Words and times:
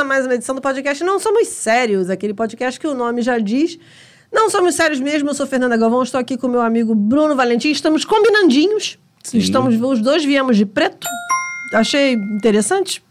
a 0.00 0.04
mais 0.04 0.24
uma 0.24 0.34
edição 0.34 0.54
do 0.54 0.62
podcast 0.62 1.04
Não 1.04 1.20
Somos 1.20 1.48
Sérios, 1.48 2.08
aquele 2.08 2.32
podcast 2.32 2.80
que 2.80 2.86
o 2.86 2.94
nome 2.94 3.20
já 3.20 3.38
diz. 3.38 3.78
Não 4.32 4.48
somos 4.48 4.74
sérios 4.74 4.98
mesmo, 4.98 5.28
eu 5.28 5.34
sou 5.34 5.46
Fernanda 5.46 5.76
Galvão, 5.76 6.02
estou 6.02 6.18
aqui 6.18 6.38
com 6.38 6.48
meu 6.48 6.62
amigo 6.62 6.94
Bruno 6.94 7.36
Valentim, 7.36 7.70
estamos 7.70 8.02
combinandinhos. 8.04 8.98
Sim. 9.22 9.36
Estamos, 9.36 9.78
os 9.78 10.00
dois 10.00 10.24
viemos 10.24 10.56
de 10.56 10.64
preto. 10.64 11.06
Achei 11.74 12.14
interessante. 12.14 13.04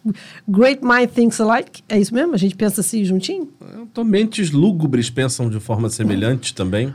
Great 0.48 0.84
mind 0.84 1.12
thinks 1.12 1.40
alike. 1.40 1.84
É 1.88 2.00
isso 2.00 2.14
mesmo? 2.14 2.34
A 2.34 2.38
gente 2.38 2.56
pensa 2.56 2.82
assim 2.82 3.06
juntinho? 3.06 3.48
Então, 3.84 4.04
mentes 4.04 4.50
lúgubres 4.50 5.12
pensam 5.12 5.48
de 5.48 5.60
forma 5.60 5.90
semelhante 5.90 6.56
também. 6.56 6.94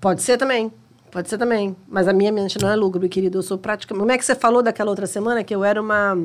Pode 0.00 0.22
ser 0.22 0.38
também. 0.38 0.70
Pode 1.10 1.28
ser 1.28 1.38
também. 1.38 1.74
Mas 1.88 2.06
a 2.06 2.12
minha 2.12 2.30
mente 2.30 2.56
não 2.62 2.68
é 2.68 2.76
lúgubre, 2.76 3.08
querido. 3.08 3.38
Eu 3.38 3.42
sou 3.42 3.58
praticamente. 3.58 4.00
Como 4.00 4.12
é 4.12 4.16
que 4.16 4.24
você 4.24 4.34
falou 4.36 4.62
daquela 4.62 4.90
outra 4.90 5.06
semana 5.06 5.42
que 5.42 5.54
eu 5.54 5.64
era 5.64 5.82
uma 5.82 6.16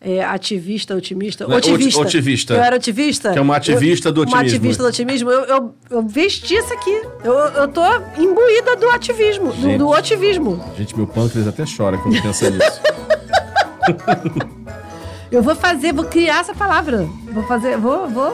é, 0.00 0.22
ativista, 0.24 0.94
otimista? 0.94 1.46
Não 1.46 1.54
é 1.54 1.58
otivista. 1.58 2.00
oti- 2.00 2.16
otivista. 2.16 2.54
Eu 2.54 2.62
era 2.62 2.76
otivista. 2.76 3.32
Que 3.32 3.38
é 3.38 3.42
uma 3.42 3.56
ativista 3.56 4.08
Eu- 4.08 4.12
do 4.12 4.20
Uma 4.22 4.26
otimismo. 4.28 4.56
ativista 4.56 4.82
do 4.82 4.88
otimismo. 4.88 5.30
Eu, 5.30 5.44
eu, 5.44 5.74
eu 5.90 6.02
vesti 6.06 6.54
isso 6.54 6.72
aqui. 6.72 7.02
Eu, 7.24 7.32
eu 7.34 7.68
tô 7.68 7.82
imbuída 8.18 8.76
do 8.76 8.88
ativismo, 8.90 9.52
do, 9.52 9.60
Gente. 9.62 9.78
do 9.78 9.88
otivismo. 9.88 10.62
Gente, 10.76 10.96
meu 10.96 11.06
pâncreas 11.06 11.46
até 11.48 11.64
chora 11.64 11.98
quando 11.98 12.20
pensa 12.22 12.50
nisso. 12.50 12.80
Eu 15.30 15.42
vou 15.42 15.56
fazer, 15.56 15.92
vou 15.92 16.04
criar 16.04 16.40
essa 16.40 16.54
palavra. 16.54 17.06
Vou 17.32 17.42
fazer, 17.44 17.76
vou, 17.76 18.08
vou. 18.08 18.32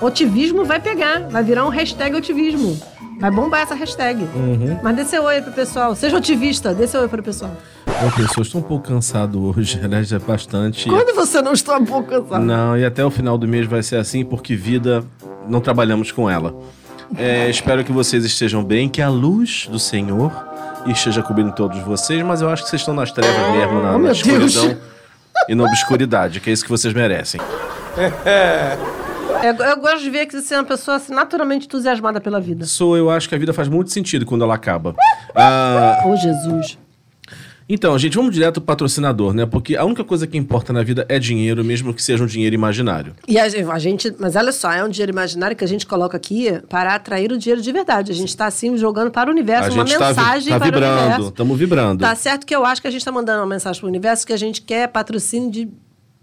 Otivismo 0.00 0.64
vai 0.64 0.78
pegar, 0.80 1.20
vai 1.28 1.42
virar 1.42 1.64
um 1.64 1.68
hashtag 1.70 2.14
otivismo. 2.14 2.78
Vai 3.20 3.30
bombar 3.30 3.60
essa 3.60 3.74
hashtag. 3.74 4.22
Uhum. 4.34 4.78
Mas 4.82 4.96
dê 4.96 5.04
seu 5.04 5.22
oi 5.24 5.42
pro 5.42 5.52
pessoal. 5.52 5.94
Seja 5.94 6.16
otivista, 6.16 6.72
dê 6.72 6.86
seu 6.86 7.02
oi 7.02 7.08
pro 7.08 7.22
pessoal. 7.22 7.54
Bom, 7.86 8.10
pessoal, 8.12 8.42
estou 8.42 8.60
um 8.60 8.64
pouco 8.64 8.88
cansado 8.88 9.44
hoje, 9.44 9.78
aliás, 9.84 10.08
já 10.08 10.16
é 10.16 10.20
bastante. 10.20 10.88
Quando 10.88 11.14
você 11.14 11.42
não 11.42 11.52
está 11.52 11.76
um 11.76 11.84
pouco 11.84 12.08
cansado? 12.08 12.42
Não, 12.42 12.78
e 12.78 12.84
até 12.84 13.04
o 13.04 13.10
final 13.10 13.36
do 13.36 13.46
mês 13.46 13.66
vai 13.66 13.82
ser 13.82 13.96
assim, 13.96 14.24
porque 14.24 14.56
vida, 14.56 15.04
não 15.46 15.60
trabalhamos 15.60 16.10
com 16.10 16.30
ela. 16.30 16.54
É, 17.18 17.50
espero 17.50 17.84
que 17.84 17.92
vocês 17.92 18.24
estejam 18.24 18.64
bem, 18.64 18.88
que 18.88 19.02
a 19.02 19.08
luz 19.10 19.68
do 19.70 19.78
Senhor 19.78 20.32
esteja 20.86 21.22
cobrindo 21.22 21.52
todos 21.52 21.78
vocês, 21.80 22.22
mas 22.22 22.40
eu 22.40 22.48
acho 22.48 22.62
que 22.62 22.70
vocês 22.70 22.80
estão 22.80 22.94
nas 22.94 23.12
trevas 23.12 23.52
mesmo, 23.52 23.82
na, 23.82 23.96
Oh, 23.96 23.98
na 23.98 24.12
escuridão 24.12 24.68
Deus. 24.68 24.78
e 25.48 25.54
na 25.54 25.64
obscuridade, 25.64 26.40
que 26.40 26.48
é 26.48 26.52
isso 26.52 26.64
que 26.64 26.70
vocês 26.70 26.94
merecem. 26.94 27.40
Eu, 29.42 29.54
eu 29.64 29.76
gosto 29.80 30.00
de 30.00 30.10
ver 30.10 30.26
que 30.26 30.40
você 30.40 30.54
é 30.54 30.58
uma 30.58 30.64
pessoa 30.64 30.96
assim, 30.96 31.14
naturalmente 31.14 31.66
entusiasmada 31.66 32.20
pela 32.20 32.40
vida. 32.40 32.66
Sou, 32.66 32.96
eu 32.96 33.10
acho 33.10 33.28
que 33.28 33.34
a 33.34 33.38
vida 33.38 33.52
faz 33.52 33.68
muito 33.68 33.90
sentido 33.90 34.26
quando 34.26 34.44
ela 34.44 34.54
acaba. 34.54 34.94
Ah, 35.34 36.02
Ô, 36.06 36.16
Jesus. 36.16 36.78
Então, 37.72 37.96
gente, 37.96 38.16
vamos 38.16 38.34
direto 38.34 38.54
pro 38.54 38.62
patrocinador, 38.62 39.32
né? 39.32 39.46
Porque 39.46 39.76
a 39.76 39.84
única 39.84 40.02
coisa 40.02 40.26
que 40.26 40.36
importa 40.36 40.72
na 40.72 40.82
vida 40.82 41.06
é 41.08 41.20
dinheiro, 41.20 41.64
mesmo 41.64 41.94
que 41.94 42.02
seja 42.02 42.24
um 42.24 42.26
dinheiro 42.26 42.52
imaginário. 42.52 43.14
E 43.28 43.38
a, 43.38 43.44
a 43.44 43.78
gente, 43.78 44.12
mas 44.18 44.34
olha 44.34 44.50
só, 44.50 44.72
é 44.72 44.82
um 44.82 44.88
dinheiro 44.88 45.12
imaginário 45.12 45.56
que 45.56 45.62
a 45.62 45.68
gente 45.68 45.86
coloca 45.86 46.16
aqui 46.16 46.50
para 46.68 46.96
atrair 46.96 47.30
o 47.30 47.38
dinheiro 47.38 47.62
de 47.62 47.70
verdade. 47.70 48.10
A 48.10 48.14
gente 48.14 48.30
está 48.30 48.46
assim 48.46 48.76
jogando 48.76 49.12
para 49.12 49.30
o 49.30 49.32
universo 49.32 49.70
A 49.70 49.74
uma 49.74 49.84
tá, 49.84 50.08
mensagem 50.08 50.52
tá 50.52 50.58
para 50.58 50.68
o 50.68 50.72
vibrando, 50.72 50.98
universo. 51.00 51.28
estamos 51.28 51.58
vibrando. 51.58 52.00
Tá 52.00 52.14
certo 52.16 52.44
que 52.44 52.56
eu 52.56 52.64
acho 52.64 52.82
que 52.82 52.88
a 52.88 52.90
gente 52.90 53.02
está 53.02 53.12
mandando 53.12 53.38
uma 53.38 53.46
mensagem 53.46 53.80
para 53.80 53.86
o 53.86 53.88
universo 53.88 54.26
que 54.26 54.32
a 54.32 54.36
gente 54.36 54.62
quer 54.62 54.88
patrocínio 54.88 55.48
de 55.48 55.68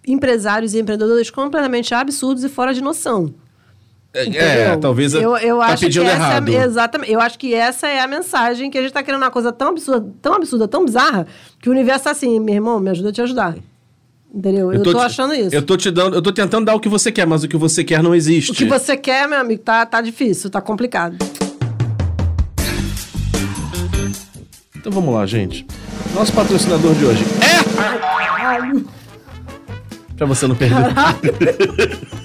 empresários 0.08 0.74
e 0.74 0.80
empreendedores 0.80 1.30
completamente 1.30 1.94
absurdos 1.94 2.44
e 2.44 2.50
fora 2.50 2.74
de 2.74 2.82
noção. 2.82 3.34
É, 4.14 4.26
Entendeu? 4.26 4.80
talvez 4.80 5.14
eu, 5.14 5.38
eu 5.38 5.60
tá 5.60 5.66
acho 5.66 5.84
pedindo 5.84 6.06
que 6.06 6.10
essa 6.10 6.18
errado. 6.18 6.50
É, 6.50 6.64
exatamente. 6.64 7.12
Eu 7.12 7.20
acho 7.20 7.38
que 7.38 7.54
essa 7.54 7.88
é 7.88 8.00
a 8.00 8.08
mensagem 8.08 8.72
que 8.72 8.78
a 8.78 8.82
gente 8.82 8.90
está 8.90 9.04
querendo 9.04 9.22
uma 9.22 9.30
coisa 9.30 9.52
tão 9.52 9.68
absurda, 9.68 10.08
tão 10.22 10.34
absurda, 10.34 10.68
tão 10.68 10.86
bizarra, 10.86 11.28
que 11.62 11.70
o 11.70 11.72
universo 11.72 12.06
tá 12.06 12.12
assim, 12.12 12.40
meu 12.40 12.56
irmão, 12.56 12.80
me 12.80 12.90
ajuda 12.90 13.10
a 13.10 13.12
te 13.12 13.22
ajudar. 13.22 13.56
Entendeu? 14.34 14.74
Eu, 14.74 14.82
tô, 14.82 14.94
te- 14.94 15.00
achando 15.00 15.34
isso. 15.36 15.54
Eu 15.56 15.62
tô 15.62 15.78
te 15.78 15.92
dando, 15.92 16.16
eu 16.16 16.22
tô 16.22 16.32
tentando 16.32 16.66
dar 16.66 16.74
o 16.74 16.80
que 16.80 16.90
você 16.90 17.12
quer, 17.12 17.28
mas 17.28 17.44
o 17.44 17.48
que 17.48 17.58
você 17.58 17.84
quer 17.84 18.02
não 18.02 18.16
existe. 18.16 18.52
O 18.52 18.56
que 18.56 18.66
você 18.66 18.98
quer, 18.98 19.28
meu 19.28 19.40
amigo, 19.40 19.62
tá, 19.62 19.86
tá 19.86 20.02
difícil, 20.02 20.50
tá 20.50 20.62
complicado. 20.62 21.18
Então 24.76 24.92
vamos 24.92 25.14
lá, 25.14 25.26
gente. 25.26 25.66
Nosso 26.16 26.34
patrocinador 26.34 26.96
de 26.96 27.06
hoje 27.06 27.24
é. 27.42 29.07
Pra 30.18 30.26
você 30.26 30.48
não 30.48 30.56
perder. 30.56 30.78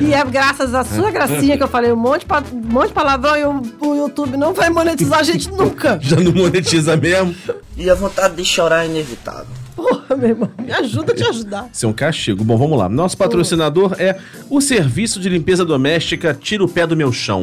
E 0.00 0.12
é 0.12 0.24
graças 0.24 0.74
à 0.74 0.84
sua 0.84 1.10
gracinha 1.10 1.56
que 1.56 1.62
eu 1.62 1.68
falei 1.68 1.92
um 1.92 1.96
monte, 1.96 2.26
um 2.52 2.72
monte 2.72 2.88
de 2.88 2.94
palavrão 2.94 3.36
e 3.36 3.44
o, 3.44 3.88
o 3.88 3.94
YouTube 3.94 4.36
não 4.36 4.52
vai 4.52 4.68
monetizar 4.68 5.20
a 5.20 5.22
gente 5.22 5.50
nunca. 5.50 5.98
Já 6.02 6.16
não 6.16 6.32
monetiza 6.32 6.96
mesmo. 6.96 7.34
E 7.76 7.88
a 7.88 7.94
vontade 7.94 8.36
de 8.36 8.44
chorar 8.44 8.84
é 8.84 8.88
inevitável. 8.88 9.46
Porra, 9.74 10.16
meu 10.16 10.28
irmão, 10.28 10.50
me 10.58 10.72
ajuda 10.72 11.12
a 11.12 11.16
te 11.16 11.22
ajudar. 11.22 11.68
Isso 11.72 11.86
é 11.86 11.88
um 11.88 11.92
castigo. 11.92 12.44
Bom, 12.44 12.58
vamos 12.58 12.78
lá. 12.78 12.88
Nosso 12.88 13.16
patrocinador 13.16 13.94
é 13.98 14.18
o 14.50 14.60
Serviço 14.60 15.18
de 15.18 15.28
Limpeza 15.28 15.64
Doméstica 15.64 16.34
Tira 16.34 16.62
o 16.62 16.68
Pé 16.68 16.86
do 16.86 16.96
Meu 16.96 17.12
Chão. 17.12 17.40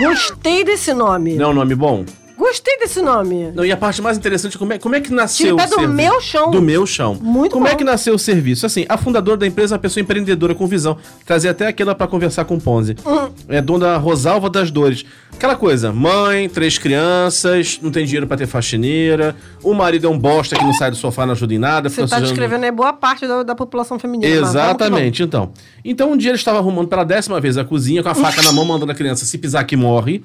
Gostei 0.00 0.64
desse 0.64 0.92
nome. 0.92 1.34
Não 1.34 1.46
é 1.46 1.48
um 1.48 1.54
nome 1.54 1.74
bom? 1.74 2.04
Gostei 2.42 2.76
desse 2.78 3.00
nome. 3.00 3.52
Não, 3.54 3.64
e 3.64 3.70
a 3.70 3.76
parte 3.76 4.02
mais 4.02 4.18
interessante, 4.18 4.58
como 4.58 4.72
é, 4.72 4.78
como 4.78 4.94
é 4.96 5.00
que 5.00 5.12
nasceu 5.12 5.56
Tira 5.56 5.66
o 5.66 5.68
do 5.68 5.74
serviço? 5.76 5.92
meu 5.94 6.20
chão. 6.20 6.50
Do 6.50 6.60
meu 6.62 6.86
chão. 6.86 7.14
Muito 7.20 7.52
Como 7.52 7.66
bom. 7.66 7.70
é 7.72 7.74
que 7.76 7.84
nasceu 7.84 8.14
o 8.14 8.18
serviço? 8.18 8.66
Assim, 8.66 8.84
a 8.88 8.96
fundadora 8.98 9.36
da 9.36 9.46
empresa 9.46 9.74
é 9.74 9.76
uma 9.76 9.80
pessoa 9.80 10.02
empreendedora 10.02 10.54
com 10.54 10.66
visão. 10.66 10.96
Trazer 11.24 11.48
até 11.50 11.68
aquela 11.68 11.94
pra 11.94 12.06
conversar 12.08 12.44
com 12.44 12.56
o 12.56 12.60
Ponzi. 12.60 12.96
Hum. 13.06 13.28
É 13.48 13.60
dona 13.62 13.96
Rosalva 13.96 14.50
das 14.50 14.70
Dores. 14.70 15.04
Aquela 15.32 15.56
coisa, 15.56 15.92
mãe, 15.92 16.48
três 16.48 16.78
crianças, 16.78 17.78
não 17.82 17.90
tem 17.90 18.04
dinheiro 18.04 18.26
pra 18.26 18.36
ter 18.36 18.46
faxineira, 18.46 19.34
o 19.62 19.72
marido 19.74 20.06
é 20.06 20.10
um 20.10 20.18
bosta 20.18 20.54
que 20.56 20.62
não 20.64 20.72
sai 20.72 20.90
do 20.90 20.96
sofá, 20.96 21.24
não 21.24 21.32
ajuda 21.32 21.54
em 21.54 21.58
nada. 21.58 21.88
Você 21.88 22.02
tá 22.02 22.06
sujando- 22.08 22.26
descrevendo 22.26 22.64
aí 22.64 22.70
boa 22.70 22.92
parte 22.92 23.26
da, 23.26 23.42
da 23.42 23.54
população 23.54 23.98
feminina. 23.98 24.32
Exatamente, 24.32 25.22
então. 25.22 25.52
Então 25.84 26.12
um 26.12 26.16
dia 26.16 26.30
ele 26.30 26.36
estava 26.38 26.58
arrumando 26.58 26.88
pela 26.88 27.04
décima 27.04 27.40
vez 27.40 27.56
a 27.56 27.64
cozinha 27.64 28.02
com 28.02 28.08
a 28.08 28.14
faca 28.14 28.42
na 28.42 28.52
mão, 28.52 28.64
mandando 28.64 28.92
a 28.92 28.94
criança 28.94 29.24
se 29.24 29.38
pisar 29.38 29.64
que 29.64 29.76
morre. 29.76 30.22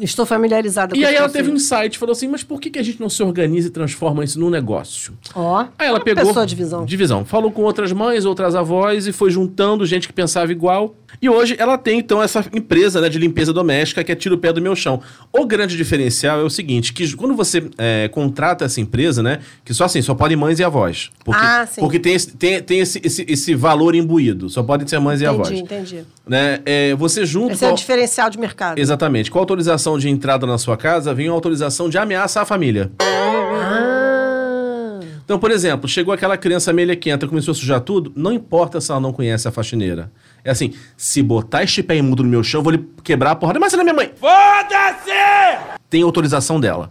Estou 0.00 0.24
familiarizada 0.26 0.94
com 0.94 1.00
E 1.00 1.04
aí 1.04 1.14
ela 1.14 1.28
teve 1.28 1.50
um 1.50 1.54
insight, 1.54 1.98
falou 1.98 2.12
assim, 2.12 2.28
mas 2.28 2.42
por 2.42 2.60
que, 2.60 2.70
que 2.70 2.78
a 2.78 2.82
gente 2.82 3.00
não 3.00 3.08
se 3.08 3.22
organiza 3.22 3.68
e 3.68 3.70
transforma 3.70 4.24
isso 4.24 4.38
num 4.38 4.50
negócio? 4.50 5.12
Ó, 5.34 5.66
Aí 5.78 5.86
ela 5.88 6.00
pegou. 6.00 6.26
pessoa 6.26 6.46
de 6.46 6.54
visão. 6.54 6.84
Divisão. 6.84 7.24
Falou 7.24 7.50
com 7.50 7.62
outras 7.62 7.92
mães, 7.92 8.24
outras 8.24 8.54
avós 8.54 9.06
e 9.06 9.12
foi 9.12 9.30
juntando 9.30 9.84
gente 9.86 10.06
que 10.06 10.12
pensava 10.12 10.50
igual. 10.52 10.94
E 11.20 11.28
hoje 11.28 11.56
ela 11.58 11.76
tem, 11.78 11.98
então, 11.98 12.22
essa 12.22 12.44
empresa 12.52 13.00
né, 13.00 13.08
de 13.08 13.18
limpeza 13.18 13.52
doméstica 13.52 14.04
que 14.04 14.12
é 14.12 14.14
Tira 14.14 14.34
o 14.34 14.38
Pé 14.38 14.52
do 14.52 14.60
Meu 14.60 14.76
Chão. 14.76 15.00
O 15.32 15.46
grande 15.46 15.76
diferencial 15.76 16.38
é 16.40 16.42
o 16.44 16.50
seguinte: 16.50 16.92
que 16.92 17.16
quando 17.16 17.34
você 17.34 17.68
é, 17.78 18.08
contrata 18.08 18.64
essa 18.64 18.80
empresa, 18.80 19.22
né? 19.22 19.40
Que 19.64 19.72
só 19.72 19.84
assim, 19.84 20.02
só 20.02 20.14
podem 20.14 20.36
mães 20.36 20.58
e 20.58 20.64
avós. 20.64 21.10
Porque, 21.24 21.40
Ah, 21.42 21.66
sim. 21.66 21.80
porque 21.80 21.98
tem, 21.98 22.14
esse, 22.14 22.36
tem, 22.36 22.62
tem 22.62 22.80
esse, 22.80 23.00
esse, 23.02 23.24
esse 23.28 23.54
valor 23.54 23.94
imbuído. 23.94 24.48
Só 24.48 24.62
podem 24.62 24.86
ser 24.86 24.98
mães 25.00 25.20
e 25.20 25.26
avós. 25.26 25.48
Entendi, 25.50 25.62
entendi. 25.62 26.04
Né? 26.26 26.60
É, 26.66 26.94
você 26.94 27.24
junto 27.24 27.52
Esse 27.54 27.64
é 27.64 27.70
o 27.70 27.74
diferencial 27.74 28.28
de 28.28 28.38
mercado. 28.38 28.78
Exatamente. 28.78 29.30
Com 29.30 29.38
a 29.38 29.42
autorização 29.42 29.87
de 29.96 30.08
entrada 30.08 30.46
na 30.46 30.58
sua 30.58 30.76
casa, 30.76 31.14
vem 31.14 31.28
a 31.28 31.32
autorização 31.32 31.88
de 31.88 31.96
ameaça 31.96 32.42
à 32.42 32.44
família. 32.44 32.90
Ah, 33.00 35.00
Então, 35.24 35.38
por 35.38 35.50
exemplo, 35.50 35.88
chegou 35.88 36.12
aquela 36.12 36.36
criança 36.36 36.72
melequenta, 36.72 37.28
começou 37.28 37.52
a 37.52 37.54
sujar 37.54 37.80
tudo, 37.80 38.12
não 38.16 38.32
importa 38.32 38.80
se 38.80 38.90
ela 38.90 39.00
não 39.00 39.12
conhece 39.12 39.46
a 39.46 39.52
faxineira. 39.52 40.10
É 40.44 40.50
assim, 40.50 40.72
se 40.96 41.22
botar 41.22 41.62
este 41.62 41.82
pé 41.82 41.96
imundo 41.96 42.22
no 42.22 42.28
meu 42.28 42.42
chão, 42.42 42.60
eu 42.60 42.64
vou 42.64 42.72
lhe 42.72 42.84
quebrar 43.04 43.32
a 43.32 43.36
porrada. 43.36 43.60
Mas 43.60 43.70
você 43.70 43.76
não 43.76 43.82
é 43.82 43.84
minha 43.84 43.94
mãe. 43.94 44.12
Foda-se! 44.18 45.78
Tem 45.90 46.02
autorização 46.02 46.58
dela. 46.58 46.88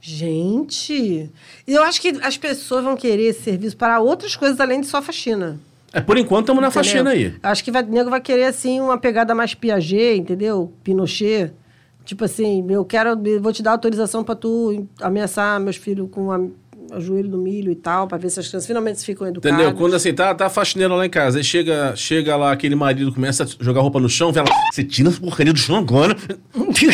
gente, 0.00 1.28
eu 1.66 1.82
acho 1.82 2.00
que 2.00 2.18
as 2.22 2.36
pessoas 2.36 2.84
vão 2.84 2.96
querer 2.96 3.30
esse 3.30 3.42
serviço 3.42 3.76
para 3.76 4.00
outras 4.00 4.36
coisas 4.36 4.60
além 4.60 4.80
de 4.80 4.86
só 4.86 5.02
faxina. 5.02 5.58
É, 5.92 6.00
por 6.00 6.16
enquanto 6.16 6.44
estamos 6.44 6.62
na 6.62 6.70
faxina 6.70 7.10
aí. 7.10 7.34
Acho 7.42 7.64
que 7.64 7.72
vai, 7.72 7.82
o 7.82 7.86
nego 7.88 8.10
vai 8.10 8.20
querer, 8.20 8.44
assim, 8.44 8.80
uma 8.80 8.96
pegada 8.96 9.34
mais 9.34 9.54
Piaget, 9.54 10.20
entendeu? 10.20 10.72
Pinochet. 10.84 11.52
Tipo 12.10 12.24
assim, 12.24 12.66
eu 12.68 12.84
quero, 12.84 13.10
eu 13.24 13.40
vou 13.40 13.52
te 13.52 13.62
dar 13.62 13.70
autorização 13.70 14.24
para 14.24 14.34
tu 14.34 14.84
ameaçar 15.00 15.60
meus 15.60 15.76
filhos 15.76 16.08
com 16.10 16.32
a, 16.32 16.40
o 16.40 17.00
joelho 17.00 17.28
no 17.28 17.38
milho 17.38 17.70
e 17.70 17.76
tal, 17.76 18.08
para 18.08 18.18
ver 18.18 18.28
se 18.30 18.40
as 18.40 18.48
crianças 18.48 18.66
finalmente 18.66 19.04
ficam 19.04 19.28
educadas. 19.28 19.56
Entendeu? 19.56 19.78
Quando 19.78 19.94
assim, 19.94 20.12
tá, 20.12 20.34
tá 20.34 20.46
a 20.46 20.50
faxineira 20.50 20.92
lá 20.92 21.06
em 21.06 21.08
casa, 21.08 21.38
aí 21.38 21.44
chega, 21.44 21.94
chega 21.94 22.34
lá 22.34 22.50
aquele 22.50 22.74
marido, 22.74 23.14
começa 23.14 23.44
a 23.44 23.46
jogar 23.60 23.80
roupa 23.82 24.00
no 24.00 24.08
chão, 24.08 24.34
fala, 24.34 24.48
você 24.72 24.82
tira 24.82 25.08
essa 25.08 25.20
porcaria 25.20 25.52
do 25.52 25.58
chão 25.60 25.76
agora. 25.76 26.16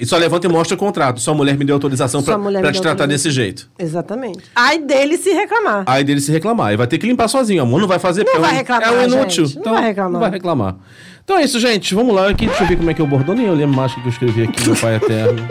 e 0.00 0.04
só 0.04 0.16
levanta 0.16 0.48
e 0.48 0.50
mostra 0.50 0.74
o 0.74 0.78
contrato. 0.78 1.20
Sua 1.20 1.32
mulher 1.32 1.56
me 1.56 1.64
deu 1.64 1.76
autorização 1.76 2.22
me 2.22 2.24
te 2.24 2.30
tratar 2.32 2.40
autorização. 2.40 3.06
desse 3.06 3.30
jeito. 3.30 3.70
Exatamente. 3.78 4.40
Aí 4.52 4.80
dele 4.80 5.16
se 5.16 5.30
reclamar. 5.32 5.84
Aí 5.86 6.02
dele 6.02 6.20
se 6.20 6.32
reclamar. 6.32 6.72
E 6.72 6.76
vai 6.76 6.88
ter 6.88 6.98
que 6.98 7.06
limpar 7.06 7.28
sozinho. 7.28 7.62
Amor, 7.62 7.80
não 7.80 7.86
vai 7.86 8.00
fazer 8.00 8.24
Não 8.24 8.34
é 8.34 8.38
vai 8.40 8.54
reclamar, 8.54 8.88
É 8.88 8.90
um 8.90 9.02
inútil. 9.04 9.46
gente. 9.46 9.64
Não 9.64 9.74
vai 9.74 9.84
reclamar. 9.84 10.12
Não 10.12 10.20
vai 10.20 10.30
reclamar. 10.30 10.76
Então 11.24 11.38
é 11.38 11.44
isso, 11.44 11.58
gente. 11.58 11.94
Vamos 11.94 12.14
lá. 12.14 12.28
Aqui, 12.28 12.46
deixa 12.46 12.62
eu 12.62 12.68
ver 12.68 12.76
como 12.76 12.90
é 12.90 12.94
que 12.94 13.00
é 13.00 13.04
o 13.04 13.06
bordão. 13.06 13.34
Nem 13.34 13.46
eu 13.46 13.54
lembro 13.54 13.74
mais 13.74 13.92
o 13.92 13.94
que 13.96 14.06
eu 14.06 14.10
escrevi 14.10 14.42
aqui, 14.42 14.66
meu 14.66 14.76
pai 14.76 14.96
eterno. 14.96 15.48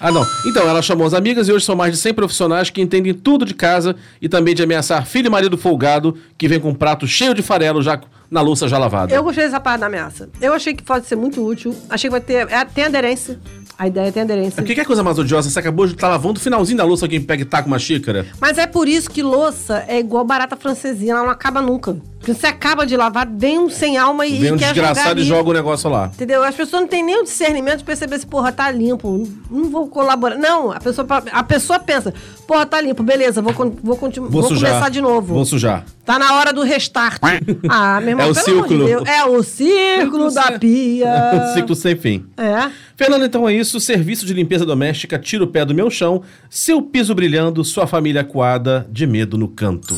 Ah, 0.00 0.12
não. 0.12 0.24
Então, 0.46 0.68
ela 0.68 0.82
chamou 0.82 1.06
as 1.06 1.14
amigas 1.14 1.48
e 1.48 1.52
hoje 1.52 1.64
são 1.64 1.74
mais 1.74 1.92
de 1.92 1.98
100 1.98 2.14
profissionais 2.14 2.70
que 2.70 2.80
entendem 2.80 3.14
tudo 3.14 3.44
de 3.44 3.54
casa 3.54 3.96
e 4.20 4.28
também 4.28 4.54
de 4.54 4.62
ameaçar 4.62 5.04
filho 5.06 5.26
e 5.26 5.30
marido 5.30 5.56
folgado 5.56 6.16
que 6.36 6.46
vem 6.46 6.60
com 6.60 6.70
um 6.70 6.74
prato 6.74 7.06
cheio 7.06 7.34
de 7.34 7.42
farelo 7.42 7.82
já 7.82 7.98
na 8.30 8.40
louça 8.40 8.68
já 8.68 8.78
lavada. 8.78 9.14
Eu 9.14 9.22
gostei 9.22 9.44
dessa 9.44 9.60
parte 9.60 9.80
da 9.80 9.86
ameaça. 9.86 10.28
Eu 10.40 10.52
achei 10.52 10.74
que 10.74 10.82
pode 10.82 11.06
ser 11.06 11.16
muito 11.16 11.44
útil. 11.44 11.74
Achei 11.88 12.08
que 12.08 12.12
vai 12.12 12.20
ter. 12.20 12.50
É, 12.50 12.64
tem 12.64 12.84
aderência. 12.84 13.38
A 13.76 13.88
ideia 13.88 14.12
tem 14.12 14.22
aderência. 14.22 14.60
É 14.60 14.62
porque 14.62 14.74
que 14.74 14.80
é 14.80 14.84
coisa 14.84 15.02
mais 15.02 15.18
odiosa? 15.18 15.50
Você 15.50 15.58
acabou 15.58 15.86
de 15.86 15.94
estar 15.94 16.08
lavando 16.08 16.38
o 16.38 16.42
finalzinho 16.42 16.78
da 16.78 16.84
louça, 16.84 17.04
alguém 17.04 17.20
pega 17.20 17.42
e 17.42 17.44
taca 17.44 17.66
uma 17.66 17.78
xícara. 17.78 18.24
Mas 18.40 18.56
é 18.56 18.66
por 18.66 18.86
isso 18.86 19.10
que 19.10 19.20
louça 19.20 19.84
é 19.88 19.98
igual 19.98 20.24
barata 20.24 20.56
francesinha, 20.56 21.12
ela 21.12 21.24
não 21.24 21.30
acaba 21.30 21.60
nunca. 21.60 21.96
Porque 22.20 22.32
você 22.32 22.46
acaba 22.46 22.86
de 22.86 22.96
lavar, 22.96 23.28
vem 23.28 23.58
um 23.58 23.68
sem 23.68 23.98
alma 23.98 24.26
e, 24.26 24.38
Vem 24.38 24.52
um 24.52 24.56
quer 24.56 24.72
desgraçado 24.72 25.20
e 25.20 25.24
joga 25.24 25.50
o 25.50 25.52
negócio 25.52 25.90
lá. 25.90 26.06
Entendeu? 26.14 26.42
As 26.42 26.54
pessoas 26.54 26.82
não 26.82 26.88
têm 26.88 27.04
nem 27.04 27.20
o 27.20 27.24
discernimento 27.24 27.78
de 27.78 27.84
perceber 27.84 28.18
se, 28.18 28.26
porra, 28.26 28.52
tá 28.52 28.70
limpo. 28.70 29.28
Não 29.50 29.68
vou 29.68 29.88
colaborar. 29.88 30.36
Não, 30.36 30.70
a 30.70 30.80
pessoa, 30.80 31.06
a 31.32 31.42
pessoa 31.42 31.78
pensa, 31.78 32.14
porra, 32.46 32.66
tá 32.66 32.80
limpo, 32.80 33.02
beleza, 33.02 33.40
vou, 33.42 33.52
con- 33.52 33.74
vou, 33.82 33.96
continu- 33.96 34.28
Vou, 34.28 34.42
vou 34.42 34.50
sujar. 34.50 34.70
começar 34.70 34.88
de 34.90 35.00
novo. 35.00 35.34
Vou 35.34 35.44
sujar. 35.44 35.84
Tá 36.04 36.18
na 36.18 36.34
hora 36.34 36.52
do 36.52 36.62
restart. 36.62 37.18
Ah, 37.68 38.00
meu 38.00 38.10
irmão, 38.10 38.26
É 38.26 38.30
o 38.30 38.34
pelo 38.34 38.46
amor 38.58 38.62
de 38.62 38.68
círculo. 38.68 38.86
Deus. 38.86 39.08
É 39.08 39.24
o 39.24 39.42
círculo 39.42 40.30
da 40.32 40.58
pia. 40.58 41.14
Ciclo 41.54 41.74
sem 41.74 41.96
fim. 41.96 42.24
É. 42.36 42.70
Fernando, 42.96 43.24
então 43.24 43.48
é 43.48 43.54
isso. 43.54 43.80
Serviço 43.80 44.24
de 44.26 44.34
limpeza 44.34 44.64
doméstica, 44.66 45.18
tira 45.18 45.42
o 45.44 45.46
pé 45.46 45.64
do 45.64 45.74
meu 45.74 45.90
chão. 45.90 46.22
Seu 46.50 46.80
piso 46.82 47.14
brilhando, 47.14 47.64
sua 47.64 47.86
família 47.86 48.20
acuada, 48.20 48.86
de 48.90 49.06
medo 49.06 49.36
no 49.38 49.48
canto. 49.48 49.94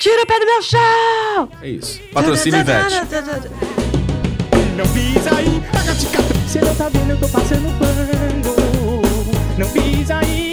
Tira 0.00 0.22
o 0.22 0.26
pé 0.26 0.38
do 0.40 0.44
meu 0.46 0.62
chão! 0.62 1.48
É 1.62 1.68
isso. 1.70 2.00
Patrocínio 2.12 2.60
Ivete. 2.60 2.94
Não 4.76 4.86
pisa 4.88 5.34
aí, 5.36 5.62
Cê 6.46 6.60
não 6.60 6.74
tá 6.74 6.88
vendo, 6.90 7.10
eu 7.10 7.16
tô 7.18 7.28
passando 7.28 7.78
pano. 7.78 8.06
Não 9.58 9.68
pisa 9.70 10.16
aí, 10.18 10.45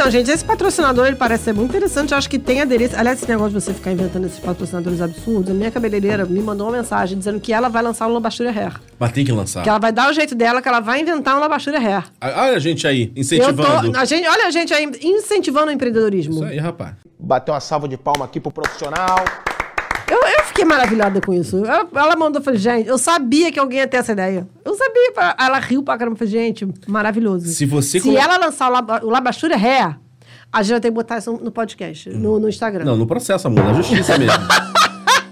Então, 0.00 0.10
gente, 0.10 0.30
esse 0.30 0.42
patrocinador, 0.42 1.08
ele 1.08 1.16
parece 1.16 1.44
ser 1.44 1.52
muito 1.52 1.68
interessante. 1.68 2.12
Eu 2.12 2.16
acho 2.16 2.30
que 2.30 2.38
tem 2.38 2.62
aderência. 2.62 2.98
Aliás, 2.98 3.18
esse 3.18 3.28
negócio 3.28 3.52
de 3.52 3.60
você 3.60 3.74
ficar 3.74 3.92
inventando 3.92 4.24
esses 4.24 4.38
patrocinadores 4.38 4.98
absurdos, 4.98 5.50
a 5.50 5.54
minha 5.54 5.70
cabeleireira 5.70 6.24
me 6.24 6.40
mandou 6.40 6.68
uma 6.68 6.78
mensagem 6.78 7.18
dizendo 7.18 7.38
que 7.38 7.52
ela 7.52 7.68
vai 7.68 7.82
lançar 7.82 8.06
um 8.08 8.14
Labachura 8.14 8.48
Hair. 8.48 8.80
Mas 8.98 9.12
tem 9.12 9.26
que 9.26 9.30
lançar. 9.30 9.62
Que 9.62 9.68
ela 9.68 9.78
vai 9.78 9.92
dar 9.92 10.08
o 10.08 10.14
jeito 10.14 10.34
dela, 10.34 10.62
que 10.62 10.68
ela 10.68 10.80
vai 10.80 11.02
inventar 11.02 11.36
um 11.36 11.40
Labachura 11.40 11.76
Hair. 11.78 12.04
Ah, 12.18 12.44
Olha 12.46 12.56
a 12.56 12.58
gente 12.58 12.86
aí, 12.86 13.12
Eu 13.14 13.20
incentivando. 13.20 13.92
tô, 13.92 13.98
a 13.98 14.04
gente, 14.06 14.26
olha 14.26 14.46
a 14.46 14.50
gente 14.50 14.72
aí 14.72 14.90
incentivando 15.02 15.66
o 15.66 15.70
empreendedorismo. 15.70 16.32
Isso 16.32 16.44
aí, 16.44 16.56
rapaz. 16.56 16.94
Bater 17.18 17.50
uma 17.50 17.60
salva 17.60 17.86
de 17.86 17.98
palma 17.98 18.24
aqui 18.24 18.40
pro 18.40 18.50
profissional. 18.50 19.22
Eu, 20.10 20.18
eu 20.38 20.44
fiquei 20.44 20.64
maravilhada 20.64 21.20
com 21.20 21.32
isso. 21.32 21.56
Eu- 21.58 21.88
ela 21.94 22.16
mandou, 22.16 22.42
falei, 22.42 22.58
gente, 22.58 22.88
eu 22.88 22.98
sabia 22.98 23.50
que 23.52 23.58
alguém 23.58 23.78
ia 23.78 23.86
ter 23.86 23.98
essa 23.98 24.12
ideia. 24.12 24.46
Eu 24.64 24.74
sabia. 24.74 25.34
Ela 25.38 25.58
riu 25.58 25.82
pra 25.82 25.96
caramba. 25.96 26.16
Falei, 26.16 26.32
gente, 26.32 26.66
maravilhoso. 26.88 27.46
Se 27.48 27.64
você 27.64 28.00
Se 28.00 28.06
colo- 28.06 28.18
ela 28.18 28.36
lançar 28.36 28.68
o, 28.68 28.72
Laba, 28.72 29.00
o 29.04 29.08
Labachura 29.10 29.54
Hair, 29.56 29.96
a 30.52 30.62
gente 30.62 30.72
vai 30.72 30.80
ter 30.80 30.88
que 30.88 30.94
botar 30.94 31.18
isso 31.18 31.32
no 31.42 31.50
podcast, 31.52 32.10
no, 32.10 32.40
no 32.40 32.48
Instagram. 32.48 32.84
Não, 32.84 32.96
no 32.96 33.06
processo, 33.06 33.46
amor, 33.46 33.64
na 33.64 33.72
justiça 33.74 34.18
mesmo. 34.18 34.34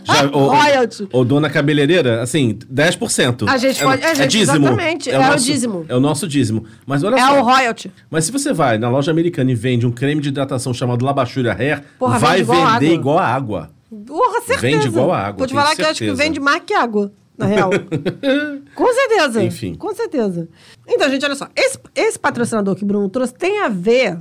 Já, 0.04 0.24
ô, 0.32 0.48
Royalty. 0.48 1.06
ô, 1.12 1.22
dona 1.22 1.50
cabeleireira, 1.50 2.22
assim, 2.22 2.58
10%. 2.72 3.46
A 3.46 3.58
gente 3.58 3.82
pode- 3.82 4.02
é, 4.02 4.14
gente, 4.14 4.30
dízimo. 4.38 4.56
exatamente, 4.66 5.10
é 5.10 5.18
o 5.18 5.22
nosso- 5.22 5.44
dízimo. 5.44 5.86
É 5.86 5.96
o 5.96 6.00
nosso 6.00 6.26
dízimo. 6.26 6.64
Mas 6.86 7.04
olha 7.04 7.16
É 7.16 7.18
só. 7.20 7.38
o 7.40 7.42
royalty. 7.44 7.92
Mas 8.10 8.24
se 8.24 8.32
você 8.32 8.52
vai 8.54 8.78
na 8.78 8.88
loja 8.88 9.10
americana 9.10 9.50
e 9.52 9.54
vende 9.54 9.86
um 9.86 9.90
creme 9.92 10.22
de 10.22 10.30
hidratação 10.30 10.72
chamado 10.72 11.04
Labachura 11.04 11.52
Hair, 11.52 11.82
Porra, 11.98 12.18
vai 12.18 12.38
vende 12.38 12.42
igual 12.42 12.58
vender 12.72 12.86
água. 12.86 12.94
igual 12.94 13.18
a 13.18 13.26
água. 13.26 13.70
Porra, 14.06 14.40
certeza. 14.42 14.60
Vende 14.60 14.86
igual 14.88 15.12
a 15.12 15.18
água, 15.18 15.38
Vou 15.38 15.46
te 15.46 15.54
falar 15.54 15.74
que 15.74 15.82
eu 15.82 15.86
acho 15.86 15.98
que 15.98 16.06
certeza. 16.06 16.22
vende 16.22 16.40
mais 16.40 16.62
que 16.64 16.74
água, 16.74 17.10
na 17.36 17.46
real. 17.46 17.70
Com 18.74 18.92
certeza. 18.92 19.42
Enfim. 19.42 19.74
Com 19.74 19.94
certeza. 19.94 20.48
Então, 20.86 21.08
gente, 21.08 21.24
olha 21.24 21.34
só. 21.34 21.48
Esse, 21.56 21.78
esse 21.94 22.18
patrocinador 22.18 22.74
que 22.76 22.84
o 22.84 22.86
Bruno 22.86 23.08
trouxe 23.08 23.32
tem 23.34 23.60
a 23.60 23.68
ver 23.68 24.18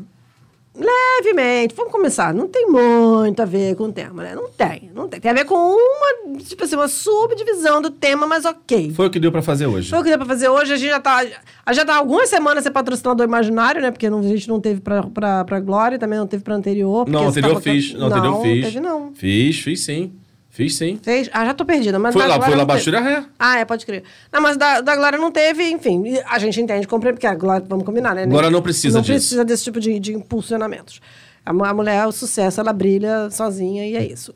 levemente. 0.79 1.73
Vamos 1.75 1.91
começar. 1.91 2.33
Não 2.33 2.47
tem 2.47 2.67
muito 2.67 3.41
a 3.41 3.45
ver 3.45 3.75
com 3.75 3.85
o 3.85 3.91
tema, 3.91 4.23
né? 4.23 4.35
Não 4.35 4.49
tem. 4.49 4.91
Não 4.93 5.07
tem. 5.07 5.19
Tem 5.19 5.31
a 5.31 5.33
ver 5.33 5.45
com 5.45 5.55
uma, 5.55 6.37
tipo 6.39 6.63
assim, 6.63 6.75
uma 6.75 6.87
subdivisão 6.87 7.81
do 7.81 7.89
tema, 7.89 8.27
mas 8.27 8.45
ok. 8.45 8.91
Foi 8.93 9.07
o 9.07 9.09
que 9.09 9.19
deu 9.19 9.31
pra 9.31 9.41
fazer 9.41 9.67
hoje. 9.67 9.89
Foi 9.89 9.99
o 9.99 10.03
que 10.03 10.09
deu 10.09 10.17
pra 10.17 10.27
fazer 10.27 10.49
hoje. 10.49 10.73
A 10.73 10.77
gente 10.77 10.89
já 10.89 10.99
tá, 10.99 11.17
a 11.65 11.73
gente 11.73 11.81
já 11.81 11.85
tá 11.85 11.95
algumas 11.97 12.29
semanas 12.29 12.63
ser 12.63 12.71
patrocinador 12.71 13.25
imaginário, 13.25 13.81
né? 13.81 13.91
Porque 13.91 14.09
não- 14.09 14.19
a 14.19 14.23
gente 14.23 14.47
não 14.47 14.59
teve 14.59 14.81
pra, 14.81 15.03
pra, 15.03 15.43
pra 15.45 15.59
Glória, 15.59 15.97
também 15.99 16.19
não 16.19 16.27
teve 16.27 16.43
pra 16.43 16.55
anterior. 16.55 17.07
Não, 17.09 17.27
anterior 17.27 17.49
tava- 17.53 17.61
fiz. 17.61 17.93
Não, 17.93 18.07
anterior 18.07 18.31
não, 18.31 18.41
fiz. 18.41 18.65
teve 18.65 18.79
não. 18.79 19.11
Fiz, 19.13 19.59
fiz 19.59 19.83
sim. 19.85 20.11
Fiz 20.57 20.75
sim. 20.75 20.99
Fez? 21.03 21.29
Ah, 21.31 21.45
já 21.45 21.53
tô 21.53 21.63
perdida. 21.63 21.99
Mas 21.99 22.13
Foi 22.13 22.23
da 22.23 22.29
lá, 22.29 22.35
Glória 22.37 22.49
foi 22.51 22.57
lá 22.57 22.63
não. 22.63 22.75
Bachura 22.75 22.99
Hair. 22.99 23.25
Ah, 23.37 23.59
é, 23.59 23.63
pode 23.63 23.85
crer. 23.85 24.01
Não, 24.33 24.41
mas 24.41 24.57
da, 24.57 24.81
da 24.81 24.95
Glória 24.95 25.19
não 25.19 25.31
teve, 25.31 25.69
enfim. 25.69 26.17
A 26.27 26.39
gente 26.39 26.59
entende, 26.59 26.87
compreende, 26.87 27.17
porque 27.17 27.27
a 27.27 27.35
Glória, 27.35 27.63
vamos 27.69 27.85
combinar, 27.85 28.15
né? 28.15 28.25
Glória 28.25 28.49
não 28.49 28.59
precisa 28.59 28.97
não 28.97 29.03
disso. 29.03 29.13
precisa 29.19 29.45
desse 29.45 29.65
tipo 29.65 29.79
de, 29.79 29.99
de 29.99 30.15
impulsionamentos. 30.15 30.99
A, 31.45 31.51
a 31.51 31.73
mulher 31.75 31.97
é 31.97 32.07
o 32.07 32.11
sucesso, 32.11 32.59
ela 32.59 32.73
brilha 32.73 33.29
sozinha 33.29 33.85
e 33.87 33.95
é 33.95 34.03
isso. 34.03 34.33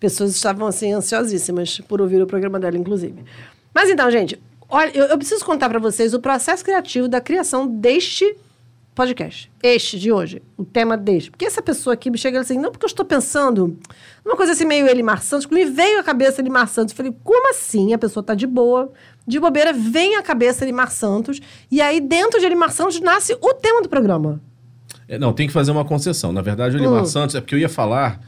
Pessoas 0.00 0.34
estavam, 0.34 0.66
assim, 0.66 0.92
ansiosíssimas 0.92 1.80
por 1.86 2.00
ouvir 2.00 2.20
o 2.20 2.26
programa 2.26 2.58
dela, 2.58 2.76
inclusive. 2.76 3.22
Mas 3.72 3.88
então, 3.88 4.10
gente, 4.10 4.42
olha, 4.68 4.90
eu, 4.92 5.04
eu 5.04 5.18
preciso 5.18 5.44
contar 5.44 5.68
pra 5.68 5.78
vocês 5.78 6.12
o 6.12 6.18
processo 6.18 6.64
criativo 6.64 7.06
da 7.06 7.20
criação 7.20 7.68
deste 7.68 8.34
podcast. 9.00 9.50
Este 9.62 9.98
de 9.98 10.12
hoje. 10.12 10.42
O 10.58 10.64
tema 10.64 10.94
deste. 10.94 11.30
Porque 11.30 11.46
essa 11.46 11.62
pessoa 11.62 11.94
aqui 11.94 12.10
me 12.10 12.18
chega 12.18 12.38
assim, 12.38 12.58
não 12.58 12.70
porque 12.70 12.84
eu 12.84 12.88
estou 12.88 13.02
pensando 13.06 13.78
numa 14.22 14.36
coisa 14.36 14.52
assim 14.52 14.66
meio 14.66 14.86
Elimar 14.86 15.22
Santos, 15.22 15.46
que 15.46 15.54
me 15.54 15.64
veio 15.64 15.98
à 15.98 16.02
cabeça 16.02 16.42
Elimar 16.42 16.68
Santos. 16.68 16.92
Eu 16.92 16.96
falei, 16.98 17.14
como 17.24 17.48
assim? 17.50 17.94
A 17.94 17.98
pessoa 17.98 18.22
tá 18.22 18.34
de 18.34 18.46
boa, 18.46 18.92
de 19.26 19.40
bobeira, 19.40 19.72
vem 19.72 20.16
à 20.16 20.22
cabeça 20.22 20.66
Elimar 20.66 20.90
Santos, 20.90 21.40
e 21.70 21.80
aí 21.80 21.98
dentro 21.98 22.38
de 22.38 22.44
Elimar 22.44 22.72
Santos 22.72 23.00
nasce 23.00 23.34
o 23.40 23.54
tema 23.54 23.80
do 23.80 23.88
programa. 23.88 24.38
É, 25.08 25.18
Não, 25.18 25.32
tem 25.32 25.46
que 25.46 25.52
fazer 25.52 25.70
uma 25.70 25.84
concessão. 25.84 26.30
Na 26.30 26.42
verdade, 26.42 26.76
o 26.76 26.78
Hum. 26.78 26.82
Elimar 26.84 27.06
Santos 27.06 27.34
é 27.34 27.40
porque 27.40 27.54
eu 27.54 27.58
ia 27.58 27.70
falar 27.70 28.20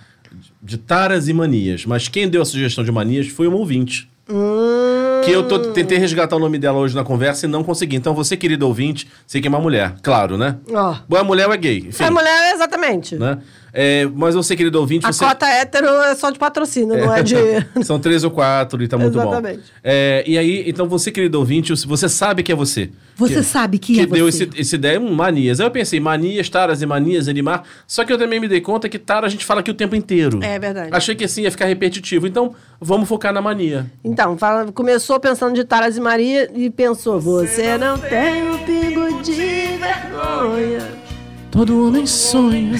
de 0.62 0.78
taras 0.78 1.28
e 1.28 1.34
manias, 1.34 1.84
mas 1.84 2.08
quem 2.08 2.26
deu 2.30 2.40
a 2.40 2.46
sugestão 2.46 2.82
de 2.82 2.90
manias 2.90 3.28
foi 3.28 3.46
uma 3.46 3.58
ouvinte. 3.58 4.10
Hum. 4.26 5.01
Que 5.24 5.30
eu 5.30 5.46
tô- 5.46 5.58
tentei 5.72 5.98
resgatar 5.98 6.36
o 6.36 6.38
nome 6.38 6.58
dela 6.58 6.78
hoje 6.78 6.94
na 6.94 7.04
conversa 7.04 7.46
e 7.46 7.48
não 7.48 7.62
consegui. 7.64 7.97
Então, 7.97 8.14
você, 8.14 8.37
querido 8.37 8.66
ouvinte, 8.66 9.08
sei 9.26 9.40
que 9.40 9.47
é 9.47 9.50
uma 9.50 9.61
mulher, 9.61 9.94
claro, 10.02 10.37
né? 10.37 10.56
Ó. 10.73 10.97
Ou 11.08 11.18
é 11.18 11.23
mulher 11.23 11.47
ou 11.49 11.54
é 11.54 11.56
gay, 11.56 11.78
enfim. 11.88 12.04
A 12.04 12.11
mulher, 12.11 12.54
exatamente. 12.54 13.16
Né? 13.16 13.38
É, 13.75 14.07
mas 14.14 14.35
você, 14.35 14.55
querido 14.55 14.79
ouvinte, 14.79 15.07
A 15.07 15.12
você... 15.12 15.25
cota 15.25 15.47
hétero 15.47 15.87
é 16.02 16.14
só 16.14 16.31
de 16.31 16.38
patrocínio, 16.38 16.95
não 16.99 17.14
é 17.14 17.23
de. 17.23 17.35
São 17.85 17.99
três 17.99 18.23
ou 18.23 18.31
quatro 18.31 18.83
e 18.83 18.87
tá 18.87 18.99
muito 18.99 19.19
Exatamente. 19.19 19.57
bom. 19.59 19.62
É, 19.83 20.23
e 20.26 20.37
aí, 20.37 20.64
então 20.69 20.87
você, 20.87 21.11
querido 21.11 21.38
ouvinte, 21.38 21.73
você 21.87 22.07
sabe 22.09 22.43
que 22.43 22.52
é 22.52 22.55
você. 22.55 22.91
Você 23.17 23.43
sabe 23.43 23.79
que 23.79 23.99
é 24.00 24.07
deu 24.07 24.31
você. 24.31 24.45
esse, 24.45 24.61
esse 24.61 24.75
ideia, 24.76 25.00
hum, 25.00 25.14
manias. 25.14 25.59
Aí 25.59 25.67
eu 25.67 25.71
pensei, 25.71 25.99
manias, 26.00 26.50
taras 26.50 26.83
e 26.83 26.87
manias, 26.87 27.29
animar. 27.29 27.62
Só 27.87 28.05
que 28.05 28.12
eu 28.12 28.19
também 28.19 28.38
me 28.41 28.47
dei 28.49 28.61
conta 28.61 28.88
que 28.91 28.99
tara 28.99 29.26
a 29.26 29.31
gente 29.31 29.45
fala 29.45 29.61
aqui 29.61 29.71
o 29.71 29.75
tempo 29.75 29.97
inteiro. 29.97 30.38
É 30.43 30.59
verdade. 30.59 30.91
Achei 30.93 31.14
que 31.14 31.25
assim 31.25 31.43
ia 31.43 31.50
ficar 31.50 31.64
repetitivo. 31.67 32.26
Então, 32.26 32.55
vamos 32.81 33.09
focar 33.09 33.33
na 33.33 33.41
mania. 33.41 33.87
Então, 34.05 34.37
fala- 34.37 34.71
começou 34.73 35.19
pensando 35.19 35.55
de 35.55 35.64
Taras 35.64 35.97
e 35.97 36.00
Maria 36.00 36.50
e 36.55 36.69
pensou: 36.69 37.19
Você 37.21 37.79
não 37.79 37.97
tem 37.97 38.50
um 38.50 38.59
pingo 38.59 39.23
de 39.23 39.33
vergonha. 39.79 41.02
Todo 41.50 41.87
homem 41.87 42.07
sonha. 42.07 42.73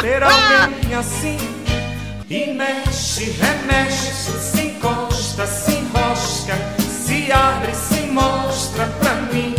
Ter 0.00 0.22
alguém 0.22 0.94
assim 0.94 1.36
e 2.30 2.52
mexe, 2.52 3.24
remexe, 3.32 4.32
se 4.38 4.66
encosta, 4.68 5.46
se 5.46 5.72
enrosca, 5.72 6.54
se 6.78 7.30
abre, 7.30 7.74
se 7.74 8.06
mostra 8.06 8.86
pra 8.98 9.14
mim, 9.32 9.54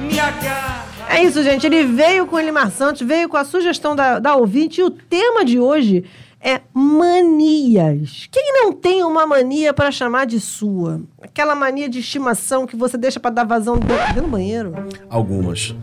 me 0.00 0.18
agarra. 0.18 0.86
É 1.08 1.22
isso, 1.22 1.42
gente. 1.42 1.66
Ele 1.66 1.84
veio 1.84 2.26
com 2.26 2.36
o 2.36 2.38
Elimar 2.38 2.70
Santos, 2.70 3.06
veio 3.06 3.28
com 3.28 3.36
a 3.36 3.44
sugestão 3.44 3.94
da, 3.94 4.18
da 4.18 4.34
ouvinte 4.34 4.80
e 4.80 4.84
o 4.84 4.90
tema 4.90 5.44
de 5.44 5.60
hoje 5.60 6.04
é 6.40 6.62
manias. 6.72 8.26
Quem 8.30 8.52
não 8.54 8.72
tem 8.72 9.04
uma 9.04 9.26
mania 9.26 9.74
para 9.74 9.90
chamar 9.90 10.24
de 10.24 10.40
sua? 10.40 11.02
Aquela 11.20 11.54
mania 11.54 11.88
de 11.88 12.00
estimação 12.00 12.66
que 12.66 12.76
você 12.76 12.96
deixa 12.96 13.20
para 13.20 13.30
dar 13.30 13.44
vazão 13.44 13.76
dentro, 13.76 13.96
dentro 13.96 14.22
do 14.22 14.28
banheiro? 14.28 14.72
Algumas. 15.08 15.74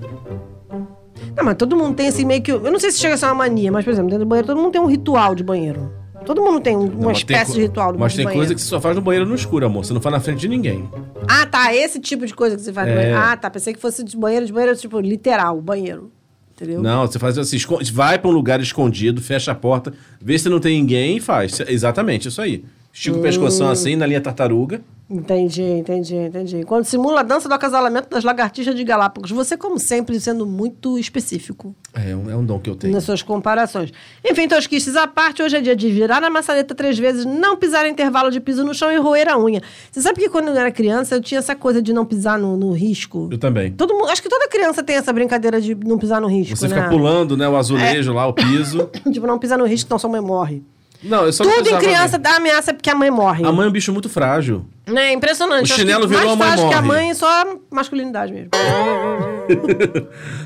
Não, 1.38 1.46
mas 1.46 1.56
todo 1.56 1.76
mundo 1.76 1.96
tem 1.96 2.08
assim 2.08 2.26
meio 2.26 2.42
que. 2.42 2.52
Eu 2.52 2.60
não 2.72 2.80
sei 2.80 2.92
se 2.92 3.00
chega 3.00 3.14
a 3.14 3.18
ser 3.18 3.26
uma 3.28 3.36
mania, 3.36 3.72
mas, 3.72 3.86
por 3.86 3.92
exemplo, 3.92 4.10
dentro 4.10 4.26
do 4.26 4.28
banheiro, 4.30 4.48
todo 4.48 4.58
mundo 4.60 4.72
tem 4.72 4.82
um 4.82 4.88
ritual 4.88 5.36
de 5.36 5.44
banheiro. 5.44 5.94
Todo 6.26 6.42
mundo 6.42 6.60
tem 6.60 6.76
um- 6.76 6.82
uma 6.82 6.90
Não, 6.90 7.02
mas 7.10 7.24
tem 7.24 7.36
espécie 7.36 7.52
co- 7.52 7.56
de 7.58 7.62
ritual 7.62 7.94
do 7.94 8.00
Mas 8.00 8.14
tem 8.16 8.26
banheiro. 8.26 8.40
coisa 8.42 8.56
que 8.56 8.60
você 8.62 8.68
só 8.68 8.82
faz 8.82 8.96
no 8.96 9.02
banheiro 9.02 9.26
no 9.30 9.36
escuro, 9.36 9.66
amor. 9.66 9.86
Você 9.86 9.94
não 9.94 10.02
faz 10.02 10.14
na 10.14 10.20
frente 10.20 10.40
de 10.40 10.48
ninguém. 10.50 10.90
Ah, 11.28 11.46
tá. 11.46 11.74
Esse 11.74 12.00
tipo 12.02 12.26
de 12.26 12.34
coisa 12.34 12.56
que 12.58 12.62
você 12.62 12.74
faz 12.74 12.88
no 12.88 12.94
É. 12.94 12.96
banheiro. 12.98 13.18
Ah, 13.20 13.38
tá. 13.38 13.50
Pensei 13.50 13.74
que 13.74 13.80
fosse 13.80 14.04
de 14.04 14.18
banheiro, 14.18 14.46
de 14.46 14.52
banheiro, 14.52 14.76
tipo, 14.76 15.00
literal, 15.00 15.62
banheiro. 15.62 16.12
Entendeu? 16.54 16.82
Não, 16.82 17.06
você 17.08 17.20
faz 17.20 17.38
assim, 17.38 17.56
esco- 17.56 17.80
vai 17.94 18.18
pra 18.18 18.30
um 18.30 18.34
lugar 18.34 18.60
escondido, 18.60 19.22
fecha 19.22 19.52
a 19.52 19.56
porta, 19.56 19.94
vê 20.20 20.38
se 20.40 20.50
não 20.50 20.60
tem 20.60 20.82
ninguém 20.82 21.18
e 21.18 21.20
faz. 21.22 21.62
Exatamente, 21.68 22.28
isso 22.28 22.42
aí. 22.42 22.66
Estica 22.92 23.16
o 23.16 23.20
Hum. 23.20 23.24
pescoção 23.24 23.70
assim, 23.70 23.96
na 23.96 24.06
linha 24.08 24.20
tartaruga. 24.20 24.82
Entendi, 25.10 25.62
entendi, 25.64 26.16
entendi. 26.16 26.64
Quando 26.66 26.84
simula 26.84 27.22
a 27.22 27.24
dança 27.24 27.48
do 27.48 27.54
acasalamento 27.56 28.10
das 28.10 28.26
lagartixas 28.26 28.76
de 28.76 28.84
Galápagos, 28.84 29.32
você, 29.32 29.56
como 29.56 29.80
sempre, 29.80 30.20
sendo 30.20 30.46
muito 30.46 31.00
específico 31.00 31.74
É, 31.94 32.14
um- 32.14 32.30
é 32.30 32.36
um 32.36 32.44
dom 32.44 32.60
que 32.60 32.70
eu 32.70 32.76
tenho. 32.76 32.94
nas 32.94 33.06
suas 33.06 33.22
comparações. 33.22 33.94
Enfim, 34.30 34.50
tosquices 34.50 34.98
à 34.98 35.08
parte, 35.08 35.42
hoje 35.42 35.56
é 35.56 35.62
dia 35.62 35.78
de 35.78 35.90
virar 35.90 36.22
a 36.22 36.30
maçaneta 36.30 36.76
três 36.76 37.00
vezes, 37.00 37.24
não 37.24 37.56
pisar 37.56 37.86
em 37.86 37.92
intervalo 37.92 38.30
de 38.30 38.42
piso 38.42 38.66
no 38.66 38.74
chão 38.74 38.92
e 38.92 38.98
roer 38.98 39.30
a 39.30 39.38
unha. 39.40 39.62
Você 39.90 40.02
sabe 40.02 40.20
que 40.20 40.28
quando 40.28 40.50
eu 40.50 40.56
era 40.58 40.72
criança, 40.72 41.16
eu 41.16 41.22
tinha 41.22 41.40
essa 41.40 41.56
coisa 41.56 41.82
de 41.82 41.94
não 41.94 42.06
pisar 42.06 42.38
no, 42.38 42.58
no 42.58 42.74
risco? 42.74 43.30
Eu 43.32 43.38
também. 43.38 43.72
Todo 43.72 43.94
mundo, 43.94 44.10
acho 44.10 44.22
que 44.22 44.28
toda 44.30 44.50
criança 44.50 44.84
tem 44.84 44.98
essa 44.98 45.14
brincadeira 45.14 45.62
de 45.62 45.74
não 45.74 45.98
pisar 45.98 46.20
no 46.20 46.28
risco, 46.28 46.58
Você 46.58 46.68
né? 46.68 46.76
fica 46.76 46.90
pulando, 46.90 47.38
né, 47.38 47.48
o 47.48 47.56
azulejo 47.56 48.12
lá, 48.12 48.28
o 48.28 48.34
piso. 48.34 48.90
Tipo, 49.14 49.26
não 49.26 49.40
pisar 49.40 49.58
no 49.58 49.66
risco, 49.66 49.88
senão 49.88 49.98
sua 50.00 50.10
mãe 50.10 50.20
morre. 50.22 50.62
Não, 51.04 51.26
eu 51.26 51.34
só 51.34 51.44
Tudo 51.44 51.70
em 51.70 51.78
criança 51.78 52.18
dá 52.18 52.38
ameaça 52.38 52.74
porque 52.74 52.90
a 52.90 52.96
mãe 52.96 53.12
morre. 53.12 53.46
A 53.46 53.52
mãe 53.52 53.66
é 53.66 53.70
um 53.70 53.72
bicho 53.72 53.94
muito 53.94 54.10
frágil. 54.10 54.66
É 54.88 55.14
impressionante. 55.14 55.62
O 55.62 55.64
Acho 55.66 55.74
que 55.76 55.82
chinelo 55.82 56.08
virou, 56.08 56.26
mais 56.26 56.34
a 56.34 56.36
mãe 56.36 56.48
frágil 56.48 56.70
que 56.70 56.74
a 56.74 56.82
morre. 56.82 56.98
mãe, 57.06 57.14
só 57.14 57.46
masculinidade 57.70 58.34
mesmo. 58.34 58.50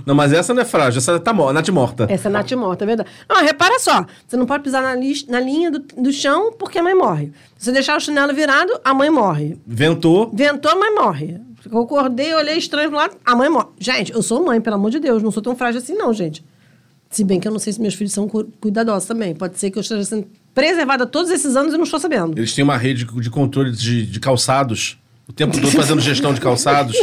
Não, 0.05 0.15
mas 0.15 0.33
essa 0.33 0.53
não 0.53 0.61
é 0.61 0.65
frágil, 0.65 0.99
essa 0.99 1.19
tá 1.19 1.33
Nath 1.33 1.69
morta. 1.69 2.05
Essa 2.09 2.27
é 2.27 2.31
Nath 2.31 2.51
morta, 2.53 2.83
é 2.83 2.87
verdade. 2.87 3.09
Não, 3.29 3.41
repara 3.41 3.79
só. 3.79 4.05
Você 4.27 4.37
não 4.37 4.45
pode 4.45 4.63
pisar 4.63 4.81
na, 4.81 4.95
na 4.95 5.39
linha 5.39 5.71
do, 5.71 5.79
do 5.79 6.11
chão 6.11 6.51
porque 6.53 6.79
a 6.79 6.83
mãe 6.83 6.95
morre. 6.95 7.31
Se 7.57 7.65
você 7.65 7.71
deixar 7.71 7.97
o 7.97 7.99
chinelo 7.99 8.33
virado, 8.33 8.79
a 8.83 8.93
mãe 8.93 9.09
morre. 9.09 9.57
Ventou. 9.65 10.29
Ventou, 10.33 10.71
a 10.71 10.75
mãe 10.75 10.93
morre. 10.93 11.39
Eu 11.71 11.79
acordei, 11.79 12.33
olhei 12.33 12.57
estranho 12.57 12.89
pro 12.89 12.97
lado, 12.97 13.15
a 13.25 13.35
mãe 13.35 13.49
morre. 13.49 13.67
Gente, 13.79 14.11
eu 14.11 14.21
sou 14.21 14.43
mãe, 14.43 14.59
pelo 14.59 14.75
amor 14.75 14.91
de 14.91 14.99
Deus. 14.99 15.21
Não 15.23 15.31
sou 15.31 15.41
tão 15.43 15.55
frágil 15.55 15.79
assim, 15.81 15.93
não, 15.95 16.11
gente. 16.13 16.43
Se 17.09 17.23
bem 17.23 17.39
que 17.39 17.47
eu 17.47 17.51
não 17.51 17.59
sei 17.59 17.73
se 17.73 17.81
meus 17.81 17.93
filhos 17.93 18.13
são 18.13 18.27
cu- 18.27 18.49
cuidadosos 18.59 19.07
também. 19.07 19.35
Pode 19.35 19.59
ser 19.59 19.69
que 19.69 19.77
eu 19.77 19.81
esteja 19.81 20.03
sendo 20.05 20.27
preservada 20.53 21.05
todos 21.05 21.31
esses 21.31 21.55
anos 21.55 21.73
e 21.73 21.77
não 21.77 21.83
estou 21.83 21.99
sabendo. 21.99 22.37
Eles 22.37 22.53
têm 22.53 22.63
uma 22.63 22.77
rede 22.77 23.05
de 23.05 23.29
controle 23.29 23.71
de, 23.71 24.05
de 24.05 24.19
calçados. 24.19 24.97
O 25.27 25.33
tempo 25.33 25.53
todo 25.59 25.71
fazendo 25.71 26.01
gestão 26.01 26.33
de 26.33 26.41
calçados. 26.41 26.97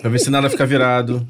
pra 0.00 0.10
ver 0.10 0.18
se 0.18 0.30
nada 0.30 0.50
fica 0.50 0.66
virado. 0.66 1.26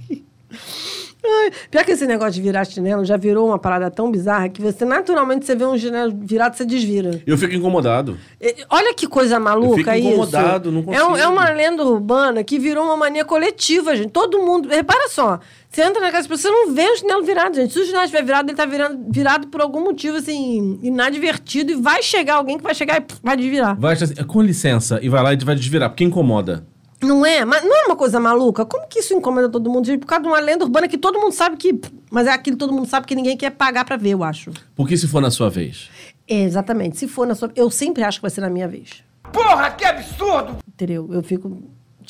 Ai, 1.25 1.50
Pior 1.71 1.85
que 1.85 1.93
esse 1.93 2.07
negócio 2.07 2.33
de 2.35 2.43
virar 2.43 2.64
chinelo 2.64 3.05
já 3.05 3.17
virou 3.17 3.47
uma 3.47 3.59
parada 3.59 3.91
tão 3.91 4.11
bizarra 4.11 4.49
que 4.49 4.61
você 4.61 4.85
naturalmente 4.85 5.47
você 5.47 5.55
vê 5.55 5.64
um 5.64 5.79
chinelo 5.79 6.12
virado, 6.21 6.57
você 6.57 6.64
desvira. 6.64 7.21
Eu 7.26 7.38
fico 7.38 7.55
incomodado. 7.55 8.19
E- 8.41 8.57
Olha 8.69 8.93
que 8.95 9.07
coisa 9.07 9.38
maluca 9.38 9.73
Eu 9.73 9.76
fico 9.79 9.91
isso. 9.93 10.09
incomodado, 10.09 10.73
não 10.73 10.79
É, 10.81 10.83
um- 10.83 11.09
consigo. 11.09 11.17
é 11.19 11.26
uma 11.29 11.49
lenda 11.50 11.85
urbana 11.85 12.43
que 12.43 12.59
virou 12.59 12.85
uma 12.85 12.97
mania 12.97 13.25
coletiva, 13.25 13.95
gente. 13.95 14.11
Todo 14.11 14.38
mundo. 14.41 14.69
Repara 14.69 15.09
só. 15.09 15.38
Você 15.71 15.83
entra 15.83 16.00
na 16.02 16.11
casa 16.12 16.29
você 16.29 16.50
não 16.50 16.75
vê 16.75 16.87
o 16.91 16.97
chinelo 16.97 17.23
virado, 17.25 17.55
gente. 17.57 17.73
Se 17.73 17.79
o 17.81 17.85
chinelo 17.87 18.05
estiver 18.05 18.23
virado, 18.25 18.50
ele 18.50 18.57
tá 18.57 18.67
virando, 18.67 19.07
virado 19.11 19.47
por 19.47 19.61
algum 19.62 19.81
motivo, 19.83 20.19
assim, 20.19 20.79
inadvertido. 20.83 21.73
E 21.73 21.76
vai 21.76 22.02
chegar 22.02 22.35
alguém 22.35 22.59
que 22.59 22.62
vai 22.62 22.75
chegar 22.75 22.97
e 22.99 23.00
pff, 23.00 23.21
vai 23.23 23.37
desvirar. 23.37 23.79
Vai 23.79 23.95
assim, 23.95 24.14
com 24.26 24.43
licença, 24.43 24.99
e 25.02 25.09
vai 25.09 25.23
lá 25.23 25.33
e 25.33 25.37
vai 25.37 25.55
desvirar, 25.55 25.88
porque 25.88 26.05
incomoda. 26.05 26.67
Não 27.02 27.26
é? 27.26 27.44
Mas 27.44 27.64
não 27.64 27.75
é 27.75 27.87
uma 27.87 27.97
coisa 27.97 28.21
maluca? 28.21 28.64
Como 28.64 28.87
que 28.87 29.00
isso 29.00 29.12
incomoda 29.12 29.49
todo 29.49 29.68
mundo? 29.68 29.87
Por 29.99 30.06
causa 30.06 30.23
de 30.23 30.28
uma 30.28 30.40
lenda 30.40 30.64
urbana 30.64 30.87
que 30.88 30.97
todo 30.97 31.18
mundo 31.18 31.32
sabe 31.32 31.56
que. 31.56 31.80
Mas 32.11 32.26
é 32.26 32.30
aquilo 32.30 32.56
que 32.56 32.61
todo 32.61 32.73
mundo 32.73 32.87
sabe 32.88 33.06
que 33.06 33.14
ninguém 33.14 33.37
quer 33.37 33.50
pagar 33.50 33.85
pra 33.85 33.97
ver, 33.97 34.11
eu 34.11 34.23
acho. 34.23 34.52
Porque 34.75 34.97
se 34.97 35.09
for 35.09 35.21
na 35.21 35.30
sua 35.30 35.50
vez? 35.50 35.90
É, 36.28 36.42
exatamente. 36.42 36.97
Se 36.99 37.09
for 37.09 37.26
na 37.26 37.35
sua. 37.35 37.50
Eu 37.56 37.71
sempre 37.71 38.04
acho 38.04 38.18
que 38.18 38.23
vai 38.23 38.30
ser 38.30 38.40
na 38.40 38.50
minha 38.50 38.68
vez. 38.68 39.02
Porra, 39.32 39.71
que 39.71 39.85
absurdo! 39.85 40.59
Entendeu? 40.68 41.09
Eu 41.11 41.23
fico, 41.23 41.62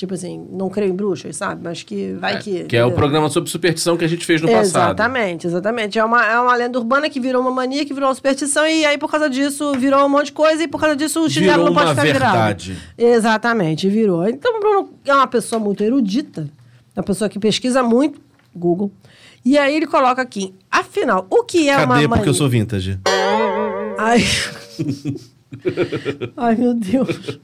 tipo 0.03 0.15
assim, 0.15 0.49
não 0.51 0.69
creio 0.69 0.91
em 0.91 0.97
bruxas, 0.97 1.37
sabe? 1.37 1.63
Mas 1.63 1.85
que 1.85 2.15
vai 2.15 2.37
que. 2.41 2.65
Que 2.65 2.77
é 2.77 2.85
o 2.85 2.91
programa 2.91 3.31
sobre 3.31 3.49
superstição 3.49 3.97
que 3.97 4.05
a 4.05 4.09
gente 4.09 4.27
fez 4.27 4.43
no 4.43 4.49
passado. 4.49 4.99
Exatamente, 4.99 5.47
exatamente. 5.47 5.97
É 5.97 6.05
uma, 6.05 6.27
é 6.27 6.41
uma 6.41 6.57
lenda 6.57 6.77
urbana 6.77 7.09
que 7.09 7.21
virou 7.21 7.41
uma 7.41 7.53
mania, 7.53 7.85
que 7.85 7.95
virou 7.95 8.09
uma 8.09 8.15
superstição, 8.15 8.67
e 8.67 8.85
aí 8.85 8.99
por 8.99 9.09
causa 9.09 9.31
disso 9.31 9.73
virou 9.79 10.05
um 10.05 10.09
monte 10.09 10.27
de 10.27 10.33
coisa, 10.33 10.61
e 10.61 10.67
por 10.67 10.81
causa 10.81 10.97
disso 10.97 11.25
o 11.25 11.31
chinelo 11.31 11.53
Virou 11.53 11.67
não 11.67 11.73
pode 11.73 11.87
uma 11.87 11.95
ficar 11.95 12.03
verdade. 12.03 12.73
virado. 12.73 13.17
Exatamente, 13.17 13.89
virou. 13.89 14.27
Então 14.27 14.57
o 14.57 14.61
Bruno 14.61 14.91
é 15.05 15.15
uma 15.15 15.29
pessoa 15.29 15.61
muito 15.61 15.85
erudita, 15.85 16.49
uma 16.97 17.05
pessoa 17.05 17.29
que 17.29 17.39
pesquisa 17.39 17.81
muito, 17.81 18.21
Google, 18.53 18.91
e 19.45 19.57
aí 19.57 19.77
ele 19.77 19.87
coloca 19.87 20.21
aqui, 20.21 20.53
afinal, 20.69 21.29
o 21.31 21.45
que 21.45 21.69
é 21.69 21.77
uma 21.77 21.87
Cadê? 21.87 21.89
mania? 21.89 22.09
Porque 22.09 22.29
eu 22.29 22.35
sou 22.35 22.49
vintage. 22.49 22.99
Ai. 23.99 24.25
Ai, 26.37 26.57
meu 26.57 26.75
Deus. 26.75 27.39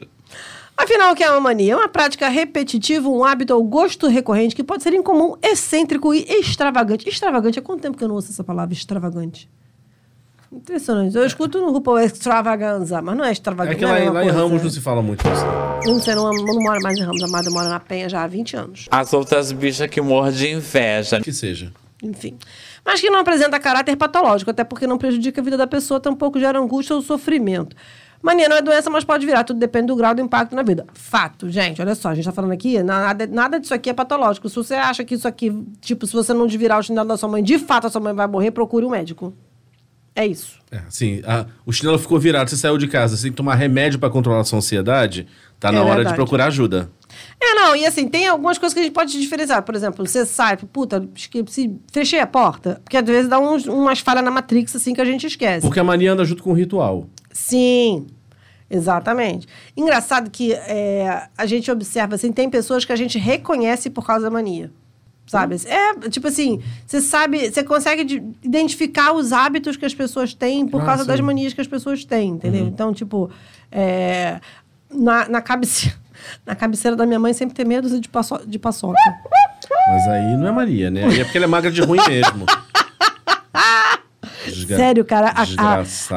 Afinal, 0.81 1.13
o 1.13 1.17
que 1.17 1.25
é 1.25 1.31
uma 1.31 1.41
mania? 1.41 1.73
É 1.73 1.77
uma 1.77 1.89
prática 1.89 2.29
repetitiva, 2.29 3.09
um 3.09 3.25
hábito 3.25 3.53
ou 3.53 3.65
gosto 3.65 4.07
recorrente 4.07 4.55
que 4.55 4.63
pode 4.63 4.83
ser 4.85 4.95
incomum, 4.95 5.35
excêntrico 5.43 6.15
e 6.15 6.23
extravagante. 6.23 7.09
Extravagante, 7.09 7.59
há 7.59 7.63
quanto 7.63 7.81
tempo 7.83 7.99
que 7.99 8.05
eu 8.05 8.09
não 8.09 8.15
ouço 8.15 8.31
essa 8.31 8.45
palavra, 8.45 8.73
extravagante? 8.73 9.51
Impressionante. 10.53 11.15
Eu 11.17 11.27
escuto 11.27 11.61
no 11.61 11.73
RuPaul 11.73 11.99
extravaganza, 11.99 13.03
mas 13.03 13.17
não 13.17 13.25
é 13.25 13.29
É 13.29 13.33
extravagante. 13.33 13.77
que 13.77 13.83
não 13.85 13.91
lá, 13.91 13.99
é 13.99 14.09
lá 14.11 14.25
em. 14.25 14.31
Ramos 14.31 14.63
não 14.63 14.71
se 14.71 14.81
fala 14.81 15.03
muito 15.03 15.21
isso. 15.29 15.45
Não 15.93 16.01
sei, 16.01 16.15
não, 16.15 16.31
não 16.33 16.61
moro 16.63 16.81
mais 16.81 16.97
em 16.97 17.03
Ramos. 17.03 17.23
A 17.23 17.27
Amada 17.27 17.51
mora 17.51 17.69
na 17.69 17.81
Penha 17.81 18.09
já 18.09 18.23
há 18.23 18.27
20 18.27 18.57
anos. 18.57 18.87
As 18.91 19.13
outras 19.13 19.53
bichas 19.53 19.89
que 19.91 20.01
morram 20.01 20.33
de 20.33 20.49
inveja. 20.53 21.21
Que 21.21 21.33
seja. 21.33 21.71
Enfim. 22.03 22.39
Mas 22.85 23.01
que 23.01 23.11
não 23.11 23.19
apresenta 23.19 23.59
caráter 23.59 23.97
patológico, 23.97 24.51
até 24.51 24.65
porque 24.65 24.87
não 24.87 24.97
prejudica 24.97 25.41
a 25.41 25.45
vida 25.45 25.57
da 25.57 25.67
pessoa, 25.67 26.01
tampouco 26.01 26.39
gera 26.41 26.59
angústia 26.59 26.97
ou 26.97 27.03
sofrimento. 27.03 27.77
Mania 28.23 28.49
não 28.49 28.57
é 28.57 28.63
doença, 28.63 28.91
mas 28.91 29.05
pode 29.05 29.25
virar. 29.25 29.45
Tudo 29.45 29.59
depende 29.61 29.87
do 29.87 29.97
grau 29.97 30.15
do 30.15 30.21
impacto 30.21 30.55
na 30.55 30.63
vida. 30.63 30.85
Fato, 30.93 31.49
gente. 31.49 31.81
Olha 31.81 31.95
só, 31.95 32.09
a 32.09 32.15
gente 32.15 32.25
tá 32.25 32.33
falando 32.33 32.53
aqui, 32.53 32.83
nada, 32.83 33.27
nada 33.27 33.61
disso 33.61 33.73
aqui 33.73 33.91
é 33.91 33.95
patológico. 33.95 34.49
Se 34.49 34.57
você 34.57 34.75
acha 34.75 35.05
que 35.05 35.15
isso 35.15 35.29
aqui, 35.29 35.53
tipo, 35.81 36.07
se 36.07 36.13
você 36.13 36.35
não 36.35 36.47
desvirar 36.47 36.79
o 36.79 36.83
chinelo 36.83 37.07
da 37.09 37.17
sua 37.17 37.29
mãe, 37.29 37.43
de 37.43 37.59
fato 37.59 37.87
a 37.87 37.91
sua 37.91 38.01
mãe 38.01 38.13
vai 38.13 38.27
morrer, 38.27 38.51
procure 38.51 38.85
um 38.85 38.91
médico. 38.91 39.33
É 40.17 40.27
isso. 40.27 40.59
É, 40.71 40.79
assim, 40.89 41.23
a- 41.25 41.47
o 41.65 41.73
chinelo 41.73 41.97
ficou 41.97 42.19
virado, 42.19 42.51
você 42.51 42.57
saiu 42.57 42.77
de 42.77 42.89
casa, 42.89 43.17
você 43.17 43.23
tem 43.25 43.31
que 43.31 43.37
tomar 43.37 43.55
remédio 43.55 44.01
pra 44.01 44.11
controlar 44.11 44.41
a 44.41 44.45
sua 44.45 44.59
ansiedade, 44.59 45.29
tá 45.61 45.71
na 45.71 45.79
É 45.79 45.83
hora 45.83 45.95
verdade. 45.95 46.09
de 46.09 46.15
procurar 46.17 46.47
ajuda. 46.47 46.91
É, 47.41 47.55
não, 47.55 47.77
e 47.77 47.87
assim, 47.87 48.09
tem 48.09 48.27
algumas 48.27 48.59
coisas 48.59 48.75
que 48.75 48.81
a 48.81 48.83
gente 48.83 48.93
pode 48.93 49.13
diferenciar. 49.19 49.63
Por 49.63 49.77
exemplo, 49.77 50.05
você 50.05 50.27
sai, 50.27 50.57
puta, 50.57 51.09
esqueci, 51.15 51.73
fechei 51.93 52.19
a 52.19 52.27
porta. 52.27 52.81
Porque 52.83 52.97
às 52.97 53.05
vezes 53.07 53.29
dá 53.31 53.39
uns, 53.39 53.65
umas 53.67 54.01
falhas 54.01 54.25
na 54.25 54.31
Matrix, 54.31 54.75
assim, 54.75 54.93
que 54.93 55.01
a 55.01 55.05
gente 55.05 55.25
esquece. 55.27 55.65
Porque 55.65 55.79
a 55.79 55.85
mania 55.85 56.13
anda 56.13 56.25
junto 56.25 56.43
com 56.43 56.51
o 56.51 56.55
ritual. 56.55 57.07
Sim, 57.31 58.07
exatamente. 58.71 59.47
Engraçado 59.77 60.31
que 60.31 60.53
é, 60.53 61.29
a 61.37 61.47
gente 61.47 61.71
observa, 61.71 62.15
assim, 62.15 62.33
tem 62.33 62.49
pessoas 62.51 62.85
que 62.85 62.93
a 62.93 62.97
gente 62.97 63.19
reconhece 63.19 63.91
por 63.91 64.07
causa 64.07 64.25
da 64.25 64.31
mania. 64.31 64.71
Sabe? 65.27 65.57
É, 65.67 66.09
tipo 66.09 66.27
assim, 66.29 66.63
você 66.87 67.03
sabe, 67.03 67.51
você 67.51 67.63
consegue 67.63 68.03
de- 68.03 68.23
identificar 68.43 69.13
os 69.13 69.31
hábitos 69.31 69.77
que 69.77 69.85
as 69.85 69.93
pessoas 69.93 70.33
têm 70.33 70.67
por 70.67 70.81
Ah, 70.81 70.87
causa 70.87 71.05
das 71.05 71.19
sim. 71.19 71.23
manias 71.23 71.53
que 71.53 71.61
as 71.61 71.67
pessoas 71.67 72.03
têm, 72.03 72.31
entendeu? 72.31 72.67
Então, 72.67 72.95
tipo, 72.95 73.31
é, 73.71 74.41
na, 74.91 75.29
na, 75.29 75.43
cabeceira, 75.43 75.95
na 76.47 76.55
cabeceira 76.57 76.97
da 76.97 77.05
minha 77.05 77.19
mãe 77.19 77.35
sempre 77.35 77.55
tem 77.55 77.67
medo 77.67 78.01
de, 78.01 78.09
paço, 78.09 78.41
de 78.47 78.59
paçoca. 78.59 78.97
Mas 79.89 80.09
aí 80.09 80.35
não 80.39 80.49
é 80.49 80.53
Maria, 80.53 80.91
né? 80.91 81.05
Aí 81.05 81.21
é 81.21 81.25
porque 81.25 81.37
ela 81.37 81.45
é 81.45 81.49
magra 81.49 81.71
de 81.71 81.83
ruim 81.83 82.01
mesmo. 82.09 82.47
Desgra- 84.69 84.77
Sério, 84.77 85.05
cara, 85.05 85.33
a, 85.35 85.43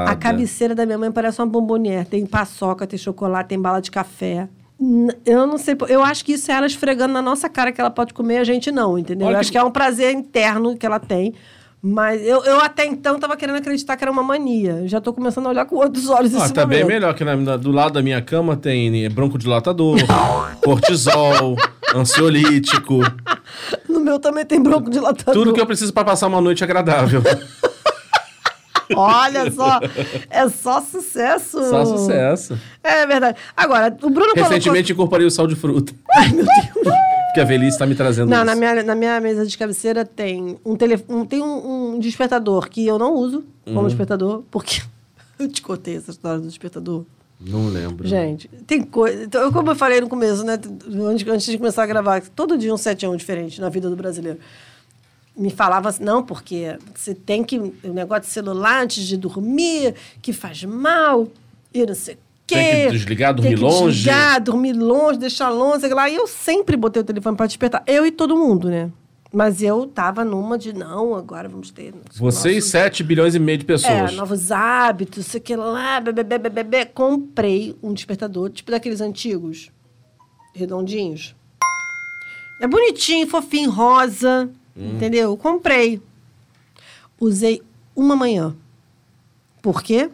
a, 0.06 0.12
a 0.12 0.16
cabeceira 0.16 0.76
da 0.76 0.86
minha 0.86 0.98
mãe 0.98 1.12
parece 1.12 1.40
uma 1.42 1.48
bombonier. 1.48 2.06
Tem 2.06 2.26
paçoca, 2.26 2.86
tem 2.86 3.00
chocolate, 3.00 3.50
tem 3.50 3.60
bala 3.60 3.80
de 3.82 3.90
café. 3.92 4.48
Eu 5.26 5.46
não 5.46 5.58
sei, 5.60 5.76
eu 5.90 6.04
acho 6.04 6.26
que 6.26 6.34
isso 6.34 6.52
é 6.52 6.56
ela 6.56 6.66
esfregando 6.66 7.14
na 7.14 7.22
nossa 7.22 7.48
cara 7.48 7.72
que 7.72 7.80
ela 7.80 7.92
pode 7.92 8.14
comer, 8.14 8.38
a 8.40 8.44
gente 8.44 8.72
não, 8.72 8.98
entendeu? 8.98 9.28
Olha 9.28 9.34
eu 9.36 9.38
que- 9.38 9.42
acho 9.42 9.52
que 9.52 9.58
é 9.58 9.64
um 9.64 9.70
prazer 9.72 10.12
interno 10.14 10.76
que 10.76 10.86
ela 10.86 11.00
tem. 11.00 11.34
Mas 11.84 12.22
eu, 12.22 12.44
eu 12.44 12.60
até 12.60 12.86
então 12.86 13.20
tava 13.20 13.36
querendo 13.36 13.56
acreditar 13.56 13.98
que 13.98 14.04
era 14.04 14.12
uma 14.12 14.22
mania. 14.22 14.84
Já 14.88 15.02
tô 15.02 15.12
começando 15.14 15.48
a 15.48 15.50
olhar 15.50 15.66
com 15.66 15.76
outros 15.78 16.10
olhos 16.10 16.36
Ah, 16.36 16.48
tá 16.50 16.64
bem 16.64 16.82
momento. 16.84 16.94
melhor 16.94 17.14
que 17.16 17.24
na- 17.24 17.36
na- 17.36 17.58
do 17.58 17.72
lado 17.72 17.94
da 17.94 18.04
minha 18.04 18.22
cama 18.22 18.56
tem 18.56 19.10
broncodilatador, 19.10 19.98
cortisol, 20.64 21.56
ansiolítico, 21.96 23.00
No 23.90 24.00
meu 24.00 24.20
também 24.20 24.46
tem 24.46 24.62
bronco 24.62 24.90
dilatador. 24.90 25.34
tudo 25.34 25.54
que 25.54 25.60
eu 25.62 25.66
preciso 25.66 25.92
pra 25.94 26.04
passar 26.04 26.28
uma 26.28 26.40
noite 26.42 26.64
agradável. 26.64 27.22
Olha 28.96 29.52
só, 29.52 29.80
é 30.30 30.50
só 30.50 30.82
sucesso. 30.82 31.64
Só 31.70 31.86
sucesso. 31.86 32.58
É 32.84 33.06
verdade. 33.06 33.38
Agora, 33.56 33.88
o 34.02 34.10
Bruno 34.10 34.32
colocou... 34.34 34.44
Recentemente 34.44 34.92
incorporei 34.92 35.26
o 35.26 35.32
sal 35.32 35.48
de 35.48 35.56
fruta. 35.56 35.94
Ai, 36.16 36.30
meu 36.32 36.46
Deus. 36.46 36.96
Porque 37.28 37.40
a 37.40 37.46
velhice 37.46 37.78
tá 37.80 37.86
me 37.86 37.96
trazendo 37.96 38.30
Não, 38.30 38.38
isso. 38.38 38.46
na 38.46 38.56
minha, 38.56 38.84
na 38.84 38.96
minha 38.96 39.22
mesa 39.22 39.46
de 39.46 39.58
cabeceira 39.58 40.04
tem 40.04 40.60
um, 40.66 40.76
tele, 40.76 41.02
um, 41.08 41.26
tem 41.26 41.42
um, 41.42 41.94
um 41.96 42.00
despertador 42.00 42.70
que 42.70 42.86
eu 42.86 43.00
não 43.00 43.14
uso 43.16 43.44
Uhum. 43.66 43.76
como 43.76 43.88
despertador, 43.88 44.42
porque 44.50 44.82
eu 45.40 45.48
te 45.48 45.62
contei 45.62 45.96
essa 45.96 46.10
história 46.12 46.40
do 46.40 46.48
despertador. 46.48 47.06
Não 47.40 47.70
lembro. 47.70 48.08
Gente, 48.08 48.48
tem 48.68 48.82
coisa. 48.82 49.24
Então, 49.24 49.52
como 49.52 49.72
eu 49.72 49.76
falei 49.76 50.02
no 50.02 50.10
começo, 50.10 50.44
né? 50.44 50.60
Antes, 51.08 51.28
antes 51.28 51.46
de 51.46 51.58
começar 51.58 51.84
a 51.84 51.86
gravar, 51.88 52.22
todo 52.36 52.58
dia 52.58 52.72
um 52.74 52.78
7 52.78 53.06
a 53.06 53.10
1 53.10 53.16
diferente 53.16 53.62
na 53.62 53.70
vida 53.70 53.90
do 53.90 53.96
brasileiro. 53.96 54.38
Me 55.36 55.50
falava 55.50 55.90
assim, 55.90 56.04
não, 56.04 56.22
porque 56.24 56.78
você 56.94 57.16
tem 57.16 57.44
que. 57.44 57.58
O 57.58 57.94
negócio 57.94 58.24
de 58.24 58.28
celular 58.30 58.84
antes 58.84 59.04
de 59.06 59.16
dormir, 59.16 59.96
que 60.22 60.34
faz 60.34 60.64
mal, 60.64 61.28
e 61.74 61.86
não 61.86 61.96
sei 61.96 62.16
o 62.16 62.18
quê. 62.46 62.56
Tem 62.56 62.86
que 62.88 62.92
desligar, 62.92 63.34
dormir 63.34 63.50
Tem 63.50 63.58
que 63.58 63.64
longe. 63.64 63.96
Desligar, 64.04 64.42
dormir 64.42 64.74
longe, 64.74 65.18
deixar 65.20 65.50
longe, 65.50 65.82
sei 65.82 65.94
lá. 65.94 66.10
E 66.10 66.16
eu 66.16 66.28
sempre 66.28 66.76
botei 66.76 67.02
o 67.02 67.06
telefone 67.06 67.38
para 67.38 67.48
despertar. 67.48 67.82
Eu 67.88 68.06
e 68.06 68.12
todo 68.12 68.36
mundo, 68.36 68.70
né? 68.70 68.92
Mas 69.34 69.62
eu 69.64 69.88
tava 69.88 70.26
numa 70.26 70.58
de, 70.58 70.74
não, 70.74 71.16
agora 71.16 71.48
vamos 71.48 71.72
ter. 71.72 71.94
Você 72.16 72.52
e 72.52 72.56
nossos- 72.56 72.70
7 72.72 73.02
bilhões 73.02 73.34
e 73.34 73.40
meio 73.40 73.58
de 73.60 73.64
pessoas. 73.64 74.12
é, 74.12 74.16
novos 74.16 74.52
hábitos, 74.52 75.26
sei 75.28 75.40
que 75.40 75.56
lá, 75.56 76.02
bebê, 76.02 76.22
bebê, 76.26 76.50
bebê. 76.50 76.86
Comprei 76.86 77.74
um 77.82 77.94
despertador, 77.94 78.50
tipo 78.50 78.70
daqueles 78.70 79.00
antigos. 79.00 79.72
redondinhos. 80.54 81.34
É 82.62 82.68
bonitinho, 82.68 83.26
fofinho, 83.26 83.72
rosa. 83.72 84.50
Entendeu? 84.76 85.36
Comprei. 85.38 86.02
Usei 87.20 87.62
uma 87.96 88.16
manhã. 88.16 88.56
Por 89.62 89.82
quê? 89.84 90.10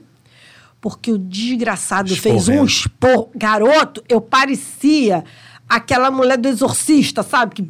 Porque 0.82 1.12
o 1.12 1.18
desgraçado 1.18 2.16
fez 2.16 2.48
um 2.48 2.66
Esporrendo. 2.66 2.66
expor. 2.66 3.30
Garoto, 3.36 4.04
eu 4.10 4.20
parecia 4.22 5.24
aquela 5.68 6.12
mulher 6.12 6.38
do 6.38 6.48
exorcista, 6.48 7.24
sabe? 7.24 7.56
Que... 7.56 7.68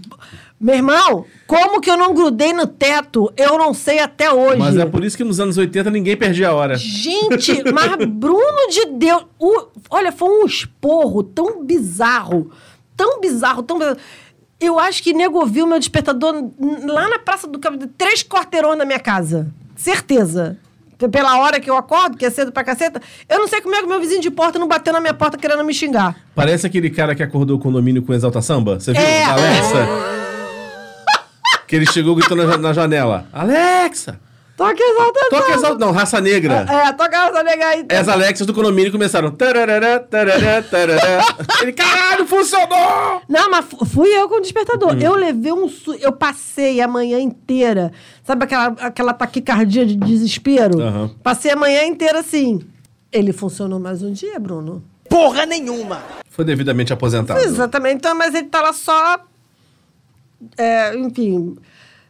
Meu 0.60 0.74
irmão, 0.76 1.26
como 1.46 1.80
que 1.80 1.90
eu 1.90 1.96
não 1.98 2.16
grudei 2.16 2.52
no 2.52 2.66
teto? 2.66 3.32
Eu 3.38 3.60
não 3.60 3.76
sei 3.76 4.00
até 4.00 4.32
hoje. 4.32 4.58
Mas 4.58 4.76
é 4.76 4.86
por 4.88 5.04
isso 5.04 5.16
que 5.16 5.24
nos 5.24 5.40
anos 5.40 5.56
80 5.56 5.92
ninguém 5.92 6.18
perdia 6.18 6.50
a 6.50 6.54
hora. 6.54 6.76
Gente, 6.76 7.64
mas 7.72 7.96
Bruno 8.08 8.68
de 8.72 8.86
Deus. 8.88 9.24
o- 9.38 9.68
olha, 9.90 10.12
foi 10.12 10.28
um 10.30 10.46
esporro 10.48 11.22
tão 11.22 11.64
bizarro. 11.64 12.52
Tão 12.96 13.22
bizarro, 13.22 13.62
tão 13.62 13.78
bizarro. 13.78 13.98
Eu 14.60 14.80
acho 14.80 15.04
que 15.04 15.14
nego 15.14 15.38
ouviu 15.40 15.68
meu 15.68 15.78
despertador 15.78 16.34
lá 16.86 17.08
na 17.10 17.20
Praça 17.20 17.48
do 17.48 17.60
Cabo, 17.60 17.86
três 17.98 18.24
quarteirões 18.24 18.78
da 18.78 18.86
minha 18.86 19.00
casa. 19.00 19.48
Certeza. 19.76 20.58
Pela 21.12 21.40
hora 21.40 21.60
que 21.60 21.70
eu 21.70 21.78
acordo, 21.78 22.18
que 22.18 22.26
é 22.26 22.30
cedo 22.32 22.52
pra 22.52 22.64
caceta. 22.64 23.00
Eu 23.30 23.38
não 23.38 23.48
sei 23.48 23.62
como 23.62 23.76
é 23.76 23.82
que 23.82 23.88
meu 23.88 24.00
vizinho 24.00 24.20
de 24.20 24.32
porta 24.32 24.58
não 24.58 24.68
bateu 24.68 24.92
na 24.92 25.00
minha 25.00 25.14
porta 25.14 25.38
querendo 25.38 25.64
me 25.64 25.72
xingar. 25.74 26.16
Parece 26.34 26.66
aquele 26.66 26.90
cara 26.90 27.14
que 27.14 27.22
acordou 27.22 27.58
o 27.58 27.60
condomínio 27.60 28.02
com 28.02 28.14
Exalta 28.16 28.42
Samba. 28.42 28.80
Você 28.80 28.94
viu? 28.94 29.02
É. 29.02 29.24
Alexa. 29.26 29.88
que 31.68 31.76
ele 31.76 31.86
chegou 31.86 32.16
gritando 32.16 32.58
na 32.58 32.74
janela. 32.74 33.28
Alexa! 33.32 34.20
Toca 34.58 34.84
exalta 34.84 35.20
Toca 35.30 35.52
Exalta... 35.54 35.86
Não, 35.86 35.92
Raça 35.92 36.20
Negra. 36.20 36.66
É, 36.68 36.92
toca 36.92 37.16
essa 37.16 37.44
nega 37.44 37.66
aí. 37.68 37.86
As 37.90 38.08
Alexas 38.08 38.48
do 38.48 38.56
condomínio 38.56 38.92
começaram. 38.92 39.30
Tarará, 39.30 40.00
tarará, 40.00 40.64
tarará. 40.64 41.26
Ele, 41.62 41.72
caralho, 41.74 42.26
funcionou! 42.26 43.22
Não, 43.30 43.52
mas 43.52 43.66
fu- 43.66 43.86
fui 43.86 44.10
eu 44.10 44.28
com 44.28 44.38
o 44.38 44.42
despertador. 44.42 44.96
Hum. 44.96 45.00
Eu 45.00 45.14
levei 45.14 45.54
um 45.54 45.70
su... 45.70 45.94
Eu 45.94 46.12
passei 46.12 46.82
a 46.82 46.88
manhã 46.88 47.20
inteira. 47.20 47.92
Sabe 48.24 48.46
aquela, 48.46 48.66
aquela 48.80 49.14
taquicardia 49.14 49.86
de 49.86 49.96
desespero? 49.96 50.82
Aham. 50.82 51.12
Passei 51.22 51.52
a 51.52 51.56
manhã 51.56 51.84
inteira 51.86 52.20
assim. 52.22 52.60
Ele 53.12 53.32
funcionou 53.32 53.80
mais 53.80 54.02
um 54.02 54.12
dia, 54.12 54.40
Bruno? 54.40 54.84
Porra 55.08 55.46
nenhuma! 55.46 56.02
Foi 56.32 56.44
devidamente 56.44 56.92
aposentado. 56.92 57.40
Exatamente. 57.40 57.98
Então, 57.98 58.16
mas 58.18 58.34
ele 58.34 58.48
tá 58.48 58.62
lá 58.64 58.74
só. 58.74 59.20
é, 60.58 60.96
enfim. 60.98 61.56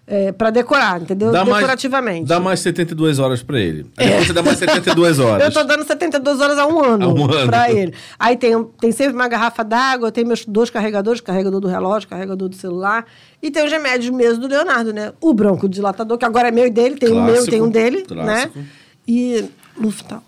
É, 0.09 0.31
pra 0.31 0.49
decorar, 0.51 1.01
entendeu? 1.01 1.33
Dá 1.33 1.43
mais, 1.43 1.57
Decorativamente. 1.57 2.25
dá 2.29 2.39
mais 2.39 2.61
72 2.61 3.19
horas 3.19 3.43
pra 3.43 3.59
ele. 3.59 3.85
Aí 3.97 4.07
depois 4.07 4.27
você 4.27 4.33
dá 4.33 4.41
mais 4.41 4.57
72 4.57 5.19
horas. 5.19 5.43
Eu 5.47 5.51
tô 5.51 5.63
dando 5.67 5.83
72 5.85 6.39
horas 6.39 6.57
a 6.57 6.65
um 6.65 6.81
ano, 6.81 7.03
Há 7.03 7.13
um 7.13 7.25
ano. 7.29 7.47
pra 7.47 7.69
ele. 7.69 7.93
Aí 8.17 8.37
tem, 8.37 8.63
tem 8.79 8.91
sempre 8.93 9.13
uma 9.15 9.27
garrafa 9.27 9.65
d'água, 9.65 10.09
tem 10.09 10.23
meus 10.23 10.45
dois 10.45 10.69
carregadores, 10.69 11.19
carregador 11.19 11.59
do 11.59 11.67
relógio, 11.67 12.07
carregador 12.07 12.47
do 12.47 12.55
celular. 12.55 13.05
E 13.43 13.51
tem 13.51 13.65
os 13.65 13.69
remédios 13.71 14.09
mesmo 14.15 14.39
do 14.43 14.47
Leonardo, 14.47 14.93
né? 14.93 15.11
O 15.19 15.33
broncodilatador, 15.33 16.17
que 16.17 16.23
agora 16.23 16.47
é 16.47 16.51
meu 16.51 16.67
e 16.67 16.69
dele, 16.69 16.95
tem 16.95 17.11
um 17.11 17.21
meu 17.25 17.43
e 17.43 17.47
tem 17.49 17.61
um 17.61 17.69
dele, 17.69 18.03
clássico. 18.03 18.59
né? 18.59 18.65
E 19.05 19.43
Luftal. 19.77 20.23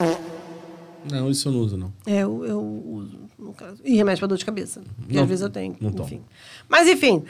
Não, 1.09 1.29
isso 1.29 1.48
eu 1.48 1.53
não 1.53 1.59
uso, 1.62 1.77
não. 1.77 1.93
É, 2.05 2.19
eu, 2.24 2.45
eu 2.45 2.59
uso, 2.86 3.17
no 3.39 3.53
caso. 3.53 3.77
E 3.86 3.95
remédio 3.95 4.19
pra 4.19 4.27
dor 4.27 4.38
de 4.38 4.43
cabeça. 4.45 4.81
Que 5.07 5.15
Não, 5.15 5.24
às 5.24 5.29
vezes 5.29 5.41
eu 5.41 5.50
tenho. 5.50 5.75
não 5.79 5.91
tomo. 5.91 6.05
enfim. 6.07 6.21
Mas 6.67 6.88
enfim. 6.88 7.24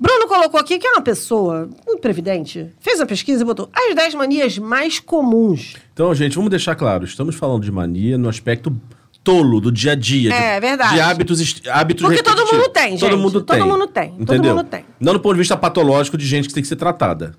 Bruno 0.00 0.26
colocou 0.26 0.58
aqui 0.58 0.78
que 0.78 0.86
é 0.86 0.92
uma 0.92 1.02
pessoa 1.02 1.68
muito 1.86 2.00
previdente. 2.00 2.70
Fez 2.80 2.98
uma 2.98 3.06
pesquisa 3.06 3.42
e 3.42 3.44
botou 3.44 3.68
as 3.70 3.94
10 3.94 4.14
manias 4.14 4.56
mais 4.56 4.98
comuns. 4.98 5.74
Então, 5.92 6.14
gente, 6.14 6.34
vamos 6.36 6.48
deixar 6.50 6.74
claro. 6.74 7.04
Estamos 7.04 7.34
falando 7.34 7.62
de 7.62 7.70
mania 7.70 8.16
no 8.16 8.26
aspecto 8.26 8.74
tolo 9.22 9.60
do 9.60 9.70
dia 9.70 9.92
a 9.92 9.94
dia. 9.94 10.32
É, 10.32 10.54
de, 10.54 10.60
verdade. 10.66 10.94
De 10.94 11.00
hábitos, 11.00 11.62
hábitos 11.68 12.06
Porque 12.06 12.22
todo 12.22 12.46
mundo 12.46 12.68
tem, 12.70 12.96
Todo 12.96 13.10
gente. 13.10 13.20
mundo 13.20 13.40
Todo 13.42 13.58
tem. 13.58 13.66
mundo 13.66 13.86
tem. 13.86 14.10
Todo 14.12 14.22
Entendeu? 14.22 14.56
mundo 14.56 14.66
tem. 14.66 14.84
Não 14.98 15.12
do 15.12 15.20
ponto 15.20 15.34
de 15.34 15.40
vista 15.40 15.54
patológico 15.54 16.16
de 16.16 16.26
gente 16.26 16.48
que 16.48 16.54
tem 16.54 16.62
que 16.62 16.68
ser 16.68 16.76
tratada. 16.76 17.34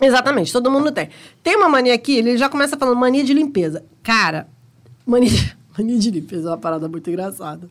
Exatamente, 0.00 0.50
todo 0.50 0.70
mundo 0.70 0.90
tem. 0.90 1.10
Tem 1.42 1.54
uma 1.56 1.68
mania 1.68 1.92
aqui, 1.94 2.16
ele 2.16 2.38
já 2.38 2.48
começa 2.48 2.78
falando 2.78 2.96
mania 2.98 3.22
de 3.22 3.34
limpeza. 3.34 3.84
Cara, 4.02 4.48
mania, 5.04 5.30
mania 5.76 5.98
de 5.98 6.10
limpeza 6.10 6.48
é 6.48 6.50
uma 6.52 6.58
parada 6.58 6.88
muito 6.88 7.10
engraçada. 7.10 7.68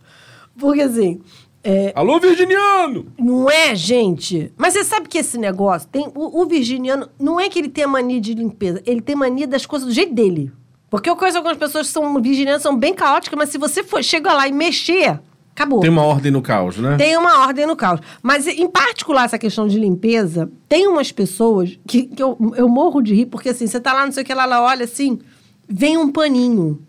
Porque 0.56 0.82
assim, 0.82 1.20
é, 1.64 1.92
Alô, 1.96 2.20
virginiano! 2.20 3.08
não 3.18 3.50
é, 3.50 3.76
gente? 3.76 4.52
Mas 4.58 4.74
você 4.74 4.84
sabe 4.84 5.10
que 5.10 5.18
esse 5.18 5.38
negócio 5.38 5.90
tem. 5.90 6.10
O, 6.16 6.42
o 6.42 6.46
virginiano, 6.46 7.10
não 7.20 7.40
é 7.40 7.50
que 7.50 7.60
ele 7.60 7.70
tem 7.70 7.84
a 7.84 7.88
mania 7.88 8.22
de 8.22 8.34
limpeza, 8.34 8.82
ele 8.86 9.02
tem 9.02 9.16
mania 9.16 9.48
das 9.48 9.66
coisas 9.66 9.88
do 9.88 9.94
jeito 9.94 10.14
dele. 10.14 10.52
Porque 10.90 11.10
eu 11.10 11.16
conheço 11.16 11.38
algumas 11.38 11.58
pessoas 11.58 11.88
que 11.88 11.94
são 11.94 12.20
virginianas, 12.22 12.62
são 12.62 12.76
bem 12.76 12.94
caóticas, 12.94 13.38
mas 13.38 13.50
se 13.50 13.58
você 13.58 13.84
for, 13.84 14.04
chega 14.04 14.34
lá 14.34 14.48
e 14.48 14.52
mexer, 14.52 15.20
acabou. 15.52 15.82
Tem 15.82 15.90
uma 15.90 16.04
ordem 16.04 16.32
no 16.32 16.42
caos, 16.42 16.78
né? 16.78 16.98
Tem 16.98 17.16
uma 17.16 17.42
ordem 17.42 17.68
no 17.68 17.76
caos. 17.76 18.00
Mas, 18.24 18.48
em 18.48 18.68
particular, 18.68 19.26
essa 19.26 19.38
questão 19.38 19.68
de 19.68 19.78
limpeza, 19.78 20.50
tem 20.68 20.88
umas 20.88 21.12
pessoas 21.12 21.78
que, 21.86 22.08
que 22.08 22.24
eu, 22.24 22.38
eu 22.56 22.68
morro 22.68 23.02
de 23.02 23.14
rir, 23.14 23.28
porque 23.28 23.50
assim, 23.50 23.68
você 23.68 23.80
tá 23.80 23.94
lá, 23.94 24.06
não 24.06 24.12
sei 24.12 24.24
o 24.24 24.26
que, 24.26 24.34
lá, 24.34 24.44
ela 24.44 24.64
olha 24.64 24.86
assim, 24.86 25.20
vem 25.68 25.96
um 25.98 26.12
paninho. 26.12 26.82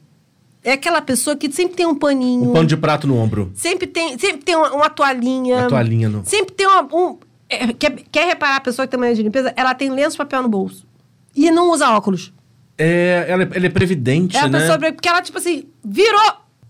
É 0.63 0.73
aquela 0.73 1.01
pessoa 1.01 1.35
que 1.37 1.51
sempre 1.51 1.75
tem 1.77 1.87
um 1.87 1.95
paninho. 1.95 2.51
Um 2.51 2.53
pano 2.53 2.67
de 2.67 2.77
prato 2.77 3.07
no 3.07 3.17
ombro. 3.17 3.51
Sempre 3.55 3.87
tem, 3.87 4.19
sempre 4.19 4.43
tem 4.45 4.55
uma, 4.57 4.71
uma 4.73 4.91
toalhinha. 4.91 5.57
Uma 5.61 5.69
toalhinha 5.69 6.09
no- 6.09 6.25
Sempre 6.25 6.55
tem 6.55 6.67
uma, 6.67 6.83
um. 6.95 7.19
é, 7.49 7.73
quer, 7.73 7.97
quer 8.13 8.27
reparar 8.27 8.57
a 8.57 8.61
pessoa 8.61 8.87
que 8.87 8.91
tem 8.91 9.01
mania 9.01 9.15
de 9.15 9.23
limpeza? 9.23 9.53
Ela 9.57 9.75
tem 9.75 9.91
lenço 9.91 10.13
de 10.13 10.19
papel 10.19 10.43
no 10.43 10.49
bolso. 10.49 10.87
E 11.35 11.51
não 11.51 11.71
usa 11.71 11.89
óculos. 11.91 12.33
É, 12.77 13.25
ela, 13.29 13.43
é- 13.45 13.49
ela 13.55 13.67
é 13.67 13.71
previdente, 13.71 14.37
É 14.37 14.49
né? 14.49 14.59
pessoa. 14.61 14.79
Porque 14.93 15.09
ela, 15.09 15.23
tipo 15.23 15.39
assim, 15.39 15.65
virou. 15.85 16.21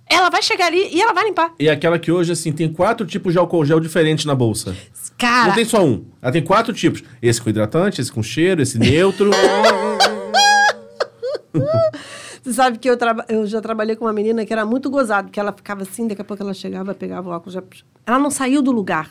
Ela 0.09 0.29
vai 0.29 0.43
chegar 0.43 0.67
ali 0.67 0.89
e 0.93 1.01
ela 1.01 1.13
vai 1.13 1.25
limpar. 1.25 1.53
E 1.59 1.69
aquela 1.69 1.97
que 1.99 2.11
hoje, 2.11 2.33
assim, 2.33 2.51
tem 2.53 2.73
quatro 2.73 3.07
tipos 3.07 3.33
de 3.33 3.39
álcool 3.39 3.65
gel 3.65 3.79
diferentes 3.79 4.25
na 4.25 4.35
bolsa. 4.35 4.75
Cara. 5.17 5.49
Não 5.49 5.55
tem 5.55 5.65
só 5.65 5.85
um. 5.85 6.05
Ela 6.21 6.33
tem 6.33 6.43
quatro 6.43 6.73
tipos. 6.73 7.03
Esse 7.23 7.41
com 7.41 7.49
hidratante, 7.51 8.01
esse 8.01 8.11
com 8.11 8.23
cheiro, 8.23 8.61
esse 8.63 8.77
neutro. 8.79 9.31
Você 12.43 12.53
sabe 12.53 12.79
que 12.79 12.89
eu, 12.89 12.97
traba- 12.97 13.25
eu 13.29 13.47
já 13.47 13.61
trabalhei 13.61 13.97
com 13.97 14.05
uma 14.05 14.13
menina 14.13 14.45
que 14.47 14.53
era 14.53 14.65
muito 14.65 14.89
gozada, 14.89 15.25
porque 15.25 15.39
ela 15.39 15.53
ficava 15.53 15.83
assim, 15.83 16.07
daqui 16.07 16.23
a 16.23 16.25
pouco 16.25 16.43
ela 16.43 16.55
chegava, 16.55 16.95
pegava 16.95 17.29
o 17.29 17.33
óculos, 17.33 17.55
já... 17.55 17.63
ela 18.07 18.19
não 18.19 18.31
saiu 18.31 18.63
do 18.63 18.73
lugar. 18.73 19.11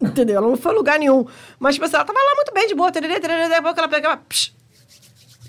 Entendeu? 0.00 0.36
Ela 0.36 0.48
não 0.48 0.56
foi 0.56 0.72
a 0.72 0.74
lugar 0.74 0.98
nenhum. 0.98 1.26
Mas, 1.58 1.74
tipo 1.74 1.84
assim, 1.84 1.96
ela 1.96 2.04
tava 2.04 2.18
lá 2.18 2.34
muito 2.36 2.54
bem, 2.54 2.68
de 2.68 2.74
boa, 2.74 2.90
tererê, 2.90 3.18
tererê, 3.18 3.48
daqui 3.48 3.54
a 3.54 3.62
pouco 3.62 3.78
ela 3.80 3.88
pegava, 3.88 4.16
psh, 4.28 4.52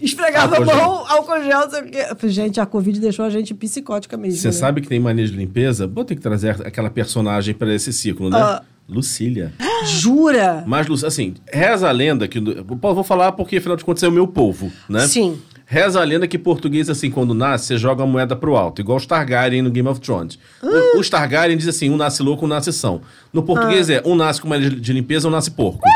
esfregava 0.02 0.56
Álcool 0.56 0.72
a 0.72 0.74
gel. 0.74 0.86
mão, 0.86 1.08
álcool 1.08 1.44
gel, 1.44 1.60
não 1.60 1.70
sei 1.70 1.82
o 1.82 1.86
quê. 1.86 2.30
Gente, 2.30 2.60
a 2.60 2.66
Covid 2.66 3.00
deixou 3.00 3.26
a 3.26 3.30
gente 3.30 3.54
psicótica 3.54 4.18
mesmo. 4.18 4.40
Você 4.40 4.48
né? 4.48 4.54
sabe 4.54 4.82
que 4.82 4.88
tem 4.88 5.00
mania 5.00 5.26
de 5.26 5.34
limpeza? 5.34 5.86
Vou 5.86 6.04
ter 6.04 6.16
que 6.16 6.22
trazer 6.22 6.50
aquela 6.66 6.90
personagem 6.90 7.54
para 7.54 7.74
esse 7.74 7.94
ciclo, 7.94 8.30
né? 8.30 8.40
Ah. 8.40 8.64
Lucília. 8.88 9.54
Jura? 9.86 10.64
Mas, 10.66 11.04
assim, 11.04 11.36
reza 11.48 11.88
a 11.88 11.92
lenda 11.92 12.28
que. 12.28 12.40
Vou 12.40 13.04
falar 13.04 13.34
porque, 13.34 13.58
afinal 13.58 13.78
de 13.78 13.86
contas, 13.86 14.02
é 14.02 14.08
o 14.08 14.12
meu 14.12 14.28
povo, 14.28 14.72
né? 14.90 15.02
Sim. 15.02 15.40
Reza 15.72 16.02
a 16.02 16.04
lenda 16.04 16.28
que 16.28 16.38
português, 16.40 16.90
assim, 16.90 17.12
quando 17.12 17.32
nasce, 17.36 17.66
você 17.68 17.78
joga 17.78 18.02
a 18.04 18.08
moeda 18.08 18.36
pro 18.36 18.56
alto, 18.56 18.82
igual 18.82 18.98
os 18.98 19.06
Targaryen 19.06 19.62
no 19.62 19.70
Game 19.70 19.88
of 19.88 20.00
Thrones. 20.02 20.40
Ah. 20.64 20.68
O- 20.96 21.00
Os 21.00 21.08
Targaryen 21.12 21.56
diz 21.56 21.68
assim: 21.68 21.92
um 21.92 21.96
nasce 21.96 22.24
louco, 22.24 22.46
um 22.46 22.48
nasce 22.48 22.74
são. 22.74 23.02
No 23.32 23.44
português 23.44 23.88
é 23.88 24.02
um 24.04 24.16
nasce 24.16 24.42
com 24.42 24.48
uma 24.48 24.60
de 24.60 24.92
limpeza, 24.92 25.28
um 25.28 25.32
nasce 25.32 25.52
porco. 25.52 25.88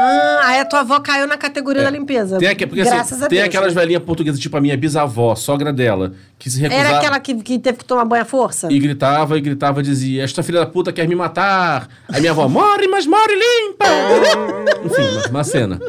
Ah, 0.00 0.40
aí 0.46 0.58
a 0.60 0.64
tua 0.64 0.80
avó 0.80 0.98
caiu 1.00 1.26
na 1.28 1.36
categoria 1.36 1.82
da 1.84 1.90
limpeza. 1.90 2.36
É. 2.36 2.38
Tem, 2.40 2.48
aqu- 2.48 2.66
porque, 2.68 2.82
Graças 2.82 3.12
assim, 3.14 3.24
a 3.24 3.28
tem 3.28 3.38
Deus. 3.38 3.48
aquelas 3.48 3.72
velhinhas 3.72 4.02
portuguesas, 4.02 4.40
tipo 4.40 4.56
a 4.56 4.60
minha 4.60 4.76
bisavó, 4.76 5.34
sogra 5.36 5.72
dela, 5.72 6.12
que 6.38 6.50
se 6.50 6.60
recusava. 6.60 6.88
Era 6.88 6.98
aquela 6.98 7.20
que, 7.20 7.34
que 7.42 7.58
teve 7.58 7.78
que 7.78 7.84
tomar 7.84 8.04
banho 8.04 8.22
à 8.22 8.26
força? 8.26 8.66
E 8.70 8.78
gritava, 8.80 9.38
e 9.38 9.40
gritava, 9.40 9.80
dizia: 9.80 10.24
Esta 10.24 10.42
filha 10.42 10.58
da 10.60 10.66
puta 10.66 10.92
quer 10.92 11.06
me 11.06 11.14
matar. 11.14 11.88
Aí 12.08 12.20
minha 12.20 12.32
avó, 12.32 12.48
morre, 12.48 12.88
mas 12.88 13.06
morre 13.06 13.34
limpa. 13.34 13.86
Enfim, 14.84 15.02
uma, 15.18 15.28
uma 15.28 15.44
cena. 15.44 15.80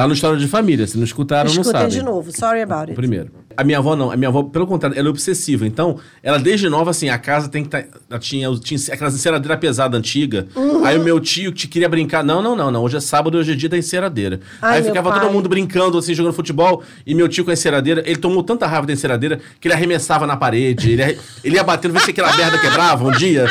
Tá 0.00 0.08
no 0.08 0.14
História 0.14 0.38
de 0.38 0.48
Família, 0.48 0.86
se 0.86 0.96
não 0.96 1.04
escutaram, 1.04 1.52
não 1.52 1.60
Escutei 1.60 1.72
sabem. 1.82 1.98
de 1.98 2.02
novo. 2.02 2.32
Sorry 2.32 2.62
about 2.62 2.84
it. 2.84 2.94
primeiro. 2.94 3.30
A 3.54 3.62
minha 3.62 3.76
avó 3.76 3.94
não, 3.94 4.10
a 4.10 4.16
minha 4.16 4.28
avó, 4.28 4.44
pelo 4.44 4.66
contrário, 4.66 4.98
ela 4.98 5.08
é 5.08 5.10
obsessiva. 5.10 5.66
Então, 5.66 5.98
ela 6.22 6.38
desde 6.38 6.70
nova, 6.70 6.90
assim, 6.90 7.10
a 7.10 7.18
casa 7.18 7.50
tem 7.50 7.62
que 7.62 7.68
estar. 7.68 7.84
ela 8.08 8.18
tinha, 8.18 8.50
tinha 8.60 8.80
aquela 8.94 9.10
enceradeira 9.10 9.58
pesada 9.58 9.98
antiga. 9.98 10.46
Uhum. 10.56 10.86
Aí 10.86 10.96
o 10.96 11.02
meu 11.04 11.20
tio 11.20 11.52
que 11.52 11.68
queria 11.68 11.86
brincar. 11.86 12.24
Não, 12.24 12.40
não, 12.40 12.56
não, 12.56 12.70
não. 12.70 12.82
Hoje 12.82 12.96
é 12.96 13.00
sábado, 13.00 13.36
hoje 13.36 13.52
é 13.52 13.54
dia 13.54 13.68
da 13.68 13.76
enceradeira. 13.76 14.40
Ai, 14.62 14.78
Aí 14.78 14.84
ficava 14.84 15.10
pai. 15.10 15.20
todo 15.20 15.30
mundo 15.30 15.50
brincando, 15.50 15.98
assim, 15.98 16.14
jogando 16.14 16.32
futebol. 16.32 16.82
E 17.06 17.14
meu 17.14 17.28
tio 17.28 17.44
com 17.44 17.50
a 17.50 17.54
enceradeira, 17.54 18.02
ele 18.06 18.16
tomou 18.16 18.42
tanta 18.42 18.66
raiva 18.66 18.86
da 18.86 18.94
enceradeira 18.94 19.38
que 19.60 19.68
ele 19.68 19.74
arremessava 19.74 20.26
na 20.26 20.36
parede. 20.36 20.92
Ele, 20.92 21.18
ele 21.44 21.56
ia 21.56 21.62
batendo, 21.62 21.92
ver 21.92 22.00
se 22.00 22.10
aquela 22.12 22.34
merda 22.34 22.58
quebrava 22.58 23.06
um 23.06 23.10
dia. 23.10 23.46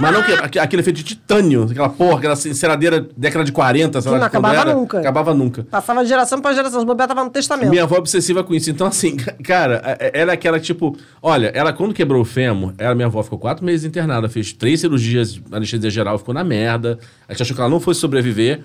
Mas 0.00 0.12
não 0.12 0.22
que 0.24 0.32
aqu- 0.32 0.58
aquele 0.58 0.82
feito 0.82 0.96
de 0.96 1.04
titânio, 1.04 1.68
aquela 1.70 1.88
porra, 1.88 2.18
aquela 2.18 2.34
enceradeira 2.34 3.06
década 3.16 3.44
de 3.44 3.52
40, 3.52 4.00
sei 4.02 4.10
lá, 4.10 4.18
não 4.18 4.26
acabava 4.26 4.60
era. 4.60 4.74
nunca. 4.74 4.98
Acabava 4.98 5.32
nunca. 5.34 5.62
Passava 5.70 6.02
de 6.02 6.08
geração 6.08 6.40
pra 6.40 6.52
geração. 6.52 6.80
Os 6.80 6.84
bobear 6.84 7.06
tava 7.08 7.22
no 7.24 7.30
testamento. 7.30 7.70
Minha 7.70 7.84
avó 7.84 7.94
é 7.96 7.98
obsessiva 8.00 8.42
com 8.42 8.52
isso. 8.54 8.68
Então, 8.70 8.86
assim, 8.88 9.16
cara, 9.16 9.80
é- 10.00 10.10
ela 10.20 10.32
é 10.32 10.34
aquela 10.34 10.58
que, 10.58 10.66
tipo, 10.66 10.96
olha, 11.22 11.48
ela 11.54 11.72
quando 11.72 11.94
quebrou 11.94 12.22
o 12.22 12.24
fêmur, 12.24 12.74
ela, 12.76 12.94
minha 12.94 13.06
avó 13.06 13.22
ficou 13.22 13.38
quatro 13.38 13.64
meses 13.64 13.84
internada, 13.86 14.28
fez 14.28 14.52
três 14.52 14.80
cirurgias 14.80 15.40
anestesia 15.52 15.90
geral, 15.90 16.18
ficou 16.18 16.34
na 16.34 16.42
merda. 16.42 16.98
A 17.28 17.32
gente 17.32 17.42
achou 17.42 17.54
que 17.54 17.60
ela 17.60 17.70
não 17.70 17.78
fosse 17.80 18.00
sobreviver. 18.00 18.62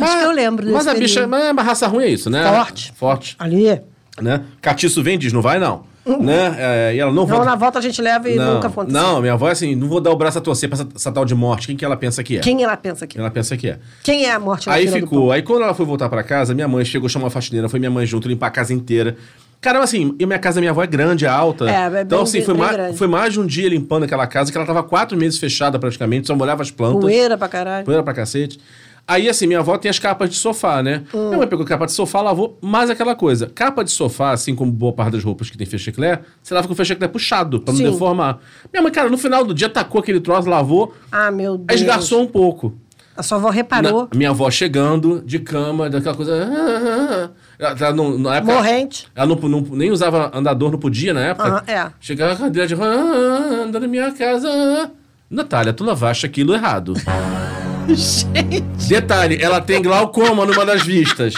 Acho 0.00 0.16
que 0.18 0.24
eu 0.24 0.30
lembro 0.30 0.70
Mas 0.70 0.86
a 0.86 0.94
bicha, 0.94 1.14
período. 1.26 1.30
mas 1.30 1.58
a 1.58 1.62
raça 1.62 1.86
ruim 1.88 2.04
é 2.04 2.08
isso, 2.08 2.30
né? 2.30 2.44
Forte. 2.48 2.92
Forte, 2.96 3.34
Ali. 3.38 3.80
né? 4.22 4.42
Catiço 4.62 5.02
vem 5.02 5.18
diz, 5.18 5.32
não 5.32 5.42
vai 5.42 5.58
não. 5.58 5.82
Né? 6.20 6.56
É, 6.58 6.94
e 6.94 6.98
ela 6.98 7.12
não 7.12 7.24
Então, 7.24 7.36
volta. 7.36 7.50
na 7.50 7.56
volta 7.56 7.78
a 7.78 7.82
gente 7.82 8.00
leva 8.00 8.28
e 8.28 8.36
não, 8.36 8.54
nunca 8.54 8.68
aconteceu. 8.68 9.00
não, 9.00 9.20
minha 9.20 9.32
avó 9.34 9.48
é 9.48 9.52
assim, 9.52 9.74
não 9.74 9.88
vou 9.88 10.00
dar 10.00 10.10
o 10.10 10.16
braço 10.16 10.38
a 10.38 10.40
torcer 10.40 10.68
pra 10.68 10.76
essa, 10.78 10.88
essa 10.94 11.12
tal 11.12 11.24
de 11.24 11.34
morte. 11.34 11.66
Quem 11.66 11.76
que 11.76 11.84
ela 11.84 11.96
pensa 11.96 12.22
que 12.22 12.36
é? 12.38 12.40
Quem 12.40 12.62
ela 12.62 12.76
pensa 12.76 13.06
que? 13.06 13.18
Ela 13.18 13.30
pensa 13.30 13.56
que 13.56 13.68
é. 13.68 13.78
Quem 14.02 14.24
é 14.26 14.32
a 14.32 14.38
morte 14.38 14.70
Aí 14.70 14.88
ficou. 14.88 15.30
Aí 15.32 15.42
quando 15.42 15.62
ela 15.62 15.74
foi 15.74 15.84
voltar 15.86 16.08
pra 16.08 16.22
casa, 16.22 16.54
minha 16.54 16.68
mãe 16.68 16.84
chegou, 16.84 17.08
chamou 17.08 17.26
a 17.26 17.30
faxineira, 17.30 17.68
foi 17.68 17.78
minha 17.78 17.90
mãe 17.90 18.06
junto, 18.06 18.28
limpar 18.28 18.46
a 18.46 18.50
casa 18.50 18.72
inteira. 18.72 19.16
Caramba, 19.60 19.82
assim, 19.84 20.14
e 20.20 20.24
minha 20.24 20.38
casa 20.38 20.54
da 20.54 20.60
minha 20.60 20.70
avó 20.70 20.84
é 20.84 20.86
grande, 20.86 21.24
é 21.24 21.28
alta. 21.28 21.68
É, 21.68 21.72
é 21.86 21.90
bem- 21.90 22.02
então, 22.02 22.22
assim, 22.22 22.40
foi, 22.42 22.54
bem 22.54 22.62
mais, 22.62 22.96
foi 22.96 23.08
mais 23.08 23.32
de 23.32 23.40
um 23.40 23.44
dia 23.46 23.68
limpando 23.68 24.04
aquela 24.04 24.24
casa, 24.24 24.52
que 24.52 24.56
ela 24.56 24.64
tava 24.66 24.84
quatro 24.84 25.18
meses 25.18 25.36
fechada 25.40 25.80
praticamente, 25.80 26.28
só 26.28 26.36
molhava 26.36 26.62
as 26.62 26.70
plantas. 26.70 27.00
Poeira 27.00 27.36
pra 27.36 27.48
caralho. 27.48 27.84
Poeira 27.84 28.04
pra 28.04 28.14
cachete. 28.14 28.60
Aí, 29.08 29.26
assim, 29.26 29.46
minha 29.46 29.60
avó 29.60 29.78
tem 29.78 29.88
as 29.88 29.98
capas 29.98 30.28
de 30.28 30.36
sofá, 30.36 30.82
né? 30.82 31.02
Hum. 31.14 31.28
Minha 31.28 31.38
mãe 31.38 31.46
pegou 31.48 31.64
capa 31.64 31.86
de 31.86 31.92
sofá, 31.92 32.20
lavou, 32.20 32.58
mais 32.60 32.90
aquela 32.90 33.14
coisa. 33.14 33.50
Capa 33.54 33.82
de 33.82 33.90
sofá, 33.90 34.32
assim 34.32 34.54
como 34.54 34.70
boa 34.70 34.92
parte 34.92 35.12
das 35.12 35.24
roupas 35.24 35.48
que 35.48 35.56
tem 35.56 35.66
fecheclé, 35.66 36.20
você 36.42 36.52
lava 36.52 36.66
com 36.66 36.74
o 36.74 36.76
fecheclé 36.76 37.08
puxado, 37.08 37.58
pra 37.60 37.72
não 37.72 37.78
Sim. 37.80 37.90
deformar. 37.90 38.38
Minha 38.70 38.82
mãe, 38.82 38.92
cara, 38.92 39.08
no 39.08 39.16
final 39.16 39.46
do 39.46 39.54
dia 39.54 39.70
tacou 39.70 40.00
aquele 40.02 40.20
troço, 40.20 40.46
lavou, 40.50 40.94
Ah, 41.10 41.30
meu 41.30 41.56
Deus. 41.56 41.80
esgarçou 41.80 42.20
um 42.20 42.26
pouco. 42.26 42.74
A 43.16 43.22
sua 43.22 43.38
avó 43.38 43.48
reparou. 43.48 44.02
Na- 44.02 44.08
minha 44.14 44.30
avó 44.30 44.48
chegando 44.50 45.20
de 45.24 45.38
cama, 45.40 45.88
daquela 45.90 46.14
coisa. 46.14 47.32
Ela, 47.58 47.76
ela 47.80 47.92
não, 47.92 48.16
na 48.18 48.36
época, 48.36 48.52
Morrente. 48.54 49.08
Ela 49.16 49.26
não, 49.26 49.34
não- 49.48 49.60
nem 49.72 49.90
usava 49.90 50.30
andador, 50.32 50.70
não 50.70 50.78
podia 50.78 51.12
na 51.14 51.20
época. 51.20 51.64
É. 51.66 51.90
Chegava 51.98 52.36
com 52.36 52.42
a 52.42 52.46
cadeira 52.46 52.68
de. 52.68 52.74
Ah, 52.74 53.64
anda 53.64 53.80
na 53.80 53.88
minha 53.88 54.12
casa. 54.12 54.90
Natália, 55.30 55.72
tu 55.72 55.82
lavaste 55.82 56.26
aquilo 56.26 56.54
errado. 56.54 56.94
Detalhe, 58.88 59.38
ela 59.40 59.60
tem 59.60 59.80
glaucoma 59.82 60.44
numa 60.44 60.64
das 60.64 60.82
vistas. 60.82 61.34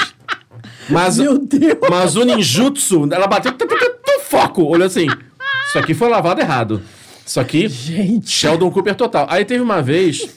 Mas, 0.89 1.19
Meu 1.19 1.39
Deus. 1.39 1.79
mas 1.89 2.17
o 2.17 2.25
ninjutsu, 2.25 3.09
ela 3.13 3.27
bateu. 3.27 3.53
foco! 4.23 4.65
Olhou 4.65 4.87
assim. 4.87 5.07
Isso 5.69 5.79
aqui 5.79 5.95
foi 5.95 6.09
lavado 6.09 6.41
errado. 6.41 6.83
Isso 7.25 7.39
aqui. 7.39 7.69
Gente. 7.69 8.29
Sheldon 8.29 8.71
Cooper 8.71 8.95
total. 8.97 9.27
Aí 9.31 9.45
teve 9.45 9.63
uma 9.63 9.81
vez. 9.81 10.29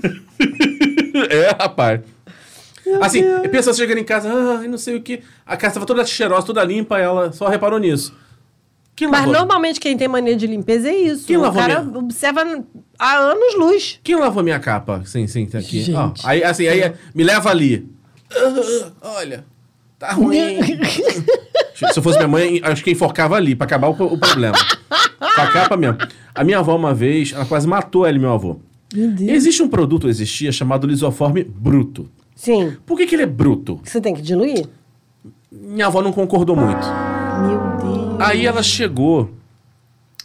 é, 1.28 1.48
rapaz. 1.58 2.00
assim, 3.00 3.24
pensa 3.50 3.74
chegando 3.74 3.98
em 3.98 4.04
casa, 4.04 4.30
ah, 4.30 4.68
não 4.68 4.78
sei 4.78 4.96
o 4.96 5.02
que. 5.02 5.22
A 5.44 5.56
casa 5.56 5.74
tava 5.74 5.86
toda 5.86 6.04
cheirosa, 6.04 6.46
toda 6.46 6.62
limpa, 6.62 6.98
ela 6.98 7.32
só 7.32 7.48
reparou 7.48 7.80
nisso. 7.80 8.14
Quem 8.96 9.08
Mas 9.08 9.20
lavou? 9.20 9.34
normalmente 9.34 9.78
quem 9.78 9.94
tem 9.96 10.08
mania 10.08 10.34
de 10.34 10.46
limpeza 10.46 10.88
é 10.88 10.96
isso. 10.96 11.26
Quem 11.26 11.36
o 11.36 11.42
lavou 11.42 11.60
cara 11.60 11.82
minha- 11.82 11.98
observa 11.98 12.42
há 12.98 13.16
anos 13.18 13.54
luz. 13.58 14.00
Quem 14.02 14.16
lavou 14.16 14.42
minha 14.42 14.58
capa? 14.58 15.02
Sim, 15.04 15.26
sim, 15.26 15.44
tá 15.46 15.58
aqui. 15.58 15.82
Gente. 15.82 15.94
Ó, 16.24 16.28
aí, 16.28 16.42
assim, 16.42 16.66
aí 16.66 16.92
me 17.14 17.22
leva 17.22 17.50
ali. 17.50 17.86
Ah, 18.34 19.16
olha, 19.18 19.44
tá 19.98 20.12
ruim. 20.12 20.58
Se 21.76 21.98
eu 21.98 22.02
fosse 22.02 22.16
minha 22.16 22.26
mãe, 22.28 22.58
acho 22.64 22.82
que 22.82 22.90
enforcava 22.90 23.36
ali, 23.36 23.54
pra 23.54 23.66
acabar 23.66 23.88
o, 23.88 23.92
o 23.92 24.18
problema. 24.18 24.56
Com 25.18 25.40
a 25.42 25.46
capa 25.52 25.76
mesmo. 25.76 25.98
A 26.34 26.42
minha 26.42 26.58
avó, 26.58 26.74
uma 26.74 26.94
vez, 26.94 27.32
ela 27.34 27.44
quase 27.44 27.68
matou 27.68 28.06
ela 28.06 28.16
e 28.16 28.20
meu 28.20 28.32
avô. 28.32 28.58
Meu 28.94 29.10
Deus. 29.10 29.30
Existe 29.30 29.62
um 29.62 29.68
produto, 29.68 30.08
existia, 30.08 30.50
chamado 30.50 30.86
lisoforme 30.86 31.44
bruto. 31.44 32.08
Sim. 32.34 32.76
Por 32.86 32.96
que, 32.96 33.06
que 33.06 33.14
ele 33.14 33.24
é 33.24 33.26
bruto? 33.26 33.78
Você 33.84 34.00
tem 34.00 34.14
que 34.14 34.22
diluir? 34.22 34.66
Minha 35.52 35.86
avó 35.88 36.00
não 36.00 36.12
concordou 36.12 36.56
muito. 36.56 36.86
Meu 37.46 37.58
Deus. 37.58 37.65
Aí 38.18 38.46
ela 38.46 38.62
chegou 38.62 39.30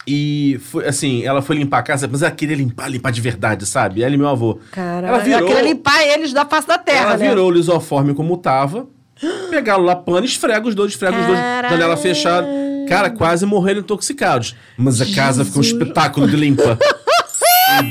e 0.06 0.58
foi 0.60 0.86
assim, 0.86 1.24
ela 1.24 1.40
foi 1.42 1.56
limpar 1.56 1.78
a 1.78 1.82
casa, 1.82 2.08
mas 2.10 2.22
ela 2.22 2.30
queria 2.30 2.56
limpar, 2.56 2.88
limpar 2.88 3.12
de 3.12 3.20
verdade, 3.20 3.66
sabe? 3.66 4.02
Ela 4.02 4.14
e 4.14 4.18
meu 4.18 4.28
avô. 4.28 4.58
Caralho. 4.72 5.06
ela 5.06 5.18
virou, 5.18 5.38
Ela 5.40 5.48
queria 5.48 5.62
limpar 5.62 6.02
eles 6.02 6.32
da 6.32 6.44
face 6.44 6.66
da 6.66 6.78
terra, 6.78 7.10
ela 7.10 7.16
né? 7.16 7.28
virou 7.28 7.48
o 7.48 7.50
lisoforme 7.52 8.14
como 8.14 8.36
tava, 8.36 8.86
pegaram 9.50 9.84
lá 9.84 9.94
pano, 9.94 10.24
esfrega 10.24 10.66
os 10.66 10.74
dois, 10.74 10.92
esfrega 10.92 11.18
os 11.18 11.26
dois, 11.26 11.38
janela 11.38 11.96
fechada. 11.96 12.46
Cara, 12.88 13.10
quase 13.10 13.46
morreram 13.46 13.80
intoxicados. 13.80 14.56
Mas 14.76 15.00
a 15.00 15.06
casa 15.14 15.44
ficou 15.44 15.60
um 15.60 15.64
espetáculo 15.64 16.28
de 16.28 16.36
limpa. 16.36 16.76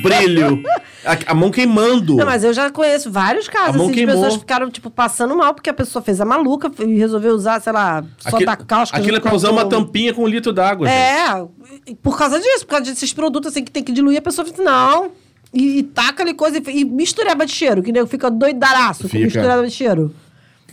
Brilho. 0.01 0.61
A, 1.03 1.31
a 1.31 1.33
mão 1.33 1.49
queimando. 1.49 2.15
Não, 2.15 2.25
mas 2.25 2.43
eu 2.43 2.53
já 2.53 2.69
conheço 2.69 3.09
vários 3.11 3.47
casos 3.49 3.81
assim, 3.81 3.91
de 3.91 4.05
pessoas 4.05 4.35
ficaram, 4.35 4.69
tipo, 4.69 4.89
passando 4.91 5.35
mal 5.35 5.53
porque 5.53 5.69
a 5.69 5.73
pessoa 5.73 6.01
fez 6.03 6.21
a 6.21 6.25
maluca 6.25 6.71
e 6.79 6.97
resolveu 6.97 7.33
usar, 7.33 7.59
sei 7.59 7.73
lá, 7.73 8.03
só 8.19 8.29
Aquilo- 8.29 8.45
da 8.45 8.55
cáustica. 8.55 8.99
Aquilo 8.99 9.17
é 9.17 9.19
pra 9.19 9.31
com 9.31 9.35
usar 9.37 9.49
uma 9.51 9.65
tampinha 9.65 10.13
com 10.13 10.23
um 10.23 10.27
litro 10.27 10.53
d'água. 10.53 10.87
gente. 10.87 10.95
É, 10.97 11.45
e 11.87 11.95
por 11.95 12.17
causa 12.17 12.39
disso, 12.39 12.65
por 12.65 12.71
causa 12.75 12.85
desses 12.91 13.11
produtos 13.13 13.51
assim 13.51 13.63
que 13.63 13.71
tem 13.71 13.83
que 13.83 13.91
diluir, 13.91 14.19
a 14.19 14.21
pessoa 14.21 14.45
fica, 14.45 14.61
não. 14.61 15.09
E, 15.53 15.79
e 15.79 15.83
taca 15.83 16.23
ali 16.23 16.33
coisa 16.33 16.59
e, 16.59 16.79
e 16.81 16.85
mistureba 16.85 17.45
de 17.45 17.51
cheiro, 17.51 17.81
que 17.83 17.91
nego 17.91 18.07
fica 18.07 18.29
doidaraço 18.29 19.03
com 19.03 19.09
Fica. 19.09 19.23
mistureba 19.25 19.65
de 19.65 19.71
cheiro. 19.73 20.13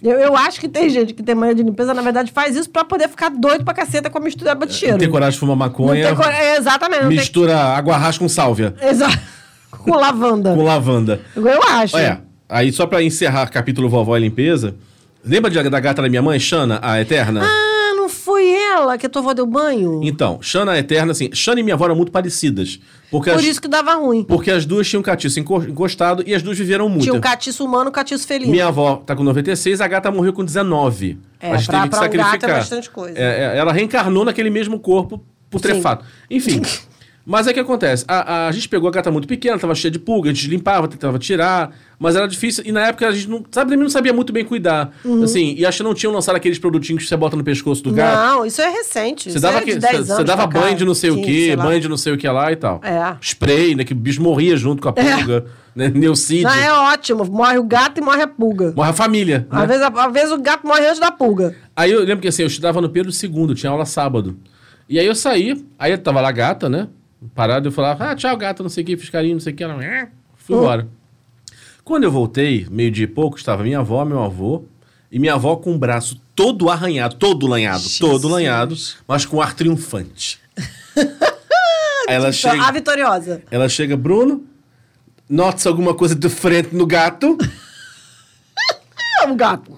Eu, 0.02 0.18
eu 0.18 0.36
acho 0.36 0.60
que 0.60 0.68
tem 0.68 0.88
gente 0.88 1.12
que 1.12 1.22
tem 1.22 1.34
mania 1.34 1.54
de 1.54 1.62
limpeza, 1.62 1.92
na 1.92 2.02
verdade, 2.02 2.30
faz 2.32 2.54
isso 2.56 2.70
pra 2.70 2.84
poder 2.84 3.08
ficar 3.08 3.30
doido 3.30 3.64
pra 3.64 3.74
caceta 3.74 4.08
com 4.08 4.18
a 4.18 4.20
mistureba 4.20 4.66
de 4.66 4.74
cheiro. 4.74 4.92
Não 4.94 4.98
tem 5.00 5.10
coragem 5.10 5.32
de 5.34 5.40
fumar 5.40 5.56
Não 5.56 5.64
maconha. 5.66 6.06
tem 6.06 6.14
cor- 6.14 6.26
é, 6.32 6.56
exatamente. 6.56 7.02
Não 7.02 7.08
mistura 7.08 7.56
água 7.58 7.96
rás 7.96 8.16
com 8.18 8.28
sálvia. 8.28 8.70
tem... 8.72 8.88
Exato. 8.90 9.18
com 9.70 9.94
lavanda. 9.96 10.54
Com 10.54 10.62
lavanda. 10.62 11.20
Eu 11.36 11.62
acho. 11.62 11.96
Olha, 11.96 12.22
aí 12.48 12.72
só 12.72 12.86
pra 12.86 13.02
encerrar 13.02 13.48
capítulo 13.50 13.88
vovó 13.88 14.16
e 14.16 14.20
limpeza. 14.20 14.74
Lembra 15.24 15.50
de- 15.50 15.68
da 15.68 15.80
gata 15.80 16.00
da 16.02 16.08
minha 16.08 16.22
mãe, 16.22 16.38
Xana, 16.38 16.78
a 16.80 17.00
Eterna? 17.00 17.42
Ah, 17.42 17.44
não 17.44 17.67
foi 18.28 18.50
ela 18.50 18.98
que 18.98 19.06
a 19.06 19.08
tua 19.08 19.22
avó 19.22 19.32
deu 19.32 19.46
banho? 19.46 20.00
Então, 20.04 20.38
Xana 20.42 20.78
Eterna, 20.78 21.12
assim, 21.12 21.30
Xana 21.32 21.60
e 21.60 21.62
minha 21.62 21.74
avó 21.74 21.86
eram 21.86 21.96
muito 21.96 22.12
parecidas. 22.12 22.78
Porque, 23.10 23.30
Por 23.30 23.38
as, 23.38 23.44
isso 23.46 23.60
que 23.62 23.68
dava 23.68 23.94
ruim. 23.94 24.22
porque 24.22 24.50
as 24.50 24.66
duas 24.66 24.86
tinham 24.86 25.02
catiço 25.02 25.40
enco- 25.40 25.62
encostado 25.62 26.22
e 26.26 26.34
as 26.34 26.42
duas 26.42 26.58
viveram 26.58 26.90
muito. 26.90 27.04
Tinha 27.04 27.14
um 27.14 27.20
catiço 27.20 27.64
humano 27.64 27.86
e 27.86 27.88
um 27.88 27.92
catiço 27.92 28.26
felino. 28.26 28.50
Minha 28.50 28.66
avó 28.66 28.96
tá 28.96 29.16
com 29.16 29.24
96, 29.24 29.80
a 29.80 29.88
gata 29.88 30.10
morreu 30.10 30.34
com 30.34 30.44
19. 30.44 31.18
É, 31.40 31.52
a 31.52 31.56
gente 31.56 31.66
pra- 31.68 31.78
teve 31.80 31.90
que 31.90 31.90
pra 31.90 31.98
um 31.98 32.02
gato 32.02 32.16
é 32.18 32.20
sacrificar. 32.24 32.56
bastante 32.58 32.90
coisa. 32.90 33.18
É, 33.18 33.54
é, 33.54 33.58
ela 33.58 33.72
reencarnou 33.72 34.26
naquele 34.26 34.50
mesmo 34.50 34.78
corpo 34.78 35.24
putrefato. 35.48 36.04
Enfim. 36.30 36.60
Mas 37.28 37.46
é 37.46 37.52
que 37.52 37.60
acontece, 37.60 38.06
a, 38.08 38.46
a 38.46 38.52
gente 38.52 38.70
pegou 38.70 38.88
a 38.88 38.90
gata 38.90 39.10
muito 39.10 39.28
pequena, 39.28 39.58
tava 39.58 39.74
cheia 39.74 39.90
de 39.90 39.98
pulga, 39.98 40.30
a 40.30 40.32
gente 40.32 40.48
limpava, 40.48 40.88
tentava 40.88 41.18
tirar, 41.18 41.76
mas 41.98 42.16
era 42.16 42.26
difícil, 42.26 42.64
e 42.64 42.72
na 42.72 42.86
época 42.86 43.06
a 43.06 43.12
gente 43.12 43.28
não, 43.28 43.44
sabe, 43.50 43.76
não 43.76 43.90
sabia 43.90 44.14
muito 44.14 44.32
bem 44.32 44.46
cuidar. 44.46 44.94
Assim, 45.22 45.54
e 45.54 45.66
acho 45.66 45.76
que 45.76 45.84
não 45.84 45.92
tinham 45.92 46.10
lançado 46.10 46.36
aqueles 46.36 46.58
produtinhos 46.58 47.02
que 47.02 47.08
você 47.08 47.18
bota 47.18 47.36
no 47.36 47.44
pescoço 47.44 47.82
do 47.82 47.92
gato. 47.92 48.16
Não, 48.16 48.46
isso 48.46 48.62
é 48.62 48.70
recente. 48.70 49.24
Você 49.24 49.36
isso 49.36 49.40
dava, 49.40 49.58
é 49.58 49.60
de 49.60 49.72
que, 49.72 49.78
10 49.78 49.96
você, 49.98 50.14
você 50.14 50.24
dava 50.24 50.46
banho 50.46 50.74
de 50.74 50.86
não 50.86 50.94
sei 50.94 51.10
o 51.10 51.16
15, 51.16 51.26
quê, 51.26 51.44
sei 51.48 51.56
lá. 51.56 51.64
banho 51.64 51.80
de 51.82 51.88
não 51.90 51.96
sei 51.98 52.12
o 52.14 52.16
que 52.16 52.26
lá 52.26 52.50
e 52.50 52.56
tal. 52.56 52.80
É. 52.82 53.16
Spray, 53.20 53.74
né? 53.74 53.84
Que 53.84 53.92
o 53.92 53.96
bicho 53.96 54.22
morria 54.22 54.56
junto 54.56 54.80
com 54.80 54.88
a 54.88 54.92
pulga, 54.94 55.44
né? 55.76 55.92
Neucídio. 55.94 56.44
Não, 56.48 56.54
é 56.54 56.72
ótimo. 56.72 57.26
Morre 57.26 57.58
o 57.58 57.62
gato 57.64 57.98
e 57.98 58.00
morre 58.00 58.22
a 58.22 58.26
pulga. 58.26 58.72
Morre 58.74 58.88
a 58.88 58.94
família. 58.94 59.46
né? 59.52 59.60
Às, 59.60 59.68
vezes, 59.68 59.82
às 59.82 60.12
vezes 60.14 60.32
o 60.32 60.38
gato 60.40 60.66
morre 60.66 60.86
antes 60.86 60.98
da 60.98 61.12
pulga. 61.12 61.54
Aí 61.76 61.92
eu 61.92 62.00
lembro 62.00 62.20
que 62.20 62.28
assim, 62.28 62.40
eu 62.40 62.48
estudava 62.48 62.80
no 62.80 62.88
Pedro 62.88 63.12
II, 63.12 63.54
tinha 63.54 63.70
aula 63.70 63.84
sábado. 63.84 64.38
E 64.88 64.98
aí 64.98 65.04
eu 65.04 65.14
saí, 65.14 65.62
aí 65.78 65.92
eu 65.92 65.98
tava 65.98 66.22
lá 66.22 66.30
a 66.30 66.32
gata, 66.32 66.70
né? 66.70 66.88
Parado, 67.34 67.68
eu 67.68 67.72
falava, 67.72 68.10
ah, 68.10 68.14
tchau, 68.14 68.36
gata, 68.36 68.62
não 68.62 68.70
sei 68.70 68.82
o 68.84 68.86
que, 68.86 68.96
fiz 68.96 69.10
carinho, 69.10 69.34
não 69.34 69.40
sei 69.40 69.52
o 69.52 69.56
que. 69.56 69.64
Ela, 69.64 69.82
"É", 69.84 70.08
fui 70.36 70.56
embora. 70.56 70.88
Quando 71.84 72.04
eu 72.04 72.10
voltei, 72.12 72.66
meio 72.70 72.90
dia 72.90 73.04
e 73.04 73.08
pouco, 73.08 73.36
estava 73.38 73.62
minha 73.62 73.78
avó, 73.80 74.04
meu 74.04 74.22
avô, 74.22 74.64
e 75.10 75.18
minha 75.18 75.34
avó 75.34 75.56
com 75.56 75.74
o 75.74 75.78
braço 75.78 76.20
todo 76.34 76.68
arranhado, 76.70 77.16
todo 77.16 77.46
lanhado, 77.46 77.82
todo 77.98 78.28
lanhado, 78.28 78.76
mas 79.06 79.24
com 79.26 79.40
ar 79.40 79.54
triunfante. 79.54 80.38
ela 82.06 82.28
Então, 82.28 82.32
chega, 82.32 82.62
a 82.62 82.70
vitoriosa. 82.70 83.42
ela 83.50 83.68
chega, 83.68 83.96
Bruno, 83.96 84.44
notas 85.28 85.66
alguma 85.66 85.94
coisa 85.94 86.14
diferente 86.14 86.74
no 86.74 86.86
gato? 86.86 87.36
É 89.20 89.26
um 89.26 89.36
gato. 89.36 89.76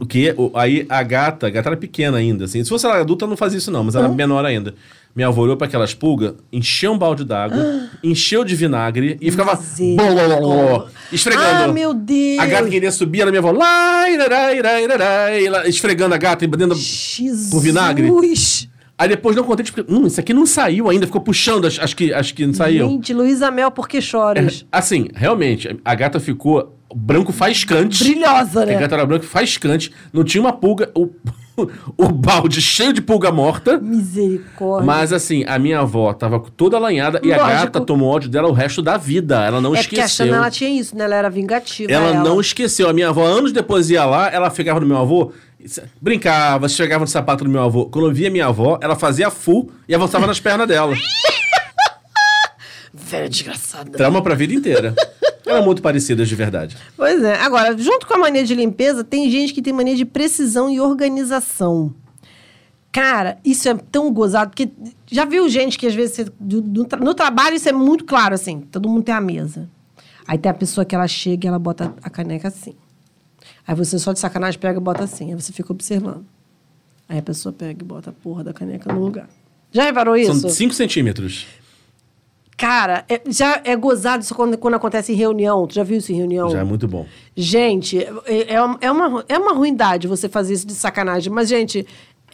O 0.00 0.06
que? 0.06 0.34
O- 0.38 0.50
Aí 0.54 0.86
a 0.88 1.02
gata, 1.02 1.46
a 1.46 1.50
gata 1.50 1.68
era 1.68 1.76
pequena 1.76 2.16
ainda, 2.16 2.46
assim. 2.46 2.62
Se 2.64 2.70
fosse 2.70 2.86
ela 2.86 2.98
adulta, 3.00 3.26
não 3.26 3.36
fazia 3.36 3.58
isso 3.58 3.70
não, 3.70 3.84
mas 3.84 3.94
ela 3.94 4.06
era 4.06 4.14
menor 4.14 4.44
ainda. 4.46 4.74
Minha 5.18 5.26
avó 5.26 5.42
olhou 5.42 5.56
pra 5.56 5.66
aquelas 5.66 5.92
pulgas, 5.92 6.34
encheu 6.52 6.92
um 6.92 6.96
balde 6.96 7.24
d'água, 7.24 7.88
encheu 8.04 8.44
de 8.44 8.54
vinagre 8.54 9.18
e 9.20 9.32
ficava 9.32 9.56
Misericórdia. 9.56 10.92
esfregando. 11.10 11.64
Ah, 11.64 11.72
meu 11.72 11.92
Deus. 11.92 12.38
A 12.38 12.46
gata 12.46 12.68
queria 12.68 12.92
subir, 12.92 13.22
ela 13.22 13.32
minha 13.32 13.40
avó, 13.40 13.50
lá, 13.50 14.08
irará, 14.08 14.54
irará, 14.54 14.80
irará, 14.80 15.30
ela 15.36 15.68
esfregando 15.68 16.14
a 16.14 16.18
gata 16.18 16.44
e 16.44 16.46
dentro 16.46 16.76
Jesus. 16.76 17.50
com 17.50 17.58
vinagre? 17.58 18.08
Aí 18.96 19.08
depois 19.08 19.34
não 19.34 19.42
contente, 19.42 19.72
porque, 19.72 19.92
hum, 19.92 20.06
isso 20.06 20.20
aqui 20.20 20.32
não 20.32 20.46
saiu 20.46 20.88
ainda, 20.88 21.04
ficou 21.04 21.20
puxando 21.20 21.66
as, 21.66 21.80
as 21.80 21.92
que, 21.92 22.14
as 22.14 22.30
que 22.30 22.46
não 22.46 22.54
saíam. 22.54 22.88
Gente, 22.88 23.12
Luísa 23.12 23.50
Mel, 23.50 23.72
por 23.72 23.88
que 23.88 24.00
choras? 24.00 24.64
Assim, 24.70 25.08
realmente, 25.12 25.68
a 25.84 25.94
gata 25.96 26.20
ficou 26.20 26.78
branco 26.94 27.32
faiscante. 27.32 28.04
Brilhosa, 28.04 28.62
A 28.62 28.66
né? 28.66 28.78
gata 28.78 28.94
era 28.94 29.04
branca 29.04 29.26
faiscante, 29.26 29.90
não 30.12 30.22
tinha 30.22 30.40
uma 30.40 30.52
pulga, 30.52 30.92
o, 30.94 31.10
o 31.96 32.08
balde 32.08 32.60
cheio 32.60 32.92
de 32.92 33.00
pulga 33.00 33.32
morta. 33.32 33.78
Misericórdia. 33.78 34.86
Mas 34.86 35.12
assim, 35.12 35.44
a 35.46 35.58
minha 35.58 35.80
avó 35.80 36.12
tava 36.12 36.40
toda 36.56 36.76
alanhada 36.76 37.20
e 37.22 37.32
a 37.32 37.36
Lógico. 37.36 37.64
gata 37.64 37.80
tomou 37.80 38.08
ódio 38.08 38.28
dela 38.28 38.48
o 38.48 38.52
resto 38.52 38.82
da 38.82 38.96
vida. 38.96 39.44
Ela 39.44 39.60
não 39.60 39.74
é 39.74 39.82
porque 39.82 40.00
a 40.00 40.04
esqueceu. 40.04 40.26
Xana, 40.26 40.38
ela 40.38 40.50
tinha 40.50 40.70
isso, 40.70 40.96
né? 40.96 41.04
Ela 41.04 41.16
era 41.16 41.30
vingativa. 41.30 41.90
Ela 41.90 42.22
não 42.22 42.40
esqueceu. 42.40 42.88
A 42.88 42.92
minha 42.92 43.08
avó, 43.08 43.26
anos 43.26 43.52
depois, 43.52 43.90
ia 43.90 44.04
lá, 44.04 44.30
ela 44.30 44.50
ficava 44.50 44.80
no 44.80 44.86
meu 44.86 44.98
avô, 44.98 45.32
brincava, 46.00 46.68
chegava 46.68 47.04
no 47.04 47.08
sapato 47.08 47.44
do 47.44 47.50
meu 47.50 47.62
avô. 47.62 47.86
Quando 47.86 48.06
eu 48.08 48.12
via 48.14 48.30
minha 48.30 48.46
avó, 48.46 48.78
ela 48.80 48.96
fazia 48.96 49.30
full 49.30 49.70
e 49.88 49.94
avançava 49.94 50.26
nas 50.26 50.40
pernas 50.40 50.68
dela. 50.68 50.94
Velha 52.92 53.28
desgraçada. 53.28 53.90
Trauma 53.90 54.22
pra 54.22 54.34
vida 54.34 54.54
inteira. 54.54 54.94
Eram 55.48 55.64
muito 55.64 55.80
parecidas 55.82 56.28
de 56.28 56.34
verdade. 56.34 56.76
Pois 56.96 57.22
é. 57.22 57.34
Agora, 57.40 57.76
junto 57.76 58.06
com 58.06 58.14
a 58.14 58.18
mania 58.18 58.44
de 58.44 58.54
limpeza, 58.54 59.02
tem 59.04 59.30
gente 59.30 59.52
que 59.52 59.62
tem 59.62 59.72
mania 59.72 59.96
de 59.96 60.04
precisão 60.04 60.68
e 60.70 60.80
organização. 60.80 61.94
Cara, 62.90 63.38
isso 63.44 63.68
é 63.68 63.74
tão 63.74 64.10
gozado, 64.12 64.50
porque 64.50 64.70
já 65.10 65.24
viu 65.24 65.48
gente 65.48 65.78
que 65.78 65.86
às 65.86 65.94
vezes 65.94 66.16
você- 66.16 66.32
do- 66.40 66.62
do 66.62 66.86
no 67.00 67.14
trabalho 67.14 67.54
isso 67.54 67.68
é 67.68 67.72
muito 67.72 68.04
claro, 68.04 68.34
assim, 68.34 68.60
todo 68.60 68.88
mundo 68.88 69.02
tem 69.04 69.14
a 69.14 69.20
mesa. 69.20 69.68
Aí 70.26 70.38
tem 70.38 70.50
a 70.50 70.54
pessoa 70.54 70.84
que 70.84 70.94
ela 70.94 71.06
chega 71.06 71.46
e 71.46 71.48
ela 71.48 71.58
bota 71.58 71.94
a 72.02 72.10
caneca 72.10 72.48
assim. 72.48 72.74
Aí 73.66 73.74
você 73.74 73.98
só 73.98 74.12
de 74.12 74.18
sacanagem 74.18 74.58
pega 74.58 74.78
e 74.78 74.82
bota 74.82 75.04
assim, 75.04 75.32
aí 75.32 75.40
você 75.40 75.52
fica 75.52 75.70
observando. 75.72 76.24
Aí 77.08 77.18
a 77.18 77.22
pessoa 77.22 77.52
pega 77.52 77.82
e 77.82 77.84
bota 77.86 78.10
a 78.10 78.12
porra 78.12 78.42
da 78.44 78.52
caneca 78.52 78.92
no 78.92 79.00
lugar. 79.00 79.28
Já 79.70 79.84
reparou 79.84 80.16
isso? 80.16 80.34
São 80.34 80.50
5 80.50 80.74
centímetros. 80.74 81.46
Cara, 82.58 83.04
é- 83.08 83.22
já 83.28 83.60
é 83.64 83.76
gozado 83.76 84.22
isso 84.24 84.34
quando, 84.34 84.58
quando 84.58 84.74
acontece 84.74 85.12
em 85.12 85.14
reunião. 85.14 85.64
Tu 85.66 85.76
já 85.76 85.84
viu 85.84 85.96
isso 85.98 86.10
em 86.12 86.16
reunião? 86.16 86.50
Já 86.50 86.58
é 86.58 86.64
muito 86.64 86.86
bom. 86.88 87.06
Gente, 87.36 87.98
é, 88.26 88.54
é, 88.54 88.60
uma- 88.60 88.78
é 88.80 88.90
uma, 88.90 89.24
é 89.28 89.38
uma 89.38 89.52
ruindade 89.54 90.08
você 90.08 90.28
fazer 90.28 90.54
isso 90.54 90.66
de 90.66 90.74
sacanagem. 90.74 91.32
Mas, 91.32 91.48
gente, 91.48 91.86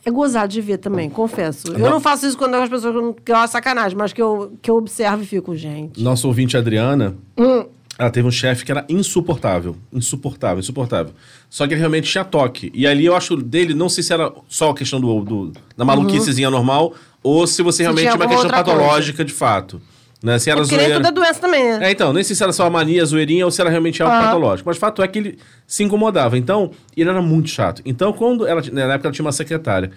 é 0.02 0.10
gozado 0.10 0.48
de 0.50 0.62
ver 0.62 0.78
também, 0.78 1.10
confesso. 1.10 1.68
Eu 1.68 1.78
Não. 1.78 1.90
não 1.90 2.00
faço 2.00 2.26
isso 2.26 2.38
quando 2.38 2.54
as 2.54 2.70
pessoas 2.70 2.94
não- 2.94 3.12
que 3.12 3.30
é 3.30 3.34
uma 3.36 3.46
sacanagem, 3.46 3.96
mas 3.98 4.14
que 4.14 4.22
eu, 4.22 4.52
que 4.62 4.70
eu 4.70 4.76
observo 4.76 5.22
e 5.22 5.26
fico, 5.26 5.54
gente. 5.54 6.02
Nosso 6.02 6.26
ouvinte 6.26 6.56
Adriana, 6.56 7.14
Hum. 7.38 7.66
ela 7.98 8.10
teve 8.10 8.26
um 8.26 8.30
chefe 8.30 8.64
que 8.64 8.72
era 8.72 8.82
insuportável. 8.88 9.76
Insuportável, 9.92 10.58
insuportável. 10.60 11.12
Só 11.50 11.66
que 11.66 11.74
ele 11.74 11.80
realmente 11.80 12.10
tinha 12.10 12.24
toque. 12.24 12.72
E 12.74 12.86
ali 12.86 13.04
eu 13.04 13.14
acho 13.14 13.36
dele, 13.36 13.74
não 13.74 13.90
sei 13.90 14.02
se 14.02 14.10
era 14.12 14.32
só 14.48 14.70
a 14.70 14.74
questão 14.74 14.98
do, 14.98 15.20
do- 15.20 15.52
da 15.76 15.84
maluquicezinha 15.84 16.48
normal, 16.50 16.94
ou 17.22 17.46
se 17.46 17.62
você 17.62 17.82
realmente 17.82 18.04
tinha 18.04 18.12
tinha 18.12 18.22
uma 18.24 18.28
questão 18.28 18.44
outra 18.46 18.64
coisa. 18.64 18.78
patológica 18.80 19.22
de 19.22 19.32
fato. 19.34 19.82
Né? 20.24 20.38
Se 20.38 20.48
era 20.50 20.60
Porque 20.62 20.74
nem 20.76 20.86
zoeira. 20.86 21.06
é 21.08 21.12
doença 21.12 21.38
também, 21.38 21.62
né? 21.78 21.88
É, 21.88 21.90
então, 21.90 22.10
nem 22.10 22.24
sei 22.24 22.34
se 22.34 22.42
era 22.42 22.50
só 22.50 22.64
uma 22.64 22.70
mania, 22.70 23.04
zoeirinha, 23.04 23.44
ou 23.44 23.50
se 23.50 23.60
era 23.60 23.68
realmente 23.68 24.02
algo 24.02 24.14
Aham. 24.14 24.24
patológico. 24.24 24.66
Mas 24.68 24.78
o 24.78 24.80
fato 24.80 25.02
é 25.02 25.06
que 25.06 25.18
ele 25.18 25.38
se 25.66 25.84
incomodava. 25.84 26.38
Então, 26.38 26.70
ele 26.96 27.10
era 27.10 27.20
muito 27.20 27.50
chato. 27.50 27.82
Então, 27.84 28.10
quando 28.10 28.46
ela. 28.46 28.62
Na 28.72 28.94
época 28.94 29.08
ela 29.08 29.12
tinha 29.12 29.24
uma 29.24 29.32
secretária. 29.32 29.90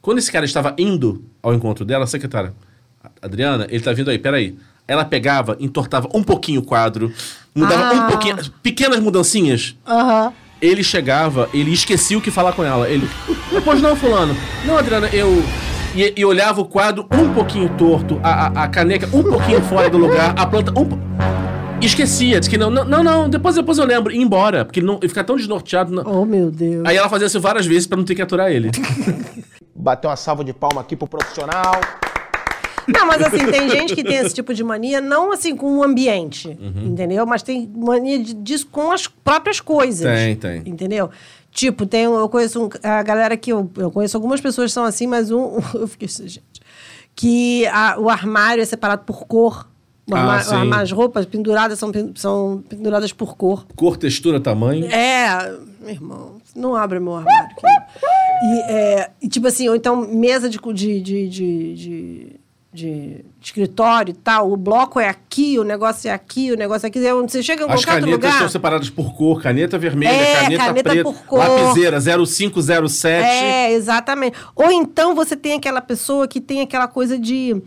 Quando 0.00 0.18
esse 0.18 0.30
cara 0.30 0.44
estava 0.44 0.72
indo 0.78 1.24
ao 1.42 1.52
encontro 1.52 1.84
dela, 1.84 2.04
a 2.04 2.06
secretária, 2.06 2.54
Adriana, 3.20 3.66
ele 3.70 3.82
tá 3.82 3.92
vindo 3.92 4.08
aí, 4.08 4.18
peraí. 4.18 4.56
Ela 4.86 5.04
pegava, 5.04 5.56
entortava 5.58 6.08
um 6.14 6.22
pouquinho 6.22 6.60
o 6.60 6.64
quadro, 6.64 7.12
mudava 7.54 7.82
Ah. 7.88 7.92
um 7.92 8.06
pouquinho, 8.08 8.36
pequenas 8.62 9.00
mudancinhas. 9.00 9.76
Aham. 9.86 10.32
Ele 10.60 10.84
chegava, 10.84 11.48
ele 11.52 11.72
esquecia 11.72 12.16
o 12.16 12.20
que 12.20 12.30
falar 12.30 12.52
com 12.52 12.62
ela. 12.64 12.88
Ele, 12.88 13.08
pois 13.64 13.82
não, 13.82 13.96
fulano. 13.96 14.36
Não, 14.64 14.78
Adriana, 14.78 15.08
eu... 15.12 15.42
E, 15.94 16.14
e 16.16 16.24
olhava 16.24 16.60
o 16.60 16.64
quadro 16.64 17.06
um 17.12 17.34
pouquinho 17.34 17.68
torto, 17.76 18.18
a, 18.22 18.46
a, 18.46 18.64
a 18.64 18.68
caneca 18.68 19.06
um 19.14 19.22
pouquinho 19.22 19.60
fora 19.68 19.90
do 19.90 19.98
lugar, 19.98 20.34
a 20.38 20.46
planta 20.46 20.72
um... 20.78 20.88
Esquecia, 21.84 22.38
disse 22.38 22.48
que 22.48 22.56
não, 22.56 22.70
não, 22.70 22.84
não, 22.84 23.02
não, 23.02 23.28
depois, 23.28 23.56
depois 23.56 23.76
eu 23.76 23.84
lembro, 23.84 24.12
ia 24.12 24.22
embora, 24.22 24.64
porque 24.64 24.78
ele, 24.78 24.86
não, 24.86 24.98
ele 24.98 25.08
fica 25.08 25.24
tão 25.24 25.34
desnorteado. 25.36 25.92
não- 25.92 26.04
Oh, 26.06 26.24
meu 26.24 26.48
Deus. 26.50 26.84
Aí 26.86 26.96
ela 26.96 27.08
fazia 27.08 27.26
isso 27.26 27.40
várias 27.40 27.66
vezes 27.66 27.88
pra 27.88 27.96
não 27.98 28.04
ter 28.04 28.14
que 28.14 28.22
aturar 28.22 28.50
ele. 28.52 28.70
Bater 29.74 30.06
uma 30.06 30.14
salva 30.16 30.44
de 30.44 30.52
palma 30.52 30.80
aqui 30.80 30.94
pro 30.94 31.08
profissional. 31.08 31.80
Não, 32.86 33.06
mas 33.06 33.20
assim, 33.22 33.46
tem 33.46 33.68
gente 33.68 33.94
que 33.96 34.02
tem 34.04 34.16
esse 34.16 34.32
tipo 34.34 34.54
de 34.54 34.62
mania, 34.62 35.00
não 35.00 35.32
assim 35.32 35.56
com 35.56 35.78
o 35.78 35.82
ambiente, 35.84 36.48
Uhum. 36.60 36.92
entendeu? 36.92 37.26
Mas 37.26 37.42
tem 37.42 37.68
mania 37.76 38.18
de- 38.20 38.34
disso 38.34 38.68
com 38.70 38.92
as 38.92 39.08
próprias 39.08 39.60
coisas. 39.60 40.06
Tem, 40.06 40.36
tem. 40.36 40.62
Entendeu? 40.66 41.10
Tipo, 41.52 41.84
tem, 41.86 42.04
eu 42.04 42.28
conheço 42.30 42.64
um- 42.64 42.68
a 42.82 43.02
galera 43.02 43.36
que 43.36 43.52
eu, 43.52 43.70
eu 43.76 43.90
conheço 43.90 44.16
algumas 44.16 44.40
pessoas 44.40 44.70
que 44.70 44.74
são 44.74 44.84
assim, 44.84 45.06
mas 45.06 45.30
um. 45.30 45.58
Eu 45.74 45.86
fiquei 45.86 46.06
assim, 46.06 46.26
gente. 46.26 46.60
Que 47.14 47.66
a- 47.66 47.96
o 47.98 48.08
armário 48.08 48.62
é 48.62 48.64
separado 48.64 49.02
por 49.04 49.26
cor. 49.26 49.68
Ah, 50.10 50.40
as 50.80 50.90
roupas 50.90 51.24
penduradas 51.26 51.78
são, 51.78 51.92
são 52.16 52.64
penduradas 52.68 53.12
por 53.12 53.36
cor. 53.36 53.66
Cor, 53.76 53.96
textura, 53.96 54.40
tamanho. 54.40 54.86
É, 54.86 55.52
meu 55.80 55.90
irmão, 55.90 56.36
não 56.56 56.74
abre 56.74 56.98
meu 56.98 57.14
armário. 57.16 57.54
E, 58.44 58.60
é, 58.72 59.10
e, 59.22 59.28
tipo 59.28 59.46
assim, 59.46 59.68
ou 59.68 59.76
então 59.76 59.96
mesa 60.08 60.48
de, 60.48 60.58
de, 60.58 61.00
de, 61.00 61.28
de, 61.28 61.74
de- 62.72 63.24
escritório 63.40 64.12
e 64.12 64.14
tal, 64.14 64.50
o 64.50 64.56
bloco 64.56 64.98
é 64.98 65.08
aqui, 65.08 65.58
o 65.58 65.62
negócio 65.64 66.08
é 66.08 66.12
aqui, 66.12 66.50
o 66.50 66.56
negócio 66.56 66.86
é 66.86 66.88
aqui. 66.88 66.98
Aí 67.06 67.12
Você 67.12 67.42
chega 67.42 67.62
em 67.64 67.66
As 67.66 67.72
qualquer 67.84 67.94
outro 67.96 68.06
canetas 68.10 68.24
lugar... 68.30 68.38
são 68.38 68.48
separadas 68.48 68.88
por 68.90 69.14
cor, 69.14 69.42
caneta 69.42 69.78
vermelha, 69.78 70.10
É, 70.10 70.40
caneta, 70.42 70.64
caneta 70.64 70.90
preta, 70.90 71.04
por 71.04 71.22
cor. 71.24 71.38
lapiseira 71.40 72.00
0507. 72.00 73.24
É, 73.26 73.72
exatamente. 73.72 74.36
Ou 74.56 74.70
então 74.72 75.14
você 75.14 75.36
tem 75.36 75.52
aquela 75.54 75.80
pessoa 75.82 76.26
que 76.26 76.40
tem 76.40 76.60
aquela 76.62 76.88
coisa 76.88 77.18
de. 77.18 77.60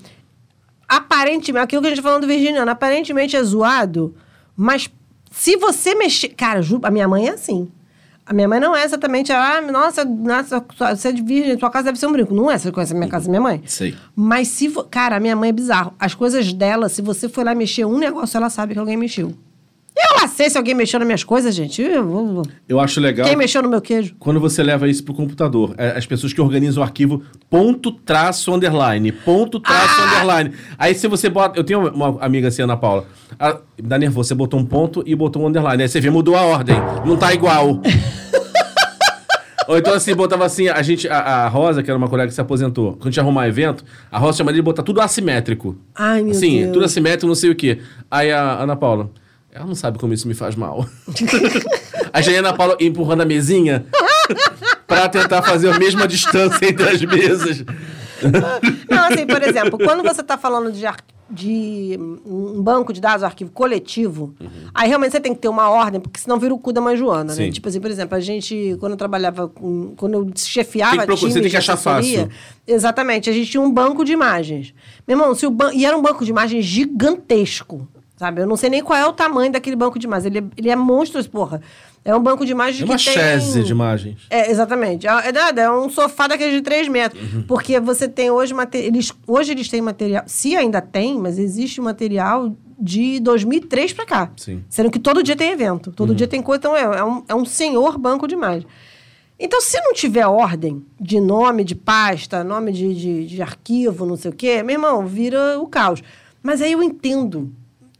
Aparentemente, 0.87 1.63
aquilo 1.63 1.81
que 1.81 1.87
a 1.87 1.89
gente 1.91 1.97
tá 2.01 2.03
falando 2.07 2.21
do 2.21 2.27
Virginiano, 2.27 2.69
aparentemente 2.69 3.35
é 3.35 3.43
zoado, 3.43 4.15
mas 4.55 4.89
se 5.31 5.57
você 5.57 5.95
mexer. 5.95 6.29
Cara, 6.29 6.61
a 6.83 6.91
minha 6.91 7.07
mãe 7.07 7.27
é 7.27 7.31
assim. 7.31 7.71
A 8.25 8.33
minha 8.33 8.47
mãe 8.47 8.59
não 8.59 8.75
é 8.75 8.83
exatamente, 8.83 9.31
ah, 9.31 9.61
nossa, 9.61 10.03
nossa, 10.03 10.65
você 10.95 11.09
é 11.09 11.11
de 11.11 11.21
virgem, 11.21 11.59
sua 11.59 11.69
casa 11.69 11.85
deve 11.85 11.99
ser 11.99 12.07
um 12.07 12.11
brinco. 12.11 12.33
Não 12.33 12.49
é, 12.49 12.57
você 12.57 12.71
conhece 12.71 12.91
a 12.91 12.95
minha 12.95 13.09
casa 13.09 13.27
e 13.27 13.29
minha 13.29 13.41
mãe? 13.41 13.61
Sei. 13.67 13.95
Mas 14.15 14.47
se. 14.47 14.71
Cara, 14.89 15.17
a 15.17 15.19
minha 15.19 15.35
mãe 15.35 15.49
é 15.49 15.53
bizarro. 15.53 15.93
As 15.99 16.15
coisas 16.15 16.51
dela, 16.51 16.89
se 16.89 17.03
você 17.03 17.29
for 17.29 17.45
lá 17.45 17.53
mexer 17.53 17.85
um 17.85 17.99
negócio, 17.99 18.35
ela 18.35 18.49
sabe 18.49 18.73
que 18.73 18.79
alguém 18.79 18.97
mexeu. 18.97 19.33
Eu 19.97 20.21
lá 20.21 20.27
sei 20.27 20.49
se 20.49 20.57
alguém 20.57 20.73
mexeu 20.75 20.99
nas 20.99 21.05
minhas 21.07 21.23
coisas, 21.23 21.55
gente. 21.55 21.81
Eu 21.81 22.43
Eu 22.67 22.79
acho 22.81 22.99
legal. 22.99 23.25
Quem 23.25 23.35
mexeu 23.37 23.61
no 23.63 23.69
meu 23.69 23.81
queijo? 23.81 24.13
Quando 24.19 24.39
você 24.41 24.61
leva 24.61 24.89
isso 24.89 25.01
pro 25.03 25.13
computador, 25.13 25.73
é, 25.77 25.97
as 25.97 26.05
pessoas 26.05 26.33
que 26.33 26.41
organizam 26.41 26.81
o 26.81 26.85
arquivo 26.85 27.21
ponto 27.49 27.91
traço 27.91 28.53
underline, 28.53 29.11
ponto 29.13 29.57
traço 29.59 30.01
Ah! 30.01 30.15
underline. 30.17 30.51
Aí 30.77 30.93
se 30.93 31.07
você 31.07 31.29
bota, 31.29 31.57
eu 31.57 31.63
tenho 31.63 31.87
uma 31.93 32.17
amiga 32.21 32.49
assim, 32.49 32.61
Ana 32.61 32.75
Paula, 32.75 33.05
a, 33.39 33.57
dá 33.81 33.97
nervoso, 33.97 34.27
você 34.27 34.35
botou 34.35 34.59
um 34.59 34.65
ponto 34.65 35.01
e 35.05 35.15
botou 35.15 35.41
um 35.43 35.47
underline, 35.47 35.81
aí 35.83 35.87
você 35.87 36.01
vê, 36.01 36.09
mudou 36.09 36.35
a 36.35 36.41
ordem, 36.41 36.75
não 37.05 37.15
tá 37.15 37.33
igual. 37.33 37.81
Ou 39.67 39.77
então 39.79 39.93
assim, 39.95 40.13
botava 40.13 40.45
assim, 40.45 40.67
a 40.67 40.81
gente, 40.83 41.07
a, 41.07 41.17
a 41.17 41.47
Rosa, 41.47 41.81
que 41.81 41.89
era 41.89 41.97
uma 41.97 42.07
colega 42.07 42.27
que 42.27 42.35
se 42.35 42.41
aposentou, 42.41 42.91
quando 42.93 43.07
a 43.07 43.09
gente 43.09 43.19
arrumar 43.19 43.47
evento, 43.47 43.83
a 44.11 44.19
Rosa 44.19 44.37
chamaria 44.39 44.59
de 44.59 44.61
botar 44.61 44.83
tudo 44.83 45.01
assimétrico. 45.01 45.75
Ai, 45.95 46.21
meu 46.21 46.31
Assim, 46.31 46.59
Deus. 46.61 46.73
tudo 46.73 46.85
assimétrico, 46.85 47.25
não 47.25 47.33
sei 47.33 47.49
o 47.49 47.55
quê. 47.55 47.79
Aí 48.11 48.31
a 48.31 48.61
Ana 48.61 48.75
Paula, 48.75 49.09
ela 49.55 49.65
não 49.65 49.73
sabe 49.73 49.97
como 49.97 50.13
isso 50.13 50.27
me 50.27 50.33
faz 50.33 50.53
mal. 50.53 50.85
A 52.11 52.19
Ana 52.37 52.53
Paula 52.53 52.77
empurrando 52.79 53.21
a 53.21 53.25
mesinha 53.25 53.85
pra 54.85 55.07
tentar 55.07 55.41
fazer 55.41 55.69
a 55.69 55.79
mesma 55.79 56.07
distância 56.07 56.65
entre 56.65 56.87
as 56.87 57.01
mesas. 57.01 57.63
Não, 58.89 59.03
assim, 59.07 59.25
por 59.25 59.43
exemplo, 59.43 59.77
quando 59.77 60.01
você 60.01 60.21
está 60.21 60.37
falando 60.37 60.71
de, 60.71 60.85
de 61.29 61.99
um 62.25 62.61
banco 62.63 62.93
de 62.93 63.01
dados, 63.01 63.23
um 63.23 63.25
arquivo 63.25 63.51
coletivo, 63.51 64.33
aí 64.73 64.87
realmente 64.87 65.11
você 65.11 65.19
tem 65.19 65.33
que 65.33 65.41
ter 65.41 65.49
uma 65.49 65.69
ordem, 65.69 65.99
porque 65.99 66.21
senão 66.21 66.39
vira 66.39 66.53
o 66.53 66.57
cu 66.57 66.71
da 66.71 66.79
mãe 66.79 66.95
Joana, 66.95 67.35
né? 67.35 67.45
Sim. 67.45 67.51
Tipo 67.51 67.67
assim, 67.67 67.81
por 67.81 67.91
exemplo, 67.91 68.15
a 68.15 68.21
gente, 68.21 68.77
quando 68.79 68.93
eu 68.93 68.97
trabalhava 68.97 69.49
com. 69.49 69.93
Quando 69.97 70.13
eu 70.13 70.31
chefiava 70.37 70.91
Tem 70.91 70.99
que 71.01 71.05
procurar, 71.07 71.31
você 71.33 71.41
tem 71.41 71.49
que 71.49 71.57
achar 71.57 71.75
fácil. 71.75 72.29
Exatamente, 72.65 73.29
a 73.29 73.33
gente 73.33 73.51
tinha 73.51 73.61
um 73.61 73.71
banco 73.71 74.05
de 74.05 74.13
imagens. 74.13 74.73
Meu 75.05 75.17
irmão, 75.17 75.35
se 75.35 75.45
o 75.45 75.51
ban... 75.51 75.73
e 75.73 75.85
era 75.85 75.97
um 75.97 76.01
banco 76.01 76.23
de 76.23 76.31
imagens 76.31 76.63
gigantesco. 76.63 77.87
Sabe? 78.17 78.41
Eu 78.41 78.47
não 78.47 78.55
sei 78.55 78.69
nem 78.69 78.81
qual 78.81 78.97
é 78.97 79.05
o 79.05 79.11
tamanho 79.11 79.51
daquele 79.51 79.75
banco 79.75 79.99
de 79.99 80.05
imagens. 80.07 80.25
Ele 80.27 80.39
é, 80.39 80.43
ele 80.57 80.69
é 80.69 80.75
monstruoso, 80.75 81.29
porra. 81.29 81.61
É 82.03 82.15
um 82.15 82.21
banco 82.21 82.45
de 82.45 82.51
imagens 82.53 82.81
É 82.81 82.85
uma 82.85 82.97
que 82.97 83.03
tem... 83.03 83.13
chaise 83.13 83.63
de 83.63 83.71
imagens. 83.71 84.21
É, 84.29 84.49
exatamente. 84.49 85.05
É, 85.07 85.29
é 85.29 85.31
nada, 85.31 85.61
é 85.61 85.71
um 85.71 85.89
sofá 85.89 86.27
daqueles 86.27 86.53
de 86.53 86.61
3 86.61 86.87
metros. 86.87 87.21
Uhum. 87.33 87.43
Porque 87.43 87.77
você 87.79 88.07
tem 88.07 88.31
hoje. 88.31 88.53
Eles, 88.73 89.11
hoje 89.27 89.51
eles 89.51 89.67
têm 89.67 89.81
material. 89.81 90.23
Se 90.27 90.55
ainda 90.55 90.79
tem, 90.81 91.17
mas 91.19 91.37
existe 91.37 91.81
material 91.81 92.55
de 92.79 93.19
2003 93.19 93.91
pra 93.93 94.05
cá. 94.05 94.31
Sim. 94.37 94.63
Sendo 94.69 94.89
que 94.91 94.99
todo 94.99 95.21
dia 95.23 95.35
tem 95.35 95.51
evento. 95.51 95.91
Todo 95.91 96.09
Uhum. 96.09 96.15
dia 96.15 96.27
tem 96.27 96.41
coisa. 96.41 96.59
Então 96.59 96.75
é, 96.75 96.83
é, 96.83 97.03
um, 97.03 97.23
é 97.27 97.35
um 97.35 97.43
senhor 97.45 97.97
banco 97.97 98.27
de 98.27 98.33
imagens. 98.35 98.65
Então, 99.37 99.59
se 99.59 99.77
não 99.81 99.91
tiver 99.93 100.25
ordem 100.25 100.85
de 101.01 101.19
nome 101.19 101.65
de 101.65 101.75
pasta, 101.75 102.41
nome 102.43 102.71
de, 102.71 102.93
de, 102.93 103.25
de 103.27 103.41
arquivo, 103.41 104.05
não 104.05 104.15
sei 104.15 104.31
o 104.31 104.33
quê, 104.33 104.63
meu 104.63 104.75
irmão, 104.75 105.05
vira 105.05 105.59
o 105.59 105.67
caos. 105.67 106.01
Mas 106.41 106.61
aí 106.61 106.71
eu 106.71 106.81
entendo 106.81 107.51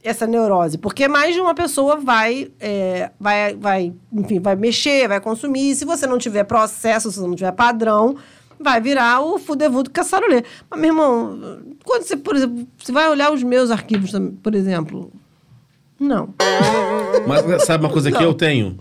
essa 0.08 0.26
neurose, 0.26 0.78
porque 0.78 1.08
mais 1.08 1.34
de 1.34 1.40
uma 1.40 1.54
pessoa 1.54 1.96
vai, 1.96 2.50
é, 2.60 3.10
vai, 3.18 3.54
vai, 3.56 3.92
enfim, 4.12 4.38
vai 4.38 4.54
mexer, 4.54 5.08
vai 5.08 5.20
consumir. 5.20 5.74
Se 5.74 5.84
você 5.84 6.06
não 6.06 6.16
tiver 6.16 6.44
processo, 6.44 7.10
se 7.10 7.18
você 7.18 7.26
não 7.26 7.34
tiver 7.34 7.52
padrão, 7.52 8.16
vai 8.58 8.80
virar 8.80 9.20
o 9.20 9.38
fudevudo 9.38 9.90
caçarolê. 9.90 10.44
Mas, 10.70 10.80
meu 10.80 10.90
irmão, 10.90 11.58
quando 11.84 12.04
você, 12.04 12.16
por 12.16 12.36
exemplo, 12.36 12.66
você 12.78 12.92
vai 12.92 13.08
olhar 13.08 13.32
os 13.32 13.42
meus 13.42 13.70
arquivos, 13.70 14.12
por 14.42 14.54
exemplo, 14.54 15.12
não. 15.98 16.32
Mas 17.26 17.64
sabe 17.64 17.84
uma 17.84 17.92
coisa 17.92 18.12
que 18.12 18.22
eu 18.22 18.32
tenho? 18.32 18.78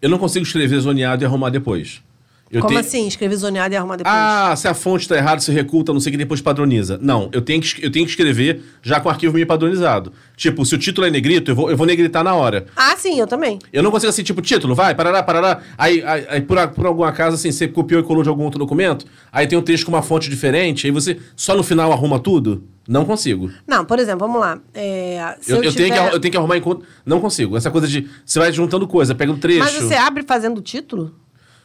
Eu 0.00 0.08
não 0.08 0.18
consigo 0.18 0.44
escrever 0.44 0.80
zoneado 0.80 1.22
e 1.22 1.26
arrumar 1.26 1.50
depois. 1.50 2.02
Eu 2.50 2.60
Como 2.60 2.68
tenho- 2.74 2.80
assim? 2.80 3.06
Escrever 3.08 3.34
zoneado 3.36 3.74
e 3.74 3.76
arrumar 3.76 3.96
depois? 3.96 4.14
Ah, 4.16 4.54
se 4.56 4.68
a 4.68 4.74
fonte 4.74 5.08
tá 5.08 5.16
errada, 5.16 5.40
se 5.40 5.50
reculta, 5.50 5.92
não 5.92 5.98
sei 5.98 6.10
o 6.10 6.12
que, 6.12 6.18
depois 6.18 6.40
padroniza. 6.40 6.98
Não, 7.02 7.28
eu 7.32 7.40
tenho, 7.42 7.60
que, 7.60 7.84
eu 7.84 7.90
tenho 7.90 8.04
que 8.04 8.10
escrever 8.12 8.62
já 8.82 9.00
com 9.00 9.08
o 9.08 9.10
arquivo 9.10 9.34
meio 9.34 9.46
padronizado. 9.46 10.12
Tipo, 10.36 10.64
se 10.64 10.74
o 10.74 10.78
título 10.78 11.06
é 11.06 11.10
negrito, 11.10 11.50
eu 11.50 11.54
vou, 11.56 11.70
eu 11.70 11.76
vou 11.76 11.86
negritar 11.86 12.22
na 12.22 12.34
hora. 12.34 12.66
Ah, 12.76 12.94
sim, 12.96 13.18
eu 13.18 13.26
também. 13.26 13.58
Eu 13.72 13.82
não 13.82 13.90
consigo 13.90 14.10
assim, 14.10 14.22
tipo, 14.22 14.40
título, 14.40 14.74
vai, 14.74 14.94
parará, 14.94 15.22
parará. 15.22 15.60
Aí, 15.76 16.02
aí, 16.04 16.26
aí 16.28 16.40
por, 16.42 16.56
por 16.68 16.86
algum 16.86 17.02
acaso, 17.02 17.34
assim, 17.34 17.50
você 17.50 17.66
copiou 17.66 18.00
e 18.00 18.04
colou 18.04 18.22
de 18.22 18.28
algum 18.28 18.44
outro 18.44 18.58
documento, 18.58 19.04
aí 19.32 19.46
tem 19.48 19.58
um 19.58 19.62
texto 19.62 19.86
com 19.86 19.92
uma 19.92 20.02
fonte 20.02 20.30
diferente, 20.30 20.86
aí 20.86 20.92
você 20.92 21.18
só 21.34 21.56
no 21.56 21.62
final 21.64 21.90
arruma 21.92 22.20
tudo? 22.20 22.62
Não 22.86 23.04
consigo. 23.04 23.50
Não, 23.66 23.84
por 23.84 23.98
exemplo, 23.98 24.20
vamos 24.28 24.40
lá. 24.40 24.60
É, 24.74 25.36
Eu, 25.48 25.56
eu, 25.56 25.64
eu 25.64 25.72
tenho 25.74 25.88
que, 25.88 25.94
tiver- 25.96 26.12
eu 26.14 26.20
tenho 26.20 26.30
que 26.32 26.36
arrumar 26.36 26.58
enquanto. 26.58 26.84
Não 27.04 27.18
consigo. 27.18 27.56
Essa 27.56 27.70
coisa 27.70 27.88
de. 27.88 28.06
Você 28.24 28.38
vai 28.38 28.52
juntando 28.52 28.86
coisa, 28.86 29.14
pega 29.14 29.32
um 29.32 29.38
trecho. 29.38 29.60
Mas 29.60 29.72
você 29.72 29.94
abre 29.94 30.22
fazendo 30.22 30.58
o 30.58 30.62
título? 30.62 31.14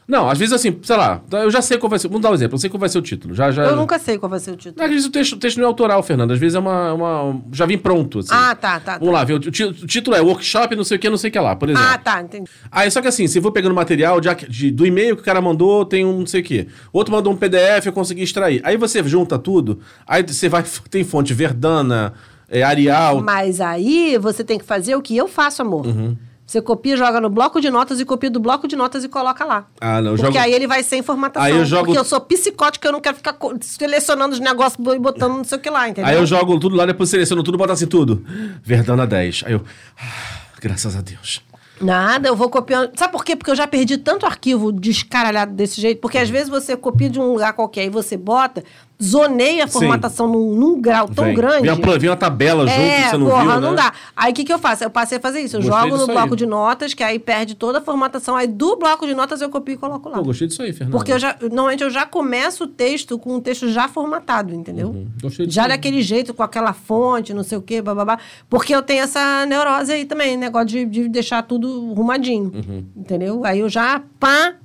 Não, 0.10 0.28
às 0.28 0.39
vezes 0.39 0.52
assim, 0.52 0.76
sei 0.82 0.98
lá, 0.98 1.22
eu 1.32 1.52
já 1.52 1.62
sei 1.62 1.78
qual 1.78 1.88
vai 1.88 2.00
ser. 2.00 2.08
Vamos 2.08 2.24
dar 2.24 2.32
um 2.32 2.34
exemplo, 2.34 2.56
eu 2.56 2.60
sei 2.60 2.67
qual 2.67 2.80
vai 2.80 2.89
ser 2.89 2.98
o 2.98 3.02
título. 3.04 3.36
Já, 3.36 3.52
já, 3.52 3.63
Eu 3.65 3.76
nunca 3.76 4.00
sei 4.00 4.17
qual 4.17 4.28
vai 4.28 4.39
ser 4.39 4.50
o 4.50 4.56
título. 4.56 4.84
Às 4.84 4.89
vezes 4.89 5.06
o 5.06 5.12
texto, 5.12 5.34
o 5.34 5.38
texto 5.38 5.58
não 5.58 5.65
é 5.65 5.67
autoral, 5.67 6.02
Fernando. 6.02 6.32
Às 6.32 6.39
vezes 6.39 6.56
é 6.56 6.60
uma. 6.60 6.93
uma- 6.93 7.41
já 7.54 7.67
vem 7.67 7.78
pronto. 7.78 8.17
Assim. 8.17 8.30
Ah, 8.32 8.56
tá, 8.56 8.80
tá. 8.80 8.98
Vamos 8.98 9.13
lá, 9.13 9.24
ver. 9.24 9.34
O, 9.34 9.38
o 9.38 9.41
título 9.88 10.17
é 10.17 10.19
workshop, 10.22 10.76
não 10.76 10.84
sei 10.84 10.98
o 10.98 11.00
que, 11.00 11.08
não 11.12 11.17
sei 11.17 11.30
o 11.30 11.32
que 11.32 11.39
lá, 11.39 11.56
por 11.56 11.69
exemplo. 11.69 11.88
Ah, 11.88 11.95
tá, 12.00 12.22
entendi. 12.24 12.50
Aí, 12.72 12.89
só 12.89 13.02
que 13.04 13.08
assim, 13.08 13.28
se 13.28 13.38
eu 13.38 13.41
vou 13.43 13.52
pegando 13.52 13.76
material 13.76 14.19
de, 14.19 14.34
de- 14.50 14.72
do 14.72 14.84
e-mail 14.84 15.15
que 15.15 15.22
o 15.22 15.26
cara 15.26 15.39
mandou, 15.41 15.86
tem 15.86 16.04
um 16.04 16.19
não 16.19 16.26
sei 16.26 16.41
o 16.41 16.43
quê. 16.43 16.67
Outro 16.91 17.13
mandou 17.13 17.32
um 17.32 17.38
PDF, 17.38 17.86
eu 17.86 17.93
consegui 17.93 18.24
extrair. 18.24 18.62
Aí 18.63 18.78
você 18.78 19.04
junta 19.04 19.38
tudo, 19.38 19.80
aí 20.08 20.24
você 20.24 20.50
vai. 20.50 20.63
Tem 20.89 21.04
fonte 21.04 21.36
Verdana, 21.36 22.13
é, 22.50 22.63
Arial. 22.63 23.22
Mas 23.22 23.62
aí 23.62 24.17
você 24.17 24.43
tem 24.43 24.58
que 24.58 24.65
fazer 24.65 24.95
o 24.95 25.02
que 25.04 25.15
eu 25.15 25.28
faço, 25.28 25.62
amor. 25.62 25.86
Uhum. 25.86 26.17
Você 26.50 26.64
copia, 26.64 26.98
joga 26.98 27.22
no 27.22 27.30
bloco 27.30 27.62
de 27.62 27.70
notas 27.70 28.00
e 28.00 28.06
copia 28.06 28.28
do 28.28 28.40
bloco 28.40 28.68
de 28.68 28.76
notas 28.76 29.04
e 29.04 29.08
coloca 29.08 29.46
lá. 29.46 29.68
Ah, 29.80 30.02
não, 30.02 30.16
Porque 30.16 30.26
jogo. 30.34 30.40
aí 30.40 30.52
ele 30.52 30.66
vai 30.66 30.82
sem 30.82 31.04
formatação. 31.04 31.46
Aí 31.46 31.56
eu 31.56 31.64
jogo- 31.64 31.86
Porque 31.86 32.00
eu 32.00 32.04
sou 32.04 32.20
psicótica, 32.20 32.88
eu 32.88 32.92
não 32.92 33.00
quero 33.00 33.18
ficar 33.18 33.38
selecionando 33.62 34.34
os 34.34 34.40
negócios 34.40 34.76
e 34.96 34.98
botando 34.98 35.36
não 35.38 35.44
sei 35.44 35.60
o 35.60 35.62
que 35.62 35.70
lá, 35.70 35.88
entendeu? 35.88 36.10
Aí 36.10 36.18
eu 36.18 36.26
jogo 36.26 36.60
tudo 36.60 36.76
lá, 36.76 36.88
depois 36.88 37.08
seleciono 37.08 37.44
tudo, 37.44 37.56
boto 37.56 37.72
assim 37.72 37.86
tudo. 37.86 38.26
Verdana 38.64 39.06
10. 39.06 39.44
Aí 39.46 39.54
eu. 39.54 39.64
ah, 40.02 40.40
graças 40.60 40.96
a 40.96 41.02
Deus. 41.02 41.44
Nada, 41.80 42.28
eu 42.28 42.36
vou 42.36 42.50
copiando. 42.50 42.98
Sabe 42.98 43.12
por 43.14 43.24
quê? 43.24 43.36
Porque 43.36 43.52
eu 43.52 43.56
já 43.56 43.68
perdi 43.68 44.00
tanto 44.00 44.26
arquivo 44.26 44.72
descaralhado 44.72 45.54
desse 45.54 45.80
jeito. 45.80 46.02
Porque 46.02 46.18
às 46.18 46.32
vezes 46.32 46.50
você 46.50 46.76
copia 46.76 47.12
de 47.12 47.20
um 47.20 47.32
lugar 47.32 47.54
qualquer 47.54 47.86
e 47.86 47.90
você 47.90 48.18
bota, 48.18 48.64
zoneia 49.02 49.64
a 49.64 49.68
formatação 49.68 50.28
num, 50.28 50.54
num 50.54 50.82
grau 50.82 51.08
tão 51.08 51.24
Vem. 51.26 51.34
grande. 51.34 51.62
Vem 51.62 51.72
uma, 51.72 51.80
plan- 51.80 51.98
vem 51.98 52.10
uma 52.10 52.16
tabela 52.18 52.68
junto 52.68 52.80
É, 52.82 53.04
que 53.04 53.10
você 53.12 53.18
não 53.18 53.28
porra, 53.28 53.52
viu, 53.54 53.62
não 53.62 53.70
né? 53.72 53.76
dá. 53.78 53.94
Aí 54.16 54.32
o 54.32 54.36
que, 54.36 54.44
que 54.44 54.52
eu 54.52 54.60
faço? 54.60 54.84
Eu 54.84 54.90
passei 54.90 55.18
a 55.18 55.22
fazer 55.22 55.40
isso. 55.40 55.56
Eu 55.56 55.62
Gostei 55.62 55.90
jogo 55.90 55.98
no 55.98 56.06
bloco 56.08 56.34
aí. 56.34 56.38
de 56.38 56.46
notas, 56.46 56.94
que 56.94 57.02
aí 57.02 57.18
perde 57.18 57.56
toda 57.56 57.78
a 57.78 57.82
formatação. 57.82 58.36
Aí 58.36 58.46
do 58.46 58.76
bloco 58.76 59.08
de 59.08 59.14
notas 59.16 59.40
eu 59.42 59.50
copio 59.50 59.76
e 59.76 59.78
coloco 59.78 60.10
lá. 60.10 60.18
Pô, 60.18 60.24
gostei 60.24 60.48
disso 60.48 60.62
aí, 60.62 60.74
Fernando. 60.74 60.92
Porque 60.92 61.14
eu 61.14 61.20
já, 61.20 61.36
normalmente 61.42 61.82
eu 61.84 61.90
já 61.90 62.06
começo 62.06 62.66
o 62.66 62.68
texto 62.68 63.18
com 63.18 63.36
o 63.38 63.42
texto 63.42 63.70
já 63.70 63.88
formatado, 63.88 64.54
entendeu? 64.54 64.90
Uhum. 64.90 65.08
Gostei 65.22 65.46
disso 65.46 65.56
Já 65.56 65.64
aí. 65.64 65.70
daquele 65.70 66.02
jeito, 66.02 66.34
com 66.34 66.44
aquela 66.44 66.74
fonte, 66.74 67.34
não 67.34 67.44
sei 67.44 67.58
o 67.58 67.62
quê, 67.62 67.82
bababá. 67.82 68.20
Porque 68.50 68.76
eu 68.76 68.82
tenho 68.82 69.04
essa 69.04 69.46
neurose 69.46 69.94
aí 69.94 70.04
também, 70.06 70.36
negócio 70.36 70.68
de, 70.68 70.86
de 70.86 71.08
deixar 71.08 71.42
tudo 71.44 71.92
arrumadinho. 71.94 72.52
Uhum. 72.54 72.84
Entendeu? 72.98 73.46
Aí 73.46 73.60
eu 73.60 73.70
já, 73.70 74.02
pá, 74.20 74.56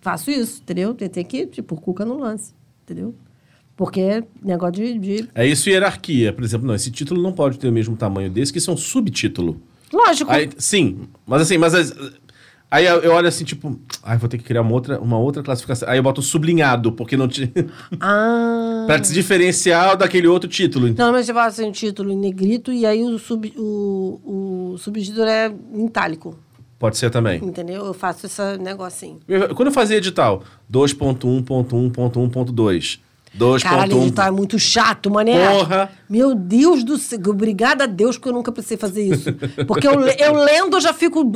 faço 0.00 0.30
isso, 0.30 0.60
entendeu? 0.62 0.94
Tem, 0.94 1.08
tem 1.10 1.24
que, 1.24 1.46
tipo, 1.46 1.76
cuca 1.78 2.04
no 2.06 2.16
lance, 2.18 2.54
entendeu? 2.84 3.14
Porque 3.76 4.00
é 4.00 4.22
negócio 4.42 4.74
de, 4.74 4.98
de- 4.98 5.28
É 5.34 5.46
isso 5.46 5.68
hierarquia. 5.70 6.32
Por 6.32 6.42
exemplo, 6.44 6.66
não, 6.66 6.74
esse 6.74 6.90
título 6.90 7.22
não 7.22 7.32
pode 7.32 7.58
ter 7.58 7.68
o 7.68 7.72
mesmo 7.72 7.96
tamanho 7.96 8.30
desse, 8.30 8.52
que 8.52 8.58
isso 8.58 8.70
é 8.70 8.74
um 8.74 8.76
subtítulo. 8.76 9.60
Lógico. 9.92 10.30
Aí, 10.30 10.48
sim, 10.58 11.00
mas 11.26 11.42
assim, 11.42 11.58
mas 11.58 11.74
as- 11.74 11.94
aí 12.70 12.84
eu, 12.86 13.12
olho 13.12 13.28
assim, 13.28 13.44
tipo, 13.44 13.78
ai, 14.02 14.16
vou 14.18 14.28
ter 14.28 14.38
que 14.38 14.44
criar 14.44 14.62
uma 14.62 14.72
outra, 14.72 14.98
uma 15.00 15.18
outra 15.18 15.42
classificação. 15.42 15.88
Aí 15.88 15.98
eu 15.98 16.02
boto 16.02 16.22
sublinhado, 16.22 16.92
porque 16.92 17.16
não 17.16 17.28
tinha. 17.28 17.50
Ah. 18.00 18.84
pra 18.86 19.02
se 19.02 19.12
diferenciar 19.12 19.96
daquele 19.96 20.26
outro 20.26 20.48
título. 20.48 20.92
Não, 20.96 21.12
mas 21.12 21.26
você 21.26 21.32
fala 21.34 21.46
assim, 21.46 21.68
o 21.68 21.72
título 21.72 22.10
em 22.12 22.16
negrito 22.16 22.72
e 22.72 22.84
aí 22.86 23.02
o, 23.02 23.18
sub, 23.18 23.52
o, 23.56 24.72
o 24.74 24.78
subtítulo 24.78 25.24
é 25.26 25.52
em 25.74 25.86
itálico. 25.86 26.38
Pode 26.78 26.96
ser 26.98 27.10
também. 27.10 27.42
Entendeu? 27.44 27.84
Eu 27.86 27.94
faço 27.94 28.26
esse 28.26 28.56
negocinho. 28.58 29.20
Eu- 29.28 29.54
Quando 29.54 29.68
eu 29.68 29.72
fazia 29.74 29.96
edital, 29.98 30.42
2.1.1.1.2. 30.70 32.98
Caralho, 33.38 33.96
2.1. 33.96 34.02
edital 34.02 34.26
é 34.28 34.30
muito 34.30 34.58
chato, 34.58 35.10
mané. 35.10 35.48
Porra! 35.58 35.90
Meu 36.08 36.34
Deus 36.34 36.84
do 36.84 36.98
céu. 36.98 37.18
Obrigada 37.28 37.84
a 37.84 37.86
Deus 37.86 38.18
que 38.18 38.28
eu 38.28 38.32
nunca 38.32 38.52
precisei 38.52 38.76
fazer 38.76 39.02
isso. 39.02 39.32
Porque 39.66 39.86
eu, 39.88 40.00
eu 40.00 40.34
lendo 40.34 40.76
eu 40.76 40.80
já 40.80 40.92
fico. 40.92 41.24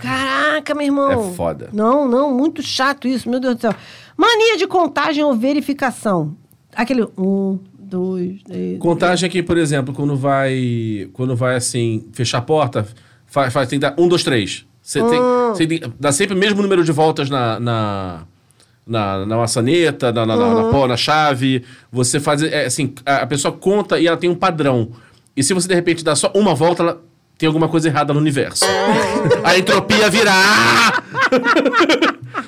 Caraca, 0.00 0.74
meu 0.74 0.84
irmão. 0.86 1.30
É 1.30 1.34
foda. 1.34 1.68
Não, 1.72 2.08
não, 2.08 2.34
muito 2.34 2.62
chato 2.62 3.06
isso, 3.06 3.28
meu 3.30 3.38
Deus 3.38 3.54
do 3.56 3.60
céu. 3.60 3.74
Mania 4.16 4.56
de 4.56 4.66
contagem 4.66 5.22
ou 5.22 5.34
verificação. 5.34 6.36
Aquele 6.74 7.06
um, 7.16 7.58
dois, 7.78 8.42
três. 8.42 8.78
Contagem 8.78 9.26
aqui, 9.28 9.42
por 9.42 9.56
exemplo, 9.58 9.94
quando 9.94 10.16
vai. 10.16 11.08
Quando 11.12 11.36
vai 11.36 11.54
assim, 11.56 12.08
fechar 12.12 12.38
a 12.38 12.42
porta, 12.42 12.86
faz, 13.26 13.52
faz, 13.52 13.68
tem 13.68 13.78
que 13.78 13.86
dar 13.86 13.94
um, 13.98 14.08
dois, 14.08 14.24
três. 14.24 14.66
Você 14.80 15.00
tem, 15.00 15.18
Ah. 15.20 15.52
você 15.54 15.66
tem- 15.66 15.80
dá 16.00 16.10
sempre 16.10 16.34
o 16.34 16.38
mesmo 16.38 16.60
número 16.62 16.82
de 16.82 16.90
voltas 16.90 17.30
na. 17.30 17.60
na 17.60 18.26
na, 18.86 19.24
na 19.26 19.36
maçaneta, 19.36 20.12
na, 20.12 20.26
na, 20.26 20.36
na- 20.36 20.54
na 20.64 20.70
pó, 20.70 20.86
na 20.86 20.96
chave. 20.96 21.62
Você 21.90 22.18
faz. 22.20 22.42
É, 22.42 22.66
assim, 22.66 22.92
a, 23.06 23.16
a 23.22 23.26
pessoa 23.26 23.52
conta 23.52 23.98
e 24.00 24.06
ela 24.06 24.16
tem 24.16 24.28
um 24.30 24.34
padrão. 24.34 24.90
E 25.36 25.42
se 25.42 25.54
você 25.54 25.68
de 25.68 25.74
repente 25.74 26.04
dá 26.04 26.14
só 26.14 26.30
uma 26.34 26.54
volta, 26.54 26.82
ela 26.82 27.00
tem 27.38 27.46
alguma 27.46 27.68
coisa 27.68 27.88
errada 27.88 28.12
no 28.12 28.20
universo. 28.20 28.64
a 29.44 29.56
entropia 29.58 30.08
vira. 30.10 30.30
"Ah!" 30.32 31.02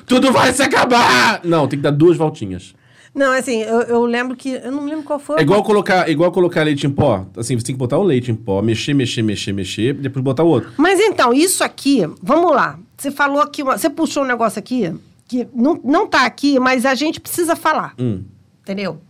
Tudo 0.05 0.31
vai 0.31 0.53
se 0.53 0.61
acabar! 0.63 1.41
Não, 1.43 1.67
tem 1.67 1.79
que 1.79 1.83
dar 1.83 1.91
duas 1.91 2.15
voltinhas. 2.17 2.73
Não, 3.13 3.31
assim, 3.31 3.61
eu, 3.61 3.81
eu 3.83 4.05
lembro 4.05 4.35
que. 4.35 4.49
Eu 4.49 4.71
não 4.71 4.85
lembro 4.85 5.03
qual 5.03 5.17
foi. 5.17 5.39
É 5.39 5.41
igual 5.41 5.63
colocar, 5.63 6.09
igual 6.09 6.31
colocar 6.33 6.63
leite 6.63 6.85
em 6.85 6.89
pó. 6.89 7.25
Assim, 7.37 7.57
você 7.57 7.65
tem 7.65 7.75
que 7.75 7.79
botar 7.79 7.97
o 7.97 8.03
leite 8.03 8.29
em 8.29 8.35
pó, 8.35 8.61
mexer, 8.61 8.93
mexer, 8.93 9.21
mexer, 9.21 9.53
mexer, 9.53 9.93
depois 9.93 10.23
botar 10.23 10.43
o 10.43 10.47
outro. 10.47 10.69
Mas 10.77 10.99
então, 10.99 11.33
isso 11.33 11.63
aqui, 11.63 12.05
vamos 12.21 12.51
lá. 12.53 12.77
Você 12.97 13.11
falou 13.11 13.41
aqui, 13.41 13.63
uma- 13.63 13.77
você 13.77 13.89
puxou 13.89 14.23
um 14.23 14.27
negócio 14.27 14.59
aqui 14.59 14.93
que 15.27 15.47
não, 15.53 15.79
não 15.83 16.07
tá 16.07 16.25
aqui, 16.25 16.59
mas 16.59 16.85
a 16.85 16.95
gente 16.95 17.19
precisa 17.19 17.55
falar. 17.55 17.93
Hum. 17.99 18.23
Entendeu? 18.61 19.01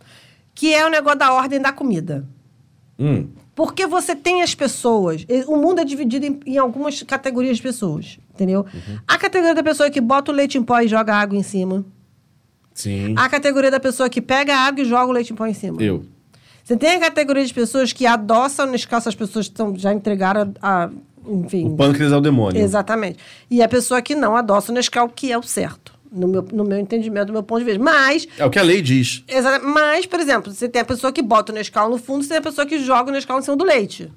Que 0.54 0.74
é 0.74 0.86
o 0.86 0.90
negócio 0.90 1.20
da 1.20 1.34
ordem 1.34 1.60
da 1.62 1.72
comida. 1.72 2.26
Hum. 2.98 3.28
Porque 3.54 3.88
você 3.88 4.16
tem 4.16 4.42
as 4.42 4.54
pessoas. 4.54 5.26
O 5.48 5.56
mundo 5.58 5.80
é 5.80 5.86
dividido 5.86 6.26
em, 6.26 6.40
em 6.46 6.58
algumas 6.58 7.02
categorias 7.04 7.58
de 7.58 7.64
pessoas. 7.64 8.20
Entendeu? 8.34 8.66
Uhum. 8.74 9.00
A 9.08 9.18
categoria 9.18 9.56
da 9.56 9.64
pessoa 9.64 9.90
que 9.90 10.02
bota 10.02 10.30
o 10.30 10.36
leite 10.36 10.58
em 10.58 10.64
pó 10.64 10.80
e 10.82 10.88
joga 10.90 11.16
água 11.16 11.38
em 11.38 11.44
cima. 11.44 11.86
Sim. 12.74 13.16
A 13.18 13.30
categoria 13.30 13.72
da 13.72 13.80
pessoa 13.80 14.10
que 14.10 14.22
pega 14.22 14.54
a 14.54 14.60
água 14.60 14.82
e 14.82 14.86
joga 14.86 15.06
o 15.06 15.12
leite 15.14 15.32
em 15.32 15.36
pó 15.36 15.46
em 15.46 15.54
cima. 15.54 15.82
Eu. 15.82 16.06
Você 16.62 16.76
tem 16.76 16.92
a 16.98 17.00
categoria 17.00 17.46
de 17.46 17.54
pessoas 17.54 17.94
que 17.94 18.06
adoçam 18.06 18.66
Nescau, 18.66 18.98
essas 18.98 19.16
pessoas 19.16 19.48
que 19.48 19.54
tão, 19.54 19.74
já 19.78 19.94
entregaram 19.94 20.54
a. 20.62 20.86
a- 20.86 20.90
enfim. 21.28 21.68
O 21.70 21.76
pâncreas 21.76 22.12
é 22.12 22.18
o 22.18 22.22
demônio. 22.22 22.62
Exatamente. 22.62 23.18
E 23.50 23.64
a 23.64 23.68
pessoa 23.70 24.02
que 24.02 24.14
não 24.14 24.36
adoça 24.36 24.72
o 24.72 24.76
Nescau, 24.76 25.08
que 25.08 25.32
é 25.32 25.38
o 25.38 25.42
certo, 25.44 25.95
no 26.12 26.28
meu, 26.28 26.46
no 26.52 26.64
meu 26.64 26.80
entendimento, 26.80 27.28
do 27.28 27.34
meu 27.34 27.44
ponto 27.44 27.60
de 27.60 27.66
vista. 27.66 27.82
Mas, 27.82 28.28
É 28.38 28.46
o 28.46 28.50
que 28.50 28.60
a 28.60 28.64
lei 28.64 28.82
diz. 28.82 29.24
mas, 29.64 30.06
por 30.06 30.20
exemplo, 30.20 30.52
você 30.54 30.68
tem 30.68 30.82
a 30.82 30.86
pessoa 30.86 31.12
que 31.12 31.22
bota 31.22 31.52
o 31.52 31.56
Nescau 31.56 31.90
no 31.90 31.98
fundo, 31.98 32.24
você 32.24 32.30
tem 32.30 32.38
a 32.38 32.42
pessoa 32.42 32.66
que 32.66 32.80
joga 32.80 33.10
o 33.10 33.14
Nescau 33.14 33.40
em 33.40 33.42
cima 33.42 33.56
do 33.58 33.64
leite. 33.66 34.12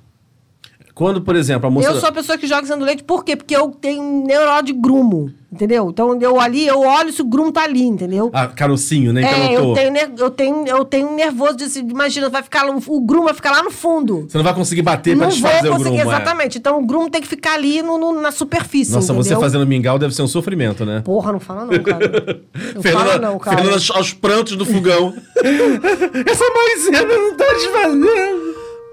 Quando, 0.98 1.20
por 1.22 1.36
exemplo, 1.36 1.68
a 1.68 1.70
moça. 1.70 1.88
Eu 1.88 2.00
sou 2.00 2.08
a 2.08 2.12
pessoa 2.12 2.36
que 2.36 2.44
joga 2.48 2.62
em 2.62 2.64
cima 2.64 2.76
do 2.78 2.84
leite, 2.84 3.04
por 3.04 3.22
quê? 3.24 3.36
Porque 3.36 3.54
eu 3.54 3.68
tenho 3.70 4.02
neurose 4.26 4.64
de 4.64 4.72
grumo, 4.72 5.30
entendeu? 5.52 5.88
Então, 5.90 6.18
eu 6.20 6.40
ali, 6.40 6.66
eu 6.66 6.80
olho 6.80 7.12
se 7.12 7.22
o 7.22 7.24
grumo 7.24 7.52
tá 7.52 7.62
ali, 7.62 7.84
entendeu? 7.84 8.30
Ah, 8.32 8.48
carocinho, 8.48 9.12
né? 9.12 9.22
é, 9.22 9.52
Encarotou. 9.52 9.68
eu 9.68 9.74
tenho, 9.74 9.96
eu, 10.18 10.30
tenho, 10.30 10.66
eu 10.66 10.84
tenho 10.84 11.14
nervoso 11.14 11.56
de 11.56 11.78
imagina, 11.78 12.28
vai 12.28 12.42
ficar, 12.42 12.66
o 12.68 13.00
grumo 13.00 13.26
vai 13.26 13.34
ficar 13.34 13.52
lá 13.52 13.62
no 13.62 13.70
fundo. 13.70 14.26
Você 14.28 14.36
não 14.36 14.42
vai 14.42 14.52
conseguir 14.52 14.82
bater 14.82 15.16
pra 15.16 15.28
não 15.28 15.32
vou 15.32 15.40
desfazer 15.40 15.68
o 15.68 15.76
conseguir, 15.76 15.98
é. 15.98 16.02
exatamente. 16.02 16.58
Então, 16.58 16.80
o 16.80 16.84
grumo 16.84 17.08
tem 17.08 17.20
que 17.20 17.28
ficar 17.28 17.54
ali 17.54 17.80
no, 17.80 17.96
no- 17.96 18.20
na 18.20 18.32
superfície, 18.32 18.90
Nossa, 18.90 19.12
você 19.12 19.28
entendeu? 19.28 19.40
fazendo 19.40 19.64
mingau 19.64 20.00
deve 20.00 20.12
ser 20.12 20.22
um 20.22 20.26
sofrimento, 20.28 20.84
né? 20.84 21.00
Porra, 21.04 21.30
não 21.30 21.38
fala 21.38 21.64
não, 21.64 21.78
cara. 21.80 22.40
Não 22.74 22.82
Fernanda, 22.82 23.10
fala 23.10 23.18
não, 23.20 23.38
cara. 23.38 23.56
Fernanda 23.56 23.76
aos- 23.76 23.90
aos 23.92 24.12
prantos 24.12 24.56
do 24.56 24.66
fogão. 24.66 25.14
Essa 26.26 26.44
maisena 26.52 27.04
não 27.16 27.36
tá 27.36 27.44
desfazendo. 27.52 28.47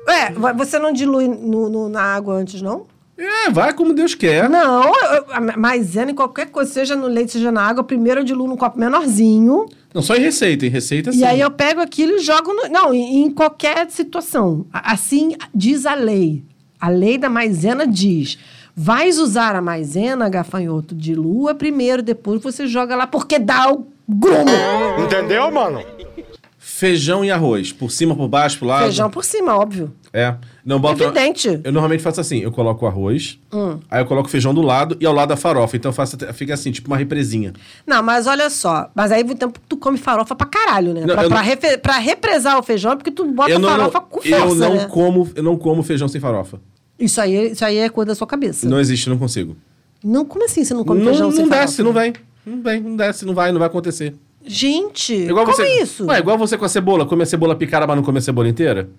É, 0.08 0.32
você 0.54 0.78
não 0.80 0.92
dilui 0.94 1.28
no- 1.28 1.70
no- 1.70 1.90
na 1.90 2.02
água 2.02 2.36
antes, 2.36 2.62
não? 2.62 2.84
É, 3.18 3.50
vai 3.50 3.74
como 3.74 3.94
Deus 3.94 4.14
quer. 4.14 4.50
Não, 4.50 4.92
maisena 5.58 6.12
em 6.12 6.16
qualquer 6.16 6.48
coisa, 6.48 6.72
seja 6.72 6.96
no 6.98 7.08
leite, 7.08 7.32
seja 7.32 7.50
na 7.52 7.62
água, 7.62 7.82
primeiro 7.84 8.20
eu 8.20 8.24
diluo 8.26 8.48
num 8.48 8.58
copo 8.58 8.78
menorzinho. 8.78 9.66
Não, 9.94 10.02
só 10.02 10.16
em 10.16 10.20
receita. 10.20 10.66
Em 10.66 10.70
receita, 10.70 11.12
sim. 11.14 11.20
E 11.20 11.24
aí 11.24 11.40
eu 11.40 11.50
pego 11.50 11.80
aquilo 11.80 12.18
e 12.18 12.20
jogo 12.20 12.52
no. 12.54 12.68
Não, 12.68 12.94
em, 12.94 13.24
em 13.24 13.32
qualquer 13.32 13.90
situação. 13.90 14.66
Assim 14.74 15.36
diz 15.54 15.86
a 15.86 15.94
lei. 15.96 16.44
A 16.80 16.90
lei 16.90 17.18
da 17.18 17.30
maisena 17.30 17.88
diz: 17.88 18.38
vais 18.76 19.18
usar 19.18 19.56
a 19.56 19.62
maisena, 19.62 20.28
gafanhoto, 20.28 20.94
dilua 20.94 21.56
primeiro, 21.56 22.02
depois 22.04 22.42
você 22.44 22.68
joga 22.68 22.98
lá, 22.98 23.08
porque 23.08 23.40
dá 23.40 23.72
o 23.72 23.88
grumo. 24.10 24.44
Entendeu, 25.00 25.50
mano? 25.52 25.82
Feijão 26.78 27.24
e 27.24 27.32
arroz. 27.32 27.72
Por 27.72 27.90
cima, 27.90 28.14
por 28.14 28.28
baixo, 28.28 28.60
por 28.60 28.66
lado. 28.66 28.84
Feijão 28.84 29.10
por 29.10 29.24
cima, 29.24 29.56
óbvio. 29.56 29.94
É. 30.12 30.36
Não 30.66 30.78
boto... 30.78 31.02
Evidente. 31.02 31.48
Eu 31.64 31.72
normalmente 31.72 32.04
faço 32.04 32.20
assim. 32.20 32.40
Eu 32.40 32.52
coloco 32.52 32.84
o 32.84 32.88
arroz, 32.88 33.40
Hum. 33.54 33.80
aí 33.90 34.02
eu 34.02 34.06
coloco 34.06 34.28
o 34.28 34.32
feijão 34.32 34.54
do 34.54 34.62
lado 34.62 34.98
e 35.00 35.06
ao 35.06 35.14
lado 35.14 35.32
a 35.32 35.38
farofa. 35.38 35.78
Então 35.78 35.88
eu 35.90 35.94
faço, 35.94 36.18
fica 36.34 36.54
assim, 36.54 36.72
tipo 36.74 36.88
uma 36.88 36.98
represinha. 36.98 37.54
Não, 37.88 38.04
mas 38.04 38.28
olha 38.28 38.50
só. 38.50 38.90
Mas 38.94 39.10
aí 39.14 39.22
então, 39.22 39.54
tu 39.70 39.78
come 39.78 39.98
farofa 39.98 40.36
pra 40.36 40.48
caralho, 40.48 40.94
né? 40.94 41.02
Não, 41.06 41.16
pra, 41.16 41.28
pra, 41.30 41.30
não- 41.30 41.38
refe- 41.46 41.78
pra 41.78 41.98
represar 41.98 42.60
o 42.60 42.64
feijão 42.64 42.92
é 42.92 42.96
porque 42.98 43.12
tu 43.12 43.24
bota 43.32 43.58
não, 43.58 43.70
farofa 43.70 44.02
com 44.02 44.22
força, 44.22 44.36
eu 44.36 44.56
não 44.56 44.74
né? 44.76 44.86
como, 44.88 45.30
eu 45.34 45.44
não 45.44 45.56
como 45.58 45.82
feijão 45.82 46.10
sem 46.10 46.20
farofa. 46.20 46.60
Isso 47.00 47.22
aí, 47.22 47.52
isso 47.54 47.64
aí 47.64 47.78
é 47.78 47.88
coisa 47.88 48.10
da 48.10 48.16
sua 48.16 48.28
cabeça. 48.28 48.68
Não 48.68 48.82
existe, 48.82 49.10
não 49.10 49.18
consigo. 49.18 49.56
Não, 50.04 50.26
como 50.26 50.44
assim 50.44 50.66
você 50.66 50.74
não 50.74 50.84
come 50.84 51.00
não 51.00 51.08
feijão 51.08 51.32
sem 51.32 51.44
não 51.44 51.50
farofa? 51.50 51.68
desce, 51.68 51.84
não 51.84 51.94
vem. 51.94 52.14
Não 52.46 52.62
vem, 52.62 52.82
não 52.82 52.96
desce, 52.98 53.26
não 53.26 53.34
vai, 53.34 53.52
não 53.54 53.60
vai 53.60 53.68
acontecer. 53.70 54.14
Gente, 54.46 55.14
Igual 55.14 55.46
como 55.46 55.56
você, 55.58 55.64
é 55.64 55.82
isso? 55.82 56.06
Ué, 56.06 56.20
igual 56.20 56.38
você 56.38 56.58
com 56.58 56.66
a 56.66 56.70
cebola. 56.70 57.06
Come 57.06 57.24
a 57.24 57.26
cebola 57.26 57.56
picada, 57.56 57.86
mas 57.88 57.96
não 57.96 58.04
come 58.04 58.20
a 58.20 58.22
cebola 58.22 58.48
inteira? 58.48 58.90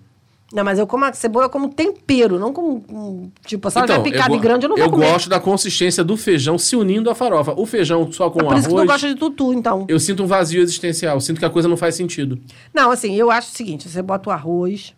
Não, 0.53 0.63
mas 0.63 0.79
eu 0.79 0.87
como 0.87 1.03
a 1.03 1.11
cebola 1.11 1.49
como 1.49 1.67
tempero, 1.73 2.39
não 2.39 2.53
como. 2.53 3.31
tipo, 3.45 3.69
se 3.69 3.77
ela 3.77 3.85
Então, 3.85 4.01
picada 4.01 4.31
eu 4.33 4.37
e 4.37 4.39
grande, 4.39 4.65
eu 4.65 4.69
não 4.69 4.77
vou 4.77 4.85
Eu 4.85 4.91
comer. 4.91 5.11
gosto 5.11 5.29
da 5.29 5.41
consistência 5.41 6.05
do 6.05 6.15
feijão 6.15 6.57
se 6.57 6.73
unindo 6.75 7.09
à 7.09 7.15
farofa. 7.15 7.53
O 7.57 7.65
feijão 7.65 8.09
só 8.13 8.29
com 8.29 8.39
É 8.39 8.43
por 8.43 8.49
arroz. 8.51 8.59
isso 8.65 8.69
que 8.75 8.81
tu 8.81 8.87
gosta 8.87 9.07
de 9.09 9.15
tutu, 9.15 9.53
então. 9.53 9.85
Eu 9.89 9.99
sinto 9.99 10.23
um 10.23 10.25
vazio 10.25 10.61
existencial. 10.61 11.17
Eu 11.17 11.21
sinto 11.21 11.37
que 11.39 11.45
a 11.45 11.49
coisa 11.49 11.67
não 11.67 11.75
faz 11.75 11.95
sentido. 11.95 12.39
Não, 12.73 12.91
assim, 12.91 13.13
eu 13.15 13.29
acho 13.29 13.51
o 13.51 13.55
seguinte: 13.55 13.89
você 13.89 14.01
bota 14.01 14.29
o 14.29 14.31
arroz. 14.33 14.93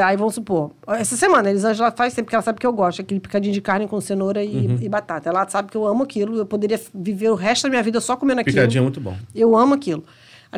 Aí 0.00 0.16
vamos 0.16 0.34
supor. 0.34 0.70
Essa 0.88 1.16
semana, 1.16 1.48
a 1.48 1.50
Elisângela 1.50 1.90
faz 1.90 2.12
sempre, 2.12 2.24
porque 2.24 2.34
ela 2.36 2.42
sabe 2.42 2.58
que 2.58 2.66
eu 2.66 2.72
gosto, 2.72 3.00
aquele 3.02 3.20
picadinho 3.20 3.52
de 3.54 3.60
carne 3.60 3.86
com 3.88 4.00
cenoura 4.00 4.42
e, 4.44 4.66
Uhum. 4.66 4.78
e 4.80 4.88
batata. 4.88 5.28
Ela 5.28 5.48
sabe 5.48 5.70
que 5.70 5.76
eu 5.76 5.86
amo 5.86 6.02
aquilo. 6.02 6.36
Eu 6.36 6.46
poderia 6.46 6.80
viver 6.94 7.30
o 7.30 7.34
resto 7.34 7.64
da 7.64 7.70
minha 7.70 7.82
vida 7.82 8.00
só 8.00 8.16
comendo 8.16 8.40
aquilo. 8.40 8.54
Picadinho 8.56 8.80
é 8.80 8.82
muito 8.82 9.00
bom. 9.00 9.16
Eu 9.34 9.56
amo 9.56 9.74
aquilo. 9.74 10.04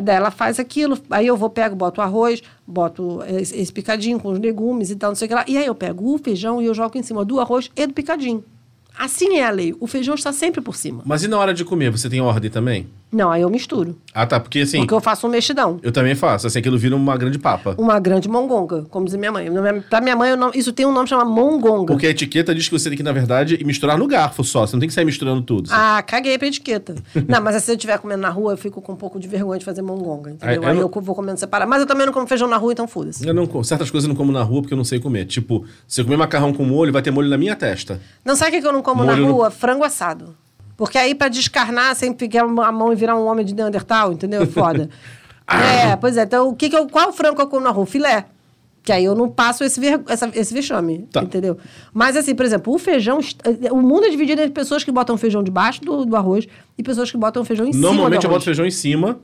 Daí 0.01 0.15
ela 0.15 0.31
faz 0.31 0.59
aquilo, 0.59 0.97
aí 1.09 1.25
eu 1.27 1.35
vou, 1.35 1.49
pego, 1.49 1.75
boto 1.75 1.99
o 1.99 2.03
arroz, 2.03 2.41
boto 2.65 3.21
esse, 3.27 3.57
esse 3.59 3.73
picadinho 3.73 4.19
com 4.19 4.29
os 4.29 4.39
legumes 4.39 4.91
e 4.91 4.95
tal, 4.95 5.09
não 5.09 5.15
sei 5.15 5.25
o 5.25 5.29
que 5.29 5.35
lá. 5.35 5.43
E 5.47 5.57
aí 5.57 5.65
eu 5.65 5.75
pego 5.75 6.13
o 6.13 6.17
feijão 6.17 6.61
e 6.61 6.67
eu 6.67 6.73
jogo 6.73 6.97
em 6.97 7.03
cima 7.03 7.25
do 7.25 7.39
arroz 7.39 7.69
e 7.75 7.85
do 7.87 7.93
picadinho. 7.93 8.43
Assim 8.97 9.37
é 9.37 9.45
a 9.45 9.49
lei. 9.49 9.75
O 9.79 9.87
feijão 9.87 10.13
está 10.15 10.31
sempre 10.31 10.61
por 10.61 10.75
cima. 10.75 11.01
Mas 11.05 11.23
e 11.23 11.27
na 11.27 11.37
hora 11.39 11.53
de 11.53 11.65
comer, 11.65 11.89
você 11.89 12.09
tem 12.09 12.21
ordem 12.21 12.51
também? 12.51 12.87
Não, 13.11 13.31
aí 13.31 13.41
eu 13.41 13.49
misturo. 13.49 13.97
Ah, 14.13 14.25
tá. 14.25 14.39
Porque 14.39 14.59
assim, 14.59 14.77
Porque 14.79 14.93
eu 14.93 14.99
faço 15.01 15.25
um 15.25 15.29
mexidão. 15.29 15.79
eu 15.81 15.91
também 15.91 16.13
faço. 16.13 16.45
Assim, 16.45 16.59
aquilo 16.59 16.77
vira 16.77 16.95
uma 16.95 17.17
grande 17.17 17.39
papa. 17.39 17.73
Uma 17.77 17.99
grande 17.99 18.29
mongonga, 18.29 18.83
como 18.89 19.05
diz 19.05 19.15
minha 19.15 19.31
mãe. 19.31 19.47
Pra 19.89 19.99
minha 19.99 20.15
mãe, 20.15 20.29
eu 20.31 20.37
não- 20.37 20.51
isso 20.53 20.71
tem 20.71 20.85
um 20.85 20.91
nome 20.91 21.07
chamado 21.09 21.29
mongonga. 21.29 21.91
Porque 21.93 22.05
a 22.05 22.09
etiqueta 22.11 22.53
diz 22.53 22.67
que 22.67 22.77
você 22.77 22.87
tem 22.89 22.97
que, 22.97 23.03
na 23.03 23.11
verdade, 23.11 23.59
misturar 23.65 23.97
no 23.97 24.07
garfo 24.07 24.43
só. 24.43 24.65
Você 24.67 24.75
não 24.75 24.79
tem 24.79 24.87
que 24.87 24.93
sair 24.93 25.05
misturando 25.05 25.41
tudo. 25.41 25.69
Ah, 25.71 26.03
caguei 26.05 26.37
pra 26.37 26.47
etiqueta. 26.47 26.95
não, 27.27 27.41
mas 27.41 27.63
se 27.63 27.71
eu 27.71 27.75
estiver 27.75 27.97
comendo 27.97 28.21
na 28.21 28.29
rua, 28.29 28.53
eu 28.53 28.57
fico 28.57 28.81
com 28.81 28.93
um 28.93 28.95
pouco 28.95 29.19
de 29.19 29.27
vergonha 29.27 29.57
de 29.59 29.65
fazer 29.65 29.81
mongonga, 29.81 30.31
entendeu? 30.31 30.47
Ah, 30.49 30.55
eu 30.65 30.69
Aí 30.69 30.75
não- 30.75 30.81
eu 30.83 31.01
vou 31.01 31.15
comendo 31.15 31.39
separado. 31.39 31.69
Mas 31.69 31.81
eu 31.81 31.87
também 31.87 32.05
não 32.05 32.13
como 32.13 32.27
feijão 32.27 32.47
na 32.47 32.57
rua, 32.57 32.73
então 32.73 32.87
foda-se. 32.87 33.27
Eu 33.27 33.33
não, 33.33 33.47
co- 33.47 33.63
certas 33.63 33.89
coisas 33.89 34.07
eu 34.07 34.09
não 34.09 34.15
como 34.15 34.31
na 34.31 34.43
rua 34.43 34.61
porque 34.61 34.73
eu 34.73 34.77
não 34.77 34.83
sei 34.85 34.99
comer. 34.99 35.25
Tipo, 35.25 35.65
se 35.87 36.01
eu 36.01 36.05
comer 36.05 36.17
macarrão 36.17 36.53
com 36.53 36.63
molho, 36.63 36.93
vai 36.93 37.01
ter 37.01 37.11
molho 37.11 37.29
na 37.29 37.37
minha 37.37 37.55
testa. 37.55 37.99
Não 38.23 38.35
sabe 38.35 38.57
o 38.57 38.61
que 38.61 38.67
eu 38.67 38.73
não 38.73 38.81
como 38.83 39.03
Molho 39.03 39.15
na 39.21 39.27
no- 39.27 39.33
rua? 39.33 39.49
Frango 39.49 39.83
assado. 39.83 40.35
Porque 40.79 40.97
aí, 40.97 41.13
pra 41.13 41.27
descarnar, 41.27 41.93
sempre 41.93 42.25
ficar 42.25 42.45
a 42.45 42.71
mão 42.71 42.93
e 42.93 42.95
virar 42.95 43.13
um 43.17 43.25
homem 43.27 43.45
de 43.45 43.53
Neandertal, 43.53 44.13
entendeu? 44.13 44.47
Foda. 44.47 44.89
é, 45.45 45.93
pois 45.97 46.15
é. 46.15 46.23
Então, 46.23 46.47
o 46.47 46.55
que 46.55 46.69
que 46.69 46.75
eu, 46.77 46.87
qual 46.87 47.11
frango 47.11 47.35
que 47.35 47.41
eu 47.41 47.47
como 47.47 47.61
na 47.65 47.69
rua? 47.69 47.85
Filé. 47.85 48.25
Que 48.81 48.93
aí 48.93 49.03
eu 49.03 49.13
não 49.13 49.27
passo 49.27 49.61
esse, 49.65 49.77
ver, 49.77 49.99
essa- 50.07 50.31
esse 50.33 50.53
vexame, 50.53 51.05
Tá. 51.11 51.21
entendeu? 51.21 51.57
Mas 51.93 52.15
assim, 52.15 52.33
por 52.33 52.45
exemplo, 52.45 52.73
o 52.73 52.79
feijão... 52.79 53.19
O 53.71 53.81
mundo 53.81 54.05
é 54.05 54.09
dividido 54.09 54.39
entre 54.41 54.53
pessoas 54.53 54.81
que 54.85 54.89
botam 54.89 55.17
feijão 55.17 55.43
debaixo 55.43 55.81
do, 55.81 56.05
do 56.05 56.15
arroz 56.15 56.47
e 56.77 56.81
pessoas 56.81 57.11
que 57.11 57.17
botam 57.17 57.43
feijão 57.43 57.67
em 57.67 57.73
cima 57.73 57.85
Normalmente 57.85 58.23
eu 58.23 58.29
boto 58.29 58.45
feijão 58.45 58.65
em 58.65 58.71
cima. 58.71 59.19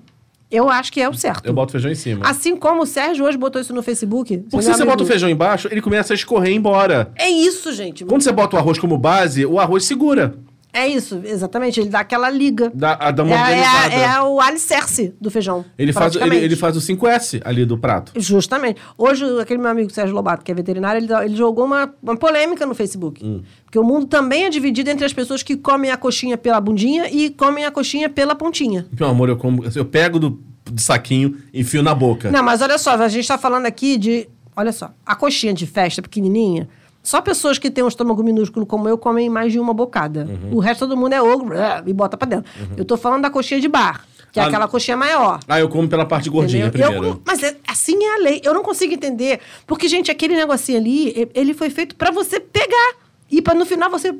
Eu 0.52 0.70
acho 0.70 0.92
que 0.92 1.00
é 1.02 1.08
o 1.08 1.14
certo. 1.14 1.46
Eu 1.46 1.54
boto 1.54 1.72
feijão 1.72 1.90
em 1.90 1.96
cima. 1.96 2.28
Assim 2.28 2.58
como 2.58 2.82
o 2.84 2.86
Sérgio 2.86 3.24
hoje 3.26 3.38
botou 3.38 3.62
isso 3.62 3.74
no 3.74 3.82
Facebook. 3.82 4.40
Porque 4.40 4.58
se 4.62 4.68
você 4.74 4.82
amigo- 4.82 4.92
bota 4.92 5.04
o 5.04 5.08
feijão 5.08 5.30
embaixo, 5.30 5.70
ele 5.72 5.82
começa 5.82 6.14
a 6.14 6.16
escorrer 6.16 6.54
embora. 6.54 7.12
É 7.16 7.30
isso, 7.30 7.72
gente. 7.72 8.04
Quando 8.04 8.22
você 8.24 8.34
bota 8.34 8.58
o 8.58 8.60
arroz 8.60 8.78
como 8.78 8.98
base, 8.98 9.46
o 9.46 9.58
arroz 9.58 9.86
segura. 9.86 10.36
É 10.76 10.86
isso, 10.88 11.22
exatamente. 11.24 11.80
Ele 11.80 11.90
dá 11.90 12.02
aquela 12.02 12.30
liga. 12.30 12.70
Dá, 12.76 12.98
a- 13.00 13.12
dá 13.12 13.24
uma 13.24 13.34
é, 13.34 13.60
é, 13.94 14.02
é 14.16 14.22
o 14.22 14.42
alicerce 14.42 15.16
do 15.22 15.32
feijão. 15.32 15.64
Ele 15.78 15.94
faz, 15.94 16.16
ele, 16.18 16.36
ele 16.36 16.56
faz 16.58 16.76
o 16.76 16.82
5S 16.82 17.42
ali 17.46 17.66
do 17.66 17.78
prato. 17.78 18.12
Justamente. 18.18 18.82
Hoje, 18.98 19.24
aquele 19.40 19.62
meu 19.62 19.72
amigo 19.72 19.90
Sérgio 19.90 20.14
Lobato, 20.14 20.44
que 20.44 20.52
é 20.52 20.56
veterinário, 20.56 21.02
ele, 21.02 21.14
ele 21.24 21.36
jogou 21.38 21.64
uma, 21.64 21.94
uma 22.04 22.18
polêmica 22.18 22.66
no 22.66 22.76
Facebook. 22.76 23.26
Hum. 23.26 23.42
Porque 23.64 23.80
o 23.80 23.84
mundo 23.84 24.06
também 24.06 24.44
é 24.44 24.50
dividido 24.50 24.90
entre 24.90 25.06
as 25.06 25.14
pessoas 25.14 25.42
que 25.42 25.56
comem 25.56 25.92
a 25.92 25.98
coxinha 25.98 26.38
pela 26.38 26.60
bundinha 26.60 27.10
e 27.10 27.30
comem 27.30 27.64
a 27.64 27.72
coxinha 27.72 28.10
pela 28.10 28.36
pontinha. 28.36 28.86
Meu 29.00 29.08
amor, 29.08 29.30
eu, 29.30 29.38
como, 29.38 29.64
eu 29.74 29.86
pego 29.86 30.20
do, 30.20 30.40
do 30.66 30.82
saquinho, 30.82 31.38
enfio 31.54 31.82
na 31.82 31.96
boca. 31.96 32.30
Não, 32.30 32.44
mas 32.44 32.62
olha 32.62 32.78
só, 32.78 32.92
a 33.02 33.08
gente 33.08 33.26
tá 33.26 33.38
falando 33.38 33.66
aqui 33.66 33.98
de. 33.98 34.28
Olha 34.58 34.72
só, 34.74 34.92
a 35.06 35.16
coxinha 35.16 35.54
de 35.54 35.66
festa 35.66 36.02
pequenininha, 36.02 36.68
só 37.06 37.22
pessoas 37.22 37.58
que 37.58 37.70
têm 37.72 37.84
um 37.84 37.88
estômago 37.88 38.24
minúsculo 38.24 38.66
como 38.66 38.90
eu 38.90 38.98
comem 38.98 39.30
mais 39.30 39.52
de 39.52 39.60
uma 39.60 39.74
bocada. 39.74 40.28
Uhum. 40.30 40.56
O 40.58 40.60
resto 40.60 40.80
todo 40.88 40.98
mundo 40.98 41.14
é 41.14 41.22
ogro 41.22 41.56
e 41.86 41.94
bota 41.94 42.18
pra 42.18 42.28
dentro. 42.28 42.52
Eu 42.76 42.84
tô 42.84 42.98
falando 42.98 43.22
da 43.22 43.30
coxinha 43.30 43.62
de 43.62 43.68
bar, 43.68 44.06
que 44.32 44.40
é 44.40 44.44
Ah, 44.44 44.48
aquela 44.48 44.68
coxinha 44.68 44.98
maior. 44.98 45.40
Ah, 45.48 45.60
eu 45.60 45.70
como 45.70 45.88
pela 45.88 46.06
parte 46.06 46.30
gordinha 46.30 46.66
Entendeu? 46.68 46.88
primeiro. 46.90 47.16
Eu- 47.18 47.22
mas 47.26 47.42
é- 47.44 47.56
assim 47.68 48.04
é 48.04 48.16
a 48.16 48.18
lei. 48.18 48.42
Eu 48.44 48.54
não 48.54 48.64
consigo 48.64 48.94
entender. 48.94 49.40
Porque, 49.68 49.88
gente, 49.88 50.10
aquele 50.12 50.36
negocinho 50.36 50.78
ali, 50.80 51.30
ele 51.34 51.54
foi 51.54 51.70
feito 51.70 51.96
pra 51.96 52.12
você 52.12 52.40
pegar. 52.40 52.96
E 53.32 53.42
pra 53.42 53.54
no 53.54 53.66
final 53.66 53.90
você. 53.90 54.14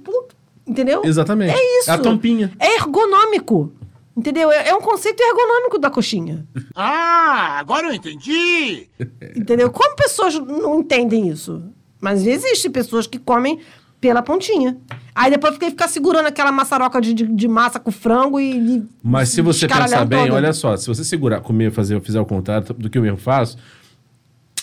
Entendeu? 0.68 1.02
Exatamente. 1.04 1.54
É 1.56 1.80
isso. 1.80 1.92
É 1.92 1.94
a 1.94 1.98
tampinha. 1.98 2.52
É 2.60 2.76
ergonômico. 2.76 3.72
Entendeu? 4.18 4.50
É, 4.52 4.70
é 4.70 4.74
um 4.74 4.80
conceito 4.82 5.20
ergonômico 5.22 5.78
da 5.78 5.90
coxinha. 5.90 6.46
Ah, 6.74 7.58
agora 7.60 7.88
eu 7.88 7.94
entendi! 7.94 8.88
Entendeu? 9.36 9.70
Como 9.70 9.96
pessoas 9.96 10.34
não 10.40 10.80
entendem 10.80 11.28
isso? 11.28 11.62
Mas 12.06 12.28
existem 12.28 12.70
pessoas 12.70 13.08
que 13.08 13.18
comem 13.18 13.60
pela 14.00 14.22
pontinha. 14.22 14.78
Aí 15.16 15.32
depois 15.32 15.56
fica 15.56 15.66
ficar 15.72 15.88
segurando 15.88 16.28
aquela 16.28 16.52
maçaroca 16.52 17.02
de, 17.02 17.16
de, 17.16 17.24
de 17.26 17.48
massa 17.48 17.80
com 17.80 17.90
frango 17.90 18.40
e. 18.40 18.52
e 18.78 18.84
Mas 19.04 19.30
se 19.30 19.42
você 19.42 19.68
pensar 19.68 20.06
bem, 20.06 20.26
toda. 20.26 20.36
olha 20.36 20.54
só, 20.54 20.78
se 20.78 20.88
você 20.88 21.04
segurar, 21.04 21.42
comer, 21.42 21.72
fazer, 21.72 22.00
fizer 22.02 22.20
o 22.20 22.26
contrário 22.26 22.72
do 22.76 22.92
que 22.92 22.98
eu 23.00 23.02
mesmo 23.02 23.18
faço, 23.18 23.58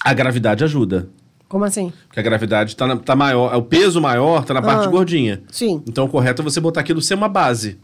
a 0.04 0.14
gravidade 0.14 0.62
ajuda. 0.62 1.08
Como 1.48 1.64
assim? 1.64 1.92
Porque 2.06 2.20
a 2.20 2.22
gravidade 2.22 2.76
tá, 2.76 2.86
na- 2.86 2.96
tá 2.96 3.16
maior, 3.16 3.52
o 3.56 3.62
peso 3.62 4.00
maior 4.00 4.44
tá 4.44 4.54
na 4.54 4.62
parte 4.62 4.86
Ah, 4.86 4.90
gordinha. 4.90 5.42
sim. 5.50 5.82
Então 5.86 6.04
o 6.04 6.08
correto 6.08 6.42
é 6.42 6.44
você 6.44 6.60
botar 6.60 6.80
aquilo 6.80 7.02
ser 7.02 7.14
uma 7.14 7.28
base. 7.28 7.78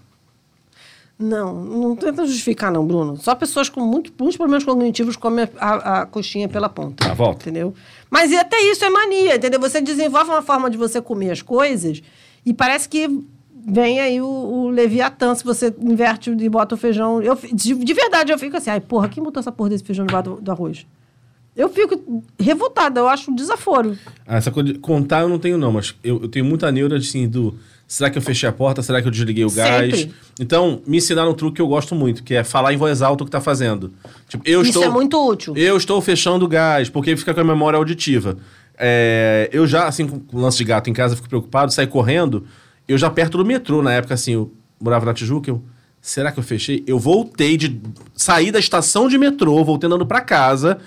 Não, 1.18 1.52
não 1.64 1.96
tenta 1.96 2.24
justificar, 2.24 2.70
não, 2.70 2.86
Bruno. 2.86 3.16
Só 3.16 3.34
pessoas 3.34 3.68
com 3.68 3.80
muito, 3.80 4.12
muitos 4.18 4.36
problemas 4.36 4.62
cognitivos 4.64 5.16
comem 5.16 5.48
a, 5.58 5.68
a- 5.68 6.02
a 6.02 6.06
coxinha 6.06 6.48
pela 6.48 6.68
ponta. 6.68 7.04
Tá, 7.08 7.12
volta. 7.14 7.42
Entendeu? 7.48 7.74
Mas 8.08 8.30
e 8.30 8.36
até 8.36 8.60
isso 8.70 8.84
é 8.84 8.90
mania, 8.90 9.34
entendeu? 9.36 9.58
Você 9.58 9.80
desenvolve 9.80 10.30
uma 10.30 10.42
forma 10.42 10.70
de 10.70 10.76
você 10.76 11.00
comer 11.02 11.32
as 11.32 11.42
coisas 11.42 12.00
e 12.46 12.54
parece 12.54 12.88
que 12.88 13.08
vem 13.66 14.00
aí 14.00 14.20
o, 14.20 14.26
o 14.26 14.68
Leviatã, 14.68 15.34
se 15.34 15.44
você 15.44 15.74
inverte 15.80 16.30
e 16.30 16.48
bota 16.48 16.76
o 16.76 16.78
feijão. 16.78 17.20
Eu, 17.20 17.36
de, 17.52 17.74
de 17.74 17.92
verdade, 17.94 18.30
eu 18.32 18.38
fico 18.38 18.56
assim, 18.56 18.70
ai, 18.70 18.80
porra, 18.80 19.08
quem 19.08 19.20
botou 19.22 19.40
essa 19.40 19.50
porra 19.50 19.70
desse 19.70 19.82
feijão 19.84 20.06
debaixo 20.06 20.30
do, 20.30 20.40
do 20.40 20.52
arroz? 20.52 20.86
Eu 21.58 21.68
fico 21.68 22.22
revoltada, 22.38 23.00
eu 23.00 23.08
acho 23.08 23.32
um 23.32 23.34
desaforo. 23.34 23.98
Ah, 24.24 24.36
essa 24.36 24.48
coisa 24.48 24.72
de 24.72 24.78
contar 24.78 25.22
eu 25.22 25.28
não 25.28 25.40
tenho, 25.40 25.58
não, 25.58 25.72
mas 25.72 25.92
eu, 26.04 26.22
eu 26.22 26.28
tenho 26.28 26.44
muita 26.44 26.70
neura 26.70 26.96
assim, 26.96 27.28
do. 27.28 27.58
Será 27.84 28.08
que 28.08 28.16
eu 28.16 28.22
fechei 28.22 28.48
a 28.48 28.52
porta? 28.52 28.80
Será 28.80 29.02
que 29.02 29.08
eu 29.08 29.10
desliguei 29.10 29.44
o 29.44 29.50
gás? 29.50 29.92
Sempre. 29.92 30.14
Então, 30.38 30.80
me 30.86 30.98
ensinaram 30.98 31.32
um 31.32 31.34
truque 31.34 31.56
que 31.56 31.62
eu 31.62 31.66
gosto 31.66 31.96
muito, 31.96 32.22
que 32.22 32.34
é 32.34 32.44
falar 32.44 32.72
em 32.72 32.76
voz 32.76 33.02
alta 33.02 33.24
o 33.24 33.26
que 33.26 33.32
tá 33.32 33.40
fazendo. 33.40 33.92
Tipo, 34.28 34.48
eu 34.48 34.60
Isso 34.60 34.70
estou, 34.70 34.84
é 34.84 34.88
muito 34.88 35.18
útil. 35.26 35.56
Eu 35.56 35.76
estou 35.76 36.00
fechando 36.00 36.44
o 36.44 36.48
gás, 36.48 36.88
porque 36.88 37.16
fica 37.16 37.34
com 37.34 37.40
a 37.40 37.44
memória 37.44 37.76
auditiva. 37.76 38.36
É, 38.78 39.50
eu 39.52 39.66
já, 39.66 39.88
assim, 39.88 40.06
com 40.06 40.36
o 40.36 40.40
lance 40.40 40.58
de 40.58 40.64
gato 40.64 40.88
em 40.88 40.92
casa, 40.92 41.16
fico 41.16 41.28
preocupado, 41.28 41.72
saio 41.72 41.88
correndo. 41.88 42.46
Eu 42.86 42.96
já 42.96 43.10
perto 43.10 43.36
do 43.36 43.44
metrô, 43.44 43.82
na 43.82 43.94
época, 43.94 44.14
assim, 44.14 44.34
eu 44.34 44.52
morava 44.80 45.06
na 45.06 45.12
Tijuca, 45.12 45.50
eu. 45.50 45.60
Será 46.00 46.30
que 46.30 46.38
eu 46.38 46.44
fechei? 46.44 46.84
Eu 46.86 46.98
voltei 47.00 47.56
de. 47.56 47.80
Saí 48.14 48.52
da 48.52 48.60
estação 48.60 49.08
de 49.08 49.18
metrô, 49.18 49.64
voltei 49.64 49.88
andando 49.88 50.06
pra 50.06 50.20
casa. 50.20 50.78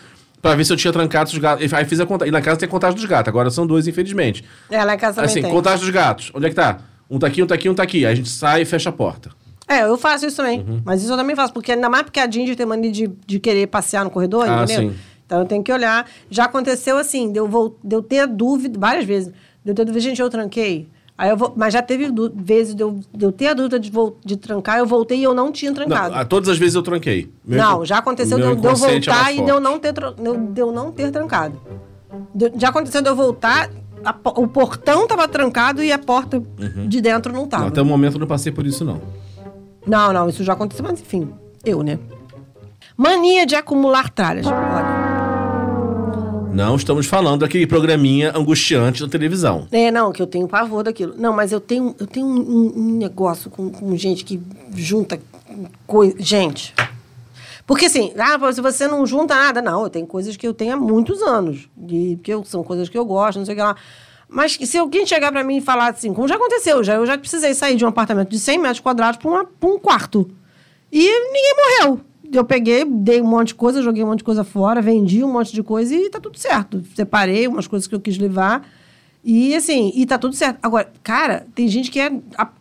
Pra 0.41 0.55
ver 0.55 0.65
se 0.65 0.73
eu 0.73 0.77
tinha 0.77 0.91
trancado 0.91 1.29
os 1.29 1.37
gatos. 1.37 1.71
Aí 1.73 1.85
fiz 1.85 1.99
a 1.99 2.05
contagem. 2.05 2.29
E 2.29 2.31
na 2.31 2.41
casa 2.41 2.57
tem 2.59 2.67
contagem 2.67 2.95
dos 2.95 3.05
gatos. 3.05 3.27
Agora 3.29 3.49
são 3.51 3.67
dois, 3.67 3.87
infelizmente. 3.87 4.43
É, 4.69 4.83
lá 4.83 4.95
em 4.95 4.97
casa 4.97 5.15
também 5.15 5.29
assim, 5.29 5.41
tem. 5.41 5.51
contagem 5.51 5.79
dos 5.81 5.89
gatos. 5.89 6.31
Onde 6.33 6.47
é 6.47 6.49
que 6.49 6.55
tá? 6.55 6.79
Um 7.09 7.19
tá 7.19 7.27
aqui, 7.27 7.43
um 7.43 7.45
tá 7.47 7.55
aqui, 7.55 7.69
um 7.69 7.75
tá 7.75 7.83
aqui. 7.83 8.05
Aí 8.05 8.11
a 8.11 8.15
gente 8.15 8.29
sai 8.29 8.61
e 8.61 8.65
fecha 8.65 8.89
a 8.89 8.91
porta. 8.93 9.29
É, 9.67 9.83
eu 9.83 9.97
faço 9.97 10.25
isso 10.25 10.37
também. 10.37 10.59
Uhum. 10.61 10.81
Mas 10.83 11.03
isso 11.03 11.11
eu 11.13 11.17
também 11.17 11.35
faço, 11.35 11.53
porque 11.53 11.71
ainda 11.71 11.89
mais 11.89 12.03
porque 12.03 12.19
a 12.19 12.29
Ginger 12.29 12.55
tem 12.55 12.65
mania 12.65 12.91
de, 12.91 13.07
de 13.27 13.39
querer 13.39 13.67
passear 13.67 14.03
no 14.03 14.09
corredor, 14.09 14.45
Ah, 14.49 14.63
entendeu? 14.63 14.89
sim. 14.91 14.97
Então 15.25 15.39
eu 15.41 15.45
tenho 15.45 15.63
que 15.63 15.71
olhar. 15.71 16.09
Já 16.29 16.45
aconteceu 16.45 16.97
assim, 16.97 17.31
de 17.31 17.39
eu, 17.39 17.47
vol- 17.47 17.77
de 17.83 17.95
eu 17.95 18.01
ter 18.01 18.25
dúvida, 18.27 18.77
várias 18.79 19.05
vezes, 19.05 19.31
de 19.63 19.71
eu 19.71 19.75
ter 19.75 19.85
dúvida, 19.85 19.99
gente, 20.01 20.19
eu 20.21 20.29
tranquei. 20.29 20.89
Aí 21.21 21.29
eu 21.29 21.37
vou, 21.37 21.53
mas 21.55 21.71
já 21.71 21.83
teve 21.83 22.11
vezes 22.33 22.73
de 22.73 22.81
eu, 22.81 22.99
de 23.13 23.23
eu 23.25 23.31
ter 23.31 23.49
a 23.49 23.53
dúvida 23.53 23.79
de, 23.79 23.91
vol- 23.91 24.17
de 24.25 24.35
trancar, 24.35 24.79
eu 24.79 24.87
voltei 24.87 25.19
e 25.19 25.23
eu 25.23 25.35
não 25.35 25.51
tinha 25.51 25.71
trancado. 25.71 26.15
Não, 26.15 26.19
a- 26.19 26.25
todas 26.25 26.49
as 26.49 26.57
vezes 26.57 26.73
eu 26.73 26.81
tranquei. 26.81 27.31
Meu 27.45 27.59
Não, 27.59 27.85
já 27.85 27.99
aconteceu 27.99 28.37
de 28.39 28.43
eu, 28.43 28.55
de 28.55 28.65
eu 28.65 28.71
é 28.71 28.73
voltar 28.73 29.15
mais 29.25 29.37
e 29.37 29.43
de 29.43 29.49
eu 29.51 29.59
não 29.59 29.77
ter, 29.77 29.93
de 29.93 30.59
eu- 30.61 30.71
não 30.71 30.91
ter 30.91 31.11
trancado. 31.11 31.61
De- 32.33 32.51
já 32.55 32.69
aconteceu 32.69 33.03
de 33.03 33.07
eu 33.07 33.15
voltar, 33.15 33.69
a 34.03 34.15
o 34.31 34.47
portão 34.47 35.07
tava 35.07 35.27
trancado 35.27 35.83
e 35.83 35.91
a 35.91 35.99
porta 35.99 36.41
de 36.87 36.99
dentro 36.99 37.31
não 37.31 37.45
tava. 37.45 37.61
Não, 37.65 37.69
até 37.69 37.83
o 37.83 37.85
momento 37.85 38.15
eu 38.15 38.19
não 38.21 38.25
passei 38.27 38.51
por 38.51 38.65
isso, 38.65 38.83
não. 38.83 38.99
Não, 39.85 40.11
não, 40.11 40.27
isso 40.27 40.43
já 40.43 40.53
aconteceu, 40.53 40.83
mas 40.83 40.99
enfim, 40.99 41.29
eu, 41.63 41.83
né? 41.83 41.99
Mania 42.97 43.45
de 43.45 43.53
acumular 43.55 44.09
tralhas. 44.09 44.47
Não 46.53 46.75
estamos 46.75 47.05
falando 47.05 47.41
daquele 47.41 47.65
programinha 47.65 48.31
angustiante 48.35 49.01
da 49.01 49.07
televisão. 49.07 49.67
É, 49.71 49.89
não, 49.89 50.11
que 50.11 50.21
eu 50.21 50.27
tenho 50.27 50.47
pavor 50.47 50.83
daquilo. 50.83 51.13
Não, 51.17 51.31
mas 51.33 51.51
eu 51.51 51.59
tenho, 51.61 51.95
eu 51.99 52.05
tenho 52.07 52.25
um, 52.25 52.73
um- 52.77 52.97
negócio 52.97 53.49
com, 53.49 53.69
com 53.69 53.95
gente 53.95 54.25
que 54.25 54.41
junta 54.75 55.19
coisa. 55.87 56.15
Gente. 56.19 56.73
Porque 57.65 57.85
assim, 57.85 58.11
ah, 58.17 58.51
se 58.51 58.59
você 58.59 58.87
não 58.87 59.05
junta 59.05 59.33
nada, 59.33 59.61
não, 59.61 59.83
eu 59.83 59.89
tenho 59.89 60.05
coisas 60.05 60.35
que 60.35 60.45
eu 60.45 60.53
tenho 60.53 60.73
há 60.73 60.77
muitos 60.77 61.21
anos. 61.21 61.69
E 61.87 62.19
que 62.21 62.33
eu, 62.33 62.43
são 62.43 62.63
coisas 62.63 62.89
que 62.89 62.97
eu 62.97 63.05
gosto, 63.05 63.37
não 63.37 63.45
sei 63.45 63.53
o 63.53 63.57
que 63.57 63.63
lá. 63.63 63.75
Mas 64.27 64.53
se 64.61 64.77
alguém 64.77 65.05
chegar 65.05 65.31
pra 65.31 65.43
mim 65.43 65.57
e 65.57 65.61
falar 65.61 65.89
assim, 65.91 66.13
como 66.13 66.27
já 66.27 66.35
aconteceu, 66.35 66.83
já, 66.83 66.95
eu 66.95 67.05
já 67.05 67.17
precisei 67.17 67.53
sair 67.53 67.75
de 67.77 67.85
um 67.85 67.89
apartamento 67.89 68.29
de 68.29 68.39
100 68.39 68.57
metros 68.57 68.79
quadrados 68.79 69.19
pra 69.21 69.69
um 69.69 69.79
quarto. 69.79 70.29
E 70.91 70.99
ninguém 70.99 71.55
morreu. 71.55 72.01
Eu 72.33 72.43
peguei, 72.43 72.85
dei 72.85 73.21
um 73.21 73.25
monte 73.27 73.49
de 73.49 73.55
coisa, 73.55 73.81
joguei 73.81 74.03
um 74.03 74.07
monte 74.07 74.19
de 74.19 74.23
coisa 74.23 74.43
fora, 74.43 74.81
vendi 74.81 75.23
um 75.23 75.31
monte 75.31 75.53
de 75.53 75.61
coisa 75.63 75.93
e 75.95 76.09
tá 76.09 76.19
tudo 76.19 76.37
certo. 76.37 76.83
Separei 76.95 77.47
umas 77.47 77.67
coisas 77.67 77.87
que 77.87 77.95
eu 77.95 77.99
quis 77.99 78.17
levar. 78.17 78.67
E 79.23 79.53
assim, 79.55 79.91
e 79.95 80.05
tá 80.05 80.17
tudo 80.17 80.35
certo. 80.35 80.57
Agora, 80.63 80.91
cara, 81.03 81.45
tem 81.53 81.67
gente 81.67 81.91
que 81.91 81.99
é 81.99 82.11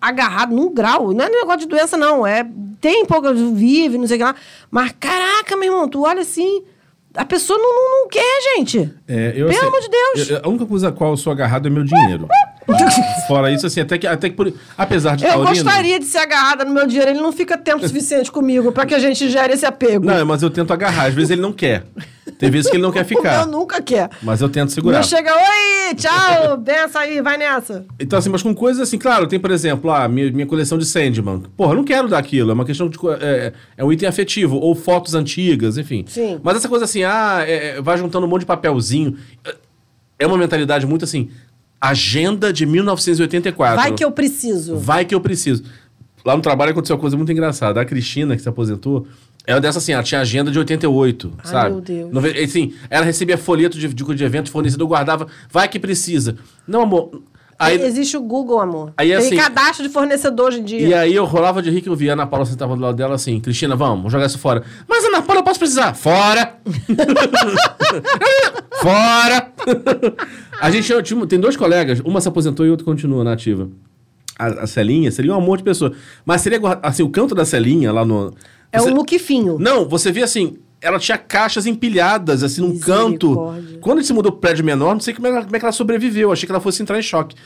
agarrado 0.00 0.54
num 0.54 0.72
grau. 0.72 1.12
Não 1.14 1.24
é 1.24 1.28
negócio 1.30 1.60
de 1.60 1.66
doença, 1.66 1.96
não. 1.96 2.26
É, 2.26 2.46
tem 2.80 3.06
pouco, 3.06 3.32
vive, 3.54 3.96
não 3.96 4.06
sei 4.06 4.16
o 4.16 4.18
que 4.18 4.24
lá. 4.24 4.34
Mas, 4.70 4.94
caraca, 5.00 5.56
meu 5.56 5.72
irmão, 5.72 5.88
tu 5.88 6.02
olha 6.02 6.20
assim. 6.20 6.62
A 7.14 7.24
pessoa 7.24 7.58
não, 7.58 7.74
não, 7.74 8.02
não 8.02 8.08
quer, 8.08 8.40
gente. 8.56 8.78
É, 9.08 9.28
eu, 9.34 9.48
Pelo 9.48 9.50
assim, 9.58 9.66
amor 9.66 9.80
de 9.80 9.88
Deus. 9.88 10.30
eu- 10.30 10.40
a 10.44 10.48
única 10.48 10.66
coisa 10.66 10.88
a 10.90 10.92
qual 10.92 11.10
eu 11.10 11.16
sou 11.16 11.32
agarrado 11.32 11.66
é 11.66 11.70
meu 11.70 11.82
dinheiro. 11.82 12.28
Fora 13.28 13.50
isso, 13.52 13.66
assim, 13.66 13.80
até 13.80 13.98
que, 13.98 14.06
até 14.06 14.28
que 14.30 14.36
por, 14.36 14.52
apesar 14.76 15.16
de 15.16 15.24
Eu 15.24 15.30
taurino- 15.30 15.64
gostaria 15.64 15.98
de 15.98 16.04
ser 16.04 16.18
agarrada 16.18 16.64
no 16.64 16.72
meu 16.72 16.86
dinheiro. 16.86 17.10
Ele 17.10 17.20
não 17.20 17.32
fica 17.32 17.56
tempo 17.56 17.86
suficiente 17.86 18.30
comigo 18.30 18.72
pra 18.72 18.86
que 18.86 18.94
a 18.94 18.98
gente 18.98 19.28
gere 19.30 19.52
esse 19.54 19.66
apego. 19.66 20.04
Não, 20.06 20.24
mas 20.26 20.42
eu 20.42 20.50
tento 20.50 20.72
agarrar. 20.72 21.06
Às 21.06 21.14
vezes 21.14 21.30
ele 21.30 21.40
não 21.40 21.52
quer. 21.52 21.84
Tem 22.38 22.50
vezes 22.50 22.70
que 22.70 22.76
ele 22.76 22.82
não 22.82 22.92
quer 22.92 23.04
ficar. 23.04 23.46
meu 23.46 23.58
nunca 23.60 23.82
quer. 23.82 24.08
Mas 24.22 24.40
eu 24.40 24.48
tento 24.48 24.68
Não 24.68 24.74
segurar. 24.74 25.02
chega, 25.02 25.30
oi, 25.34 25.94
tchau, 25.94 26.56
benção 26.62 27.00
aí, 27.02 27.20
vai 27.20 27.36
nessa. 27.36 27.84
Então, 27.98 28.18
assim, 28.18 28.30
mas 28.30 28.42
com 28.42 28.54
coisas 28.54 28.80
assim, 28.80 28.96
claro, 28.98 29.26
tem, 29.26 29.38
por 29.38 29.50
exemplo, 29.50 29.90
a 29.90 30.08
minha, 30.08 30.30
minha 30.30 30.46
coleção 30.46 30.78
de 30.78 30.86
Sandman. 30.86 31.42
Porra, 31.56 31.72
eu 31.72 31.76
não 31.76 31.84
quero 31.84 32.08
dar 32.08 32.18
aquilo, 32.18 32.50
é 32.50 32.54
uma 32.54 32.64
questão 32.64 32.88
de. 32.88 32.96
É, 33.20 33.52
é 33.76 33.84
um 33.84 33.92
item 33.92 34.08
afetivo, 34.08 34.56
ou 34.56 34.74
fotos 34.74 35.14
antigas, 35.14 35.76
enfim. 35.76 36.04
Sim. 36.08 36.40
Mas 36.42 36.56
essa 36.56 36.68
coisa 36.68 36.84
assim, 36.84 37.02
ah, 37.02 37.42
é, 37.46 37.76
é, 37.78 37.82
vai 37.82 37.98
juntando 37.98 38.26
um 38.26 38.28
monte 38.28 38.40
de 38.40 38.46
papelzinho. 38.46 39.16
É 40.18 40.26
uma 40.26 40.36
mentalidade 40.38 40.86
muito 40.86 41.04
assim. 41.04 41.30
Agenda 41.80 42.52
de 42.52 42.66
1984. 42.66 43.76
Vai 43.76 43.92
que 43.94 44.04
eu 44.04 44.12
preciso. 44.12 44.76
Vai 44.76 45.04
que 45.04 45.14
eu 45.14 45.20
preciso. 45.20 45.64
Lá 46.24 46.36
no 46.36 46.42
trabalho 46.42 46.72
aconteceu 46.72 46.94
uma 46.96 47.00
coisa 47.00 47.16
muito 47.16 47.32
engraçada. 47.32 47.80
A 47.80 47.84
Cristina, 47.84 48.36
que 48.36 48.42
se 48.42 48.48
aposentou, 48.48 49.06
ela 49.46 49.60
dessa 49.60 49.78
assim, 49.78 49.92
ela 49.92 50.02
tinha 50.02 50.20
agenda 50.20 50.50
de 50.50 50.58
88, 50.58 51.32
Ai, 51.38 51.46
sabe? 51.50 51.70
meu 51.70 51.80
Deus. 51.80 52.12
Nove- 52.12 52.38
Assim, 52.42 52.74
ela 52.90 53.04
recebia 53.04 53.38
folheto 53.38 53.78
de, 53.78 53.88
de, 53.88 54.14
de 54.14 54.24
evento 54.24 54.50
fornecido, 54.50 54.84
eu 54.84 54.88
guardava, 54.88 55.26
vai 55.50 55.66
que 55.68 55.78
precisa. 55.80 56.36
Não, 56.68 56.82
amor. 56.82 57.22
Aí, 57.62 57.78
Existe 57.82 58.16
o 58.16 58.22
Google, 58.22 58.58
amor. 58.58 58.94
Aí, 58.96 59.08
Tem 59.08 59.16
assim- 59.18 59.36
cadastro 59.36 59.86
de 59.86 59.92
fornecedor 59.92 60.48
hoje 60.48 60.60
em 60.60 60.64
dia. 60.64 60.80
e 60.80 60.94
aí 60.94 61.14
eu 61.14 61.26
rolava 61.26 61.60
de 61.60 61.68
rir 61.70 61.82
que 61.82 61.90
eu 61.90 61.94
via 61.94 62.12
a 62.12 62.14
Ana 62.14 62.26
Paula 62.26 62.46
sentava 62.46 62.74
do 62.74 62.80
lado 62.80 62.96
dela 62.96 63.14
assim, 63.14 63.38
Cristina, 63.38 63.76
vamos, 63.76 63.96
vamos 63.98 64.12
jogar 64.12 64.24
isso 64.26 64.38
fora. 64.38 64.62
Mas 64.88 65.04
Ana 65.04 65.20
Paula, 65.20 65.40
eu 65.40 65.44
posso 65.44 65.58
precisar. 65.58 65.92
Fora! 65.94 66.54
fora! 68.82 69.52
a 70.60 70.70
gente 70.70 70.86
tinha- 70.86 71.02
tinha- 71.02 71.26
tem 71.26 71.38
dois 71.38 71.56
colegas, 71.56 72.00
uma 72.00 72.20
se 72.20 72.28
aposentou 72.28 72.64
e 72.66 72.70
outra 72.70 72.84
continua 72.84 73.24
na 73.24 73.32
ativa. 73.32 73.68
A, 74.38 74.46
a 74.62 74.66
Celinha 74.66 75.10
seria 75.10 75.32
um 75.32 75.36
amor 75.36 75.58
de 75.58 75.64
pessoa. 75.64 75.92
Mas 76.24 76.40
seria, 76.40 76.58
assim, 76.82 77.02
o 77.02 77.10
canto 77.10 77.34
da 77.34 77.44
Celinha 77.44 77.92
lá 77.92 78.04
no... 78.04 78.32
É 78.72 78.78
você- 78.78 78.90
um 78.90 78.94
muquifinho. 78.94 79.58
Não, 79.58 79.86
você 79.86 80.10
via 80.10 80.24
assim, 80.24 80.56
ela 80.82 80.98
tinha 80.98 81.18
caixas 81.18 81.66
empilhadas, 81.66 82.42
assim, 82.42 82.60
num 82.62 82.78
canto. 82.78 83.54
Quando 83.80 83.98
a 83.98 84.00
gente 84.00 84.06
se 84.08 84.12
mudou 84.14 84.32
pro 84.32 84.40
prédio 84.40 84.64
menor, 84.64 84.94
não 84.94 85.00
sei 85.00 85.12
como 85.12 85.26
é, 85.26 85.42
como 85.42 85.54
é 85.54 85.58
que 85.58 85.64
ela 85.64 85.72
sobreviveu. 85.72 86.32
Achei 86.32 86.46
que 86.46 86.52
ela 86.52 86.60
fosse 86.60 86.82
entrar 86.82 86.98
em 86.98 87.02
choque. 87.02 87.36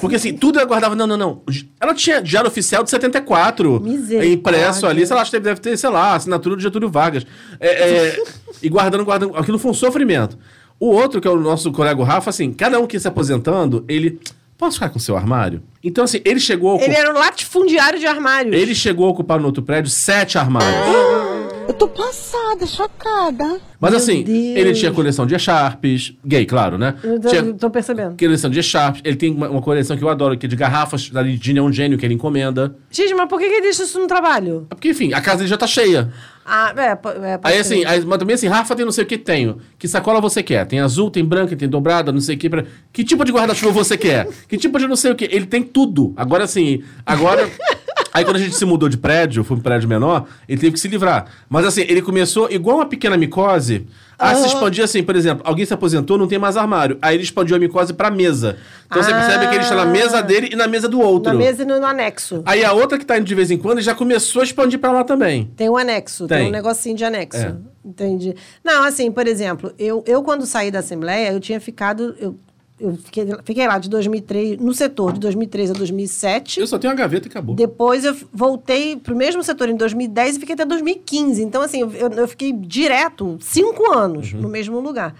Porque 0.00 0.16
assim, 0.16 0.32
tudo 0.32 0.58
ela 0.58 0.66
guardava. 0.66 0.94
Não, 0.96 1.06
não, 1.06 1.16
não. 1.16 1.42
Ela 1.80 1.94
tinha 1.94 2.20
diário 2.22 2.48
oficial 2.48 2.82
de 2.82 2.90
74. 2.90 3.80
Misericórdia. 3.80 4.32
Impresso 4.32 4.86
ali, 4.86 5.06
sei 5.06 5.14
lá, 5.14 5.22
acho 5.22 5.30
que 5.30 5.40
deve 5.40 5.60
ter, 5.60 5.76
sei 5.76 5.90
lá, 5.90 6.14
assinatura 6.14 6.56
do 6.56 6.62
Getúlio 6.62 6.88
Vargas. 6.88 7.26
É, 7.58 7.68
é, 7.68 8.22
e 8.62 8.68
guardando, 8.68 9.04
guardando. 9.04 9.36
Aquilo 9.36 9.58
foi 9.58 9.70
um 9.70 9.74
sofrimento. 9.74 10.38
O 10.78 10.86
outro, 10.86 11.20
que 11.20 11.28
é 11.28 11.30
o 11.30 11.38
nosso 11.38 11.70
colega 11.72 12.02
Rafa, 12.02 12.30
assim, 12.30 12.50
cada 12.52 12.80
um 12.80 12.86
que 12.86 12.96
ia 12.96 13.00
se 13.00 13.08
aposentando, 13.08 13.84
ele. 13.88 14.18
Posso 14.56 14.74
ficar 14.74 14.90
com 14.90 14.98
o 14.98 15.00
seu 15.00 15.16
armário? 15.16 15.62
Então, 15.82 16.04
assim, 16.04 16.20
ele 16.22 16.38
chegou 16.38 16.74
Ele 16.76 16.84
ocupar. 16.84 17.00
era 17.00 17.10
um 17.14 17.18
latifundiário 17.18 17.98
de 17.98 18.06
armários. 18.06 18.54
Ele 18.54 18.74
chegou 18.74 19.06
a 19.06 19.10
ocupar 19.10 19.40
no 19.40 19.46
outro 19.46 19.62
prédio 19.62 19.90
sete 19.90 20.36
armários. 20.36 20.70
Eu 21.68 21.74
tô 21.74 21.88
passada, 21.88 22.66
chocada. 22.66 23.60
Mas 23.78 23.90
Meu 23.92 23.98
assim, 24.00 24.22
Deus. 24.22 24.56
ele 24.56 24.72
tinha 24.74 24.92
coleção 24.92 25.26
de 25.26 25.34
echarpes, 25.34 26.12
gay, 26.24 26.44
claro, 26.44 26.76
né? 26.76 26.94
Eu 27.02 27.18
tô, 27.18 27.28
Tinha 27.28 27.54
tô 27.54 27.70
percebendo. 27.70 28.16
coleção 28.18 28.50
de 28.50 28.58
echarpes, 28.58 29.00
ele 29.04 29.16
tem 29.16 29.32
uma, 29.32 29.48
uma 29.48 29.62
coleção 29.62 29.96
que 29.96 30.02
eu 30.04 30.08
adoro, 30.08 30.36
que 30.36 30.44
é 30.46 30.48
de 30.48 30.56
garrafas 30.56 31.08
da 31.08 31.22
de 31.22 31.52
Neon 31.52 31.72
Gênio, 31.72 31.96
que 31.96 32.04
ele 32.04 32.14
encomenda. 32.14 32.74
Gente, 32.90 33.14
mas 33.14 33.28
por 33.28 33.38
que 33.38 33.46
ele 33.46 33.62
deixa 33.62 33.84
isso 33.84 33.98
no 33.98 34.06
trabalho? 34.06 34.66
É 34.70 34.74
Porque, 34.74 34.90
enfim, 34.90 35.12
a 35.14 35.20
casa 35.20 35.38
dele 35.38 35.48
já 35.48 35.56
tá 35.56 35.66
cheia. 35.66 36.10
Ah, 36.44 36.74
é, 36.76 36.90
é 36.90 36.96
pode 36.96 37.18
Aí 37.44 37.54
ser. 37.54 37.60
assim, 37.60 37.84
aí, 37.84 38.04
mas 38.04 38.18
também 38.18 38.34
assim, 38.34 38.48
Rafa 38.48 38.74
tem 38.74 38.84
não 38.84 38.92
sei 38.92 39.04
o 39.04 39.06
que 39.06 39.16
tenho. 39.16 39.58
Que 39.78 39.86
sacola 39.86 40.20
você 40.20 40.42
quer? 40.42 40.66
Tem 40.66 40.80
azul, 40.80 41.10
tem 41.10 41.24
branca, 41.24 41.54
tem 41.56 41.68
dobrada, 41.68 42.10
não 42.12 42.20
sei 42.20 42.34
o 42.34 42.38
que. 42.38 42.50
Pra... 42.50 42.64
Que 42.92 43.04
tipo 43.04 43.24
de 43.24 43.32
guarda-chuva 43.32 43.72
você 43.72 43.96
quer? 43.96 44.26
Que 44.48 44.58
tipo 44.58 44.78
de 44.78 44.86
não 44.86 44.96
sei 44.96 45.12
o 45.12 45.14
que? 45.14 45.24
Ele 45.24 45.46
tem 45.46 45.62
tudo. 45.62 46.12
Agora 46.16 46.44
assim, 46.44 46.82
agora. 47.06 47.48
Aí 48.12 48.24
quando 48.24 48.36
a 48.36 48.40
gente 48.40 48.54
se 48.54 48.64
mudou 48.64 48.88
de 48.88 48.96
prédio, 48.96 49.44
foi 49.44 49.56
um 49.56 49.60
prédio 49.60 49.88
menor, 49.88 50.26
ele 50.48 50.60
teve 50.60 50.72
que 50.72 50.80
se 50.80 50.88
livrar. 50.88 51.26
Mas 51.48 51.64
assim, 51.66 51.82
ele 51.82 52.02
começou 52.02 52.50
igual 52.50 52.76
uma 52.78 52.86
pequena 52.86 53.16
micose 53.16 53.86
a 54.18 54.34
se 54.34 54.48
expandir 54.48 54.84
assim, 54.84 55.02
por 55.02 55.16
exemplo, 55.16 55.42
alguém 55.46 55.64
se 55.64 55.72
aposentou, 55.72 56.18
não 56.18 56.26
tem 56.28 56.38
mais 56.38 56.54
armário. 56.56 56.98
Aí 57.00 57.16
ele 57.16 57.22
expandiu 57.22 57.56
a 57.56 57.58
micose 57.58 57.94
pra 57.94 58.10
mesa. 58.10 58.58
Então 58.86 59.02
você 59.02 59.10
Ah. 59.12 59.14
percebe 59.18 59.48
que 59.48 59.54
ele 59.54 59.62
está 59.64 59.74
na 59.76 59.86
mesa 59.86 60.20
dele 60.22 60.50
e 60.52 60.56
na 60.56 60.66
mesa 60.66 60.88
do 60.88 61.00
outro. 61.00 61.32
Na 61.32 61.38
mesa 61.38 61.62
e 61.62 61.66
no, 61.66 61.80
no 61.80 61.86
anexo. 61.86 62.42
Aí 62.44 62.62
a 62.64 62.72
outra 62.72 62.98
que 62.98 63.04
tá 63.06 63.16
indo 63.16 63.24
de 63.24 63.34
vez 63.34 63.50
em 63.50 63.56
quando 63.56 63.80
já 63.80 63.94
começou 63.94 64.40
a 64.40 64.44
expandir 64.44 64.78
pra 64.78 64.92
lá 64.92 65.04
também. 65.04 65.50
Tem 65.56 65.70
um 65.70 65.76
anexo, 65.76 66.26
tem, 66.26 66.38
Tem. 66.38 66.48
um 66.48 66.50
negocinho 66.50 66.96
de 66.96 67.04
anexo. 67.04 67.38
É. 67.40 67.54
Entendi. 67.82 68.34
Não, 68.62 68.84
assim, 68.84 69.10
por 69.10 69.26
exemplo, 69.26 69.72
eu, 69.78 70.04
eu 70.06 70.22
quando 70.22 70.44
saí 70.44 70.70
da 70.70 70.80
Assembleia, 70.80 71.32
eu 71.32 71.40
tinha 71.40 71.58
ficado. 71.58 72.14
Eu, 72.20 72.36
eu 72.80 72.96
fiquei, 72.96 73.26
fiquei 73.44 73.66
lá 73.66 73.78
de 73.78 73.88
2003, 73.90 74.58
no 74.58 74.72
setor 74.72 75.12
de 75.12 75.20
2003 75.20 75.70
a 75.70 75.74
2007. 75.74 76.60
Eu 76.60 76.66
só 76.66 76.78
tenho 76.78 76.92
uma 76.92 76.98
gaveta 76.98 77.28
e 77.28 77.30
acabou. 77.30 77.54
Depois 77.54 78.04
eu 78.04 78.16
voltei 78.32 78.96
pro 78.96 79.14
mesmo 79.14 79.42
setor 79.42 79.68
em 79.68 79.76
2010 79.76 80.36
e 80.36 80.40
fiquei 80.40 80.54
até 80.54 80.64
2015. 80.64 81.42
Então, 81.42 81.62
assim, 81.62 81.80
eu, 81.80 81.90
eu 82.10 82.28
fiquei 82.28 82.52
direto 82.52 83.36
cinco 83.40 83.92
anos 83.92 84.32
Uhum. 84.32 84.40
no 84.40 84.48
mesmo 84.48 84.80
lugar. 84.80 85.14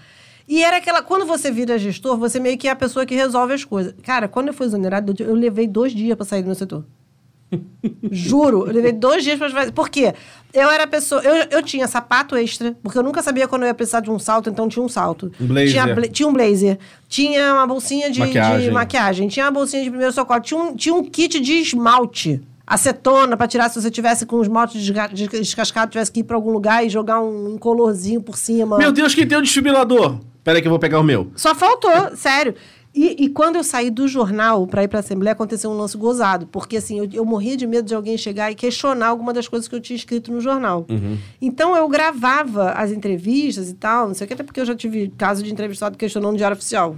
E 0.49 0.65
era 0.65 0.79
aquela. 0.79 1.01
Quando 1.03 1.27
você 1.27 1.51
vira 1.51 1.79
gestor, 1.79 2.17
você 2.17 2.41
meio 2.41 2.59
que 2.59 2.67
é 2.67 2.71
a 2.73 2.77
pessoa 2.77 3.07
que 3.07 3.15
resolve 3.15 3.55
as 3.55 3.65
coisas. 3.65 3.95
Cara, 4.03 4.27
quando 4.27 4.49
eu 4.49 4.55
fui 4.55 4.67
exonerado, 4.67 5.15
eu 5.21 5.35
levei 5.35 5.69
dois 5.69 5.93
dias 5.93 6.17
para 6.17 6.27
sair 6.27 6.43
do 6.43 6.47
meu 6.47 6.57
setor. 6.57 6.85
Juro, 8.11 8.67
eu 8.67 8.73
levei 8.73 8.93
dois 8.93 9.25
dias 9.25 9.39
para 9.39 9.51
fazer. 9.51 9.73
Por 9.73 9.89
quê? 9.89 10.15
Eu 10.53 10.69
era 10.71 10.87
pessoa. 10.87 11.21
Eu, 11.23 11.47
eu 11.51 11.63
tinha 11.63 11.87
sapato 11.89 12.37
extra, 12.37 12.77
porque 12.83 12.99
eu 12.99 13.03
nunca 13.03 13.23
sabia 13.23 13.47
quando 13.49 13.63
eu 13.63 13.69
ia 13.69 13.75
precisar 13.75 14.01
de 14.01 14.11
um 14.11 14.19
salto, 14.19 14.51
então 14.51 14.69
tinha 14.69 14.83
um 14.85 14.89
salto. 14.89 15.31
Um 15.41 15.47
blazer. 15.47 15.71
Tinha, 15.73 15.95
bla- 15.95 16.09
tinha 16.09 16.29
um 16.29 16.33
blazer. 16.33 16.79
Tinha 17.09 17.55
uma 17.55 17.67
bolsinha 17.67 18.11
de 18.11 18.21
Maquiagem. 18.21 18.69
de 18.69 18.71
maquiagem. 18.73 19.29
Tinha 19.29 19.47
uma 19.47 19.53
bolsinha 19.53 19.83
de 19.83 19.91
primeiro 19.91 20.13
socorro. 20.13 20.41
Tinha 20.41 20.61
um, 20.61 20.75
tinha 20.77 20.95
um 20.95 21.05
kit 21.05 21.41
de 21.41 21.53
esmalte. 21.55 22.41
Acetona 22.67 23.37
pra 23.37 23.49
tirar 23.49 23.69
se 23.69 23.81
você 23.83 23.91
tivesse 23.91 24.25
com 24.25 24.37
o 24.37 24.43
esmalte 24.43 24.79
descascado, 24.79 25.91
tivesse 25.91 26.13
que 26.13 26.21
ir 26.21 26.25
pra 26.25 26.37
algum 26.37 26.53
lugar 26.53 26.87
e 26.87 26.89
jogar 26.89 27.21
um 27.21 27.55
incolorzinho 27.55 28.23
por 28.23 28.37
cima. 28.37 28.79
Meu 28.79 28.93
Deus, 28.93 29.13
quem 29.13 29.27
tem 29.27 29.37
um 29.39 29.43
desfibrilador? 29.43 30.19
Pera 30.45 30.57
aí 30.59 30.63
que 30.63 30.69
eu 30.69 30.71
vou 30.71 30.79
pegar 30.79 31.01
o 31.01 31.03
meu. 31.03 31.33
Só 31.35 31.53
faltou, 31.55 32.17
sério. 32.17 32.55
E, 32.95 33.25
e 33.25 33.29
quando 33.29 33.57
eu 33.57 33.65
saí 33.65 33.91
do 33.91 34.09
jornal 34.09 34.67
para 34.67 34.83
ir 34.83 34.89
para 34.89 34.99
a 34.99 35.01
Assembleia, 35.01 35.33
aconteceu 35.33 35.71
um 35.71 35.77
lance 35.77 35.97
gozado. 35.97 36.47
Porque, 36.47 36.77
assim, 36.77 36.99
eu, 36.99 37.09
eu 37.13 37.25
morria 37.25 37.57
de 37.57 37.67
medo 37.67 37.87
de 37.87 37.95
alguém 37.95 38.19
chegar 38.19 38.51
e 38.51 38.55
questionar 38.55 39.09
alguma 39.09 39.33
das 39.33 39.47
coisas 39.47 39.69
que 39.69 39.75
eu 39.75 39.81
tinha 39.81 39.97
escrito 39.97 40.33
no 40.33 40.41
jornal. 40.41 40.87
Então, 41.41 41.77
eu 41.77 41.89
gravava 41.89 42.71
as 42.73 42.91
entrevistas 42.91 43.71
e 43.71 43.75
tal, 43.75 44.09
não 44.09 44.15
sei 44.15 44.25
o 44.25 44.29
que, 44.29 44.35
até 44.35 44.43
porque 44.43 44.61
eu 44.61 44.67
já 44.67 44.75
tive 44.75 45.09
caso 45.17 45.43
de 45.43 45.53
entrevistado 45.53 45.97
questionando 45.97 46.33
no 46.33 46.37
Diário 46.37 46.57
Oficial. 46.57 46.97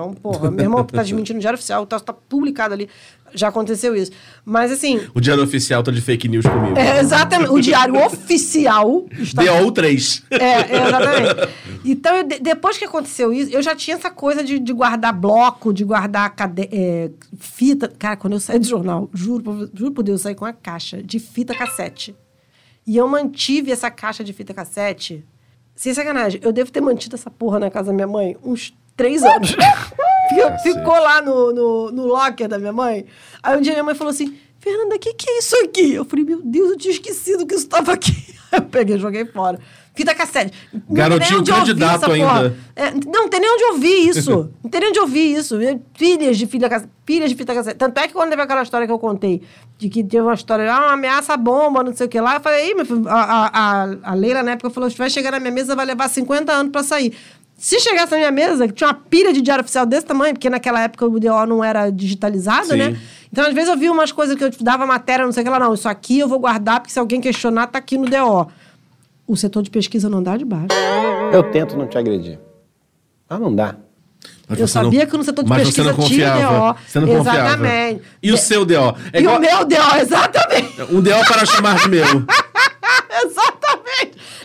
Então, 0.00 0.14
porra, 0.14 0.50
meu 0.50 0.64
irmão 0.64 0.84
tá 0.84 1.02
desmentindo 1.02 1.34
no 1.36 1.40
Diário 1.40 1.56
Oficial, 1.58 1.86
tá, 1.86 2.00
tá 2.00 2.12
publicado 2.12 2.72
ali. 2.74 2.88
Já 3.34 3.48
aconteceu 3.48 3.94
isso. 3.94 4.10
Mas, 4.44 4.72
assim, 4.72 5.00
O 5.14 5.20
diário 5.20 5.42
oficial 5.44 5.82
tá 5.84 5.92
de 5.92 6.00
fake 6.00 6.26
news 6.26 6.44
comigo. 6.46 6.76
é, 6.76 6.98
exatamente, 6.98 7.50
o 7.52 7.60
Diário 7.60 7.94
Oficial 8.04 9.06
está 9.18 9.44
DO 9.44 9.70
3. 9.70 10.24
é, 10.30 10.36
é, 10.36 10.86
exatamente. 10.88 11.54
Então, 11.84 12.16
eu- 12.16 12.24
de- 12.24 12.40
depois 12.40 12.76
que 12.76 12.84
aconteceu 12.84 13.32
isso, 13.32 13.52
eu 13.52 13.62
já 13.62 13.76
tinha 13.76 13.96
essa 13.96 14.10
coisa 14.10 14.42
de, 14.42 14.58
de 14.58 14.72
guardar 14.72 15.12
bloco, 15.12 15.72
de 15.72 15.84
guardar 15.84 16.34
cade- 16.34 16.68
é, 16.72 17.10
fita. 17.38 17.86
Cara, 17.86 18.16
quando 18.16 18.32
eu 18.32 18.40
saí 18.40 18.58
do 18.58 18.66
jornal, 18.66 19.08
juro, 19.14 19.42
por- 19.44 19.70
juro 19.74 19.92
por 19.92 20.02
Deus, 20.02 20.20
eu 20.20 20.22
saí 20.24 20.34
com 20.34 20.44
uma 20.44 20.52
caixa 20.52 21.00
de 21.00 21.18
fita 21.20 21.54
cassete. 21.54 22.16
E 22.86 22.96
eu 22.96 23.06
mantive 23.06 23.70
essa 23.70 23.90
caixa 23.92 24.24
de 24.24 24.32
fita 24.32 24.52
cassete. 24.52 25.24
Sem 25.76 25.94
sacanagem, 25.94 26.40
eu 26.42 26.52
devo 26.52 26.70
ter 26.72 26.80
mantido 26.80 27.14
essa 27.14 27.30
porra 27.30 27.58
na 27.60 27.70
casa 27.70 27.86
da 27.86 27.92
minha 27.94 28.06
mãe 28.08 28.36
uns 28.44 28.74
três 28.96 29.22
anos. 29.22 29.50
Fica- 30.28 30.58
Ficou 30.58 30.94
lá 31.00 31.20
no, 31.20 31.52
no, 31.52 31.90
no 31.90 32.06
locker 32.06 32.48
da 32.48 32.58
minha 32.58 32.72
mãe. 32.72 33.04
Aí 33.42 33.56
um 33.56 33.60
dia 33.60 33.72
minha 33.72 33.84
mãe 33.84 33.94
falou 33.94 34.10
assim: 34.10 34.36
Fernanda, 34.60 34.94
o 34.94 34.98
que, 34.98 35.14
que 35.14 35.28
é 35.28 35.38
isso 35.38 35.56
aqui? 35.64 35.94
Eu 35.94 36.04
falei, 36.04 36.24
meu 36.24 36.42
Deus, 36.42 36.72
eu 36.72 36.76
tinha 36.76 36.92
esquecido 36.92 37.46
que 37.46 37.54
isso 37.54 37.64
estava 37.64 37.92
aqui. 37.92 38.34
Eu 38.52 38.62
peguei 38.62 38.98
joguei 38.98 39.24
fora. 39.24 39.60
Fita 39.94 40.14
cassete. 40.14 40.52
Não 40.72 40.82
Garotinho 40.88 41.44
candidato 41.44 42.10
ainda. 42.10 42.56
É, 42.74 42.90
não, 42.90 43.22
não 43.22 43.28
tem 43.28 43.38
nem 43.38 43.48
onde 43.48 43.64
ouvir 43.64 44.08
isso. 44.08 44.50
não 44.62 44.70
tem 44.70 44.80
nem 44.80 44.90
onde 44.90 44.98
ouvir 44.98 45.36
isso. 45.36 45.60
É, 45.60 45.78
Pilhas 45.96 46.36
de 46.36 46.46
cassete. 46.46 46.90
Pilhas 47.04 47.30
de 47.30 47.36
fita 47.36 47.54
cassete. 47.54 47.76
Tanto 47.76 47.98
é 47.98 48.08
que 48.08 48.12
quando 48.12 48.30
teve 48.30 48.42
aquela 48.42 48.62
história 48.62 48.86
que 48.86 48.92
eu 48.92 48.98
contei, 48.98 49.42
de 49.78 49.88
que 49.88 50.02
teve 50.02 50.22
uma 50.22 50.34
história, 50.34 50.72
ah, 50.72 50.78
uma 50.78 50.92
ameaça 50.94 51.36
bomba, 51.36 51.84
não 51.84 51.94
sei 51.94 52.06
o 52.06 52.08
que 52.08 52.20
lá, 52.20 52.34
eu 52.34 52.40
falei, 52.40 52.74
meu 52.74 52.84
filho, 52.84 53.08
a, 53.08 53.50
a, 53.52 53.88
a, 54.02 54.14
Leila 54.14 54.42
na 54.42 54.52
época 54.52 54.70
falou: 54.70 54.90
se 54.90 54.96
vai 54.96 55.10
chegar 55.10 55.32
na 55.32 55.40
minha 55.40 55.52
mesa, 55.52 55.76
vai 55.76 55.86
levar 55.86 56.08
50 56.08 56.52
anos 56.52 56.72
pra 56.72 56.82
sair. 56.82 57.16
Se 57.60 57.78
chegasse 57.78 58.10
na 58.12 58.16
minha 58.16 58.30
mesa, 58.30 58.66
que 58.66 58.72
tinha 58.72 58.88
uma 58.88 58.94
pilha 58.94 59.34
de 59.34 59.42
diário 59.42 59.60
oficial 59.62 59.84
desse 59.84 60.06
tamanho, 60.06 60.32
porque 60.32 60.48
naquela 60.48 60.80
época 60.80 61.04
o 61.04 61.20
DO 61.20 61.46
não 61.46 61.62
era 61.62 61.90
digitalizado, 61.90 62.68
Sim. 62.68 62.76
né? 62.78 62.96
Então, 63.30 63.46
às 63.46 63.52
vezes, 63.52 63.68
eu 63.68 63.76
via 63.76 63.92
umas 63.92 64.10
coisas 64.10 64.34
que 64.34 64.42
eu 64.42 64.50
dava 64.62 64.86
matéria, 64.86 65.26
não 65.26 65.30
sei 65.32 65.42
o 65.42 65.44
que 65.44 65.50
lá, 65.50 65.58
não, 65.58 65.74
isso 65.74 65.86
aqui 65.86 66.20
eu 66.20 66.26
vou 66.26 66.38
guardar, 66.38 66.80
porque 66.80 66.90
se 66.90 66.98
alguém 66.98 67.20
questionar, 67.20 67.66
tá 67.66 67.78
aqui 67.78 67.98
no 67.98 68.06
DO. 68.06 68.50
O 69.26 69.36
setor 69.36 69.62
de 69.62 69.68
pesquisa 69.68 70.08
não 70.08 70.22
dá 70.22 70.38
de 70.38 70.44
baixo. 70.46 70.68
Eu 71.34 71.42
tento 71.52 71.76
não 71.76 71.86
te 71.86 71.98
agredir. 71.98 72.38
Mas 73.28 73.38
não 73.38 73.54
dá. 73.54 73.76
Mas 74.48 74.58
Eu 74.58 74.66
sabia 74.66 75.06
que 75.06 75.16
no 75.16 75.22
setor 75.22 75.44
de 75.44 75.50
pesquisa 75.52 75.92
você 75.92 76.00
não 76.00 76.08
tinha 76.08 76.32
confiava. 76.32 76.72
DO. 76.72 76.78
Você 76.88 77.00
não 77.00 77.08
confiava. 77.08 77.38
Exatamente. 77.48 78.02
E 78.22 78.32
o 78.32 78.36
seu 78.38 78.64
DO? 78.64 78.74
É 79.12 79.18
e 79.18 79.20
igual- 79.20 79.36
o 79.36 79.40
meu 79.40 79.64
deu, 79.68 79.82
exatamente. 80.00 80.82
Um 80.90 81.00
DO 81.02 81.10
para 81.28 81.44
chamar 81.44 81.76
de 81.78 81.88
meu. 81.90 82.06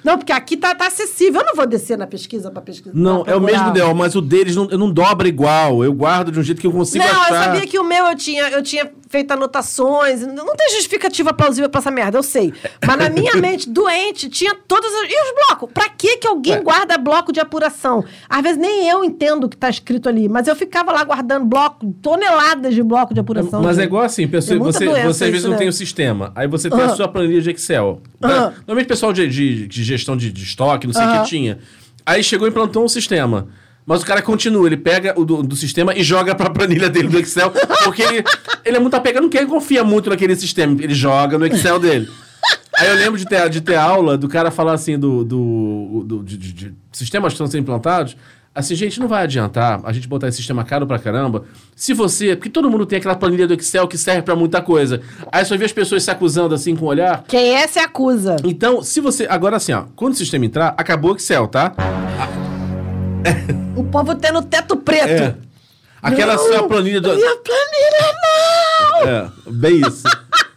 Não, 0.06 0.20
porque 0.20 0.32
aqui 0.32 0.56
tá, 0.56 0.76
tá 0.76 0.86
acessível. 0.86 1.42
Eu 1.42 1.48
não 1.48 1.56
vou 1.56 1.66
descer 1.66 1.98
na 1.98 2.06
pesquisa 2.06 2.52
pra 2.52 2.62
pesquisar. 2.62 2.92
Não, 2.94 3.24
pra 3.24 3.34
é 3.34 3.36
o 3.36 3.42
mesmo. 3.42 3.74
DO, 3.74 3.96
mas 3.96 4.16
o 4.16 4.22
deles 4.22 4.56
não, 4.56 4.66
não 4.66 4.92
dobra 4.92 5.28
igual. 5.28 5.84
Eu 5.84 5.92
guardo 5.92 6.32
de 6.32 6.40
um 6.40 6.44
jeito 6.44 6.62
que 6.62 6.68
eu 6.68 6.72
consigo 6.72 7.04
Não, 7.04 7.12
achar. 7.22 7.34
eu 7.34 7.44
sabia 7.44 7.68
que 7.68 7.80
o 7.80 7.84
meu 7.84 8.06
eu 8.06 8.16
tinha, 8.16 8.44
eu 8.50 8.62
tinha 8.62 8.92
feito 9.16 9.32
anotações. 9.32 10.22
Não 10.28 10.54
tem 10.58 10.70
justificativa 10.72 11.34
plausível 11.34 11.70
pra 11.70 11.80
essa 11.80 11.90
merda, 11.90 12.18
eu 12.18 12.24
sei. 12.24 12.54
Mas 12.86 12.98
na 12.98 13.10
minha 13.10 13.34
mente, 13.40 13.70
doente, 13.70 14.28
tinha 14.28 14.54
todas 14.68 14.92
as. 14.94 15.04
E 15.10 15.16
os 15.22 15.48
blocos? 15.48 15.70
Pra 15.74 15.88
que 15.88 16.18
que 16.18 16.28
alguém 16.28 16.62
guarda 16.62 16.98
bloco 16.98 17.32
de 17.32 17.40
apuração? 17.40 18.04
Às 18.30 18.44
vezes 18.44 18.58
nem 18.58 18.90
eu 18.90 19.06
entendo 19.06 19.46
o 19.46 19.50
que 19.50 19.56
tá 19.56 19.70
escrito 19.70 20.10
ali, 20.10 20.28
mas 20.28 20.48
eu 20.48 20.56
ficava 20.56 20.92
lá 20.92 21.02
guardando 21.06 21.46
bloco, 21.46 21.94
toneladas 22.02 22.74
de 22.76 22.84
bloco 22.84 23.14
de 23.14 23.22
apuração. 23.22 23.62
Mas 23.62 23.78
é 23.78 23.82
gente. 23.82 23.88
igual 23.90 24.04
assim, 24.04 24.28
pessoa, 24.28 24.58
É 24.58 24.60
você, 24.60 24.86
você 25.04 25.24
às 25.26 25.30
vezes 25.30 25.44
não 25.46 25.52
né? 25.52 25.58
tem 25.58 25.70
o 25.70 25.74
sistema. 25.74 26.34
Aí 26.36 26.48
você 26.48 26.70
tem 26.70 26.82
a 26.82 26.86
Aham. 26.88 26.96
sua 26.96 27.08
planilha 27.08 27.42
de 27.42 27.52
Excel. 27.52 28.02
né? 28.20 28.28
Aham. 28.34 28.54
Normalmente 28.68 28.86
o 28.86 28.90
pessoal 28.90 29.14
de, 29.14 29.28
de, 29.30 29.68
de 29.68 29.84
gestão 29.84 30.18
de, 30.18 30.30
de 30.30 30.44
estoque, 30.44 30.86
não 30.88 30.94
sei 30.94 31.04
o 31.04 31.06
Aham. 31.10 31.24
que 31.24 31.30
tinha. 31.30 31.60
Aí 32.06 32.22
chegou 32.22 32.48
e 32.48 32.52
implantou 32.52 32.84
um 32.84 32.90
sistema. 32.90 33.48
Mas 33.86 34.02
o 34.02 34.06
cara 34.06 34.22
continua, 34.22 34.66
ele 34.68 34.78
pega 34.78 35.14
o 35.16 35.24
do, 35.24 35.44
do 35.44 35.56
sistema 35.56 35.94
e 35.96 36.02
joga 36.04 36.34
pra 36.34 36.50
planilha 36.50 36.90
dele 36.90 37.08
do 37.08 37.20
Excel, 37.20 37.52
porque 37.84 38.02
ele, 38.02 38.24
ele 38.66 38.78
é 38.78 38.80
muito 38.80 38.96
apegado, 38.96 39.22
não 39.24 39.30
quer 39.30 39.46
confia 39.46 39.84
muito 39.84 40.10
naquele 40.10 40.36
sistema, 40.36 40.76
ele 40.82 40.94
joga 40.96 41.38
no 41.38 41.46
Excel 41.46 41.78
dele. 41.80 42.10
Aí 42.78 42.88
eu 42.90 42.96
lembro 42.96 43.18
de 43.20 43.26
ter, 43.26 43.48
de 43.50 43.62
ter 43.62 43.76
aula 43.76 44.18
do 44.18 44.28
cara 44.28 44.50
falar 44.52 44.74
assim 44.74 44.98
do, 44.98 45.24
do, 45.24 46.04
do- 46.06 46.24
de, 46.24 46.36
de- 46.38 46.52
de 46.54 46.74
sistemas 46.92 47.30
que 47.32 47.36
estão 47.36 47.48
sendo 47.48 47.62
implantados. 47.62 48.18
Assim, 48.54 48.74
gente, 48.74 49.00
não 49.02 49.08
vai 49.08 49.24
adiantar 49.24 49.82
a 49.84 49.92
gente 49.94 50.08
botar 50.08 50.30
esse 50.30 50.38
sistema 50.38 50.64
caro 50.64 50.88
pra 50.88 50.98
caramba. 50.98 51.44
Se 51.76 51.94
você. 51.94 52.36
Porque 52.38 52.50
todo 52.50 52.70
mundo 52.72 52.86
tem 52.86 52.98
aquela 52.98 53.16
planilha 53.16 53.46
do 53.48 53.54
Excel 53.54 53.86
que 53.88 53.98
serve 53.98 54.22
pra 54.22 54.34
muita 54.36 54.62
coisa. 54.62 55.02
Aí 55.32 55.44
só 55.46 55.58
vê 55.58 55.66
as 55.66 55.74
pessoas 55.74 56.04
se 56.04 56.10
acusando 56.12 56.56
assim 56.56 56.74
com 56.76 56.86
o 56.86 56.88
olhar. 56.88 57.24
Quem 57.28 57.54
é 57.56 57.68
se 57.68 57.80
acusa. 57.80 58.38
Então, 58.46 58.82
se 58.82 59.00
você. 59.02 59.28
Agora 59.30 59.58
assim, 59.58 59.74
ó. 59.74 59.84
Quando 59.96 60.14
o 60.14 60.18
sistema 60.18 60.46
entrar, 60.46 60.74
acabou 60.78 61.12
o 61.12 61.16
Excel, 61.18 61.48
tá? 61.50 61.74
O 63.76 63.84
povo 63.84 64.16
tendo 64.16 64.42
teto 64.44 64.78
preto. 64.78 65.10
É. 65.24 65.36
Aquela 66.02 66.36
Não, 66.36 66.44
sua 66.44 66.68
planilha 66.68 67.02
do. 67.02 67.16
Minha 67.16 67.36
planilha 67.38 68.14
não! 68.24 69.10
É, 69.10 69.32
bem 69.52 69.82
isso. 69.82 70.04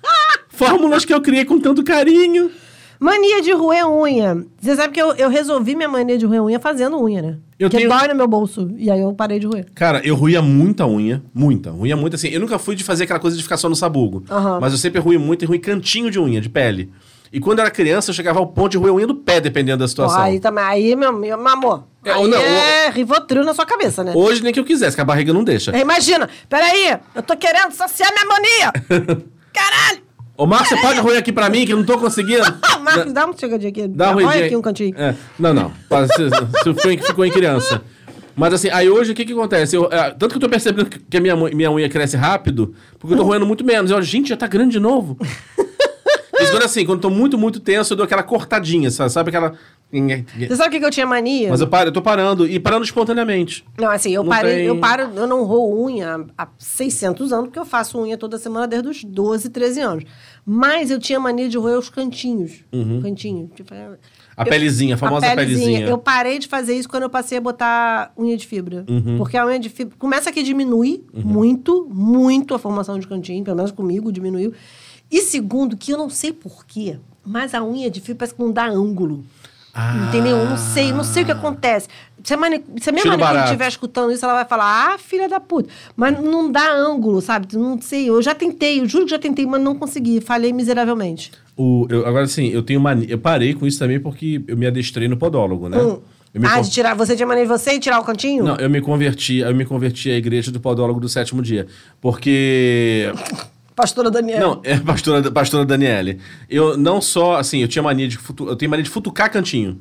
Fórmulas 0.51 1.05
que 1.05 1.14
eu 1.14 1.21
criei 1.21 1.45
com 1.45 1.59
tanto 1.59 1.83
carinho. 1.85 2.51
Mania 3.01 3.41
de 3.41 3.53
roer 3.53 3.89
unha. 3.89 4.45
Você 4.61 4.75
sabe 4.75 4.93
que 4.93 5.01
eu, 5.01 5.12
eu 5.14 5.29
resolvi 5.31 5.77
minha 5.77 5.89
mania 5.89 6.19
de 6.19 6.27
roer 6.27 6.43
unha 6.43 6.59
fazendo 6.59 7.01
unha, 7.01 7.23
né? 7.23 7.37
Eu 7.59 7.69
Porque 7.71 7.77
tenho- 7.87 7.89
dói 7.97 8.09
no 8.09 8.14
meu 8.16 8.27
bolso. 8.27 8.69
E 8.77 8.91
aí 8.91 9.01
eu 9.01 9.12
parei 9.14 9.39
de 9.39 9.47
roer. 9.47 9.66
Cara, 9.75 10.01
eu 10.05 10.16
ruía 10.16 10.43
muita 10.43 10.85
unha, 10.85 11.23
muita, 11.33 11.71
ruía 11.71 11.97
muito 11.97 12.16
assim. 12.16 12.29
Eu 12.29 12.41
nunca 12.41 12.59
fui 12.59 12.75
de 12.75 12.83
fazer 12.83 13.05
aquela 13.05 13.21
coisa 13.21 13.37
de 13.37 13.43
ficar 13.43 13.57
só 13.57 13.69
no 13.69 13.77
sabugo. 13.77 14.25
Aham. 14.29 14.59
Mas 14.61 14.73
eu 14.73 14.79
sempre 14.79 15.01
ruí 15.01 15.16
muito 15.16 15.45
e 15.45 15.47
ruí 15.47 15.61
cantinho 15.61 16.11
de 16.11 16.19
unha, 16.19 16.41
de 16.41 16.49
pele. 16.49 16.91
E 17.33 17.41
quando 17.41 17.59
eu 17.59 17.64
era 17.64 17.70
criança, 17.70 18.11
eu 18.11 18.14
chegava 18.14 18.39
ao 18.39 18.47
ponto 18.47 18.70
de 18.70 18.79
ruir 18.79 18.93
unha 18.93 19.07
do 19.07 19.14
pé, 19.14 19.41
dependendo 19.41 19.79
da 19.79 19.89
situação. 19.89 20.20
aí 20.20 20.41
também, 20.41 20.64
aí, 20.64 20.97
meu, 20.97 21.12
meu, 21.12 21.49
amor. 21.49 21.85
É, 22.05 22.12
aí 22.12 22.26
não, 22.26 22.39
é 22.39 22.91
Rivotril 22.91 23.45
na 23.45 23.53
sua 23.53 23.66
cabeça, 23.66 24.03
né? 24.03 24.12
Hoje 24.14 24.43
nem 24.43 24.53
que 24.53 24.61
eu 24.61 24.64
quisesse, 24.64 24.97
que 24.97 25.01
a 25.01 25.05
barriga 25.05 25.33
não 25.33 25.45
deixa. 25.45 25.76
É, 25.76 25.81
Imagina, 25.81 26.29
peraí, 26.49 26.99
eu 27.14 27.22
tô 27.22 27.37
querendo 27.37 27.72
saciar 27.72 28.11
minha 28.12 28.24
mania. 28.24 28.72
Caralho! 29.53 30.09
Ô, 30.37 30.47
Marcos, 30.47 30.68
você 30.68 30.76
pode 30.76 31.01
ruir 31.01 31.18
aqui 31.18 31.33
pra 31.33 31.51
mim, 31.51 31.66
que 31.66 31.72
eu 31.72 31.76
não 31.76 31.85
tô 31.85 31.99
conseguindo? 31.99 32.45
Marcos, 32.81 33.12
dá 33.12 33.26
uma 33.26 33.37
chegadinha 33.37 33.70
aqui. 33.70 33.89
Dá 33.89 34.12
uma 34.12 34.33
aqui 34.33 34.57
um 34.57 34.62
cantinho. 34.62 34.95
É. 34.97 35.14
Não, 35.39 35.53
não. 35.53 35.72
Se, 36.07 36.31
se 36.62 36.74
ficou, 36.74 36.93
em, 36.93 36.99
ficou 36.99 37.24
em 37.24 37.31
criança. 37.31 37.83
Mas 38.39 38.55
assim, 38.55 38.70
aí 38.70 38.89
hoje 38.89 39.11
o 39.11 39.14
que 39.16 39.24
que 39.24 39.33
acontece? 39.33 39.74
Eu, 39.74 39.89
é, 39.91 40.11
tanto 40.12 40.29
que 40.29 40.37
eu 40.37 40.41
tô 40.41 40.49
percebendo 40.49 40.89
que 40.89 41.16
a 41.16 41.20
minha, 41.20 41.35
minha 41.35 41.72
unha 41.72 41.89
cresce 41.89 42.16
rápido, 42.16 42.72
porque 42.97 43.14
eu 43.14 43.18
tô 43.18 43.24
roendo 43.26 43.45
muito 43.45 43.64
menos. 43.64 43.91
Eu, 43.91 44.01
gente, 44.01 44.29
já 44.29 44.37
tá 44.37 44.47
grande 44.47 44.70
de 44.70 44.81
novo. 44.81 45.18
Mas 46.41 46.51
quando 46.51 46.62
assim, 46.64 46.84
quando 46.86 46.99
eu 46.99 47.03
tô 47.03 47.11
muito, 47.11 47.36
muito 47.39 47.61
tenso, 47.61 47.93
eu 47.93 47.97
dou 47.97 48.05
aquela 48.05 48.22
cortadinha, 48.22 48.91
sabe? 48.91 49.11
Sabe 49.11 49.28
aquela... 49.30 49.55
Você 49.91 50.55
sabe 50.55 50.68
o 50.68 50.70
que, 50.72 50.80
que 50.80 50.84
eu 50.84 50.91
tinha 50.91 51.07
mania? 51.07 51.49
Mas 51.49 51.62
eu 51.62 51.66
paro, 51.66 51.89
eu 51.89 51.93
tô 51.93 52.03
parando, 52.03 52.47
e 52.47 52.61
parando 52.61 52.84
espontaneamente. 52.84 53.64
Não, 53.80 53.89
assim, 53.91 54.11
eu 54.11 54.22
Não 54.22 54.28
parei, 54.28 54.57
tem- 54.57 54.66
eu 54.66 54.76
paro, 54.78 55.09
eu 55.16 55.26
não 55.26 55.45
roo 55.45 55.86
unha 55.86 56.26
há 56.36 56.47
600 56.59 57.32
anos, 57.32 57.47
porque 57.47 57.59
eu 57.59 57.64
faço 57.64 57.99
unha 57.99 58.18
toda 58.18 58.36
semana 58.36 58.66
desde 58.68 58.86
os 58.86 59.03
12, 59.03 59.49
13 59.49 59.80
anos. 59.80 60.05
Mas 60.45 60.91
eu 60.91 60.99
tinha 60.99 61.18
mania 61.18 61.49
de 61.49 61.57
roer 61.57 61.78
os 61.78 61.89
cantinhos. 61.89 62.64
Cantinho. 63.03 63.51
Tipo, 63.55 63.74
Uhum. 63.74 63.97
A 64.36 64.43
eu- 64.43 64.51
pelezinha, 64.51 64.95
a 64.95 64.99
famosa 64.99 65.26
pelezinha. 65.34 65.86
Eu 65.86 65.97
parei 65.99 66.39
de 66.39 66.47
fazer 66.49 66.74
isso 66.76 66.89
quando 66.89 67.05
eu 67.05 67.11
passei 67.11 67.39
a 67.39 67.41
botar 67.41 68.12
unha 68.16 68.36
de 68.36 68.47
fibra. 68.47 68.84
Uhum. 68.89 69.16
Porque 69.16 69.36
a 69.39 69.47
unha 69.47 69.59
de 69.59 69.70
fibra 69.70 69.97
começa 69.99 70.30
que 70.30 70.43
diminui 70.43 71.03
muito, 71.14 71.89
muito 71.91 72.55
a 72.55 72.59
formação 72.59 72.99
de 72.99 73.09
cantinho, 73.09 73.43
pelo 73.43 73.57
menos 73.57 73.72
comigo 73.72 74.12
diminuiu. 74.12 74.53
E 75.11 75.21
segundo, 75.23 75.77
que 75.77 75.93
eu 75.93 75.99
não 75.99 76.11
sei 76.11 76.33
porquê, 76.33 76.99
mas 77.25 77.55
a 77.55 77.63
unha 77.65 77.91
de 77.91 78.01
fibra 78.01 78.17
parece 78.21 78.35
que 78.35 78.43
não 78.43 78.53
dá 78.53 78.67
ângulo. 78.67 79.25
Entendeu? 80.09 80.39
Eu 80.39 80.49
Não 80.51 80.57
sei, 80.57 80.93
não 80.93 81.05
sei 81.05 81.23
o 81.23 81.27
que 81.27 81.31
acontece. 81.33 81.89
Se 82.25 82.35
a, 82.35 82.37
mani... 82.37 82.65
Se 82.81 82.91
a 82.91 82.93
minha 82.93 83.17
barato. 83.17 83.45
estiver 83.45 83.69
escutando 83.69 84.11
isso, 84.11 84.25
ela 84.25 84.35
vai 84.35 84.45
falar, 84.45 84.95
ah, 84.95 84.99
filha 84.99 85.29
da 85.29 85.39
puta. 85.39 85.69
Mas 85.95 86.21
não 86.21 86.51
dá 86.51 86.73
ângulo, 86.73 87.21
sabe? 87.21 87.57
Não 87.57 87.81
sei. 87.81 88.09
Eu 88.11 88.21
já 88.21 88.35
tentei, 88.35 88.81
eu 88.81 88.89
juro 88.89 89.05
que 89.05 89.13
já 89.13 89.21
tentei, 89.21 89.47
mas 89.47 89.63
não 89.63 89.77
consegui. 89.77 90.21
Falhei 90.21 90.53
miseravelmente. 90.53 91.31
O, 91.57 91.87
eu- 91.89 92.05
agora 92.07 92.27
sim, 92.27 92.49
eu 92.49 92.63
tenho 92.63 92.81
mania. 92.81 93.07
Eu 93.09 93.19
parei 93.19 93.55
com 93.55 93.67
isso 93.69 93.79
também 93.79 94.01
porque 94.01 94.43
eu 94.49 94.57
me 94.57 94.67
adestrei 94.67 95.07
no 95.07 95.17
podólogo, 95.17 95.69
né? 95.69 95.79
Hum. 95.79 96.01
Ah, 96.43 96.57
con- 96.57 96.63
de 96.63 96.71
tirar. 96.71 96.95
Você 96.95 97.15
tinha 97.15 97.27
mania 97.27 97.45
de 97.45 97.49
você 97.49 97.75
e 97.75 97.79
tirar 97.81 98.01
o 98.01 98.05
cantinho? 98.05 98.43
Não, 98.45 98.57
eu 98.57 98.69
me 98.69 98.81
converti, 98.81 99.39
eu 99.39 99.55
me 99.55 99.65
converti 99.65 100.11
à 100.11 100.17
igreja 100.17 100.51
do 100.51 100.59
podólogo 100.61 100.99
do 100.99 101.09
sétimo 101.09 101.41
dia. 101.41 101.69
Porque. 102.01 103.13
Pastora 103.79 104.11
Daniela. 104.11 104.41
Não, 104.41 104.61
é 104.64 104.76
pastora, 104.76 105.31
pastora 105.31 105.64
Daniele. 105.64 106.18
Eu 106.51 106.76
não 106.76 107.01
só, 107.01 107.37
assim, 107.37 107.61
eu 107.62 107.68
tinha 107.68 107.81
mania 107.81 108.09
de 108.09 108.18
futu, 108.18 108.49
eu 108.49 108.57
tenho 108.57 108.68
mania 108.68 108.83
de 108.83 108.91
futucar 108.91 109.31
cantinho. 109.31 109.81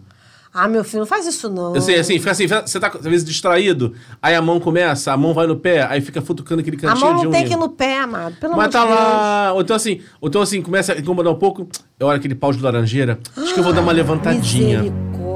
Ah, 0.53 0.67
meu 0.67 0.83
filho, 0.83 0.99
não 0.99 1.05
faz 1.07 1.25
isso 1.25 1.49
não. 1.49 1.75
Eu 1.75 1.81
sei, 1.81 1.99
assim, 1.99 2.17
fica 2.19 2.31
assim, 2.31 2.47
você 2.47 2.79
tá 2.79 2.87
às 2.93 3.03
vezes 3.05 3.25
distraído, 3.25 3.93
aí 4.21 4.35
a 4.35 4.41
mão 4.41 4.59
começa, 4.59 5.11
a 5.11 5.17
mão 5.17 5.33
vai 5.33 5.45
no 5.47 5.55
pé, 5.55 5.81
aí 5.89 5.99
fica 5.99 6.21
futucando 6.21 6.61
aquele 6.61 6.77
A 6.77 6.79
cantinho 6.79 7.05
mão 7.05 7.15
de 7.17 7.23
não 7.25 7.31
unha. 7.31 7.39
tem 7.39 7.47
que 7.47 7.53
ir 7.53 7.57
no 7.57 7.69
pé, 7.69 7.99
amado. 7.99 8.35
Pelo 8.39 8.55
Mas 8.55 8.67
amor 8.67 8.71
tá 8.71 8.81
de 8.81 8.87
Deus. 8.87 8.99
lá. 8.99 9.53
Ou 9.53 9.61
então 9.61 9.75
assim, 9.75 10.01
ou 10.21 10.29
então 10.29 10.41
assim, 10.41 10.61
começa 10.61 10.93
a 10.93 10.97
incomodar 10.99 11.33
um 11.33 11.37
pouco. 11.37 11.67
Eu 11.99 12.05
olho 12.07 12.17
aquele 12.17 12.35
pau 12.35 12.51
de 12.53 12.61
laranjeira. 12.61 13.19
Acho 13.35 13.53
que 13.53 13.59
eu 13.59 13.63
vou 13.63 13.73
dar 13.73 13.81
uma 13.81 13.91
levantadinha. 13.91 14.83
Misericórdia. 14.83 15.26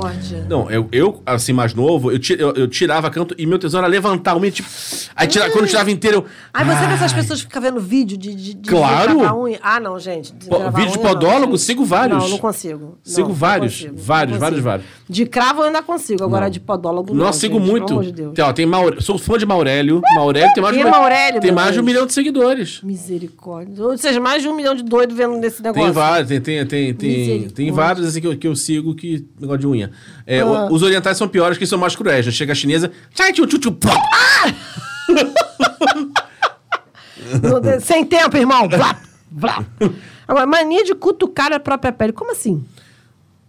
Não, 0.49 0.69
eu, 0.71 0.87
eu, 0.91 1.21
assim, 1.25 1.53
mais 1.53 1.73
novo, 1.73 2.11
eu, 2.11 2.19
eu, 2.37 2.51
eu 2.55 2.67
tirava 2.67 3.09
canto 3.09 3.35
e 3.37 3.45
meu 3.45 3.57
tesouro 3.59 3.85
era 3.85 3.91
levantar 3.91 4.35
o 4.35 4.39
meio, 4.39 4.51
tipo. 4.53 4.67
Aí 5.15 5.27
tira, 5.27 5.49
quando 5.51 5.65
eu 5.65 5.69
tirava 5.69 5.89
inteiro. 5.91 6.17
eu- 6.17 6.25
Ai, 6.53 6.65
você 6.65 6.85
vê 6.87 6.93
essas 6.93 7.11
Ai. 7.13 7.19
pessoas 7.21 7.39
que 7.41 7.47
ficam 7.47 7.61
vendo 7.61 7.79
vídeo 7.79 8.17
de, 8.17 8.33
de, 8.35 8.53
de 8.55 8.69
Claro. 8.69 9.19
unha? 9.41 9.59
Ah, 9.61 9.79
não, 9.79 9.99
gente. 9.99 10.33
de 10.33 10.47
Pô, 10.47 10.57
vídeo 10.71 10.91
de 10.91 10.97
não, 10.97 11.03
podólogo, 11.03 11.51
gente. 11.57 11.61
sigo 11.65 11.85
vários. 11.85 12.17
Não, 12.17 12.29
não 12.29 12.37
consigo. 12.37 12.97
Sigo 13.03 13.21
Não, 13.21 13.27
não 13.29 13.35
vários, 13.35 13.83
não 13.85 13.93
vários, 13.95 14.37
consigo. 14.37 14.39
vários, 14.39 14.59
vários. 14.63 14.85
De 15.09 15.25
cravo 15.25 15.61
eu 15.61 15.65
ainda 15.65 15.81
consigo, 15.83 16.23
agora 16.23 16.45
Não. 16.45 16.51
de 16.51 16.59
podólogo 16.59 17.13
não. 17.13 17.25
Nossa, 17.25 17.39
sigo 17.39 17.59
gente, 17.59 17.69
muito. 17.69 17.87
Pelo 17.87 17.99
amor 17.99 18.05
de 18.05 18.11
Deus. 18.13 18.33
Tem, 18.33 18.43
ó, 18.45 18.53
tem 18.53 18.65
Maure... 18.65 19.01
Sou 19.01 19.17
fã 19.17 19.37
de 19.37 19.45
Maurélio. 19.45 20.01
Maurélio 20.15 20.53
tem 20.53 20.63
mais 20.63 20.77
de 20.77 20.83
Maurélio, 20.83 21.41
Tem 21.41 21.51
mais 21.51 21.73
de 21.73 21.79
um 21.79 21.83
milhão 21.83 22.05
de 22.05 22.13
seguidores. 22.13 22.79
Misericórdia. 22.83 23.83
Ou 23.83 23.97
seja, 23.97 24.19
mais 24.19 24.41
de 24.41 24.47
um 24.49 24.55
milhão 24.55 24.73
de 24.75 24.83
doidos 24.83 25.15
vendo 25.15 25.35
nesse 25.37 25.61
negócio. 25.61 25.83
Tem 25.83 25.91
vários, 25.91 26.27
tem, 26.29 26.41
tem, 26.41 26.65
tem, 26.65 26.93
tem, 26.93 27.09
Misericórdia. 27.09 27.55
tem 27.55 27.71
vários 27.71 28.07
assim 28.07 28.21
que 28.21 28.27
eu, 28.27 28.37
que 28.37 28.47
eu 28.47 28.55
sigo 28.55 28.95
que 28.95 29.25
negócio 29.39 29.59
de 29.59 29.67
unha. 29.67 29.90
É, 30.25 30.39
Ah. 30.39 30.45
o- 30.45 30.73
os 30.73 30.81
orientais 30.83 31.17
são 31.17 31.27
piores 31.27 31.57
que 31.57 31.65
são 31.65 31.79
mais 31.79 31.95
cruéis. 31.95 32.25
Já 32.25 32.31
chega 32.31 32.51
a 32.51 32.55
chinesa. 32.55 32.91
Tem- 33.15 33.33
Sem 37.81 38.05
tempo, 38.05 38.37
irmão. 38.37 38.67
Blá, 38.67 38.95
blá. 39.29 39.65
Agora, 40.27 40.45
mania 40.45 40.83
de 40.83 40.93
cutucar 40.95 41.51
a 41.51 41.59
própria 41.59 41.91
pele. 41.91 42.13
Como 42.13 42.31
assim? 42.31 42.63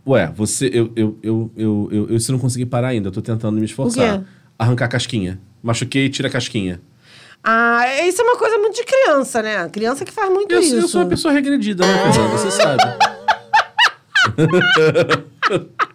Ué, 0.06 0.32
você. 0.34 0.68
Eu, 0.72 0.92
eu, 0.96 1.18
eu, 1.22 1.50
eu, 1.56 1.88
eu, 1.92 2.08
eu, 2.10 2.20
se 2.20 2.32
não 2.32 2.38
conseguir 2.38 2.66
parar 2.66 2.88
ainda, 2.88 3.08
eu 3.08 3.12
tô 3.12 3.22
tentando 3.22 3.58
me 3.58 3.64
esforçar. 3.64 4.22
Arrancar 4.58 4.86
a 4.86 4.88
casquinha. 4.88 5.38
Machuquei, 5.62 6.08
tira 6.08 6.28
a 6.28 6.30
casquinha. 6.30 6.80
Ah, 7.44 7.84
isso 8.06 8.20
é 8.20 8.24
uma 8.24 8.36
coisa 8.36 8.56
muito 8.58 8.76
de 8.76 8.84
criança, 8.84 9.42
né? 9.42 9.68
Criança 9.68 10.04
que 10.04 10.12
faz 10.12 10.30
muito 10.30 10.52
Eu, 10.52 10.60
isso. 10.60 10.76
eu 10.76 10.88
sou 10.88 11.00
uma 11.02 11.08
pessoa 11.08 11.32
regredida, 11.32 11.84
né, 11.86 12.12
Fernanda? 12.12 12.36
Você 12.36 12.50
sabe. 12.50 12.82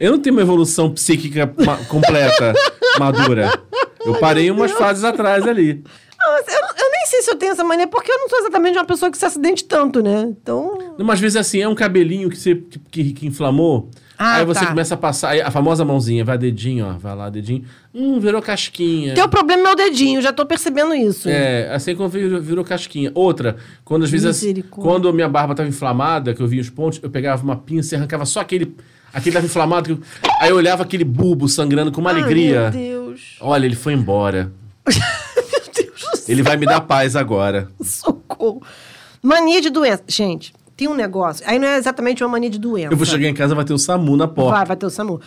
eu 0.00 0.12
não 0.12 0.18
tenho 0.18 0.34
uma 0.34 0.42
evolução 0.42 0.90
psíquica 0.90 1.52
ma- 1.64 1.76
completa, 1.84 2.52
madura. 2.98 3.52
Eu 4.04 4.14
parei 4.18 4.50
umas 4.50 4.72
fases 4.72 5.04
atrás 5.04 5.46
ali. 5.46 5.84
Não, 6.18 6.32
mas 6.32 6.48
eu, 6.48 6.60
eu 6.84 6.90
nem 6.90 7.06
sei 7.06 7.22
se 7.22 7.30
eu 7.30 7.36
tenho 7.36 7.52
essa 7.52 7.64
mania, 7.64 7.86
porque 7.86 8.10
eu 8.10 8.18
não 8.18 8.28
sou 8.28 8.38
exatamente 8.40 8.76
uma 8.76 8.84
pessoa 8.84 9.10
que 9.10 9.16
se 9.16 9.24
acidente 9.24 9.64
tanto, 9.64 10.02
né? 10.02 10.22
Então. 10.22 10.94
Não, 10.98 11.04
mas 11.06 11.14
às 11.14 11.20
vezes 11.20 11.36
assim, 11.36 11.60
é 11.60 11.68
um 11.68 11.74
cabelinho 11.74 12.28
que 12.28 12.36
você 12.36 12.54
que, 12.56 12.78
que- 12.90 13.12
que 13.12 13.26
inflamou. 13.26 13.88
Ah, 14.22 14.34
aí 14.36 14.44
você 14.44 14.60
tá. 14.60 14.66
começa 14.66 14.92
a 14.92 14.98
passar, 14.98 15.34
a 15.40 15.50
famosa 15.50 15.82
mãozinha, 15.82 16.22
vai 16.22 16.36
dedinho, 16.36 16.84
ó, 16.86 16.98
vai 16.98 17.16
lá, 17.16 17.30
dedinho. 17.30 17.64
Hum, 17.94 18.20
virou 18.20 18.42
casquinha. 18.42 19.14
Teu 19.14 19.26
problema 19.30 19.70
é 19.70 19.72
o 19.72 19.74
dedinho, 19.74 20.20
já 20.20 20.30
tô 20.30 20.44
percebendo 20.44 20.94
isso. 20.94 21.26
É, 21.26 21.72
assim 21.72 21.96
como 21.96 22.06
virou, 22.10 22.38
virou 22.38 22.62
casquinha. 22.62 23.10
Outra, 23.14 23.56
quando 23.82 24.02
às 24.04 24.10
vezes, 24.10 24.44
quando 24.68 25.08
a 25.08 25.12
minha 25.14 25.26
barba 25.26 25.54
tava 25.54 25.70
inflamada, 25.70 26.34
que 26.34 26.42
eu 26.42 26.46
via 26.46 26.60
os 26.60 26.68
pontos, 26.68 27.00
eu 27.02 27.08
pegava 27.08 27.42
uma 27.42 27.56
pinça 27.56 27.94
e 27.94 27.96
arrancava 27.96 28.26
só 28.26 28.40
aquele, 28.40 28.76
aquele 29.12 29.34
tava 29.34 29.46
inflamado. 29.46 30.00
aí 30.40 30.50
eu 30.50 30.56
olhava 30.56 30.82
aquele 30.82 31.04
bulbo 31.04 31.48
sangrando 31.48 31.92
com 31.92 32.00
uma 32.00 32.10
Ai, 32.10 32.20
alegria. 32.20 32.70
Meu 32.70 32.70
Deus. 32.70 33.36
Olha, 33.40 33.66
ele 33.66 33.76
foi 33.76 33.92
embora. 33.92 34.52
Meu 34.86 35.72
Deus 35.74 36.00
do 36.00 36.16
céu. 36.16 36.24
Ele 36.28 36.42
vai 36.42 36.56
me 36.56 36.66
dar 36.66 36.80
paz 36.82 37.16
agora. 37.16 37.68
Socorro. 37.82 38.62
Mania 39.22 39.60
de 39.60 39.70
doença. 39.70 40.02
Gente, 40.06 40.52
tem 40.76 40.88
um 40.88 40.94
negócio. 40.94 41.44
Aí 41.46 41.58
não 41.58 41.68
é 41.68 41.76
exatamente 41.76 42.24
uma 42.24 42.30
mania 42.30 42.48
de 42.48 42.58
doença. 42.58 42.92
Eu 42.92 42.96
vou 42.96 43.04
chegar 43.06 43.28
em 43.28 43.34
casa 43.34 43.54
vai 43.54 43.64
ter 43.64 43.74
o 43.74 43.78
SAMU 43.78 44.16
na 44.16 44.26
porta. 44.26 44.56
Vai, 44.56 44.66
vai 44.66 44.76
ter 44.76 44.86
o 44.86 44.90
SAMU. 44.90 45.20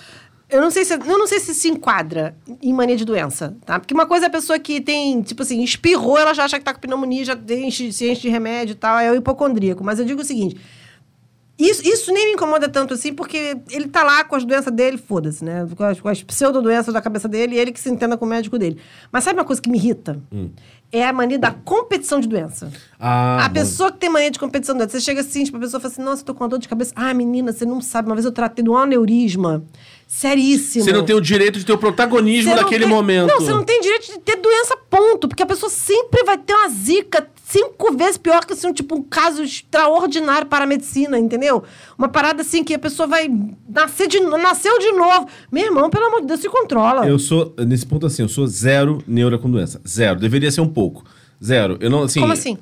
Eu 0.50 0.62
não 0.62 0.70
sei 0.70 0.86
se, 0.86 0.94
eu 0.94 1.18
não 1.18 1.26
sei 1.26 1.40
se 1.40 1.54
se 1.54 1.70
enquadra 1.70 2.36
em 2.62 2.74
mania 2.74 2.96
de 2.96 3.06
doença, 3.06 3.56
tá? 3.66 3.80
Porque 3.80 3.94
uma 3.94 4.06
coisa 4.06 4.26
é 4.26 4.28
a 4.28 4.32
pessoa 4.32 4.60
que 4.60 4.80
tem, 4.82 5.22
tipo 5.22 5.42
assim, 5.42 5.64
espirrou, 5.64 6.18
ela 6.18 6.34
já 6.34 6.44
acha 6.46 6.60
que 6.60 6.66
tá 6.66 6.74
com 6.74 6.80
pneumonia, 6.80 7.26
já 7.26 7.38
enche, 7.50 7.92
se 7.92 8.10
enche 8.10 8.22
de 8.22 8.30
remédio 8.30 8.74
e 8.74 8.76
tal, 8.76 9.00
é 9.00 9.12
o 9.12 9.16
hipocondríaco. 9.16 9.84
Mas 9.84 10.00
eu 10.00 10.06
digo 10.06 10.22
o 10.22 10.26
seguinte, 10.26 10.58
isso, 11.58 11.88
isso 11.88 12.12
nem 12.12 12.28
me 12.28 12.34
incomoda 12.34 12.68
tanto 12.68 12.96
assim, 12.96 13.14
porque 13.14 13.58
ele 13.70 13.88
tá 13.88 14.04
lá 14.04 14.24
com 14.24 14.36
as 14.36 14.44
doenças 14.44 14.74
dele, 14.74 14.98
foda-se, 14.98 15.46
né? 15.46 15.68
Com 15.76 15.84
as, 15.84 16.02
com 16.02 16.10
as 16.10 16.24
pseudodoenças 16.24 16.92
da 16.94 17.02
cabeça 17.02 17.28
dele 17.28 17.56
e 17.56 17.60
ele 17.60 17.72
que 17.72 17.80
se 17.80 17.90
entenda 17.90 18.18
com 18.18 18.26
o 18.26 18.28
médico 18.28 18.58
dele. 18.58 18.80
Mas 19.12 19.24
sabe 19.24 19.38
uma 19.38 19.46
coisa 19.46 19.62
que 19.62 19.70
me 19.70 19.78
irrita? 19.78 20.20
É 20.92 21.08
a 21.08 21.14
mania 21.14 21.38
da 21.38 21.52
competição 21.52 22.20
de 22.20 22.28
doença. 22.28 22.72
Ah, 23.00 23.46
a 23.46 23.50
pessoa 23.50 23.92
que 23.92 24.00
tem 24.00 24.10
mania 24.10 24.32
de 24.32 24.40
competição 24.40 24.74
de 24.74 24.80
doença, 24.80 24.98
você 24.98 25.04
chega 25.04 25.22
assim, 25.22 25.44
tipo, 25.44 25.58
a 25.58 25.60
pessoa 25.60 25.80
fala 25.80 25.94
assim, 25.94 26.04
nossa, 26.04 26.22
eu 26.22 26.26
tô 26.26 26.34
com 26.34 26.44
uma 26.44 26.50
dor 26.50 26.60
de 26.60 26.68
cabeça. 26.68 26.92
Ah, 26.96 27.14
menina, 27.14 27.52
você 27.52 27.66
não 27.66 27.82
sabe, 27.82 28.10
uma 28.10 28.16
vez 28.16 28.26
eu 28.26 28.32
tratei 28.32 28.64
de 28.64 28.70
um 28.70 28.78
aneurisma. 28.78 29.64
Seríssimo. 30.16 30.86
Você 30.86 30.94
não 30.94 31.04
tem 31.04 31.16
o 31.16 31.20
direito 31.20 31.58
de 31.58 31.66
ter 31.66 31.74
o 31.74 31.78
protagonismo 31.78 32.56
naquele 32.56 32.86
tem- 32.86 32.88
momento. 32.94 33.28
Não, 33.30 33.42
você 33.42 33.52
não 33.52 33.64
tem 33.64 33.82
direito 33.82 34.12
de 34.14 34.20
ter 34.20 34.36
doença, 34.36 34.78
ponto. 34.88 35.28
Porque 35.28 35.42
a 35.42 35.46
pessoa 35.46 35.72
sempre 35.72 36.24
vai 36.24 36.38
ter 36.38 36.54
uma 36.54 36.70
zica 36.70 37.28
cinco 37.44 37.98
vezes 37.98 38.16
pior 38.20 38.46
que 38.46 38.54
assim, 38.54 38.68
um, 38.68 38.74
tipo, 38.74 38.94
um 38.96 39.02
caso 39.02 39.42
extraordinário 39.42 40.46
para 40.46 40.66
a 40.66 40.68
medicina, 40.68 41.18
entendeu? 41.18 41.64
Uma 41.98 42.08
parada 42.08 42.44
assim 42.44 42.64
que 42.64 42.76
a 42.76 42.80
pessoa 42.80 43.08
vai 43.08 43.28
nascer 43.68 44.08
de, 44.08 44.20
nasceu 44.20 44.78
de 44.78 44.92
novo. 44.92 45.28
Meu 45.52 45.66
irmão, 45.66 45.90
pelo 45.90 46.06
amor 46.06 46.22
de 46.22 46.28
Deus, 46.28 46.42
se 46.42 46.48
controla. 46.48 47.08
Eu 47.08 47.18
sou, 47.18 47.52
nesse 47.66 47.86
ponto 47.88 48.06
assim, 48.06 48.22
eu 48.22 48.30
sou 48.30 48.46
zero 48.46 49.00
neura 49.08 49.40
com 49.40 49.50
doença. 49.50 49.82
Zero. 49.88 50.20
Deveria 50.20 50.52
ser 50.52 50.62
um 50.62 50.70
pouco. 50.70 51.04
Zero. 51.44 51.76
Eu 51.82 51.90
não, 51.90 52.04
assim, 52.04 52.20
Como 52.20 52.34
assim? 52.34 52.56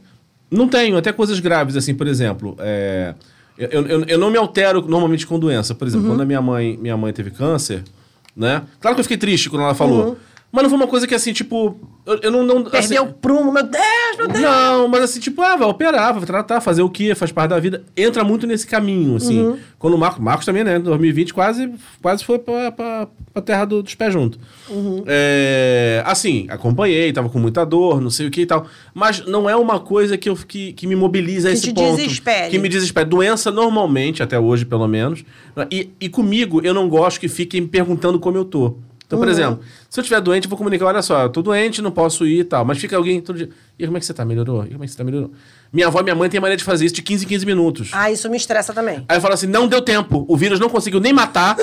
Não 0.50 0.70
tenho, 0.70 0.96
até 0.96 1.12
coisas 1.12 1.42
graves, 1.42 1.76
assim, 1.76 1.94
por 1.94 2.08
exemplo. 2.08 2.56
é, 2.60 3.14
eu, 3.58 3.86
eu, 3.88 4.04
eu 4.06 4.18
não 4.18 4.30
me 4.32 4.38
altero 4.38 4.82
normalmente 4.88 5.26
com 5.28 5.38
doença. 5.40 5.74
Por 5.76 5.84
Uhum. 5.86 5.90
exemplo, 5.90 6.08
quando 6.08 6.22
a 6.22 6.26
minha 6.26 6.42
mãe, 6.42 6.78
minha 6.82 6.98
mãe 6.98 7.12
teve 7.14 7.32
câncer, 7.32 7.84
né? 8.36 8.64
Claro 8.80 8.96
que 8.96 9.00
eu 9.02 9.04
fiquei 9.04 9.18
triste 9.18 9.50
quando 9.50 9.64
ela 9.64 9.76
falou. 9.76 10.10
Uhum. 10.10 10.16
Mas 10.52 10.64
não 10.64 10.70
foi 10.70 10.78
uma 10.80 10.88
coisa 10.88 11.08
que, 11.08 11.16
assim, 11.16 11.32
tipo. 11.34 11.80
Eu, 12.06 12.20
eu 12.24 12.32
não. 12.32 12.44
não 12.44 12.64
Perdeu 12.64 13.04
assim, 13.04 13.10
o 13.10 13.14
prumo, 13.14 13.52
meu 13.54 13.64
Deus, 13.64 14.18
meu 14.18 14.28
Deus. 14.28 14.42
Não, 14.42 14.88
mas 14.88 15.04
assim, 15.04 15.20
tipo, 15.20 15.42
ah, 15.42 15.56
vai 15.56 15.68
operar, 15.68 16.14
vai 16.14 16.26
tratar, 16.26 16.60
fazer 16.60 16.82
o 16.82 16.90
quê? 16.90 17.14
Faz 17.16 17.32
parte 17.32 17.52
da 17.52 17.60
vida. 17.60 17.84
Entra 17.96 18.24
muito 18.24 18.46
nesse 18.48 18.66
caminho, 18.68 19.16
assim. 19.16 19.40
Uhum. 19.42 19.58
Quando 19.80 19.94
o 19.94 19.98
Marcos, 19.98 20.20
Marcos 20.22 20.46
também, 20.46 20.64
né? 20.64 20.78
Em 20.78 20.82
2020 20.82 21.34
quase, 21.34 21.72
quase 22.02 22.26
foi 22.26 22.38
pra, 22.40 22.72
pra, 22.72 23.08
pra 23.32 23.42
terra 23.42 23.66
do- 23.66 23.82
dos 23.84 23.96
pés 23.96 24.12
junto. 24.12 24.40
Uhum. 24.70 25.04
É, 25.08 26.02
assim, 26.06 26.48
acompanhei, 26.50 27.14
tava 27.14 27.30
com 27.30 27.40
muita 27.40 27.64
dor, 27.66 28.02
não 28.02 28.10
sei 28.10 28.28
o 28.28 28.32
que 28.32 28.42
e 28.42 28.46
tal. 28.46 28.66
Mas 28.94 29.26
não 29.26 29.50
é 29.50 29.56
uma 29.56 29.80
coisa 29.80 30.18
que, 30.18 30.28
eu, 30.28 30.36
que, 30.36 30.74
que 30.74 30.86
me 30.88 30.96
mobiliza 30.96 31.48
a 31.50 31.52
Que 31.52 31.58
esse 31.60 31.74
ponto. 31.74 31.96
desespere. 31.96 32.50
Que 32.50 32.58
me 32.60 32.68
desespera. 32.68 33.06
Doença, 33.06 33.52
normalmente, 33.52 34.22
até 34.24 34.40
hoje, 34.40 34.66
pelo 34.66 34.88
menos. 34.88 35.24
E, 35.72 35.90
e 36.00 36.10
comigo, 36.10 36.60
eu 36.64 36.74
não 36.74 36.90
gosto 36.90 37.20
que 37.20 37.28
fiquem 37.30 37.62
me 37.62 37.68
perguntando 37.68 38.20
como 38.20 38.38
eu 38.38 38.44
tô. 38.46 38.76
Então, 39.12 39.20
Uhum. 39.20 39.26
por 39.26 39.30
exemplo, 39.30 39.60
se 39.90 40.00
eu 40.00 40.02
estiver 40.02 40.22
doente, 40.22 40.46
eu 40.46 40.50
vou 40.50 40.58
comunicar, 40.58 40.86
olha 40.86 41.02
só, 41.02 41.24
eu 41.24 41.30
tô 41.30 41.42
doente, 41.42 41.82
não 41.82 41.92
posso 41.92 42.26
ir 42.26 42.40
e 42.40 42.44
tal. 42.46 42.64
Mas 42.64 42.78
fica 42.78 42.96
alguém 42.96 43.20
todo 43.20 43.36
dia. 43.36 43.50
E 43.78 43.84
como 43.86 43.98
é 43.98 44.00
que 44.00 44.06
você 44.06 44.14
tá? 44.14 44.24
Melhorou? 44.24 44.64
E 44.66 44.70
como 44.70 44.84
é 44.84 44.88
que 44.88 44.92
você 44.94 44.98
tá? 44.98 45.04
Melhorou? 45.04 45.32
Minha 45.74 45.88
avó 45.88 46.00
e 46.00 46.04
minha 46.04 46.16
mãe 46.16 46.30
têm 46.30 46.40
maneira 46.40 46.58
de 46.58 46.64
fazer 46.64 46.86
isso 46.86 46.96
de 46.96 47.02
15 47.02 47.26
em 47.26 47.28
15 47.28 47.46
minutos. 47.46 47.90
Ah, 47.92 48.10
isso 48.10 48.30
me 48.30 48.38
estressa 48.38 48.74
também. 48.74 49.04
Aí 49.10 49.18
eu 49.18 49.22
falo 49.22 49.34
assim, 49.34 49.48
não 49.48 49.68
deu 49.68 49.82
tempo. 49.82 50.24
O 50.30 50.38
vírus 50.38 50.62
não 50.62 50.70
conseguiu 50.70 51.02
nem 51.02 51.12
matar. 51.12 51.58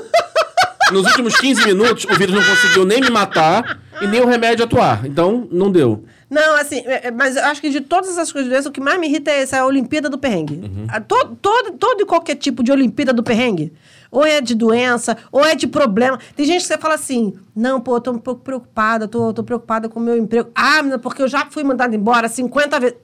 Nos 0.93 1.05
últimos 1.07 1.37
15 1.37 1.67
minutos, 1.67 2.05
o 2.05 2.15
vírus 2.17 2.35
não 2.35 2.43
conseguiu 2.43 2.85
nem 2.85 3.01
me 3.01 3.11
matar 3.11 3.79
e 4.01 4.07
nem 4.07 4.21
o 4.21 4.27
remédio 4.27 4.65
atuar. 4.65 5.05
Então, 5.05 5.47
não 5.53 5.71
deu. 5.71 6.05
Não, 6.31 6.57
assim, 6.57 6.83
é- 6.87 7.09
é- 7.09 7.11
mas 7.11 7.37
eu 7.37 7.45
acho 7.45 7.61
que 7.61 7.69
de 7.71 7.81
todas 7.83 8.11
essas 8.11 8.31
coisas 8.33 8.65
o 8.67 8.71
que 8.71 8.81
mais 8.81 8.99
me 8.99 9.07
irrita 9.07 9.31
é 9.31 9.41
essa 9.43 9.65
Olimpíada 9.67 10.09
do 10.11 10.17
Perrengue. 10.19 10.55
Uhum. 10.55 10.87
A 10.89 11.01
to- 11.01 11.37
todo, 11.43 11.73
todo 11.73 12.01
e 12.03 12.07
qualquer 12.07 12.37
tipo 12.37 12.63
de 12.63 12.73
Olimpíada 12.73 13.13
do 13.13 13.23
Perrengue. 13.23 13.73
Ou 14.11 14.25
é 14.25 14.41
de 14.41 14.55
doença, 14.55 15.17
ou 15.31 15.45
é 15.45 15.55
de 15.55 15.67
problema. 15.67 16.19
Tem 16.35 16.47
gente 16.47 16.63
que 16.63 16.67
você 16.67 16.79
fala 16.79 16.95
assim: 16.95 17.35
não, 17.55 17.81
pô, 17.81 17.97
eu 17.97 18.01
tô 18.01 18.13
um 18.13 18.19
pouco 18.19 18.43
preocupada, 18.43 19.07
tô, 19.07 19.33
tô 19.33 19.43
preocupada 19.43 19.89
com 19.89 20.01
o 20.01 20.03
meu 20.03 20.17
emprego. 20.17 20.51
Ah, 20.55 20.81
porque 21.03 21.23
eu 21.23 21.29
já 21.29 21.47
fui 21.51 21.63
mandada 21.63 21.95
embora 21.95 22.29
50 22.29 22.81
vezes. 22.81 22.97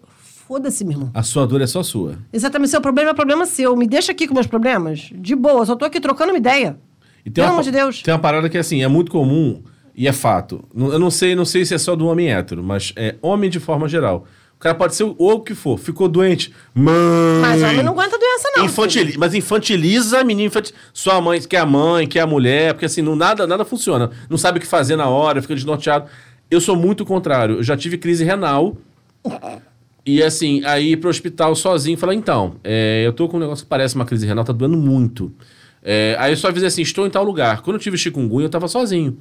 Foda-se, 0.46 0.84
meu 0.84 0.92
irmão. 0.92 1.10
A 1.14 1.22
sua 1.22 1.46
dor 1.46 1.62
é 1.62 1.66
só 1.66 1.82
sua. 1.82 2.18
Exatamente, 2.30 2.70
seu 2.70 2.80
problema 2.80 3.10
é 3.10 3.14
problema 3.14 3.46
seu. 3.46 3.74
Me 3.76 3.86
deixa 3.86 4.12
aqui 4.12 4.28
com 4.28 4.34
meus 4.34 4.46
problemas. 4.46 5.10
De 5.14 5.34
boa, 5.34 5.64
só 5.64 5.74
tô 5.74 5.86
aqui 5.86 5.98
trocando 5.98 6.32
uma 6.32 6.38
ideia. 6.38 6.78
E 7.24 7.30
Pelo 7.30 7.48
amor 7.48 7.62
de 7.62 7.70
Deus. 7.70 8.02
Tem 8.02 8.12
uma 8.12 8.20
parada 8.20 8.48
que, 8.50 8.58
assim, 8.58 8.82
é 8.82 8.88
muito 8.88 9.10
comum 9.10 9.62
e 9.94 10.06
é 10.06 10.12
fato. 10.12 10.62
Eu 10.74 10.98
não 10.98 11.10
sei, 11.10 11.34
não 11.34 11.46
sei 11.46 11.64
se 11.64 11.74
é 11.74 11.78
só 11.78 11.96
do 11.96 12.06
homem 12.06 12.30
hétero, 12.30 12.62
mas 12.62 12.92
é 12.96 13.14
homem 13.22 13.48
de 13.48 13.58
forma 13.58 13.88
geral. 13.88 14.26
O 14.56 14.58
cara 14.64 14.74
pode 14.74 14.94
ser 14.94 15.04
o 15.04 15.14
o 15.18 15.40
que 15.40 15.54
for, 15.54 15.78
ficou 15.78 16.08
doente. 16.08 16.52
Mãe! 16.74 16.94
Mas 17.40 17.62
homem 17.62 17.82
não 17.82 17.92
aguenta 17.92 18.18
doença, 18.18 18.48
não. 18.56 18.64
Infantili- 18.64 19.18
mas 19.18 19.34
infantiliza 19.34 20.20
a 20.20 20.24
menina. 20.24 20.46
Infantil... 20.46 20.74
Sua 20.92 21.20
mãe, 21.20 21.40
que 21.40 21.56
é 21.56 21.60
a 21.60 21.66
mãe, 21.66 22.06
que 22.06 22.18
é 22.18 22.22
a 22.22 22.26
mulher, 22.26 22.72
porque 22.72 22.86
assim, 22.86 23.02
não, 23.02 23.14
nada, 23.14 23.46
nada 23.46 23.64
funciona. 23.64 24.10
Não 24.28 24.38
sabe 24.38 24.58
o 24.58 24.60
que 24.60 24.66
fazer 24.66 24.96
na 24.96 25.08
hora, 25.08 25.42
fica 25.42 25.54
desnorteado. 25.54 26.06
Eu 26.50 26.60
sou 26.60 26.76
muito 26.76 27.02
o 27.02 27.06
contrário. 27.06 27.56
Eu 27.56 27.62
já 27.62 27.76
tive 27.76 27.98
crise 27.98 28.24
renal. 28.24 28.76
E 30.06 30.22
assim, 30.22 30.62
aí 30.64 30.92
ir 30.92 30.96
pro 30.98 31.08
hospital 31.08 31.54
sozinho 31.54 31.94
e 31.94 31.96
falar, 31.96 32.14
então, 32.14 32.56
é, 32.62 33.02
eu 33.06 33.12
tô 33.12 33.26
com 33.28 33.38
um 33.38 33.40
negócio 33.40 33.64
que 33.64 33.68
parece 33.68 33.94
uma 33.94 34.04
crise 34.04 34.26
renal, 34.26 34.44
tá 34.44 34.52
doendo 34.52 34.76
muito. 34.76 35.32
É, 35.82 36.14
aí 36.18 36.32
eu 36.32 36.36
só 36.36 36.48
avisei 36.48 36.68
assim, 36.68 36.82
estou 36.82 37.06
em 37.06 37.10
tal 37.10 37.24
lugar. 37.24 37.62
Quando 37.62 37.76
eu 37.76 37.80
tive 37.80 37.96
chikungunya, 37.96 38.46
eu 38.46 38.50
tava 38.50 38.68
sozinho. 38.68 39.18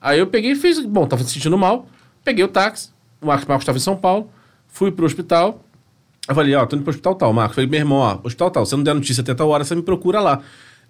Aí 0.00 0.18
eu 0.18 0.26
peguei 0.26 0.52
e 0.52 0.56
fiz, 0.56 0.80
bom, 0.80 1.06
tava 1.06 1.22
se 1.22 1.30
sentindo 1.30 1.56
mal, 1.56 1.86
peguei 2.24 2.44
o 2.44 2.48
táxi, 2.48 2.90
o 3.20 3.26
Marcos 3.26 3.46
Marcos 3.46 3.62
estava 3.62 3.78
em 3.78 3.80
São 3.80 3.96
Paulo, 3.96 4.30
fui 4.72 4.90
pro 4.90 5.06
hospital, 5.06 5.62
eu 6.28 6.34
falei, 6.34 6.54
ó, 6.56 6.66
tô 6.66 6.74
indo 6.74 6.82
pro 6.82 6.90
hospital 6.90 7.14
tal, 7.14 7.32
Marcos. 7.32 7.54
Falei, 7.54 7.70
meu 7.70 7.78
irmão, 7.78 7.98
ó, 7.98 8.18
hospital 8.24 8.50
tal, 8.50 8.66
se 8.66 8.74
não 8.74 8.82
der 8.82 8.94
notícia 8.94 9.20
até 9.20 9.32
tal 9.34 9.48
hora, 9.48 9.62
você 9.62 9.74
me 9.76 9.82
procura 9.82 10.18
lá. 10.20 10.40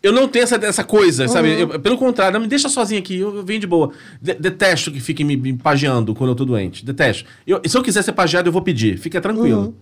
Eu 0.03 0.13
não 0.13 0.27
tenho 0.27 0.43
essa, 0.43 0.57
essa 0.57 0.83
coisa, 0.83 1.29
sabe? 1.29 1.61
Eu- 1.61 1.79
pelo 1.81 1.97
contrário, 1.97 2.33
não 2.35 2.41
me 2.41 2.49
deixa 2.49 2.69
sozinho 2.69 2.99
aqui, 3.01 3.19
eu, 3.19 3.37
eu 3.37 3.45
venho 3.45 3.61
de 3.61 3.67
boa. 3.69 3.93
De- 4.21 4.35
detesto 4.35 4.91
que 4.91 4.99
fiquem 4.99 5.25
me, 5.25 5.37
me 5.37 5.53
pageando 5.53 6.13
quando 6.15 6.31
eu 6.31 6.35
tô 6.35 6.45
doente. 6.45 6.85
Detesto. 6.85 7.25
Eu- 7.47 7.61
se 7.65 7.77
eu 7.77 7.83
quiser 7.83 8.03
ser 8.03 8.13
pageado, 8.13 8.49
eu 8.49 8.53
vou 8.53 8.63
pedir. 8.63 8.99
Fica 8.99 9.21
tranquilo. 9.21 9.75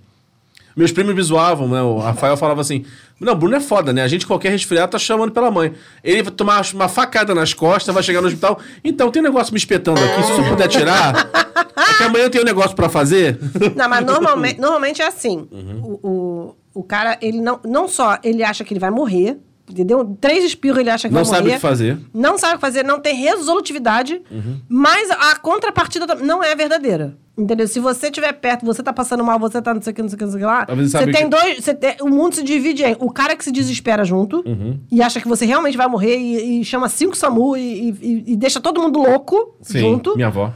Meus 0.76 0.92
primos 0.92 1.14
me 1.14 1.22
zoavam, 1.22 1.68
né? 1.68 1.82
O 1.82 1.98
Rafael 1.98 2.36
falava 2.36 2.60
assim: 2.60 2.84
Não, 3.18 3.34
Bruno 3.34 3.56
é 3.56 3.60
foda, 3.60 3.92
né? 3.92 4.02
A 4.02 4.08
gente, 4.08 4.26
qualquer 4.26 4.50
resfriado, 4.50 4.92
tá 4.92 4.98
chamando 4.98 5.32
pela 5.32 5.50
mãe. 5.50 5.72
Ele 6.02 6.22
vai 6.22 6.32
tomar 6.32 6.62
uma 6.72 6.88
facada 6.88 7.34
nas 7.34 7.52
costas, 7.52 7.92
vai 7.92 8.02
chegar 8.02 8.20
no 8.20 8.28
hospital. 8.28 8.58
Então, 8.84 9.10
tem 9.10 9.20
um 9.20 9.24
negócio 9.24 9.52
me 9.52 9.58
espetando 9.58 10.00
aqui, 10.00 10.22
se 10.22 10.32
você 10.32 10.48
puder 10.48 10.68
tirar. 10.68 11.30
É 11.76 11.94
que 11.96 12.02
amanhã 12.04 12.24
eu 12.24 12.30
tenho 12.30 12.44
um 12.44 12.46
negócio 12.46 12.74
pra 12.76 12.88
fazer. 12.88 13.38
Não, 13.74 13.88
mas 13.88 14.04
normalmente, 14.04 14.60
normalmente 14.60 15.02
é 15.02 15.06
assim. 15.06 15.48
Uhum. 15.50 15.80
O, 15.82 16.08
o, 16.08 16.56
o 16.80 16.82
cara, 16.82 17.18
ele 17.20 17.40
não, 17.40 17.60
não 17.64 17.88
só 17.88 18.18
ele 18.22 18.42
acha 18.42 18.64
que 18.64 18.72
ele 18.72 18.80
vai 18.80 18.90
morrer, 18.90 19.38
entendeu? 19.70 20.16
Três 20.20 20.44
espirros 20.44 20.78
ele 20.78 20.90
acha 20.90 21.08
que 21.08 21.14
Não 21.14 21.22
vai 21.24 21.30
morrer. 21.30 21.36
sabe 21.38 21.50
o 21.50 21.54
que 21.54 21.60
fazer. 21.60 21.92
Uhum. 21.94 22.04
Não 22.14 22.38
sabe 22.38 22.54
o 22.54 22.56
que 22.56 22.60
fazer, 22.60 22.84
não 22.84 23.00
tem 23.00 23.14
resolutividade. 23.16 24.20
Mas 24.68 25.10
a 25.10 25.36
contrapartida 25.36 26.14
não 26.16 26.42
é 26.42 26.54
verdadeira. 26.54 27.16
Entendeu? 27.38 27.66
Se 27.66 27.80
você 27.80 28.08
estiver 28.08 28.32
perto, 28.34 28.66
você 28.66 28.82
tá 28.82 28.92
passando 28.92 29.24
mal, 29.24 29.38
você 29.38 29.62
tá 29.62 29.72
não 29.72 29.80
sei 29.80 29.92
o 29.92 29.96
que, 29.96 30.02
não 30.02 30.08
sei 30.10 30.16
o 30.16 30.18
que, 30.18 30.24
não 30.24 30.32
sei 30.32 30.38
o 30.38 30.40
que 30.42 30.46
lá. 30.46 30.66
Você 30.76 31.06
tem 31.06 31.22
que- 31.24 31.28
dois. 31.28 31.64
Você 31.64 31.74
tem- 31.74 31.96
o 32.02 32.08
mundo 32.08 32.34
se 32.34 32.42
divide 32.42 32.84
em 32.84 32.94
o 33.00 33.10
cara 33.10 33.34
que 33.34 33.42
se 33.42 33.50
desespera 33.50 34.04
junto 34.04 34.42
Uhum. 34.46 34.78
e 34.92 35.00
acha 35.02 35.20
que 35.20 35.26
você 35.28 35.46
realmente 35.46 35.76
vai 35.76 35.86
morrer 35.88 36.18
e, 36.18 36.60
e 36.60 36.64
chama 36.64 36.88
cinco 36.90 37.16
SAMU 37.16 37.56
e, 37.56 37.90
e- 37.90 38.24
e 38.32 38.36
deixa 38.36 38.60
todo 38.60 38.80
mundo 38.82 38.98
louco 38.98 39.56
Sim, 39.62 39.78
junto. 39.78 40.14
minha 40.16 40.26
avó. 40.28 40.52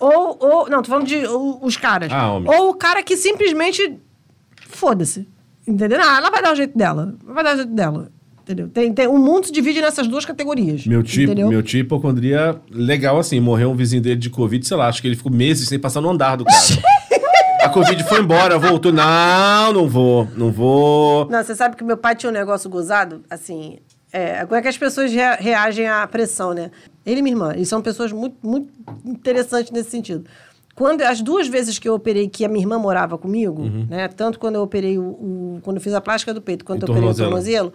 Ou, 0.00 0.36
ou. 0.40 0.68
Não, 0.68 0.82
tô 0.82 0.88
falando 0.90 1.06
de 1.06 1.24
o- 1.24 1.60
os 1.62 1.76
caras. 1.76 2.10
Ah, 2.12 2.32
homem. 2.32 2.52
ou 2.52 2.70
o 2.70 2.74
cara 2.74 3.00
que 3.02 3.16
simplesmente. 3.16 3.96
Foda-se. 4.68 5.28
Entendeu? 5.66 5.98
Ah, 6.02 6.16
ela 6.18 6.30
vai 6.30 6.42
dar 6.42 6.52
o 6.52 6.56
jeito 6.56 6.76
dela. 6.76 7.14
Ela 7.24 7.32
vai 7.34 7.44
dar 7.44 7.54
o 7.54 7.56
jeito 7.56 7.72
dela. 7.72 8.10
Entendeu? 8.44 8.68
Tem, 8.68 8.92
tem, 8.92 9.06
o 9.06 9.16
mundo 9.18 9.46
se 9.46 9.52
divide 9.52 9.80
nessas 9.80 10.06
duas 10.06 10.24
categorias. 10.26 10.86
Meu 10.86 11.02
tio, 11.02 11.24
Entendeu? 11.24 11.48
meu 11.48 11.62
tio 11.62 11.80
hipocondria 11.80 12.60
legal 12.70 13.18
assim. 13.18 13.40
Morreu 13.40 13.70
um 13.70 13.74
vizinho 13.74 14.02
dele 14.02 14.16
de 14.16 14.28
Covid, 14.28 14.66
sei 14.68 14.76
lá, 14.76 14.86
acho 14.86 15.00
que 15.00 15.08
ele 15.08 15.16
ficou 15.16 15.32
meses 15.32 15.66
sem 15.68 15.78
passar 15.78 16.02
no 16.02 16.10
andar 16.10 16.36
do 16.36 16.44
cara. 16.44 16.58
A 17.64 17.68
Covid 17.70 18.04
foi 18.04 18.20
embora, 18.20 18.58
voltou. 18.58 18.92
Não, 18.92 19.72
não 19.72 19.88
vou, 19.88 20.28
não 20.36 20.52
vou. 20.52 21.26
Não, 21.30 21.42
você 21.42 21.54
sabe 21.54 21.74
que 21.76 21.82
meu 21.82 21.96
pai 21.96 22.14
tinha 22.14 22.28
um 22.28 22.32
negócio 22.34 22.68
gozado, 22.68 23.22
assim. 23.30 23.78
É, 24.12 24.44
como 24.44 24.54
é 24.56 24.60
que 24.62 24.68
as 24.68 24.76
pessoas 24.76 25.10
rea- 25.10 25.36
reagem 25.40 25.88
à 25.88 26.06
pressão, 26.06 26.52
né? 26.52 26.70
Ele 27.06 27.20
e 27.20 27.22
minha 27.22 27.34
irmã, 27.34 27.52
eles 27.54 27.66
são 27.68 27.80
pessoas 27.80 28.12
muito, 28.12 28.36
muito 28.46 28.68
interessantes 29.04 29.72
nesse 29.72 29.90
sentido. 29.90 30.24
Quando, 30.74 31.02
as 31.02 31.22
duas 31.22 31.48
vezes 31.48 31.78
que 31.78 31.88
eu 31.88 31.94
operei, 31.94 32.28
que 32.28 32.44
a 32.44 32.48
minha 32.48 32.60
irmã 32.62 32.78
morava 32.78 33.16
comigo, 33.16 33.62
Uhum. 33.62 33.86
né? 33.88 34.08
Tanto 34.08 34.38
quando 34.38 34.56
eu 34.56 34.62
operei 34.62 34.98
o, 34.98 35.02
o- 35.02 35.58
quando 35.62 35.76
eu 35.78 35.82
fiz 35.82 35.94
a 35.94 36.00
plástica 36.00 36.34
do 36.34 36.42
peito, 36.42 36.64
quanto 36.64 36.82
E 36.82 36.86
eu 36.86 36.92
operei 36.92 37.08
o 37.10 37.14
tornozelo. 37.14 37.72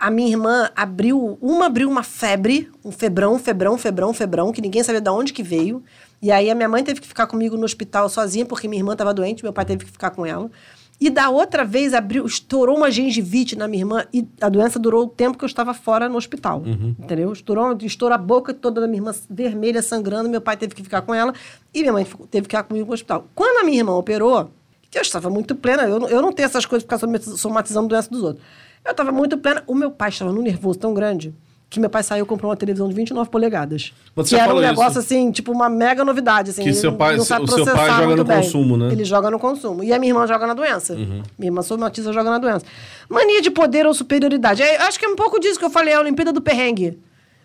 A 0.00 0.10
minha 0.10 0.28
irmã 0.30 0.70
abriu, 0.74 1.38
uma 1.42 1.66
abriu 1.66 1.88
uma 1.88 2.02
febre, 2.02 2.70
um 2.84 2.90
febrão, 2.90 3.38
febrão, 3.38 3.76
febrão, 3.76 4.12
febrão, 4.14 4.50
que 4.52 4.62
ninguém 4.62 4.82
sabia 4.82 5.00
de 5.00 5.10
onde 5.10 5.32
que 5.32 5.42
veio. 5.42 5.82
E 6.22 6.32
aí 6.32 6.50
a 6.50 6.54
minha 6.54 6.68
mãe 6.68 6.82
teve 6.82 7.00
que 7.00 7.06
ficar 7.06 7.26
comigo 7.26 7.56
no 7.56 7.64
hospital 7.64 8.08
sozinha, 8.08 8.46
porque 8.46 8.66
minha 8.66 8.80
irmã 8.80 8.92
estava 8.92 9.12
doente, 9.12 9.42
meu 9.42 9.52
pai 9.52 9.64
teve 9.66 9.84
que 9.84 9.90
ficar 9.92 10.10
com 10.10 10.24
ela. 10.24 10.50
E 10.98 11.08
da 11.08 11.30
outra 11.30 11.64
vez 11.64 11.94
abriu, 11.94 12.26
estourou 12.26 12.76
uma 12.76 12.90
gengivite 12.90 13.56
na 13.56 13.66
minha 13.66 13.80
irmã 13.82 14.04
e 14.12 14.26
a 14.40 14.50
doença 14.50 14.78
durou 14.78 15.04
o 15.04 15.08
tempo 15.08 15.38
que 15.38 15.44
eu 15.44 15.46
estava 15.46 15.72
fora 15.72 16.08
no 16.10 16.16
hospital. 16.18 16.62
Entendeu? 16.98 17.32
Estourou, 17.32 17.76
estourou 17.80 18.14
a 18.14 18.18
boca 18.18 18.52
toda 18.52 18.80
da 18.82 18.86
minha 18.86 18.98
irmã 18.98 19.14
vermelha, 19.30 19.80
sangrando, 19.80 20.28
meu 20.28 20.42
pai 20.42 20.56
teve 20.58 20.74
que 20.74 20.82
ficar 20.82 21.00
com 21.02 21.14
ela 21.14 21.32
e 21.72 21.80
minha 21.80 21.92
mãe 21.92 22.04
teve 22.30 22.46
que 22.46 22.54
ficar 22.54 22.64
comigo 22.64 22.86
no 22.86 22.92
hospital. 22.92 23.26
Quando 23.34 23.60
a 23.60 23.64
minha 23.64 23.78
irmã 23.78 23.92
operou, 23.94 24.50
eu 24.94 25.00
estava 25.02 25.30
muito 25.30 25.54
plena, 25.54 25.84
eu, 25.84 25.98
não- 26.00 26.08
eu 26.08 26.20
não 26.20 26.32
tenho 26.32 26.44
essas 26.46 26.66
coisas 26.66 26.82
de 26.82 26.86
ficar 26.86 26.98
somati- 26.98 27.38
somatizando 27.38 27.88
doença 27.88 28.10
dos 28.10 28.22
outros. 28.22 28.44
Eu 28.84 28.92
estava 28.92 29.12
muito 29.12 29.36
plena, 29.38 29.62
o 29.66 29.74
meu 29.74 29.90
pai 29.90 30.08
estava 30.08 30.32
num 30.32 30.42
nervoso 30.42 30.78
tão 30.78 30.94
grande 30.94 31.34
que 31.68 31.78
meu 31.78 31.88
pai 31.88 32.02
saiu 32.02 32.24
e 32.24 32.26
comprou 32.26 32.50
uma 32.50 32.56
televisão 32.56 32.88
de 32.88 32.94
29 32.96 33.30
polegadas. 33.30 33.92
Você 34.16 34.34
que 34.34 34.40
era 34.42 34.52
um 34.52 34.58
negócio 34.58 34.90
isso. 34.90 34.98
assim, 34.98 35.30
tipo 35.30 35.52
uma 35.52 35.68
mega 35.68 36.04
novidade. 36.04 36.50
Assim, 36.50 36.64
Que 36.64 36.72
seu 36.72 36.92
pai- 36.94 37.16
não 37.16 37.24
sabe 37.24 37.44
o 37.44 37.48
seu 37.48 37.64
pai 37.64 37.88
joga 38.02 38.16
no 38.16 38.24
bem. 38.24 38.36
consumo, 38.38 38.76
né? 38.76 38.88
Ele 38.90 39.04
joga 39.04 39.30
no 39.30 39.38
consumo. 39.38 39.84
E 39.84 39.92
a 39.92 39.98
minha 40.00 40.10
irmã 40.10 40.26
joga 40.26 40.48
na 40.48 40.54
doença. 40.54 40.94
Uhum. 40.94 41.22
Minha 41.38 41.48
irmã 41.50 41.62
somatiza 41.62 42.12
joga 42.12 42.28
na 42.28 42.38
doença. 42.38 42.64
Mania 43.08 43.40
de 43.40 43.52
poder 43.52 43.86
ou 43.86 43.94
superioridade. 43.94 44.62
É, 44.62 44.78
acho 44.82 44.98
que 44.98 45.04
é 45.04 45.08
um 45.08 45.14
pouco 45.14 45.38
disso 45.38 45.60
que 45.60 45.64
eu 45.64 45.70
falei, 45.70 45.94
é 45.94 45.96
a 45.96 46.00
Olimpíada 46.00 46.32
do 46.32 46.40
Perrengue. 46.42 46.98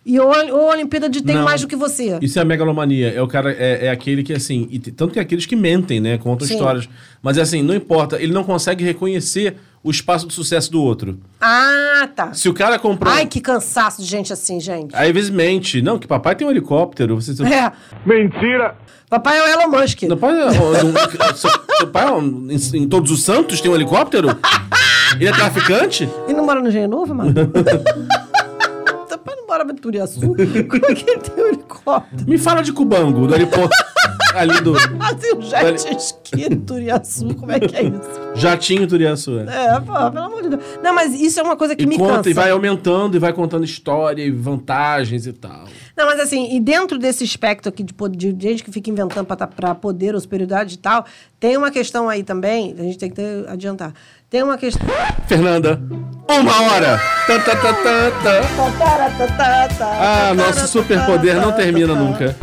E 0.04 0.20
ou, 0.20 0.28
ou 0.28 0.70
a 0.70 0.74
Olimpíada 0.74 1.08
de 1.08 1.22
tem 1.22 1.36
Não. 1.36 1.44
mais 1.44 1.62
do 1.62 1.68
que 1.68 1.76
você. 1.76 2.18
Isso 2.20 2.40
é 2.40 2.42
a 2.42 2.46
megalomania. 2.46 3.12
É 3.12 3.22
o 3.22 3.28
cara, 3.28 3.52
é, 3.52 3.88
é 3.88 3.90
aquele 3.92 4.24
que, 4.24 4.34
assim, 4.34 4.68
e 4.72 4.80
tanto 4.80 5.14
que 5.14 5.20
é 5.20 5.22
aqueles 5.22 5.46
que 5.46 5.56
mentem, 5.56 6.00
né? 6.00 6.18
Contam 6.18 6.48
Sim. 6.48 6.56
histórias. 6.56 6.90
Mas 7.22 7.38
assim, 7.38 7.62
não 7.62 7.76
importa, 7.76 8.20
ele 8.20 8.34
não 8.34 8.44
consegue 8.44 8.84
reconhecer 8.84 9.56
o 9.86 9.92
espaço 9.92 10.28
de 10.28 10.34
sucesso 10.34 10.72
do 10.72 10.82
outro. 10.82 11.20
Ah, 11.40 12.10
tá. 12.16 12.34
Se 12.34 12.50
o 12.50 12.54
cara 12.56 12.80
comprou. 12.80 13.14
Ai, 13.14 13.28
que 13.28 13.40
cansaço 13.40 14.02
de 14.02 14.08
gente 14.08 14.34
assim, 14.34 14.60
gente. 14.60 14.96
Aí 14.96 15.10
às 15.10 15.14
vezes 15.14 15.30
mente. 15.30 15.80
Não, 15.82 16.00
que 16.00 16.08
papai 16.08 16.36
tem 16.36 16.48
um 16.48 16.50
helicóptero. 16.50 17.16
Você, 17.22 17.32
É. 17.44 17.72
Mentira! 18.06 18.76
Papai 19.08 19.38
é 19.38 19.44
o 19.44 19.48
Elon 19.62 19.70
Musk. 19.70 20.02
Não 20.04 20.18
pode. 20.18 20.36
ó, 20.40 20.46
não- 20.48 21.36
seu, 21.36 21.52
seu 21.78 21.88
pai, 21.88 22.06
ó, 22.10 22.20
em, 22.20 22.56
em 22.74 22.88
Todos 22.88 23.12
os 23.12 23.24
Santos, 23.24 23.62
tem 23.62 23.70
um 23.70 23.76
helicóptero? 23.76 24.30
Ele 25.16 25.28
é 25.30 25.32
traficante? 25.32 26.10
Ele 26.28 26.36
não 26.36 26.46
mora 26.46 26.60
no 26.60 26.68
Engenho 26.68 26.88
Novo, 26.90 27.14
mano? 27.14 27.32
Seu 29.08 29.18
pai 29.20 29.36
não 29.36 29.46
mora 29.48 29.64
em 29.72 29.76
Turiaçu? 29.76 30.20
Como 30.20 30.42
é 30.42 30.96
que 30.96 31.10
ele 31.10 31.20
tem 31.20 31.44
um 31.44 31.48
helicóptero? 31.48 32.26
Me 32.28 32.38
fala 32.40 32.62
de 32.64 32.74
Cubango, 32.74 33.28
do 33.28 33.34
aeroporto 33.34 33.70
ali 34.36 34.62
do 34.62 34.76
Assim, 35.00 35.36
um 35.36 35.42
jet 35.42 35.96
ski 35.98 36.44
em 36.52 36.60
Turiaçu, 36.60 37.34
como 37.36 37.52
é 37.52 37.60
que 37.60 37.76
é 37.76 37.84
isso? 37.84 38.10
Jatinho 38.36 38.88
Turiaçu. 38.88 39.40
É. 39.40 39.76
É, 39.76 39.80
pô, 39.80 39.94
pelo 40.12 40.26
amor 40.26 40.42
de 40.44 40.50
Deus. 40.50 40.64
Não, 40.84 40.94
mas 40.94 41.14
isso 41.14 41.40
é 41.40 41.44
uma 41.44 41.56
coisa 41.56 41.76
que 41.76 41.84
E 41.84 41.86
me 41.88 41.98
conta 41.98 42.16
cansa. 42.16 42.30
e 42.30 42.34
vai 42.34 42.52
aumentando 42.52 43.16
e 43.16 43.20
vai 43.20 43.32
contando 43.34 43.64
história 43.66 44.22
e 44.24 44.30
vantagens 44.32 45.26
e 45.28 45.34
tal. 45.34 45.66
Não, 45.96 46.06
mas 46.06 46.20
assim, 46.20 46.56
e 46.56 46.60
dentro 46.60 46.98
desse 47.00 47.24
espectro 47.24 47.70
aqui 47.70 47.84
de, 47.84 48.34
de 48.34 48.48
gente 48.48 48.64
que 48.64 48.72
fica 48.72 48.90
inventando 48.90 49.26
pra, 49.26 49.36
tá- 49.36 49.76
poder 49.76 50.14
ou 50.16 50.20
superioridade 50.22 50.76
e 50.76 50.78
tal, 50.78 51.06
tem 51.40 51.56
uma 51.58 51.72
questão 51.72 52.10
aí 52.10 52.24
também, 52.24 52.76
a 52.78 52.82
gente 52.84 52.98
tem 52.98 53.10
que 53.10 53.16
ter- 53.16 53.48
adiantar. 53.48 53.94
Tem 54.30 54.44
uma 54.44 54.58
questão. 54.58 54.86
Fernanda, 55.28 55.80
uma 56.30 56.62
hora! 56.62 57.00
Tá, 57.28 57.40
tá, 57.40 57.56
tá, 57.56 57.74
tá, 57.74 58.12
tá. 58.24 59.86
Ah, 60.00 60.34
nosso 60.34 60.68
superpoder 60.68 61.36
não 61.36 61.52
termina 61.52 61.96
nunca. 61.96 62.36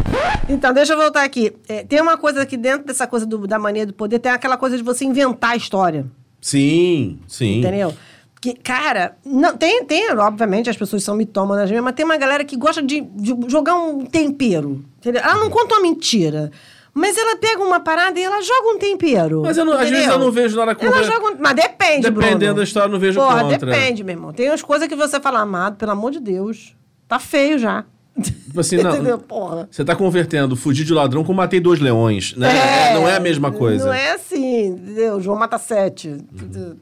Então, 0.49 0.73
deixa 0.73 0.93
eu 0.93 0.97
voltar 0.99 1.23
aqui. 1.25 1.53
É, 1.69 1.85
tem 1.85 2.01
uma 2.01 2.17
coisa 2.17 2.43
aqui 2.43 2.57
dentro 2.57 2.87
dessa 2.87 3.07
coisa 3.07 3.25
do- 3.25 3.47
da 3.47 3.59
mania 3.59 3.87
do 3.87 3.93
poder, 3.95 4.19
tem 4.19 4.33
aquela 4.33 4.57
coisa 4.57 4.77
de 4.77 4.83
você 4.83 5.05
inventar 5.05 5.51
a 5.53 5.57
história. 5.57 6.07
Sim, 6.41 7.19
sim. 7.29 7.61
Entendeu? 7.61 7.95
Que, 8.41 8.55
cara, 8.55 9.17
não, 9.25 9.57
tem, 9.57 9.85
tem, 9.85 10.11
obviamente, 10.17 10.69
as 10.69 10.77
pessoas 10.77 11.05
são 11.05 11.15
mitômanas 11.15 11.71
mesmo, 11.71 11.85
mas 11.85 11.95
tem 11.95 12.05
uma 12.05 12.17
galera 12.17 12.45
que 12.45 12.57
gosta 12.57 12.83
de, 12.83 13.01
de 13.01 13.37
jogar 13.47 13.77
um 13.77 14.05
tempero. 14.05 14.85
Entendeu? 14.99 15.23
Ela 15.23 15.37
não 15.37 15.49
conta 15.49 15.77
uma 15.77 15.83
mentira. 15.83 16.51
Mas 16.95 17.17
ela 17.17 17.37
pega 17.37 17.63
uma 17.63 17.81
parada 17.81 18.19
e 18.21 18.23
ela 18.23 18.41
joga 18.43 18.69
um 18.75 18.79
tempero. 18.79 19.41
Mas 19.43 19.57
eu 19.57 19.65
não- 19.65 19.73
às 19.73 19.89
vezes 19.89 20.07
eu 20.07 20.19
não 20.19 20.31
vejo 20.31 20.57
nada 20.57 20.73
Ela 20.73 20.75
contra. 20.93 21.05
joga 21.05 21.27
um, 21.33 21.37
Mas 21.39 21.55
depende, 21.55 22.03
Dependendo 22.03 22.39
Bruno. 22.39 22.55
da 22.55 22.63
história, 22.65 22.87
eu 22.89 22.93
não 22.93 22.99
vejo 22.99 23.19
Porra, 23.19 23.41
contra. 23.45 23.59
depende, 23.71 24.05
meu 24.05 24.15
irmão. 24.15 24.33
Tem 24.33 24.51
umas 24.51 24.63
coisas 24.63 24.87
que 24.87 24.95
você 24.95 25.19
fala, 25.19 25.41
amado, 25.41 25.77
pelo 25.77 25.93
amor 25.93 26.11
de 26.11 26.21
Deus. 26.21 26.77
Tá 27.09 27.19
feio 27.19 27.59
já. 27.59 27.85
Tipo 28.23 28.61
assim, 28.61 28.77
não. 28.83 28.91
Entendeu? 28.91 29.19
Porra. 29.19 29.67
Você 29.71 29.83
tá 29.83 29.97
convertendo 29.97 30.55
fugir 30.55 30.85
de 30.85 30.93
ladrão 30.93 31.25
com 31.25 31.33
matei 31.33 31.61
dois 31.61 31.81
leões, 31.81 32.37
né? 32.37 32.91
É, 32.91 32.95
não 32.95 33.09
é 33.09 33.17
a 33.17 33.21
mesma 33.21 33.51
coisa. 33.51 33.87
Não 33.87 33.93
é 33.95 34.13
assim, 34.13 34.67
entendeu? 34.67 35.19
João 35.19 35.39
mata 35.39 35.57
sete. 35.57 36.19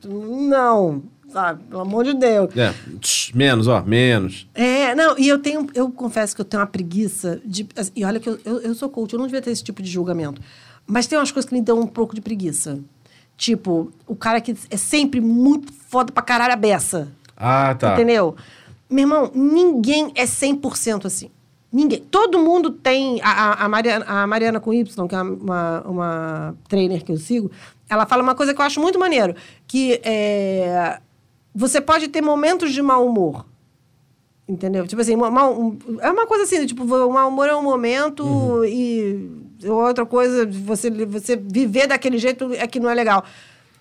Não, 0.04 1.02
sabe? 1.32 1.62
Pelo 1.64 1.80
amor 1.80 2.04
de 2.04 2.14
Deus. 2.14 2.56
É, 2.56 2.74
menos, 3.34 3.68
ó, 3.68 3.82
menos. 3.82 4.48
É, 4.54 4.94
não, 4.94 5.18
e 5.18 5.28
eu 5.28 5.38
tenho, 5.38 5.66
eu 5.74 5.90
confesso 5.90 6.34
que 6.34 6.40
eu 6.40 6.44
tenho 6.44 6.60
uma 6.60 6.66
preguiça 6.66 7.40
de. 7.44 7.66
E 7.94 8.04
olha 8.04 8.20
que 8.20 8.28
eu, 8.28 8.38
eu, 8.44 8.60
eu 8.60 8.74
sou 8.74 8.88
coach, 8.88 9.12
eu 9.12 9.18
não 9.18 9.26
devia 9.26 9.42
ter 9.42 9.50
esse 9.50 9.64
tipo 9.64 9.82
de 9.82 9.90
julgamento. 9.90 10.40
Mas 10.86 11.06
tem 11.06 11.18
umas 11.18 11.30
coisas 11.30 11.48
que 11.48 11.54
me 11.54 11.62
dão 11.62 11.78
um 11.80 11.86
pouco 11.86 12.14
de 12.14 12.20
preguiça. 12.20 12.80
Tipo, 13.36 13.90
o 14.06 14.14
cara 14.14 14.40
que 14.40 14.54
é 14.68 14.76
sempre 14.76 15.20
muito 15.20 15.72
foda 15.72 16.12
pra 16.12 16.22
caralho 16.22 16.52
a 16.52 16.56
beça. 16.56 17.08
Ah, 17.36 17.74
tá. 17.74 17.94
Entendeu? 17.94 18.36
Meu 18.88 19.04
irmão, 19.04 19.30
ninguém 19.34 20.12
é 20.14 20.24
100% 20.24 21.06
assim. 21.06 21.30
Ninguém. 21.72 22.00
Todo 22.10 22.38
mundo 22.38 22.70
tem. 22.70 23.20
A, 23.22 23.30
a, 23.30 23.64
a 23.64 23.68
Mariana, 23.68 24.04
a 24.06 24.26
Mariana 24.26 24.60
com 24.60 24.74
Y, 24.74 25.08
que 25.08 25.14
é 25.14 25.22
uma, 25.22 25.80
uma 25.82 26.54
trainer 26.68 27.04
que 27.04 27.12
eu 27.12 27.16
sigo, 27.16 27.50
ela 27.88 28.04
fala 28.06 28.22
uma 28.22 28.34
coisa 28.34 28.52
que 28.52 28.60
eu 28.60 28.64
acho 28.64 28.80
muito 28.80 28.98
maneiro: 28.98 29.34
que 29.66 30.00
é, 30.02 31.00
você 31.54 31.80
pode 31.80 32.08
ter 32.08 32.20
momentos 32.22 32.72
de 32.72 32.80
mau 32.82 33.06
humor. 33.06 33.46
Entendeu? 34.48 34.84
Tipo 34.86 35.00
assim, 35.00 35.14
uma- 35.14 35.48
um- 35.48 35.78
é 36.00 36.10
uma 36.10 36.26
coisa 36.26 36.42
assim, 36.44 36.66
tipo, 36.66 36.82
o 36.82 37.12
mau 37.12 37.28
humor 37.28 37.48
é 37.48 37.54
um 37.54 37.62
momento 37.62 38.64
e 38.64 39.30
outra 39.64 40.04
coisa, 40.04 40.44
você, 40.46 40.90
você 41.06 41.36
viver 41.36 41.86
daquele 41.86 42.18
jeito 42.18 42.52
é 42.54 42.66
que 42.66 42.80
não 42.80 42.90
é 42.90 42.94
legal. 42.94 43.24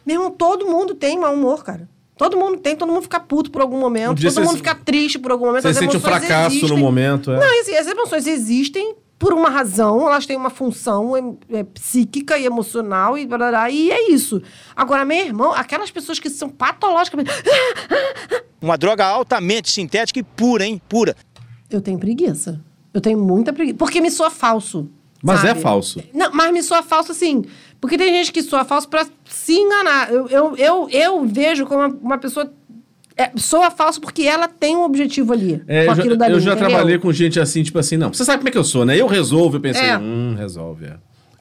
Meu 0.05 0.17
irmão, 0.17 0.32
todo 0.32 0.67
mundo 0.67 0.93
tem 0.93 1.17
mau 1.20 1.34
humor, 1.34 1.63
cara. 1.63 1.89
Todo 2.17 2.38
mundo 2.38 2.57
tem, 2.59 2.76
todo 2.76 2.91
mundo 2.91 3.01
fica 3.03 3.20
puto 3.20 3.49
por 3.49 3.61
algum 3.61 3.78
Um 3.78 3.80
momento, 3.80 4.15
dia 4.20 4.30
todo 4.32 4.41
mundo 4.43 4.51
se- 4.51 4.57
fica 4.57 4.76
triste 4.76 5.17
por 5.17 5.32
algum 5.32 5.45
momento. 5.45 5.63
Você 5.63 5.74
sente 5.74 5.95
um 5.95 5.99
emoções 5.99 6.20
fracasso 6.28 6.49
no 6.49 6.55
existem. 6.65 6.78
momento, 6.78 7.32
é. 7.32 7.39
Não, 7.39 7.61
assim, 7.61 7.76
as 7.76 7.88
emoções 7.88 8.28
existem 8.28 8.93
por 9.20 9.34
uma 9.34 9.49
razão, 9.49 10.07
elas 10.07 10.26
têm 10.26 10.38
uma 10.38 10.49
função 10.49 11.15
é, 11.15 11.59
é, 11.59 11.63
psíquica 11.65 12.38
e 12.38 12.45
emocional 12.45 13.17
e 13.17 13.28
blá, 13.28 13.38
blá, 13.38 13.49
blá, 13.49 13.70
e 13.70 13.91
é 13.91 14.09
isso. 14.09 14.41
Agora, 14.74 15.03
meu 15.03 15.17
irmão, 15.17 15.51
aquelas 15.51 15.91
pessoas 15.91 16.20
que 16.20 16.30
são 16.30 16.49
patologicamente. 16.49 17.30
Uma 18.61 18.78
droga 18.78 19.05
altamente 19.05 19.70
sintética 19.70 20.20
e 20.20 20.24
pura, 20.24 20.65
hein? 20.65 20.82
Pura. 20.88 21.15
Eu 21.70 21.82
tenho 21.82 21.99
preguiça. 21.99 22.61
Eu 22.93 23.01
tenho 23.01 23.20
muita 23.20 23.51
preguiça. 23.51 23.78
Porque 23.78 23.99
me 23.99 24.09
soa 24.09 24.30
falso. 24.30 24.89
Mas 25.22 25.41
sabe? 25.41 25.59
é 25.59 25.61
falso. 25.61 26.01
Não, 26.13 26.32
mas 26.32 26.51
me 26.53 26.63
soa 26.63 26.82
falso 26.82 27.11
assim. 27.11 27.43
Porque 27.82 27.97
tem 27.97 28.13
gente 28.13 28.32
que 28.32 28.41
soa 28.41 28.63
falso 28.63 28.88
pra 28.88 29.05
se 29.26 29.53
enganar. 29.53 30.11
Eu, 30.11 30.28
eu, 30.28 30.55
eu, 30.57 30.89
eu 30.89 31.26
vejo 31.26 31.65
como 31.65 31.82
uma, 31.82 31.88
uma 31.88 32.17
pessoa. 32.17 32.51
É, 33.20 33.32
soa 33.36 33.70
falso 33.70 33.99
porque 33.99 34.24
ela 34.24 34.47
tem 34.47 34.78
um 34.78 34.84
objetivo 34.84 35.34
ali. 35.34 35.61
É, 35.67 35.86
com 35.86 35.91
eu 35.91 35.95
já, 36.11 36.15
dali, 36.15 36.34
eu 36.34 36.39
já 36.39 36.53
entendeu? 36.53 36.70
trabalhei 36.70 36.97
com 36.97 37.11
gente 37.11 37.38
assim, 37.38 37.61
tipo 37.61 37.78
assim, 37.78 37.97
não. 37.97 38.13
Você 38.13 38.24
sabe 38.24 38.38
como 38.38 38.47
é 38.47 38.51
que 38.51 38.57
eu 38.57 38.63
sou, 38.63 38.86
né? 38.86 38.95
Eu 38.95 39.07
resolvo, 39.07 39.57
eu 39.57 39.61
pensei, 39.61 39.86
É. 39.89 39.97
hum, 39.97 40.36
resolve, 40.38 40.86
é. 40.86 40.95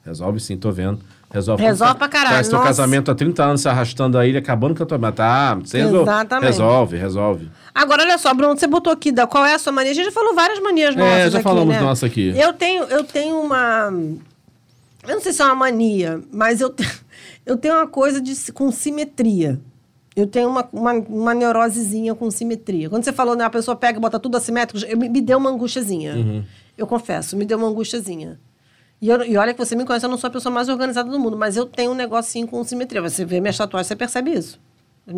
Resolve 0.05 0.39
sim, 0.41 0.57
tô 0.57 0.71
vendo. 0.71 0.99
Resolve. 1.31 1.63
Resolve 1.63 1.95
pra 1.95 2.09
caralho, 2.09 2.35
Faz 2.35 2.49
teu 2.49 2.59
casamento 2.59 3.11
há 3.11 3.15
30 3.15 3.43
anos 3.43 3.61
se 3.61 3.69
arrastando 3.69 4.17
aí, 4.17 4.35
acabando 4.35 4.75
com 4.75 4.81
a 4.81 4.85
tua. 4.85 4.97
Mas 4.97 5.13
tá, 5.13 5.53
você 5.55 5.77
resolve. 5.77 6.01
Exatamente. 6.09 6.45
Resolve, 6.47 6.97
resolve. 6.97 7.51
Agora, 7.73 8.01
olha 8.03 8.17
só, 8.17 8.33
Bruno, 8.33 8.57
você 8.57 8.65
botou 8.65 8.91
aqui 8.91 9.11
da, 9.11 9.27
qual 9.27 9.45
é 9.45 9.53
a 9.53 9.59
sua 9.59 9.71
mania. 9.71 9.91
A 9.91 9.93
gente 9.95 10.05
já 10.05 10.11
falou 10.11 10.33
várias 10.33 10.59
manias 10.59 10.95
nossas 10.95 11.13
É, 11.13 11.29
já 11.29 11.37
aqui, 11.37 11.43
falamos 11.43 11.75
né? 11.75 11.79
nossa 11.79 12.05
aqui. 12.07 12.33
Eu 12.35 12.51
tenho, 12.53 12.83
eu 12.85 13.03
tenho 13.03 13.39
uma... 13.39 13.93
Eu 15.07 15.13
não 15.15 15.21
sei 15.21 15.31
se 15.31 15.41
é 15.41 15.45
uma 15.45 15.55
mania, 15.55 16.19
mas 16.33 16.59
eu, 16.61 16.73
eu 17.45 17.55
tenho 17.55 17.75
uma 17.75 17.87
coisa 17.87 18.19
de, 18.19 18.33
com 18.51 18.71
simetria. 18.71 19.59
Eu 20.19 20.27
tenho 20.27 20.49
uma, 20.49 20.67
uma, 20.73 20.93
uma 20.93 21.33
neurosezinha 21.33 22.13
com 22.15 22.29
simetria. 22.29 22.89
Quando 22.89 23.03
você 23.03 23.13
falou, 23.13 23.35
né, 23.35 23.43
a 23.43 23.49
pessoa 23.49 23.75
pega 23.75 23.97
e 23.97 24.01
bota 24.01 24.19
tudo 24.19 24.35
assimétrico, 24.37 24.85
eu- 24.85 24.97
me, 24.97 25.07
me 25.09 25.21
deu 25.21 25.37
uma 25.37 25.49
angustiazinha. 25.49 26.15
Uhum. 26.15 26.43
Eu 26.77 26.85
confesso, 26.87 27.35
me 27.37 27.45
deu 27.45 27.57
uma 27.57 27.67
angustiazinha. 27.67 28.39
E, 29.01 29.07
eu- 29.09 29.23
e 29.23 29.37
olha 29.37 29.53
que 29.53 29.63
você 29.63 29.75
me 29.75 29.85
conhece, 29.85 30.05
eu 30.05 30.09
não 30.09 30.17
sou 30.17 30.27
a 30.27 30.31
pessoa 30.31 30.53
mais 30.53 30.67
organizada 30.69 31.09
do 31.09 31.19
mundo, 31.19 31.37
mas 31.37 31.55
eu 31.55 31.65
tenho 31.65 31.91
um 31.91 31.95
negocinho 31.95 32.47
com 32.47 32.63
simetria. 32.63 33.01
Você 33.01 33.23
vê 33.23 33.39
minhas 33.39 33.57
tatuagens, 33.57 33.87
você 33.87 33.95
percebe 33.95 34.31
isso. 34.33 34.59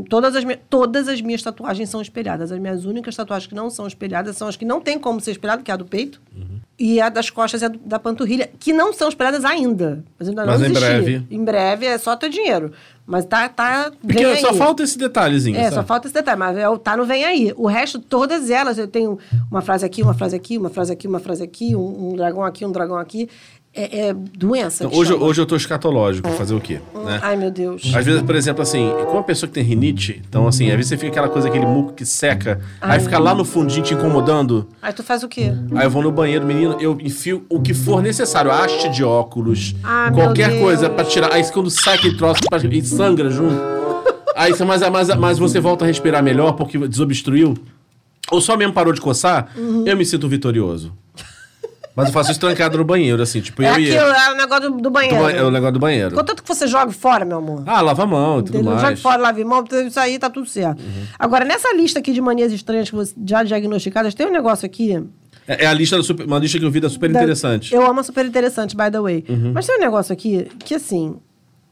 Todas 0.08 0.34
as, 0.38 0.46
todas 0.70 1.10
as 1.10 1.20
minhas 1.20 1.42
tatuagens 1.42 1.90
são 1.90 2.02
espelhadas. 2.02 2.50
As 2.50 2.60
minhas 2.60 2.86
únicas 2.86 3.14
tatuagens 3.14 3.48
que 3.48 3.56
não 3.56 3.70
são 3.70 3.86
espelhadas 3.86 4.38
são 4.38 4.48
as 4.48 4.56
que 4.56 4.64
não 4.64 4.80
tem 4.80 4.98
como 4.98 5.20
ser 5.20 5.32
espelhada, 5.32 5.62
que 5.62 5.70
é 5.70 5.74
a 5.74 5.78
do 5.78 5.84
peito. 5.84 6.22
E 6.80 7.02
a 7.02 7.10
das 7.10 7.30
costas 7.30 7.62
é 7.62 7.66
a 7.66 7.70
do- 7.70 7.78
da 7.80 8.00
panturrilha, 8.00 8.50
que 8.58 8.72
não 8.72 8.94
são 8.94 9.10
espelhadas 9.10 9.44
ainda. 9.44 10.02
Mas 10.18 10.30
ainda 10.30 10.46
Mas 10.46 10.62
em 10.62 10.74
breve. 10.80 11.28
Em 11.30 11.44
breve 11.44 11.86
é 11.88 11.98
só 11.98 12.16
ter 12.16 12.30
dinheiro. 12.30 12.72
Mas 13.12 13.26
tá. 13.26 13.50
tá 13.50 13.92
Porque 14.00 14.26
vem 14.26 14.40
só 14.40 14.52
aí. 14.52 14.58
falta 14.58 14.84
esse 14.84 14.98
detalhezinho. 14.98 15.58
É, 15.58 15.64
sabe? 15.64 15.76
só 15.76 15.84
falta 15.84 16.08
esse 16.08 16.14
detalhe, 16.14 16.40
mas 16.40 16.56
é 16.56 16.70
o 16.70 16.78
tá 16.78 16.96
no 16.96 17.06
vem 17.06 17.26
aí. 17.26 17.54
O 17.58 17.68
resto, 17.68 18.00
todas 18.00 18.50
elas, 18.50 18.78
eu 18.78 18.88
tenho 18.88 19.20
uma 19.52 19.62
frase 19.62 19.86
aqui, 19.86 20.02
uma 20.02 20.14
frase 20.14 20.34
aqui, 20.34 20.58
uma 20.58 20.70
frase 20.70 20.94
aqui, 20.94 21.08
uma 21.10 21.20
frase 21.20 21.44
aqui, 21.44 21.76
um, 21.76 22.12
um 22.12 22.16
dragão 22.16 22.42
aqui, 22.42 22.66
um 22.66 22.72
dragão 22.72 22.96
aqui. 22.96 23.28
É, 23.74 24.08
é 24.10 24.14
doença. 24.14 24.84
Então, 24.84 25.00
hoje, 25.00 25.12
chama. 25.14 25.24
hoje 25.26 25.40
eu 25.42 25.46
tô 25.46 25.56
escatológico, 25.56 26.28
fazer 26.32 26.54
o 26.54 26.60
quê? 26.60 26.82
Né? 26.94 27.20
Ai, 27.24 27.38
meu 27.38 27.50
Deus. 27.50 27.84
Às 27.96 28.04
vezes, 28.06 28.22
por 28.22 28.36
exemplo, 28.36 28.62
assim, 28.62 28.90
com 29.06 29.14
uma 29.14 29.24
pessoa 29.24 29.48
que 29.48 29.54
tem 29.54 29.64
rinite, 29.64 30.22
então 30.28 30.46
assim, 30.46 30.66
às 30.70 30.76
vezes 30.76 30.90
você 30.90 30.98
fica 30.98 31.08
aquela 31.12 31.30
coisa, 31.30 31.48
aquele 31.48 31.66
muco 31.66 31.94
que 31.94 32.06
seca, 32.06 32.60
aí 32.82 33.00
fica 33.00 33.18
lá 33.18 33.34
no 33.34 33.46
fundinho 33.46 33.82
te 33.82 33.94
incomodando. 33.94 34.68
Aí 34.82 34.92
tu 34.92 35.04
faz 35.04 35.24
o 35.24 35.30
quê? 35.30 35.54
Aí 35.74 35.86
eu 35.86 35.90
vou 35.90 36.04
no 36.04 36.12
banheiro, 36.12 36.46
menino, 36.46 36.76
eu 36.82 36.98
enfio 37.02 37.46
o 37.50 37.62
que 37.62 37.74
for 37.74 38.02
necessário, 38.04 38.52
haste 38.52 38.90
de 38.90 39.06
óculos, 39.06 39.74
Ah, 39.82 40.12
meu 40.12 40.26
qualquer 40.26 40.60
coisa 40.60 40.90
pra 40.90 41.06
tirar. 41.06 41.34
Aí 41.34 41.44
quando 41.50 41.70
sai 41.70 41.96
aquele 41.96 42.18
troço 42.18 42.42
e 42.70 42.82
sangra 42.84 43.30
junto. 43.30 43.56
Aí 44.36 44.52
você- 44.52 44.66
mas, 44.66 44.82
mas, 44.90 45.16
mas 45.16 45.40
você 45.40 45.62
volta 45.62 45.86
a 45.86 45.88
respirar 45.88 46.22
melhor 46.22 46.54
porque 46.54 46.78
desobstruiu. 46.78 47.54
Ou 48.30 48.42
só 48.42 48.58
mesmo 48.58 48.74
parou 48.74 48.92
de 48.92 49.00
coçar, 49.00 49.50
Uhum. 49.58 49.84
eu 49.88 49.96
me 49.96 50.06
sinto 50.06 50.28
vitorioso. 50.28 50.92
Mas 51.96 52.08
eu 52.08 52.14
faço 52.14 52.32
isso 52.32 52.40
trancado 52.40 52.78
no 52.78 52.84
banheiro, 52.86 53.22
assim, 53.22 53.42
tipo, 53.42 53.62
É 53.62 53.68
eu 53.68 53.72
aquilo, 53.74 53.88
e 53.90 53.96
é 53.96 54.32
o 54.32 54.36
negócio 54.38 54.70
do, 54.70 54.78
do 54.78 54.82
do 54.84 54.90
banheiro. 54.90 55.18
ba- 55.24 55.32
É 55.32 55.44
o 55.44 55.52
negócio 55.52 55.74
do 55.74 55.80
banheiro. 55.80 56.16
Contanto 56.16 56.42
que 56.42 56.48
você 56.48 56.66
jogue 56.68 56.94
fora, 56.94 57.26
meu 57.26 57.38
amor. 57.40 57.64
Ah, 57.66 57.82
lava 57.82 58.04
a 58.04 58.06
mão 58.08 58.40
e 58.40 58.44
tudo 58.44 58.56
Entendeu? 58.56 58.72
mais. 58.72 58.82
Uhum. 58.84 58.90
Jogue 58.92 59.02
fora, 59.02 59.22
lave 59.22 59.44
mão, 59.44 59.64
isso 59.88 60.00
aí 60.00 60.18
tá 60.18 60.30
tudo 60.30 60.48
certo. 60.48 60.82
Agora, 61.20 61.44
nessa 61.44 61.74
lista 61.76 62.00
aqui 62.00 62.14
de 62.14 62.22
manias 62.22 62.52
estranhas 62.54 62.90
que 62.90 62.96
você 62.96 63.14
já 63.26 63.44
diagnosticadas, 63.44 64.14
tem 64.14 64.26
um 64.28 64.32
negócio 64.32 64.66
aqui. 64.66 65.04
É, 65.48 65.66
é 65.66 65.68
a 65.68 65.74
lista, 65.74 66.02
super- 66.02 66.26
uma 66.26 66.40
lista 66.40 66.58
que 66.60 66.64
eu 66.66 66.72
vi 66.72 66.80
da 66.80 66.90
super 66.90 67.10
interessante. 67.10 67.74
Eu 67.76 67.86
amo 67.86 68.04
super 68.04 68.26
interessante, 68.26 68.76
by 68.76 68.90
the 68.92 69.00
way. 69.02 69.26
Uhum. 69.28 69.52
Mas 69.54 69.66
tem 69.68 69.76
um 69.76 69.80
negócio 69.82 70.14
aqui 70.14 70.48
que, 70.60 70.76
assim. 70.76 71.18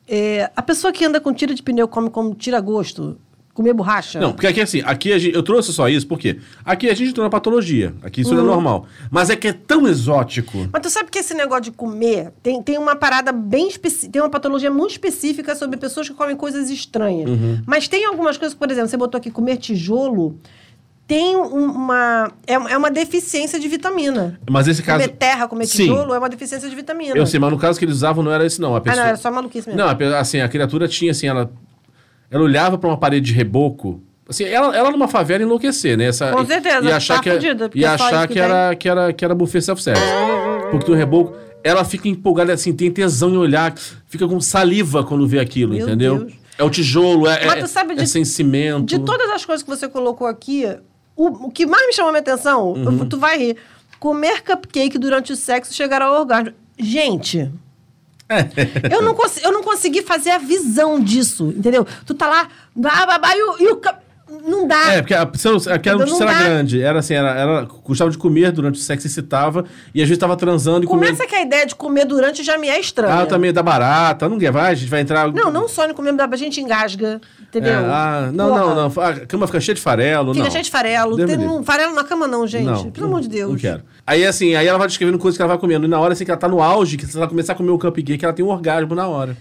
é, 0.07 0.49
a 0.55 0.61
pessoa 0.61 0.91
que 0.91 1.05
anda 1.05 1.21
com 1.21 1.31
tira 1.31 1.53
de 1.53 1.61
pneu 1.63 1.87
come 1.87 2.09
como 2.09 2.33
tira 2.35 2.59
gosto, 2.59 3.17
comer 3.59 3.73
borracha. 3.73 4.21
Não, 4.21 4.31
porque 4.31 4.47
aqui 4.47 4.61
assim, 4.61 4.81
aqui 4.85 5.11
a 5.11 5.17
gente, 5.19 5.35
eu 5.35 5.43
trouxe 5.43 5.73
só 5.73 5.89
isso, 5.89 6.07
porque 6.07 6.37
aqui 6.63 6.89
a 6.89 6.93
gente 6.95 7.09
entrou 7.09 7.25
na 7.25 7.29
patologia, 7.29 7.93
aqui 8.01 8.21
isso 8.21 8.33
Uhum. 8.33 8.39
é 8.39 8.43
normal. 8.43 8.85
Mas 9.11 9.29
é 9.29 9.35
que 9.35 9.49
é 9.49 9.53
tão 9.53 9.85
exótico. 9.85 10.69
Mas 10.71 10.81
tu 10.81 10.89
sabe 10.89 11.11
que 11.11 11.19
esse 11.19 11.33
negócio 11.33 11.63
de 11.63 11.71
comer 11.71 12.31
tem, 12.41 12.63
tem 12.63 12.77
uma 12.77 12.95
parada 12.95 13.33
bem 13.33 13.67
específica, 13.67 14.13
tem 14.13 14.21
uma 14.21 14.29
patologia 14.29 14.71
muito 14.71 14.91
específica 14.91 15.55
sobre 15.57 15.75
pessoas 15.75 16.07
que 16.07 16.15
comem 16.15 16.37
coisas 16.37 16.69
estranhas. 16.69 17.29
Uhum. 17.29 17.61
Mas 17.65 17.89
tem 17.89 18.05
algumas 18.05 18.37
coisas, 18.37 18.57
por 18.57 18.71
exemplo, 18.71 18.87
você 18.89 18.95
botou 18.95 19.17
aqui 19.17 19.29
comer 19.29 19.57
tijolo, 19.57 20.39
tem 21.05 21.35
um- 21.35 21.65
uma. 21.71 22.31
É, 22.47 22.53
é 22.53 22.77
uma 22.77 22.89
deficiência 22.91 23.59
de 23.59 23.67
vitamina. 23.67 24.39
Mas 24.49 24.67
esse 24.69 24.81
caso. 24.81 25.01
Comer 25.03 25.15
terra, 25.17 25.47
comer 25.49 25.65
Sim. 25.65 25.77
tijolo 25.87 26.13
é 26.13 26.17
uma 26.19 26.29
deficiência 26.29 26.69
de 26.69 26.75
vitamina. 26.75 27.13
Eu 27.17 27.25
sei, 27.25 27.39
mas 27.39 27.51
no 27.51 27.57
caso 27.57 27.77
que 27.77 27.83
eles 27.83 27.95
usavam 27.95 28.23
não 28.23 28.31
era 28.31 28.45
esse 28.45 28.61
não. 28.61 28.73
A 28.73 28.77
Ah, 28.77 28.81
pessoa... 28.81 29.01
não, 29.01 29.07
era 29.09 29.17
só 29.17 29.29
maluquice 29.31 29.67
mesmo. 29.67 29.81
Não, 29.81 29.89
a 29.89 30.19
assim, 30.19 30.39
a 30.39 30.47
criatura 30.47 30.87
tinha 30.87 31.11
assim, 31.11 31.27
ela 31.27 31.51
ela 32.31 32.43
olhava 32.43 32.77
pra 32.77 32.89
uma 32.89 32.97
parede 32.97 33.27
de 33.27 33.33
reboco, 33.33 34.01
assim, 34.27 34.43
ela, 34.45 34.75
ela 34.75 34.91
numa 34.91 35.07
favela 35.07 35.43
enlouquecer, 35.43 35.97
né? 35.97 36.05
Essa, 36.05 36.31
Com 36.31 36.45
certeza, 36.45 36.87
E 36.87 36.91
achar 36.91 37.15
tá 37.17 37.23
que, 37.23 37.31
fudida, 37.31 37.69
e 37.73 37.83
é 37.83 37.87
achar 37.87 38.27
que, 38.27 38.33
que 38.33 38.39
era 38.39 38.75
que 38.75 38.89
era 38.89 39.13
que 39.13 39.25
era 39.25 39.33
buffet 39.35 39.61
self-service. 39.61 40.05
Porque 40.71 40.89
no 40.91 40.95
reboco 40.97 41.35
ela 41.63 41.83
fica 41.83 42.07
empolgada 42.07 42.53
assim, 42.53 42.71
tem 42.73 42.89
tesão 42.91 43.29
em 43.31 43.37
olhar, 43.37 43.73
fica 44.07 44.27
com 44.27 44.39
saliva 44.39 45.03
quando 45.03 45.27
vê 45.27 45.39
aquilo, 45.39 45.73
Meu 45.73 45.85
entendeu? 45.87 46.19
Deus. 46.19 46.33
É 46.57 46.63
o 46.63 46.69
tijolo, 46.69 47.25
é, 47.27 47.45
Mas 47.45 47.63
é, 47.63 47.67
sabe 47.67 47.93
é 47.93 47.95
de- 47.97 48.07
sem 48.07 48.23
cimento. 48.25 48.85
De 48.85 48.99
todas 48.99 49.29
as 49.31 49.45
coisas 49.45 49.63
que 49.63 49.69
você 49.69 49.87
colocou 49.87 50.27
aqui, 50.27 50.65
o, 51.15 51.47
o 51.47 51.51
que 51.51 51.65
mais 51.65 51.87
me 51.87 51.93
chamou 51.93 52.09
a 52.09 52.11
minha 52.11 52.21
atenção, 52.21 52.73
Uhum. 52.73 53.07
tu 53.09 53.17
vai 53.17 53.37
rir, 53.37 53.57
comer 53.99 54.41
cupcake 54.43 54.97
durante 54.97 55.31
o 55.33 55.35
sexo 55.35 55.73
chegar 55.73 56.01
ao 56.01 56.19
orgasmo. 56.19 56.53
Gente, 56.77 57.49
eu, 58.91 59.01
não 59.01 59.15
eu 59.43 59.51
não 59.51 59.63
consegui 59.63 60.01
fazer 60.03 60.31
a 60.31 60.37
visão 60.37 60.99
disso, 60.99 61.53
entendeu? 61.55 61.85
Tu 62.05 62.13
tá 62.13 62.27
lá, 62.27 62.47
blá, 62.75 63.05
blá, 63.05 63.17
blá, 63.17 63.37
e 63.37 63.41
o, 63.41 63.57
e 63.59 63.67
o 63.71 63.81
Não 64.45 64.67
dá. 64.67 64.93
É, 64.93 65.01
porque 65.01 65.13
a, 65.13 65.29
eu- 65.45 65.73
aquela 65.73 65.97
Não 65.99 66.05
notícia 66.05 66.23
era 66.23 66.33
dá. 66.33 66.43
grande. 66.43 66.81
Era 66.81 66.99
assim, 66.99 67.13
era, 67.13 67.29
era, 67.31 67.67
gostava 67.83 68.09
de 68.09 68.17
comer 68.17 68.51
durante 68.51 68.75
o 68.75 68.83
sexo, 68.83 69.07
excitava, 69.07 69.65
e 69.93 70.01
às 70.01 70.07
vezes 70.07 70.19
tava 70.19 70.35
transando 70.35 70.85
e 70.85 70.87
Começa 70.87 71.13
comendo. 71.13 71.29
que 71.29 71.35
a 71.35 71.41
ideia 71.41 71.65
de 71.65 71.75
comer 71.75 72.05
durante 72.05 72.43
já 72.43 72.57
me 72.57 72.67
é 72.67 72.79
estranha. 72.79 73.21
Ah, 73.21 73.25
também 73.25 73.51
da 73.51 73.63
barata, 73.63 74.27
não 74.29 74.39
vai, 74.51 74.71
a 74.71 74.75
gente 74.75 74.89
vai 74.89 75.01
entrar. 75.01 75.31
Não, 75.31 75.51
não 75.51 75.67
só 75.67 75.87
no 75.87 75.93
comer, 75.93 76.13
a 76.19 76.35
gente 76.35 76.61
engasga, 76.61 77.19
entendeu? 77.41 77.73
É, 77.73 77.75
ah, 77.75 78.29
não, 78.33 78.49
Porra, 78.49 78.59
não, 78.59 78.75
não. 78.89 79.03
A 79.03 79.13
cama 79.25 79.47
fica 79.47 79.59
cheia 79.59 79.75
de 79.75 79.81
farelo. 79.81 80.33
Fica 80.33 80.45
não. 80.45 80.51
cheio 80.51 80.63
de 80.63 80.71
farelo. 80.71 81.15
Deus 81.15 81.29
Tem 81.29 81.39
um 81.39 81.63
farelo 81.63 81.93
na 81.93 82.03
cama 82.03 82.27
não, 82.27 82.45
gente. 82.47 82.65
Não, 82.65 82.91
Pelo 82.91 83.07
amor 83.07 83.21
de 83.21 83.29
Deus. 83.29 83.51
Não 83.51 83.57
quero. 83.57 83.83
Aí 84.05 84.25
assim, 84.25 84.55
aí 84.55 84.67
ela 84.67 84.77
vai 84.77 84.87
descrevendo 84.87 85.17
coisas 85.19 85.37
que 85.37 85.41
ela 85.41 85.49
vai 85.49 85.57
comendo. 85.57 85.85
E 85.85 85.89
na 85.89 85.99
hora 85.99 86.13
assim 86.13 86.25
que 86.25 86.31
ela 86.31 86.39
tá 86.39 86.47
no 86.47 86.61
auge, 86.61 86.97
que 86.97 87.05
se 87.05 87.17
ela 87.17 87.27
começar 87.27 87.53
a 87.53 87.55
comer 87.55 87.71
o 87.71 87.79
cupcake, 87.79 88.23
ela 88.23 88.33
tem 88.33 88.43
um 88.45 88.49
orgasmo 88.49 88.95
na 88.95 89.07
hora. 89.07 89.35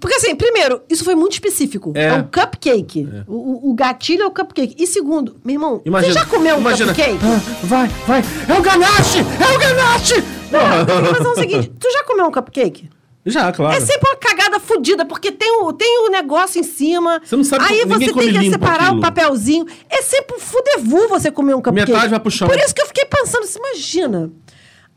Porque 0.00 0.14
assim, 0.16 0.34
primeiro, 0.36 0.80
isso 0.88 1.02
foi 1.04 1.14
muito 1.16 1.32
específico. 1.32 1.92
É, 1.96 2.04
É. 2.06 2.12
um 2.14 2.22
cupcake. 2.22 3.08
O, 3.26 3.34
o- 3.34 3.70
o 3.70 3.74
gatilho 3.74 4.22
é 4.22 4.26
o 4.26 4.30
cupcake. 4.30 4.76
E 4.78 4.86
segundo, 4.86 5.36
meu 5.44 5.54
irmão, 5.54 5.82
Imagina. 5.84 6.12
você 6.14 6.18
já 6.20 6.26
comeu 6.26 6.56
um 6.56 6.60
imagina. 6.60 6.94
cupcake? 6.94 7.18
Ah, 7.24 7.40
vai, 7.64 7.88
vai. 8.06 8.22
É 8.48 8.58
o 8.58 8.62
ganache! 8.62 9.18
É 9.18 9.56
o 9.56 9.58
ganache! 9.58 10.14
Não, 10.52 11.02
que 11.02 11.14
fazer 11.18 11.28
o 11.28 11.34
seguinte: 11.34 11.72
tu 11.80 11.90
já 11.90 12.04
comeu 12.04 12.26
um 12.26 12.30
cupcake? 12.30 12.88
Já, 13.26 13.52
claro. 13.52 13.76
É 13.76 13.80
sempre 13.80 14.08
uma 14.08 14.16
cagada 14.16 14.58
fodida, 14.60 15.04
porque 15.04 15.30
tem 15.30 15.50
o, 15.62 15.72
tem 15.74 16.06
o 16.06 16.10
negócio 16.10 16.58
em 16.58 16.62
cima. 16.64 17.20
Você 17.22 17.36
não 17.36 17.44
sabe 17.44 17.64
Aí 17.64 17.84
você 17.84 18.12
tem 18.12 18.32
que 18.32 18.50
separar 18.50 18.84
aquilo. 18.84 18.98
o 18.98 19.00
papelzinho. 19.02 19.66
É 19.90 20.00
sempre 20.00 20.36
um 20.36 20.40
fudevu 20.40 21.06
você 21.08 21.30
comer 21.30 21.54
um 21.54 21.60
cupcake. 21.60 21.90
Metade 21.90 22.08
vai 22.08 22.18
pro 22.20 22.30
chão. 22.30 22.48
Por 22.48 22.56
isso 22.56 22.74
que 22.74 22.80
eu 22.80 22.86
fiquei 22.86 23.04
pensando 23.04 23.44
assim, 23.44 23.58
imagina. 23.58 24.30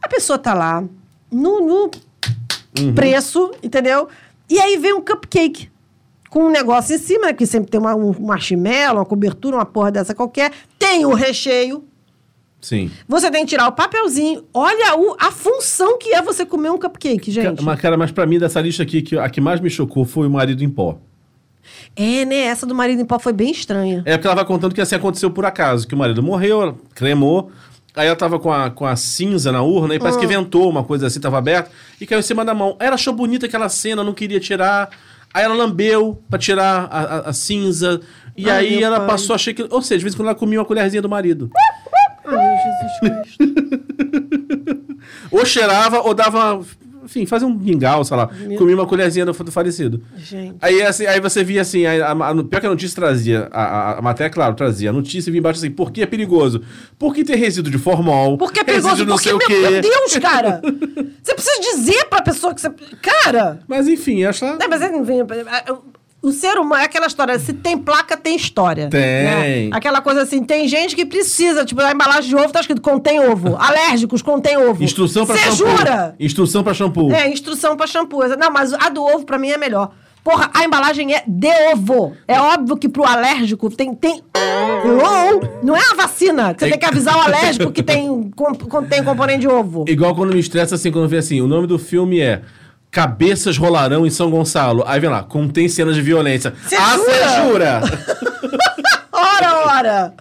A 0.01 0.08
pessoa 0.08 0.38
tá 0.39 0.54
lá, 0.54 0.84
no, 1.32 1.60
no 1.60 1.91
Uhum. 2.80 2.93
preço, 2.95 3.51
entendeu? 3.62 4.08
E 4.54 4.60
aí 4.60 4.78
vem 4.78 4.93
um 4.93 5.01
cupcake. 5.01 5.72
Com 6.30 6.45
um 6.45 6.51
negócio 6.51 6.95
em 6.95 6.99
cima, 6.99 7.28
né? 7.28 7.34
Que 7.34 7.45
sempre 7.47 7.72
tem 7.72 7.80
uma, 7.80 7.95
um 7.95 8.14
marshmallow, 8.20 8.97
uma 8.99 9.06
cobertura, 9.06 9.56
uma 9.58 9.66
porra 9.66 9.91
dessa 9.91 10.14
qualquer. 10.14 10.51
Tem 10.78 11.06
o 11.08 11.14
recheio. 11.14 11.84
Sim. 12.62 12.91
Você 13.08 13.32
tem 13.32 13.43
que 13.45 13.49
tirar 13.49 13.68
o 13.68 13.72
papelzinho. 13.72 14.43
Olha 14.54 14.95
o- 14.95 15.16
a 15.20 15.32
função 15.32 15.97
que 15.97 16.14
é 16.14 16.22
você 16.22 16.45
comer 16.45 16.70
um 16.70 16.78
cupcake, 16.78 17.32
gente. 17.32 17.64
Mas, 17.64 17.80
cara, 17.82 17.97
mas 17.97 18.12
pra 18.12 18.26
mim, 18.28 18.38
dessa 18.38 18.62
lista 18.62 18.84
aqui, 18.84 19.01
que 19.01 19.18
a 19.18 19.28
que 19.28 19.41
mais 19.41 19.60
me 19.60 19.70
chocou 19.72 20.06
foi 20.06 20.28
o 20.28 20.30
marido 20.30 20.64
em 20.64 20.70
pó. 20.70 20.97
É, 21.95 22.24
né? 22.26 22.36
Essa 22.45 22.66
do 22.66 22.76
marido 22.76 23.01
em 23.01 23.06
pó 23.06 23.18
foi 23.20 23.34
bem 23.34 23.49
estranha. 23.51 24.04
É 24.06 24.18
porque 24.18 24.28
ela 24.28 24.36
vai 24.36 24.45
contando 24.45 24.76
que 24.76 24.82
assim 24.82 24.95
aconteceu 24.95 25.32
por 25.32 25.45
acaso, 25.45 25.88
que 25.88 25.95
o 25.95 25.97
marido 25.97 26.22
morreu, 26.22 26.78
cremou, 26.93 27.51
aí 27.96 28.08
ela 28.08 28.16
tava 28.16 28.39
com 28.39 28.52
a, 28.52 28.70
com 28.70 28.86
a 28.86 28.96
cinza 28.96 29.52
na 29.52 29.62
urna 29.62 29.96
e 29.96 30.00
parece 30.00 30.18
Ah. 30.18 30.22
que 30.22 30.28
ventou 30.28 30.70
uma 30.70 30.84
coisa 30.84 31.08
assim, 31.08 31.20
tava 31.20 31.38
aberta, 31.38 31.70
e 32.02 32.06
caiu 32.06 32.20
em 32.20 32.24
cima 32.24 32.44
da 32.46 32.54
mão. 32.54 32.76
Aí 32.80 32.88
ela 32.88 32.96
achou 32.96 33.14
bonita 33.14 33.46
aquela 33.46 33.70
cena, 33.70 34.04
não 34.04 34.14
queria 34.14 34.39
tirar. 34.39 34.89
Aí 35.34 35.44
ela 35.44 35.56
lambeu 35.56 36.22
pra 36.30 36.38
tirar 36.38 36.88
a, 36.91 37.00
a- 37.00 37.20
a 37.30 37.34
cinza. 37.34 38.02
E 38.38 38.50
Ai, 38.50 38.66
aí 38.68 38.78
meu 38.78 38.86
ela 38.88 39.00
pai. 39.00 39.08
passou, 39.10 39.36
achei 39.36 39.54
que. 39.54 39.66
Ou 39.70 39.82
seja, 39.82 39.98
de 40.00 40.04
vez 40.04 40.14
em 40.14 40.18
quando 40.18 40.28
ela 40.30 40.36
comia 40.38 40.60
uma 40.60 40.66
colherzinha 40.66 41.02
do 41.02 41.10
marido. 41.10 41.50
Ai, 42.26 42.36
meu 42.38 42.58
Jesus 42.58 43.36
Cristo. 43.38 43.54
Ou 45.32 45.46
cheirava, 45.46 46.00
ou 46.02 46.14
dava. 46.14 46.62
Enfim, 47.14 47.28
fazia 47.28 47.47
um 47.47 47.53
mingau, 47.53 48.03
sei 48.03 48.18
lá. 48.18 48.28
Comia 48.57 48.74
uma 48.76 48.88
colherzinha 48.88 49.24
do, 49.26 49.32
do 49.32 49.51
falecido. 49.51 50.01
Gente. 50.18 50.55
Aí, 50.59 50.82
assim, 50.82 51.05
aí 51.05 51.20
você 51.20 51.43
via 51.43 51.61
assim, 51.61 51.86
a, 51.86 52.07
a, 52.07 52.11
a- 52.32 52.43
pior 52.43 52.59
que 52.59 52.66
a 52.66 52.70
notícia 52.70 52.95
trazia, 52.95 53.47
a, 53.51 53.99
a, 53.99 54.01
matéria, 54.01 54.32
claro, 54.32 54.55
trazia 54.55 54.89
a 54.89 54.93
notícia 54.93 55.30
e 55.30 55.32
vinha 55.32 55.39
embaixo 55.39 55.59
assim, 55.59 55.70
por 55.70 55.91
que 55.91 56.01
é 56.01 56.05
perigoso? 56.07 56.61
Porque 56.97 57.24
tem 57.24 57.36
resíduo 57.36 57.72
de 57.72 57.78
formol, 57.78 58.38
Porque 58.38 58.59
é 58.61 58.64
perigoso, 58.64 59.05
não 59.05 59.16
porque, 59.16 59.24
sei 59.30 59.34
o 59.34 59.38
meu, 59.38 59.47
quê. 59.47 59.59
meu 59.59 59.82
Deus, 59.82 60.18
cara! 60.18 60.61
Você 61.24 61.36
precisa 61.36 61.61
dizer 61.61 62.05
pra 62.09 62.22
pessoa 62.22 62.53
que 62.53 62.59
você... 62.59 62.70
Cara! 63.01 63.59
Mas 63.68 63.88
enfim, 63.88 64.26
acho 64.26 64.43
Não, 64.45 64.57
mas 64.70 64.82
é- 64.82 64.93
enfim, 64.97 65.20
o 66.24 66.32
ser 66.32 66.57
humano 66.57 66.82
é 66.82 66.86
aquela 66.86 67.05
história, 67.05 67.38
se 67.38 67.51
tem 67.53 67.78
placa, 67.78 68.15
tem 68.17 68.36
história. 68.36 68.89
Tem. 68.89 69.01
né? 69.01 69.69
Aquela 69.74 70.01
coisa 70.01 70.21
assim, 70.24 70.41
tem 70.41 70.67
gente 70.67 70.95
que 70.95 71.05
precisa, 71.05 71.65
tipo, 71.65 71.82
na 71.82 71.91
embalagem 71.91 72.30
de 72.30 72.36
ovo 72.36 72.49
tá 72.51 72.61
escrito 72.61 72.82
contém 72.82 73.19
ovo. 73.19 73.55
Alérgicos, 73.61 74.21
contém 74.21 74.57
ovo. 74.57 74.84
Instrução 74.84 75.26
pra 75.26 75.36
Você 75.36 75.43
shampoo. 75.51 75.78
jura? 75.78 76.15
Instrução 76.19 76.63
pra 76.63 76.74
shampoo. 76.74 77.11
É, 77.11 77.30
instrução 77.30 77.76
pra 77.76 77.86
shampoo. 77.86 78.21
Não, 78.38 78.49
mas 78.51 78.71
a 78.74 78.89
do 78.89 79.03
ovo 79.03 79.26
pra 79.26 79.38
mim 79.38 79.49
é 79.49 79.57
melhor. 79.57 79.91
Porra, 80.24 80.49
a 80.53 80.63
embalagem 80.63 81.13
é 81.13 81.21
de 81.28 81.49
ovo. 81.74 82.13
É 82.26 82.39
óbvio 82.39 82.78
que 82.78 82.88
pro 82.88 83.03
alérgico 83.03 83.69
tem. 83.69 83.93
tem... 83.93 84.21
Hello? 84.86 85.41
Não 85.61 85.76
é 85.76 85.82
a 85.91 85.95
vacina 85.95 86.53
que 86.53 86.61
você 86.61 86.67
É- 86.67 86.69
tem 86.71 86.80
que 86.80 86.86
avisar 86.86 87.17
o 87.17 87.21
alérgico 87.21 87.71
que 87.71 87.84
tem, 87.84 88.32
com, 88.36 88.53
contém 88.55 89.03
componente 89.03 89.41
de 89.41 89.47
ovo. 89.49 89.84
Igual 89.88 90.15
quando 90.15 90.34
me 90.34 90.39
estressa 90.39 90.76
assim, 90.76 90.91
quando 90.91 91.09
vê 91.09 91.17
assim, 91.17 91.41
o 91.41 91.47
nome 91.47 91.67
do 91.67 91.78
filme 91.78 92.21
é 92.21 92.41
Cabeças 92.94 93.58
Rolarão 93.58 94.06
em 94.06 94.12
São 94.12 94.30
Gonçalo. 94.30 94.84
Aí 94.86 95.00
vem 95.00 95.10
lá, 95.10 95.24
contém 95.24 95.68
cenas 95.68 95.96
de 95.96 96.02
violência. 96.04 96.54
Cê 96.68 96.76
ah, 96.76 96.96
jura? 96.96 97.10
você 97.10 97.41
jura? 97.52 97.82
Ora, 99.16 99.78
ora! 99.78 100.14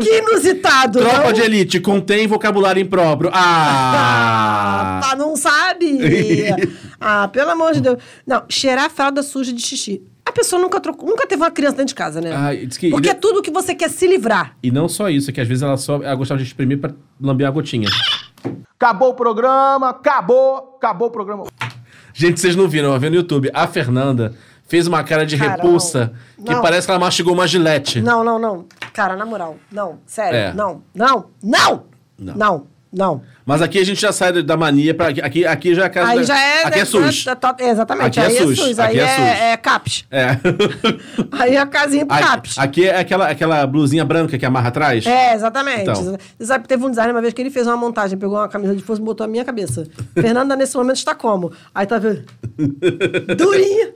Que 0.00 0.18
inusitado, 0.18 0.98
Tropa 1.00 1.24
não? 1.24 1.32
de 1.32 1.40
elite, 1.40 1.80
contém 1.80 2.26
vocabulário 2.26 2.80
impróprio. 2.80 3.30
Ah, 3.32 5.00
Ah! 5.02 5.14
não 5.18 5.34
sabe? 5.36 5.98
ah, 7.00 7.28
pelo 7.28 7.50
amor 7.50 7.72
de 7.72 7.80
Deus. 7.80 7.98
Não, 8.26 8.42
cheirar 8.48 8.84
a 8.86 8.90
fralda 8.90 9.22
suja 9.22 9.52
de 9.52 9.60
xixi. 9.62 10.02
A 10.24 10.30
pessoa 10.32 10.60
nunca 10.60 10.80
trocou, 10.80 11.08
nunca 11.08 11.26
teve 11.26 11.42
uma 11.42 11.50
criança 11.50 11.76
dentro 11.76 11.88
de 11.88 11.94
casa, 11.94 12.20
né? 12.20 12.32
Ah, 12.34 12.54
diz 12.54 12.76
que- 12.76 12.90
Porque 12.90 13.08
é 13.10 13.14
tudo 13.14 13.40
que 13.42 13.50
você 13.50 13.74
quer 13.74 13.88
se 13.88 14.06
livrar. 14.06 14.56
E 14.62 14.70
não 14.70 14.88
só 14.88 15.08
isso, 15.08 15.30
é 15.30 15.32
que 15.32 15.40
às 15.40 15.48
vezes 15.48 15.62
ela 15.62 15.76
só 15.76 15.96
ela 16.02 16.14
gostava 16.14 16.38
de 16.38 16.46
espremer 16.46 16.78
pra 16.78 16.90
lamber 17.20 17.46
a 17.46 17.50
gotinha. 17.50 17.88
Acabou 18.78 19.10
o 19.10 19.14
programa, 19.14 19.90
acabou, 19.90 20.76
acabou 20.76 21.08
o 21.08 21.10
programa. 21.10 21.44
Gente, 22.20 22.40
vocês 22.40 22.56
não 22.56 22.66
viram, 22.66 22.92
eu 22.92 22.98
vi 22.98 23.08
no 23.08 23.14
YouTube. 23.14 23.48
A 23.54 23.68
Fernanda 23.68 24.34
fez 24.66 24.88
uma 24.88 25.04
cara 25.04 25.24
de 25.24 25.36
Cara, 25.38 25.52
repulsa 25.52 26.12
não. 26.36 26.44
que 26.46 26.52
Não. 26.52 26.60
parece 26.60 26.84
que 26.84 26.90
ela 26.90 26.98
mastigou 26.98 27.32
uma 27.32 27.46
gilete. 27.46 28.00
Não, 28.00 28.24
não, 28.24 28.40
não. 28.40 28.66
Cara, 28.92 29.14
na 29.14 29.24
moral. 29.24 29.56
Não, 29.70 30.00
sério. 30.04 30.36
É. 30.36 30.52
Não, 30.52 30.82
não, 30.92 31.26
não! 31.40 31.84
Não. 32.18 32.34
Não, 32.34 32.66
não. 32.92 33.22
Mas 33.48 33.62
aqui 33.62 33.78
a 33.78 33.84
gente 33.84 33.98
já 33.98 34.12
sai 34.12 34.42
da 34.42 34.58
mania 34.58 34.92
pra. 34.92 35.08
Aqui, 35.08 35.46
aqui 35.46 35.74
já 35.74 35.84
é 35.84 35.86
a 35.86 35.88
casa. 35.88 36.10
Aí 36.10 36.18
da- 36.18 36.22
já 36.24 36.38
é... 36.38 36.64
Aqui 36.66 36.80
é 36.80 36.84
SUS. 36.84 37.26
é- 37.26 37.64
é- 37.64 37.70
exatamente, 37.70 38.20
Aqui 38.20 38.20
é 38.20 38.26
aí 38.26 38.36
é 38.36 38.42
SUS, 38.42 38.58
SUS. 38.58 38.78
aqui 38.78 39.00
Aí 39.00 39.00
é 39.00 39.02
é, 39.02 39.08
SUS. 39.16 39.40
é 39.40 39.56
CAPS. 39.56 40.04
É. 40.10 40.26
Aí 41.32 41.54
é 41.56 41.58
a 41.58 41.64
casinha 41.66 42.04
pro 42.04 42.14
Aqui, 42.14 42.26
CAPS. 42.26 42.58
aqui 42.58 42.84
é 42.86 42.98
aquela, 43.00 43.28
aquela 43.30 43.66
blusinha 43.66 44.04
branca 44.04 44.36
que 44.36 44.44
amarra 44.44 44.68
atrás. 44.68 45.06
É, 45.06 45.32
exatamente. 45.34 45.80
Então. 45.80 45.94
Você 46.38 46.44
sabe 46.44 46.64
que 46.64 46.68
teve 46.68 46.84
um 46.84 46.90
designer 46.90 47.12
uma 47.14 47.22
vez 47.22 47.32
que 47.32 47.40
ele 47.40 47.48
fez 47.50 47.66
uma 47.66 47.76
montagem, 47.76 48.18
pegou 48.18 48.36
uma 48.36 48.48
camisa 48.50 48.76
de 48.76 48.82
força 48.82 49.00
e 49.00 49.04
botou 49.06 49.24
a 49.24 49.28
minha 49.28 49.46
cabeça. 49.46 49.86
Fernanda, 50.12 50.54
nesse 50.54 50.76
momento, 50.76 50.96
está 50.96 51.14
como? 51.14 51.50
Aí 51.74 51.86
tá 51.86 51.98
vendo? 51.98 52.24
Durinha. 53.34 53.94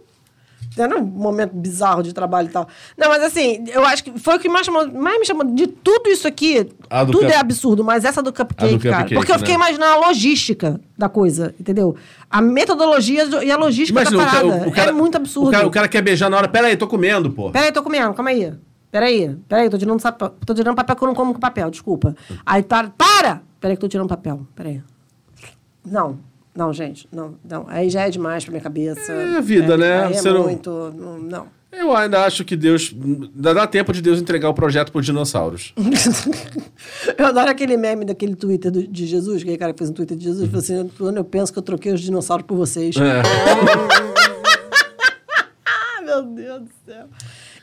Era 0.77 0.99
um 0.99 1.03
momento 1.05 1.53
bizarro 1.55 2.03
de 2.03 2.13
trabalho 2.15 2.49
e 2.49 2.51
tal. 2.51 2.67
Não, 2.97 3.09
mas 3.09 3.23
assim, 3.23 3.65
eu 3.69 3.85
acho 3.85 4.03
que 4.05 4.19
foi 4.19 4.37
o 4.37 4.39
que 4.41 4.49
mais, 4.49 4.65
chamou, 4.65 4.91
mais 4.91 5.19
me 5.21 5.27
chamou. 5.27 5.45
De 5.45 5.67
tudo 5.67 6.09
isso 6.09 6.27
aqui, 6.27 6.65
tudo 6.65 7.19
cup- 7.21 7.31
é 7.31 7.37
absurdo, 7.37 7.85
mas 7.85 8.05
essa 8.05 8.23
do 8.23 8.33
cupcake, 8.33 8.77
do 8.77 8.83
cara. 8.83 8.97
cupcake, 9.03 9.15
Porque 9.15 9.33
eu 9.33 9.39
fiquei 9.39 9.55
né? 9.57 9.65
imaginando 9.65 9.93
a 10.03 10.07
logística 10.09 10.81
da 10.97 11.09
coisa, 11.09 11.55
entendeu? 11.61 11.95
A 12.31 12.41
metodologia 12.41 13.25
e 13.45 13.51
a 13.51 13.57
logística 13.57 14.01
Imagina, 14.01 14.25
da 14.25 14.31
parada. 14.31 14.47
o, 14.47 14.69
o 14.69 14.73
cara, 14.73 14.91
é 14.91 14.93
muito 14.93 15.17
absurdo. 15.17 15.49
O 15.49 15.53
cara, 15.53 15.67
o 15.67 15.71
cara 15.71 15.89
quer 15.89 16.01
beijar 16.03 16.31
na 16.31 16.37
hora. 16.39 16.49
Pera 16.49 16.69
aí, 16.69 16.77
tô 16.77 16.87
comendo, 16.87 17.31
pô. 17.31 17.51
Peraí, 17.51 17.71
tô 17.71 17.83
comendo, 17.83 18.15
calma 18.15 18.31
aí. 18.31 18.53
Peraí, 18.91 19.37
peraí, 19.49 19.69
tô 19.71 19.77
tirando, 19.79 20.01
tô 20.45 20.55
tirando 20.55 20.75
papel 20.77 20.97
que 20.97 21.03
eu 21.03 21.09
não 21.09 21.15
como 21.15 21.33
com 21.35 21.41
papel, 21.41 21.71
desculpa. 21.71 22.15
Aí 22.45 22.63
tá. 22.63 22.91
Para! 22.97 23.43
Peraí, 23.61 23.77
que 23.77 23.81
tô 23.81 23.89
tirando 23.89 24.09
papel, 24.09 24.47
peraí. 24.55 24.83
Não, 25.85 26.19
não, 26.55 26.73
gente, 26.73 27.09
não, 27.13 27.35
não. 27.49 27.65
Aí 27.69 27.89
já 27.89 28.03
é 28.03 28.11
demais 28.11 28.45
pra 28.45 28.53
minha 28.53 28.63
cabeça. 28.63 29.13
É 29.13 29.37
a 29.37 29.41
vida, 29.41 29.77
né? 29.77 30.05
Aí 30.05 30.13
é 30.13 30.17
Você 30.17 30.31
muito. 30.33 30.71
Não. 30.97 31.19
não. 31.19 31.47
Eu 31.73 31.97
ainda 31.97 32.21
acho 32.27 32.45
que 32.45 32.55
Deus. 32.55 32.95
Ainda 32.95 33.55
dá 33.55 33.67
tempo 33.67 33.95
de 33.95 34.03
Deus 34.03 34.21
entregar 34.21 34.51
o 34.51 34.55
projeto 34.55 34.93
pros 34.93 35.07
dinossauros. 35.07 35.73
eu 37.17 37.27
adoro 37.27 37.51
aquele 37.51 37.79
meme 37.79 38.05
daquele 38.05 38.37
Twitter 38.37 38.71
do- 38.71 38.87
de 38.87 39.07
Jesus, 39.07 39.41
aquele 39.41 39.57
cara 39.57 39.73
que 39.73 39.79
fez 39.79 39.89
um 39.89 39.95
Twitter 39.95 40.15
de 40.17 40.25
Jesus, 40.25 40.47
falou 40.51 40.59
assim: 40.59 40.91
eu 41.17 41.25
penso 41.25 41.51
que 41.51 41.59
eu 41.59 41.63
troquei 41.63 41.93
os 41.95 42.01
dinossauros 42.03 42.45
por 42.47 42.57
vocês. 42.57 42.95
É. 42.97 43.23
Ah, 45.65 46.03
meu 46.03 46.23
Deus 46.23 46.63
do 46.63 46.69
céu. 46.85 47.07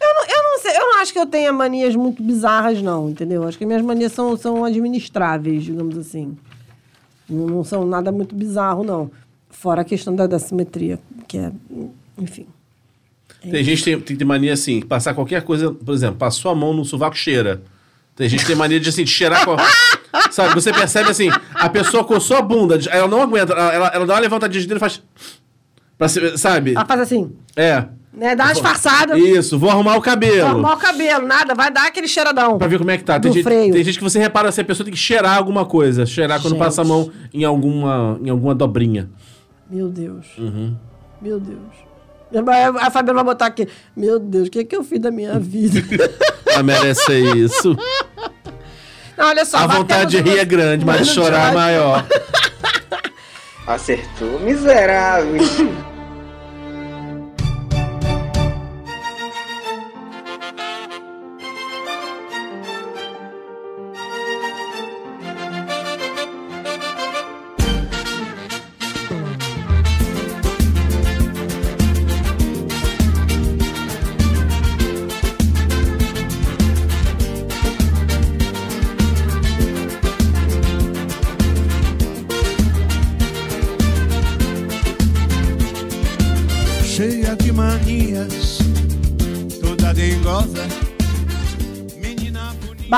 Eu 0.02 0.14
não, 0.16 0.24
eu 0.24 0.44
não 0.44 0.60
sei, 0.60 0.72
eu 0.72 0.80
não 0.82 1.02
acho 1.02 1.12
que 1.14 1.20
eu 1.20 1.26
tenha 1.26 1.52
manias 1.52 1.96
muito 1.96 2.24
bizarras, 2.24 2.82
não, 2.82 3.10
entendeu? 3.10 3.44
Acho 3.44 3.58
que 3.58 3.66
minhas 3.66 3.82
manias 3.82 4.14
são, 4.14 4.36
são 4.38 4.64
administráveis, 4.64 5.64
digamos 5.64 5.98
assim. 5.98 6.38
Não, 7.30 7.63
são 7.63 7.86
nada 7.86 8.11
muito 8.11 8.36
bizarro, 8.36 8.84
não. 8.84 9.11
Fora 9.49 9.82
a 9.82 9.86
questão 9.86 10.15
da, 10.15 10.27
da 10.27 10.39
simetria, 10.39 10.99
que 11.27 11.38
é. 11.38 11.51
Enfim. 12.17 12.47
Tem 13.41 13.63
gente 13.63 13.84
que 13.84 13.97
tem, 13.97 14.17
tem, 14.17 14.27
mania 14.27 14.53
assim, 14.53 14.82
passar 14.82 15.13
qualquer 15.13 15.43
coisa, 15.43 15.71
por 15.71 15.93
exemplo, 15.93 16.17
passou 16.17 16.51
a 16.51 16.55
mão 16.55 16.73
no 16.73 16.84
sovaco, 16.84 17.15
cheira. 17.15 17.61
Tem 18.15 18.27
gente 18.27 18.41
que 18.41 18.47
tem 18.47 18.55
mania 18.55 18.80
de 18.80 18.89
assim, 18.89 19.03
de 19.03 19.09
cheirar 19.09 19.45
com 19.45 19.55
Sabe, 20.32 20.53
você 20.53 20.73
percebe 20.73 21.09
assim, 21.09 21.30
a 21.53 21.69
pessoa 21.69 22.03
coçou 22.03 22.36
a 22.36 22.41
bunda, 22.41 22.77
ela 22.89 23.07
não 23.07 23.21
aguenta, 23.21 23.53
ela, 23.53 23.88
ela, 23.88 24.05
dá 24.05 24.13
uma 24.15 24.19
levantadinha 24.19 24.61
de 24.61 24.67
dedo 24.67 24.77
e 24.77 24.80
faz. 24.80 25.01
Pra 25.97 26.07
sabe? 26.09 26.71
Ela 26.71 26.86
faz 26.86 27.01
assim, 27.01 27.32
É. 27.55 27.86
né? 28.14 28.36
Dá 28.36 28.45
uma 28.45 28.53
disfarçada. 28.53 29.18
Isso, 29.18 29.57
vou 29.57 29.70
arrumar 29.70 29.95
o 29.95 30.01
cabelo. 30.01 30.47
Arrumar 30.47 30.74
o 30.74 30.78
cabelo, 30.78 31.28
nada, 31.28 31.53
vai 31.53 31.72
dar 31.72 31.88
aquele 31.88 32.07
cheiradão. 32.07 32.57
Pra 32.57 32.68
ver 32.68 32.78
como 32.78 32.91
é 32.91 32.97
que 32.97 33.03
tá. 33.03 33.20
Tem 33.20 33.32
Do 33.32 33.36
gente, 33.36 33.43
freio. 33.43 33.74
tem 33.74 33.84
gente 33.84 33.97
que 33.97 34.03
você 34.03 34.20
repara 34.20 34.51
se 34.51 34.62
a 34.62 34.66
pessoa 34.66 34.84
tem 34.86 34.93
que 34.93 34.99
cheirar 34.99 35.38
alguma 35.38 35.66
coisa. 35.66 36.05
Cheirar 36.05 36.41
quando 36.41 36.53
Gente. 36.53 36.64
passa 36.64 36.82
a 36.82 36.86
mão 36.86 37.12
em 37.34 37.43
alguma, 37.43 38.20
em 38.24 38.30
alguma 38.30 38.55
dobrinha. 38.55 39.10
Meu 39.70 39.89
Deus. 39.89 40.26
Uhum. 40.38 40.76
Meu 41.22 41.39
Deus. 41.39 41.89
A 42.82 42.91
Fabiana 42.91 43.24
vai 43.24 43.34
botar 43.34 43.47
aqui. 43.47 43.68
Meu 43.95 44.20
Deus, 44.20 44.47
o 44.47 44.51
que, 44.51 44.60
é 44.60 44.64
que 44.64 44.76
eu 44.76 44.84
fiz 44.84 44.99
da 44.99 45.12
minha 45.12 45.39
vida? 45.39 45.80
Ela 46.45 46.64
merece 46.64 47.14
isso. 47.38 47.76
Não, 49.18 49.28
olha 49.28 49.45
só. 49.45 49.57
a 49.57 49.68
vontade 49.68 50.12
de 50.12 50.30
rir 50.30 50.39
é 50.39 50.45
grande, 50.45 50.86
mas 50.86 51.07
chorar 51.07 51.51
é 51.51 51.55
maior. 51.55 52.05
Acertou, 53.68 54.39
miserável. 54.39 55.41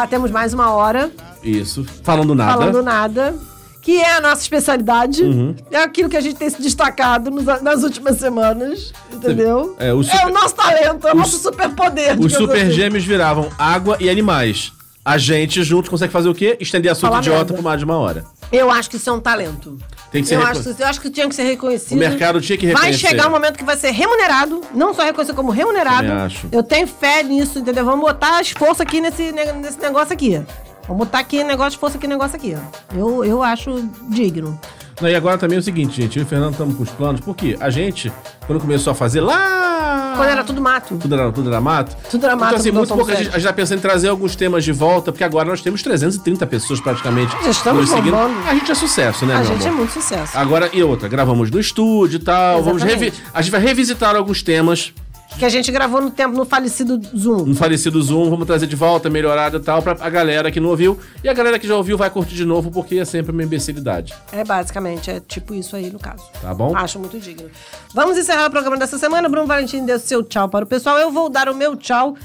Batemos 0.02 0.32
mais 0.32 0.52
uma 0.52 0.72
hora 0.72 1.12
Isso. 1.44 1.86
Falando 2.04 2.34
nada. 2.34 2.54
falando 2.58 2.82
nada. 2.82 3.36
Que 3.84 4.00
é 4.00 4.14
a 4.16 4.20
nossa 4.22 4.42
especialidade. 4.42 5.22
Uhum. 5.24 5.56
É 5.70 5.78
aquilo 5.78 6.10
que 6.10 6.18
a 6.18 6.22
gente 6.22 6.36
tem 6.38 6.50
se 6.50 6.60
destacado 6.60 7.30
nos- 7.30 7.46
nas 7.62 7.84
últimas 7.84 8.18
semanas. 8.18 8.92
Entendeu? 9.14 9.76
É, 9.80 9.94
o 9.94 10.02
É 10.02 10.04
super- 10.04 10.26
o 10.26 10.34
nosso 10.34 10.56
talento, 10.56 11.08
é 11.08 11.12
o 11.12 11.14
os- 11.14 11.20
nosso 11.20 11.38
superpoder. 11.38 12.20
Os 12.20 12.34
super 12.34 12.64
assim. 12.66 12.72
gêmeos 12.72 13.04
viravam 13.06 13.48
água 13.60 13.96
e 14.00 14.10
animais. 14.10 14.72
A 15.06 15.20
gente 15.20 15.64
juntos 15.64 15.88
consegue 15.90 16.12
fazer 16.12 16.30
o 16.30 16.34
quê? 16.34 16.58
Estender 16.60 16.92
assunto 16.92 17.10
Falar 17.10 17.20
idiota 17.22 17.38
merda. 17.38 17.54
por 17.54 17.62
mais 17.64 17.78
de 17.80 17.86
uma 17.86 17.98
hora. 17.98 18.24
Eu 18.52 18.72
acho 18.72 18.90
que 18.90 18.96
isso 18.98 19.08
é 19.10 19.14
um 19.14 19.20
talento. 19.20 19.78
Tem 20.12 20.22
que 20.22 20.28
ser 20.28 20.36
eu, 20.36 20.42
acho, 20.46 20.76
eu 20.78 20.86
acho 20.88 21.00
que 21.00 21.10
tinha 21.10 21.28
que 21.30 21.34
ser 21.34 21.44
reconhecido. 21.44 21.96
O 21.96 22.00
mercado 22.00 22.42
tinha 22.42 22.58
que 22.58 22.66
Vai 22.68 22.76
reconhecer. 22.92 23.08
chegar 23.08 23.28
um 23.28 23.32
momento 23.32 23.58
que 23.58 23.64
vai 23.64 23.78
ser 23.78 23.92
remunerado, 23.92 24.62
não 24.74 24.94
só 24.94 25.04
reconhecido 25.04 25.36
como 25.36 25.52
remunerado. 25.52 26.06
Também 26.08 26.24
acho. 26.24 26.48
Eu 26.52 26.62
tenho 26.64 26.86
fé 26.86 27.24
nisso, 27.24 27.60
entendeu? 27.60 27.86
Vamos 27.86 28.02
botar 28.02 28.42
esforço 28.42 28.82
aqui 28.84 29.00
nesse, 29.00 29.32
ne- 29.32 29.54
nesse 29.54 29.80
negócio 29.80 30.12
aqui. 30.14 30.42
Vamos 30.88 31.06
botar 31.06 31.20
aqui 31.20 31.44
negócio, 31.46 31.76
esforço 31.78 31.96
aqui, 31.98 32.08
negócio 32.08 32.36
aqui. 32.36 32.58
Eu, 32.94 33.24
eu 33.24 33.42
acho 33.42 33.90
digno. 34.10 34.60
Não, 35.00 35.08
e 35.10 35.16
agora 35.16 35.38
também 35.38 35.56
é 35.56 35.60
o 35.60 35.64
seguinte, 35.64 36.02
gente. 36.02 36.18
Eu 36.20 36.24
e 36.24 36.26
o 36.26 36.28
Fernando 36.30 36.52
estamos 36.52 36.76
com 36.76 36.84
os 36.84 36.90
planos. 36.92 37.22
Porque 37.22 37.56
a 37.60 37.70
gente, 37.70 38.12
quando 38.46 38.60
começou 38.60 38.92
a 38.92 38.96
fazer 38.96 39.22
lá... 39.22 40.01
Quando 40.16 40.30
era 40.30 40.44
tudo 40.44 40.62
mato. 40.62 40.96
Tudo 40.98 41.16
era, 41.16 41.32
tudo 41.32 41.50
era 41.50 41.62
mato. 41.62 41.96
Tudo 42.10 42.26
era 42.26 42.36
mato, 42.36 42.48
Então, 42.50 42.60
assim, 42.60 42.72
muito 42.72 42.94
pouco. 42.94 43.12
A 43.12 43.16
gente, 43.16 43.30
a 43.30 43.34
gente 43.34 43.44
tá 43.44 43.54
pensando 43.54 43.78
em 43.80 43.82
trazer 43.82 44.10
alguns 44.10 44.36
temas 44.36 44.64
de 44.64 44.72
volta, 44.72 45.12
porque 45.12 45.24
agora 45.24 45.50
nós 45.50 45.62
temos 45.62 45.82
330 45.82 46.46
pessoas 46.48 46.80
praticamente. 46.80 47.36
Já 47.44 47.50
estamos 47.52 47.90
seguindo. 47.90 48.16
A 48.16 48.54
gente 48.54 48.72
é 48.72 48.76
sucesso, 48.76 49.26
né, 49.26 49.36
a 49.36 49.40
meu 49.40 49.48
gente 49.48 49.64
é 49.64 49.68
amor? 49.68 49.78
muito 49.80 49.94
sucesso. 49.94 50.38
Agora, 50.38 50.70
e 50.74 50.84
outra, 50.84 51.08
gravamos 51.08 51.50
no 51.52 51.60
estúdio 51.60 52.18
e 52.18 52.20
tal. 52.20 52.64
Vamos 52.64 52.84
revi- 52.84 53.14
A 53.34 53.42
gente 53.42 53.52
vai 53.52 53.62
revisitar 53.62 54.16
alguns 54.16 54.42
temas 54.44 54.94
Que 55.38 55.46
a 55.46 55.50
gente 55.50 55.72
gravou 55.72 56.02
no 56.02 56.12
tempo, 56.12 56.36
no 56.36 56.46
falecido 56.46 57.02
Zoom. 57.18 57.46
no 57.46 57.56
falecido 57.56 58.02
Zoom. 58.02 58.30
Vamos 58.30 58.46
trazer 58.46 58.68
de 58.68 58.76
volta, 58.76 59.10
melhorado 59.10 59.58
e 59.58 59.60
tal, 59.60 59.82
pra 59.82 59.98
a 60.00 60.10
galera 60.10 60.52
que 60.52 60.60
não 60.60 60.70
ouviu. 60.70 61.00
E 61.24 61.30
a 61.30 61.34
galera 61.34 61.58
que 61.58 61.68
já 61.68 61.76
ouviu 61.76 61.98
vai 61.98 62.10
curtir 62.10 62.36
de 62.36 62.46
novo, 62.46 62.70
porque 62.70 62.96
é 63.00 63.06
sempre 63.06 63.32
uma 63.32 63.42
imbecilidade. 63.42 64.14
É 64.32 64.44
basicamente, 64.44 65.10
é 65.10 65.20
tipo 65.20 65.56
isso 65.56 65.76
aí 65.76 65.90
no 65.90 65.98
caso. 65.98 66.24
Tá 66.42 66.54
bom? 66.54 66.76
Acho 66.76 67.00
muito 67.00 67.18
digno. 67.20 67.50
Vamos 67.94 68.18
encerrar 68.18 68.48
o 68.48 68.52
programa 68.52 68.78
dessa 68.78 68.98
semana. 69.00 69.28
Bruno 69.30 69.48
Valentim 69.48 69.84
deu 69.86 69.98
seu 70.00 70.22
tchau 70.24 70.48
para 70.48 70.66
o 70.66 70.68
pessoal. 70.68 70.98
Eu 70.98 71.12
vou 71.12 71.30
dar 71.30 71.50
o 71.50 71.56
meu 71.56 71.76
tchau. 71.76 72.16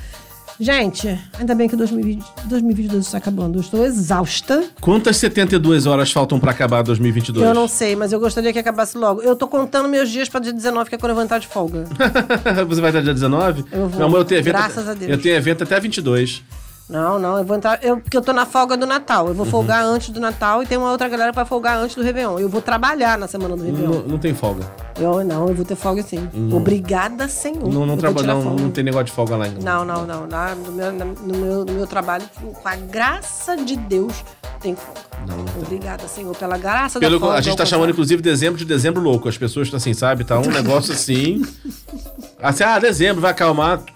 Gente, 0.58 1.18
ainda 1.38 1.54
bem 1.54 1.68
que 1.68 1.76
2020, 1.76 2.24
2022 2.46 3.04
está 3.04 3.18
acabando. 3.18 3.58
Eu 3.58 3.60
estou 3.60 3.84
exausta. 3.84 4.64
Quantas 4.80 5.18
72 5.18 5.86
horas 5.86 6.10
faltam 6.10 6.40
pra 6.40 6.50
acabar 6.50 6.82
2022? 6.82 7.46
Eu 7.46 7.54
não 7.54 7.68
sei, 7.68 7.94
mas 7.94 8.12
eu 8.12 8.18
gostaria 8.18 8.52
que 8.52 8.58
acabasse 8.58 8.96
logo. 8.96 9.20
Eu 9.20 9.36
tô 9.36 9.46
contando 9.46 9.88
meus 9.88 10.08
dias 10.10 10.28
para 10.28 10.40
dia 10.40 10.52
19, 10.52 10.88
que 10.88 10.94
é 10.94 10.98
quando 10.98 11.10
eu 11.10 11.14
vou 11.14 11.24
entrar 11.24 11.38
de 11.38 11.46
folga. 11.46 11.84
Você 12.68 12.80
vai 12.80 12.90
estar 12.90 13.02
dia 13.02 13.12
19? 13.12 13.64
Eu 13.70 13.88
vou. 13.88 14.16
Eu 14.16 14.24
tenho 14.24 14.38
evento. 14.38 14.54
Graças 14.54 14.88
a 14.88 14.94
Deus. 14.94 15.10
Eu 15.10 15.20
tenho 15.20 15.36
evento 15.36 15.62
até 15.62 15.78
22. 15.78 16.42
Não, 16.88 17.18
não, 17.18 17.36
eu 17.36 17.44
vou 17.44 17.56
entrar. 17.56 17.82
Eu, 17.82 17.96
porque 17.98 18.16
eu 18.16 18.22
tô 18.22 18.32
na 18.32 18.46
folga 18.46 18.76
do 18.76 18.86
Natal. 18.86 19.26
Eu 19.26 19.34
vou 19.34 19.44
Uhum. 19.44 19.50
folgar 19.50 19.82
antes 19.84 20.10
do 20.10 20.20
Natal 20.20 20.62
e 20.62 20.66
tem 20.66 20.78
uma 20.78 20.92
outra 20.92 21.08
galera 21.08 21.30
que 21.32 21.36
vai 21.36 21.44
folgar 21.44 21.76
antes 21.78 21.96
do 21.96 22.02
Réveillon. 22.02 22.38
Eu 22.38 22.48
vou 22.48 22.62
trabalhar 22.62 23.18
na 23.18 23.26
semana 23.26 23.56
do 23.56 23.64
Réveillon. 23.64 23.90
Não, 23.92 24.02
não 24.02 24.18
tem 24.18 24.32
folga. 24.32 24.64
Eu 24.96 25.24
não, 25.24 25.48
eu 25.48 25.54
vou 25.54 25.64
ter 25.64 25.74
folga 25.74 26.00
sim. 26.04 26.28
Hum. 26.32 26.50
Obrigada, 26.54 27.26
senhor. 27.26 27.68
Não, 27.72 27.84
não, 27.84 27.96
traba, 27.96 28.22
não, 28.22 28.40
não 28.54 28.70
tem 28.70 28.84
negócio 28.84 29.06
de 29.06 29.12
folga 29.12 29.36
lá 29.36 29.46
ainda. 29.46 29.60
Não, 29.60 29.84
não, 29.84 30.06
não. 30.06 30.26
Na- 30.28 30.54
no, 30.54 30.70
meu, 30.70 30.92
na- 30.92 31.04
no, 31.04 31.36
meu, 31.36 31.64
no 31.64 31.72
meu 31.72 31.86
trabalho, 31.88 32.24
com 32.40 32.68
a 32.68 32.76
graça 32.76 33.56
de 33.56 33.74
Deus, 33.76 34.14
tem 34.60 34.76
folga. 34.76 35.00
Não, 35.26 35.38
não 35.38 35.44
tem. 35.44 35.62
Obrigada, 35.64 36.06
Senhor, 36.06 36.36
pela 36.36 36.56
graça 36.56 37.00
Pelo, 37.00 37.14
da 37.18 37.20
folga. 37.26 37.38
a 37.38 37.40
gente 37.40 37.56
tá 37.56 37.66
chamando, 37.66 37.90
inclusive, 37.90 38.22
dezembro 38.22 38.56
de 38.58 38.64
dezembro 38.64 39.02
louco. 39.02 39.28
As 39.28 39.36
pessoas 39.36 39.66
estão 39.66 39.78
assim, 39.78 39.92
sabe? 39.92 40.22
Tá 40.22 40.38
um 40.38 40.46
negócio 40.50 40.92
assim. 40.92 41.42
Assim, 42.40 42.62
ah, 42.64 42.78
dezembro, 42.78 43.20
vai 43.22 43.30
acalmar. 43.32 43.80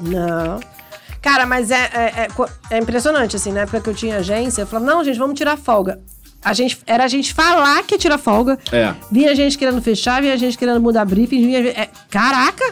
Não. 0.00 0.60
Cara, 1.20 1.44
mas 1.44 1.70
é, 1.70 1.90
é, 1.92 2.04
é, 2.22 2.28
é 2.70 2.78
impressionante, 2.78 3.36
assim, 3.36 3.52
na 3.52 3.60
época 3.60 3.80
que 3.80 3.90
eu 3.90 3.94
tinha 3.94 4.16
agência, 4.18 4.62
eu 4.62 4.66
falava, 4.66 4.90
não, 4.90 5.04
gente, 5.04 5.18
vamos 5.18 5.36
tirar 5.38 5.56
folga. 5.56 6.00
A 6.42 6.54
gente, 6.54 6.80
era 6.86 7.04
a 7.04 7.08
gente 7.08 7.34
falar 7.34 7.82
que 7.82 7.94
ia 7.94 7.98
tirar 7.98 8.16
folga. 8.16 8.58
É. 8.72 8.94
Vinha 9.12 9.34
gente 9.34 9.58
querendo 9.58 9.82
fechar, 9.82 10.22
vinha 10.22 10.36
gente 10.38 10.56
querendo 10.56 10.80
mudar 10.80 11.04
briefing, 11.04 11.44
vinha... 11.44 11.58
é, 11.68 11.90
caraca! 12.08 12.64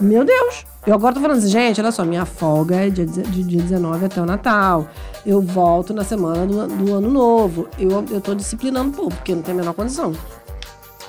Meu 0.00 0.24
Deus! 0.24 0.64
Eu 0.86 0.94
agora 0.94 1.14
tô 1.14 1.20
falando 1.20 1.38
assim, 1.38 1.48
gente, 1.48 1.80
olha 1.80 1.92
só, 1.92 2.04
minha 2.04 2.26
folga 2.26 2.76
é 2.76 2.90
dia, 2.90 3.06
de 3.06 3.42
dia 3.42 3.62
19 3.62 4.06
até 4.06 4.20
o 4.20 4.26
Natal. 4.26 4.88
Eu 5.24 5.40
volto 5.40 5.94
na 5.94 6.04
semana 6.04 6.46
do, 6.46 6.66
do 6.66 6.94
ano 6.94 7.10
novo. 7.10 7.68
Eu, 7.78 8.04
eu 8.10 8.20
tô 8.20 8.34
disciplinando 8.34 8.90
o 8.90 8.92
povo, 8.92 9.16
porque 9.16 9.34
não 9.34 9.42
tem 9.42 9.54
a 9.54 9.56
menor 9.56 9.72
condição. 9.74 10.12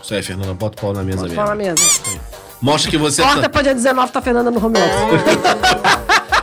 Isso 0.02 0.14
aí, 0.14 0.22
Fernanda, 0.22 0.54
bota 0.54 0.78
o 0.78 0.82
pau 0.82 0.94
na 0.94 1.04
mesa 1.04 1.18
Bota 1.18 1.30
mesmo. 1.30 1.44
pau 1.44 1.50
na 1.50 1.56
mesa. 1.56 1.82
Mostra 2.62 2.90
que 2.90 2.98
você 2.98 3.22
é 3.22 3.26
Corta 3.26 3.50
pra 3.50 3.62
dia 3.62 3.74
19, 3.74 4.12
tá 4.12 4.22
Fernanda 4.22 4.52
no 4.52 4.66
home 4.66 4.78
office. 4.78 5.36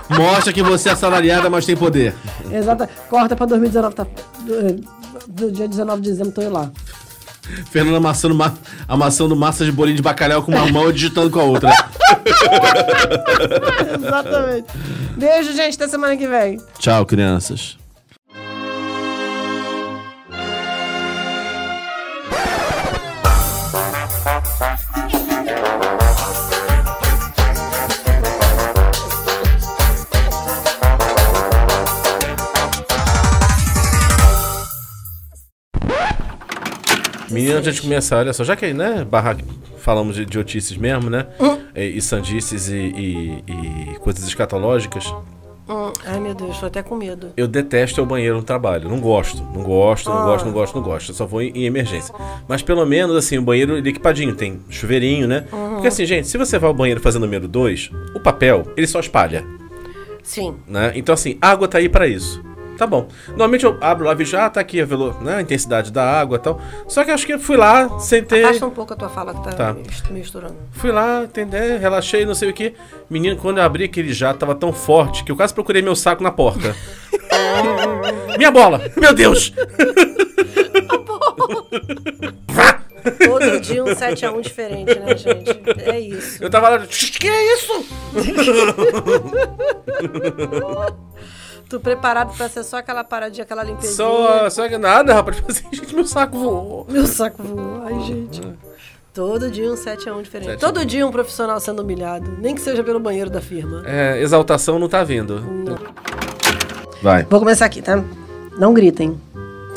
Mostra 0.18 0.52
que 0.52 0.62
você 0.62 0.90
é 0.90 0.92
assalariada, 0.92 1.48
mas 1.48 1.64
tem 1.64 1.76
poder. 1.76 2.14
Exato. 2.50 2.88
Corta 3.08 3.34
pra 3.34 3.46
2019, 3.46 3.94
tá. 3.94 4.06
Do, 4.40 4.84
do 5.28 5.52
dia 5.52 5.66
19 5.66 6.02
de 6.02 6.10
dezembro, 6.10 6.32
tô 6.32 6.42
eu 6.42 6.52
lá. 6.52 6.70
Fernanda 7.70 7.96
amassando, 7.96 8.34
ma 8.34 8.52
amassando 8.86 9.34
massa 9.34 9.64
de 9.64 9.72
bolinho 9.72 9.96
de 9.96 10.02
bacalhau 10.02 10.42
com 10.42 10.52
uma 10.52 10.66
mão 10.70 10.90
e 10.90 10.92
digitando 10.92 11.30
com 11.30 11.40
a 11.40 11.44
outra. 11.44 11.70
Exatamente. 13.98 14.66
Beijo, 15.16 15.52
gente. 15.52 15.74
Até 15.74 15.88
semana 15.88 16.16
que 16.16 16.26
vem. 16.26 16.60
Tchau, 16.78 17.04
crianças. 17.04 17.76
Menina, 37.42 37.58
antes 37.58 37.74
de 37.76 37.82
começar, 37.82 38.18
olha 38.18 38.32
só, 38.32 38.44
já 38.44 38.56
que, 38.56 38.72
né, 38.72 39.04
barra, 39.08 39.36
falamos 39.78 40.16
de 40.16 40.22
idiotices 40.22 40.76
mesmo, 40.76 41.10
né? 41.10 41.26
E, 41.74 41.96
e 41.98 42.02
sandices 42.02 42.68
e, 42.68 42.74
e- 42.76 43.44
e 43.94 43.98
coisas 44.00 44.26
escatológicas, 44.26 45.12
Hum, 45.68 45.92
Ai, 46.04 46.18
meu 46.18 46.34
Deus, 46.34 46.58
tô 46.58 46.66
até 46.66 46.82
com 46.82 46.96
medo. 46.96 47.28
eu 47.36 47.46
detesto 47.46 48.00
ao 48.00 48.06
banheiro 48.06 48.36
no 48.36 48.42
trabalho. 48.42 48.88
Não 48.88 48.98
gosto, 48.98 49.40
não 49.54 49.62
gosto, 49.62 50.10
não 50.10 50.18
Ah. 50.18 50.24
gosto, 50.24 50.44
não 50.44 50.52
gosto, 50.52 50.74
não 50.74 50.82
gosto. 50.82 51.10
Eu 51.10 51.14
só 51.14 51.24
vou 51.24 51.40
em, 51.40 51.50
em 51.50 51.64
emergência. 51.66 52.12
Mas 52.48 52.62
pelo 52.62 52.84
menos, 52.84 53.14
assim, 53.16 53.38
o 53.38 53.42
banheiro 53.42 53.76
ele 53.78 53.86
é 53.88 53.90
equipadinho, 53.90 54.34
tem 54.34 54.58
chuveirinho, 54.68 55.28
né? 55.28 55.44
Uhum. 55.52 55.74
Porque 55.74 55.86
assim, 55.86 56.04
gente, 56.04 56.26
se 56.26 56.36
você 56.36 56.58
vai 56.58 56.68
ao 56.68 56.74
banheiro 56.74 57.00
fazer 57.00 57.20
número 57.20 57.46
2, 57.46 57.90
o 58.14 58.18
papel, 58.20 58.64
ele 58.76 58.88
só 58.88 58.98
espalha, 58.98 59.44
Sim. 60.22 60.56
né? 60.66 60.92
Então 60.96 61.12
assim, 61.12 61.38
água 61.40 61.68
tá 61.68 61.78
aí 61.78 61.88
pra 61.88 62.08
isso. 62.08 62.42
Tá 62.76 62.86
bom. 62.86 63.06
Normalmente 63.28 63.64
eu 63.64 63.76
abro 63.80 64.04
lá, 64.06 64.14
vejo, 64.14 64.36
ah, 64.36 64.50
tá 64.50 64.60
aqui 64.60 64.80
a, 64.80 64.84
velo, 64.84 65.16
né, 65.20 65.36
a 65.36 65.42
intensidade 65.42 65.92
da 65.92 66.20
água 66.20 66.36
e 66.36 66.40
tal. 66.40 66.60
Só 66.88 67.04
que 67.04 67.10
eu 67.10 67.14
acho 67.14 67.26
que 67.26 67.34
eu 67.34 67.38
fui 67.38 67.56
lá, 67.56 67.98
sentei. 68.00 68.44
Afasta 68.44 68.66
um 68.66 68.70
pouco 68.70 68.92
a 68.92 68.96
tua 68.96 69.08
fala 69.08 69.34
que 69.34 69.44
tá, 69.44 69.52
Tá. 69.52 69.76
misturando. 70.10 70.56
Fui 70.72 70.90
lá, 70.90 71.22
entender, 71.24 71.78
relaxei, 71.78 72.24
não 72.24 72.34
sei 72.34 72.50
o 72.50 72.52
que. 72.52 72.74
Menino, 73.08 73.36
quando 73.36 73.58
eu 73.58 73.64
abri 73.64 73.84
aquele 73.84 74.12
jato, 74.12 74.40
tava 74.40 74.54
tão 74.54 74.72
forte 74.72 75.22
que 75.22 75.30
eu 75.30 75.36
quase 75.36 75.54
procurei 75.54 75.82
meu 75.82 75.94
saco 75.94 76.22
na 76.22 76.30
porta. 76.30 76.74
Minha 78.38 78.50
bola! 78.50 78.80
Meu 78.96 79.14
Deus! 79.14 79.52
Todo 83.24 83.60
dia 83.60 83.82
um 83.82 83.88
7x1 83.88 84.40
diferente, 84.42 84.96
né, 84.98 85.16
gente? 85.16 85.60
É 85.84 85.98
isso. 85.98 86.42
Eu 86.42 86.48
tava 86.48 86.68
lá, 86.68 86.78
que 86.86 87.28
é 87.28 87.54
isso? 87.54 87.84
Tu 91.72 91.80
preparado 91.80 92.36
pra 92.36 92.50
ser 92.50 92.64
só 92.64 92.76
aquela 92.76 93.02
paradinha, 93.02 93.44
aquela 93.44 93.64
limpezinha. 93.64 93.94
Só, 93.94 94.50
só 94.50 94.68
que 94.68 94.76
nada, 94.76 95.14
rapaz. 95.14 95.36
Tipo 95.40 95.50
assim, 95.50 95.64
gente, 95.72 95.94
meu 95.94 96.04
saco 96.04 96.36
voou. 96.36 96.86
Meu 96.86 97.06
saco 97.06 97.42
voou. 97.42 97.82
Ai, 97.86 97.98
gente. 98.00 98.42
Todo 99.14 99.50
dia 99.50 99.72
um 99.72 99.74
7x1 99.74 100.20
diferente. 100.20 100.50
7 100.50 100.52
a 100.52 100.68
1. 100.68 100.70
Todo 100.70 100.84
dia 100.84 101.06
um 101.06 101.10
profissional 101.10 101.58
sendo 101.60 101.80
humilhado. 101.80 102.30
Nem 102.38 102.54
que 102.54 102.60
seja 102.60 102.84
pelo 102.84 103.00
banheiro 103.00 103.30
da 103.30 103.40
firma. 103.40 103.82
É, 103.86 104.20
exaltação 104.20 104.78
não 104.78 104.86
tá 104.86 105.02
vindo. 105.02 105.40
Não. 105.40 105.78
Vai. 107.02 107.24
Vou 107.24 107.40
começar 107.40 107.64
aqui, 107.64 107.80
tá? 107.80 108.04
Não 108.58 108.74
gritem. 108.74 109.18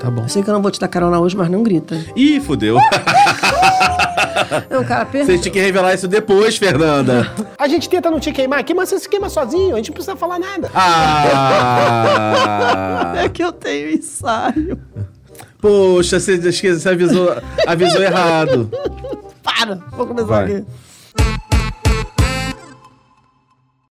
Tá 0.02 0.12
bom. 0.12 0.24
Eu 0.24 0.28
sei 0.28 0.44
que 0.44 0.50
eu 0.50 0.54
não 0.54 0.62
vou 0.62 0.72
te 0.72 0.82
dar 0.82 0.90
carona 0.90 1.18
hoje, 1.22 1.38
mas 1.38 1.50
não 1.50 1.64
grita. 1.64 1.96
Ih, 2.14 2.42
fudeu. 2.42 2.76
Não, 4.70 4.84
cara, 4.84 5.06
per... 5.06 5.26
Você 5.26 5.38
tinha 5.38 5.52
que 5.52 5.60
revelar 5.60 5.94
isso 5.94 6.08
depois, 6.08 6.58
Fernanda. 6.58 7.32
A 7.58 7.68
gente 7.68 7.90
tenta 7.90 8.10
não 8.12 8.20
te 8.20 8.32
queimar 8.32 8.60
aqui, 8.60 8.74
mas 8.74 8.90
você 8.90 9.00
se 9.00 9.10
queima 9.10 9.30
sozinho. 9.30 9.74
A 9.74 9.78
gente 9.78 9.90
não 9.90 9.94
precisa 9.96 10.16
falar 10.16 10.40
nada. 10.40 10.70
Ah! 10.74 12.04
É 13.26 13.30
que 13.30 13.44
eu 13.44 13.52
tenho 13.52 13.90
ensaio. 13.92 14.78
Poxa, 15.60 16.20
você, 16.20 16.38
você 16.38 16.90
avisou, 16.90 17.36
avisou 17.66 18.04
errado. 18.04 18.70
Para! 19.42 19.80
Vou 19.92 20.06
começar 20.06 20.28
Vai. 20.28 20.44
aqui. 20.44 20.66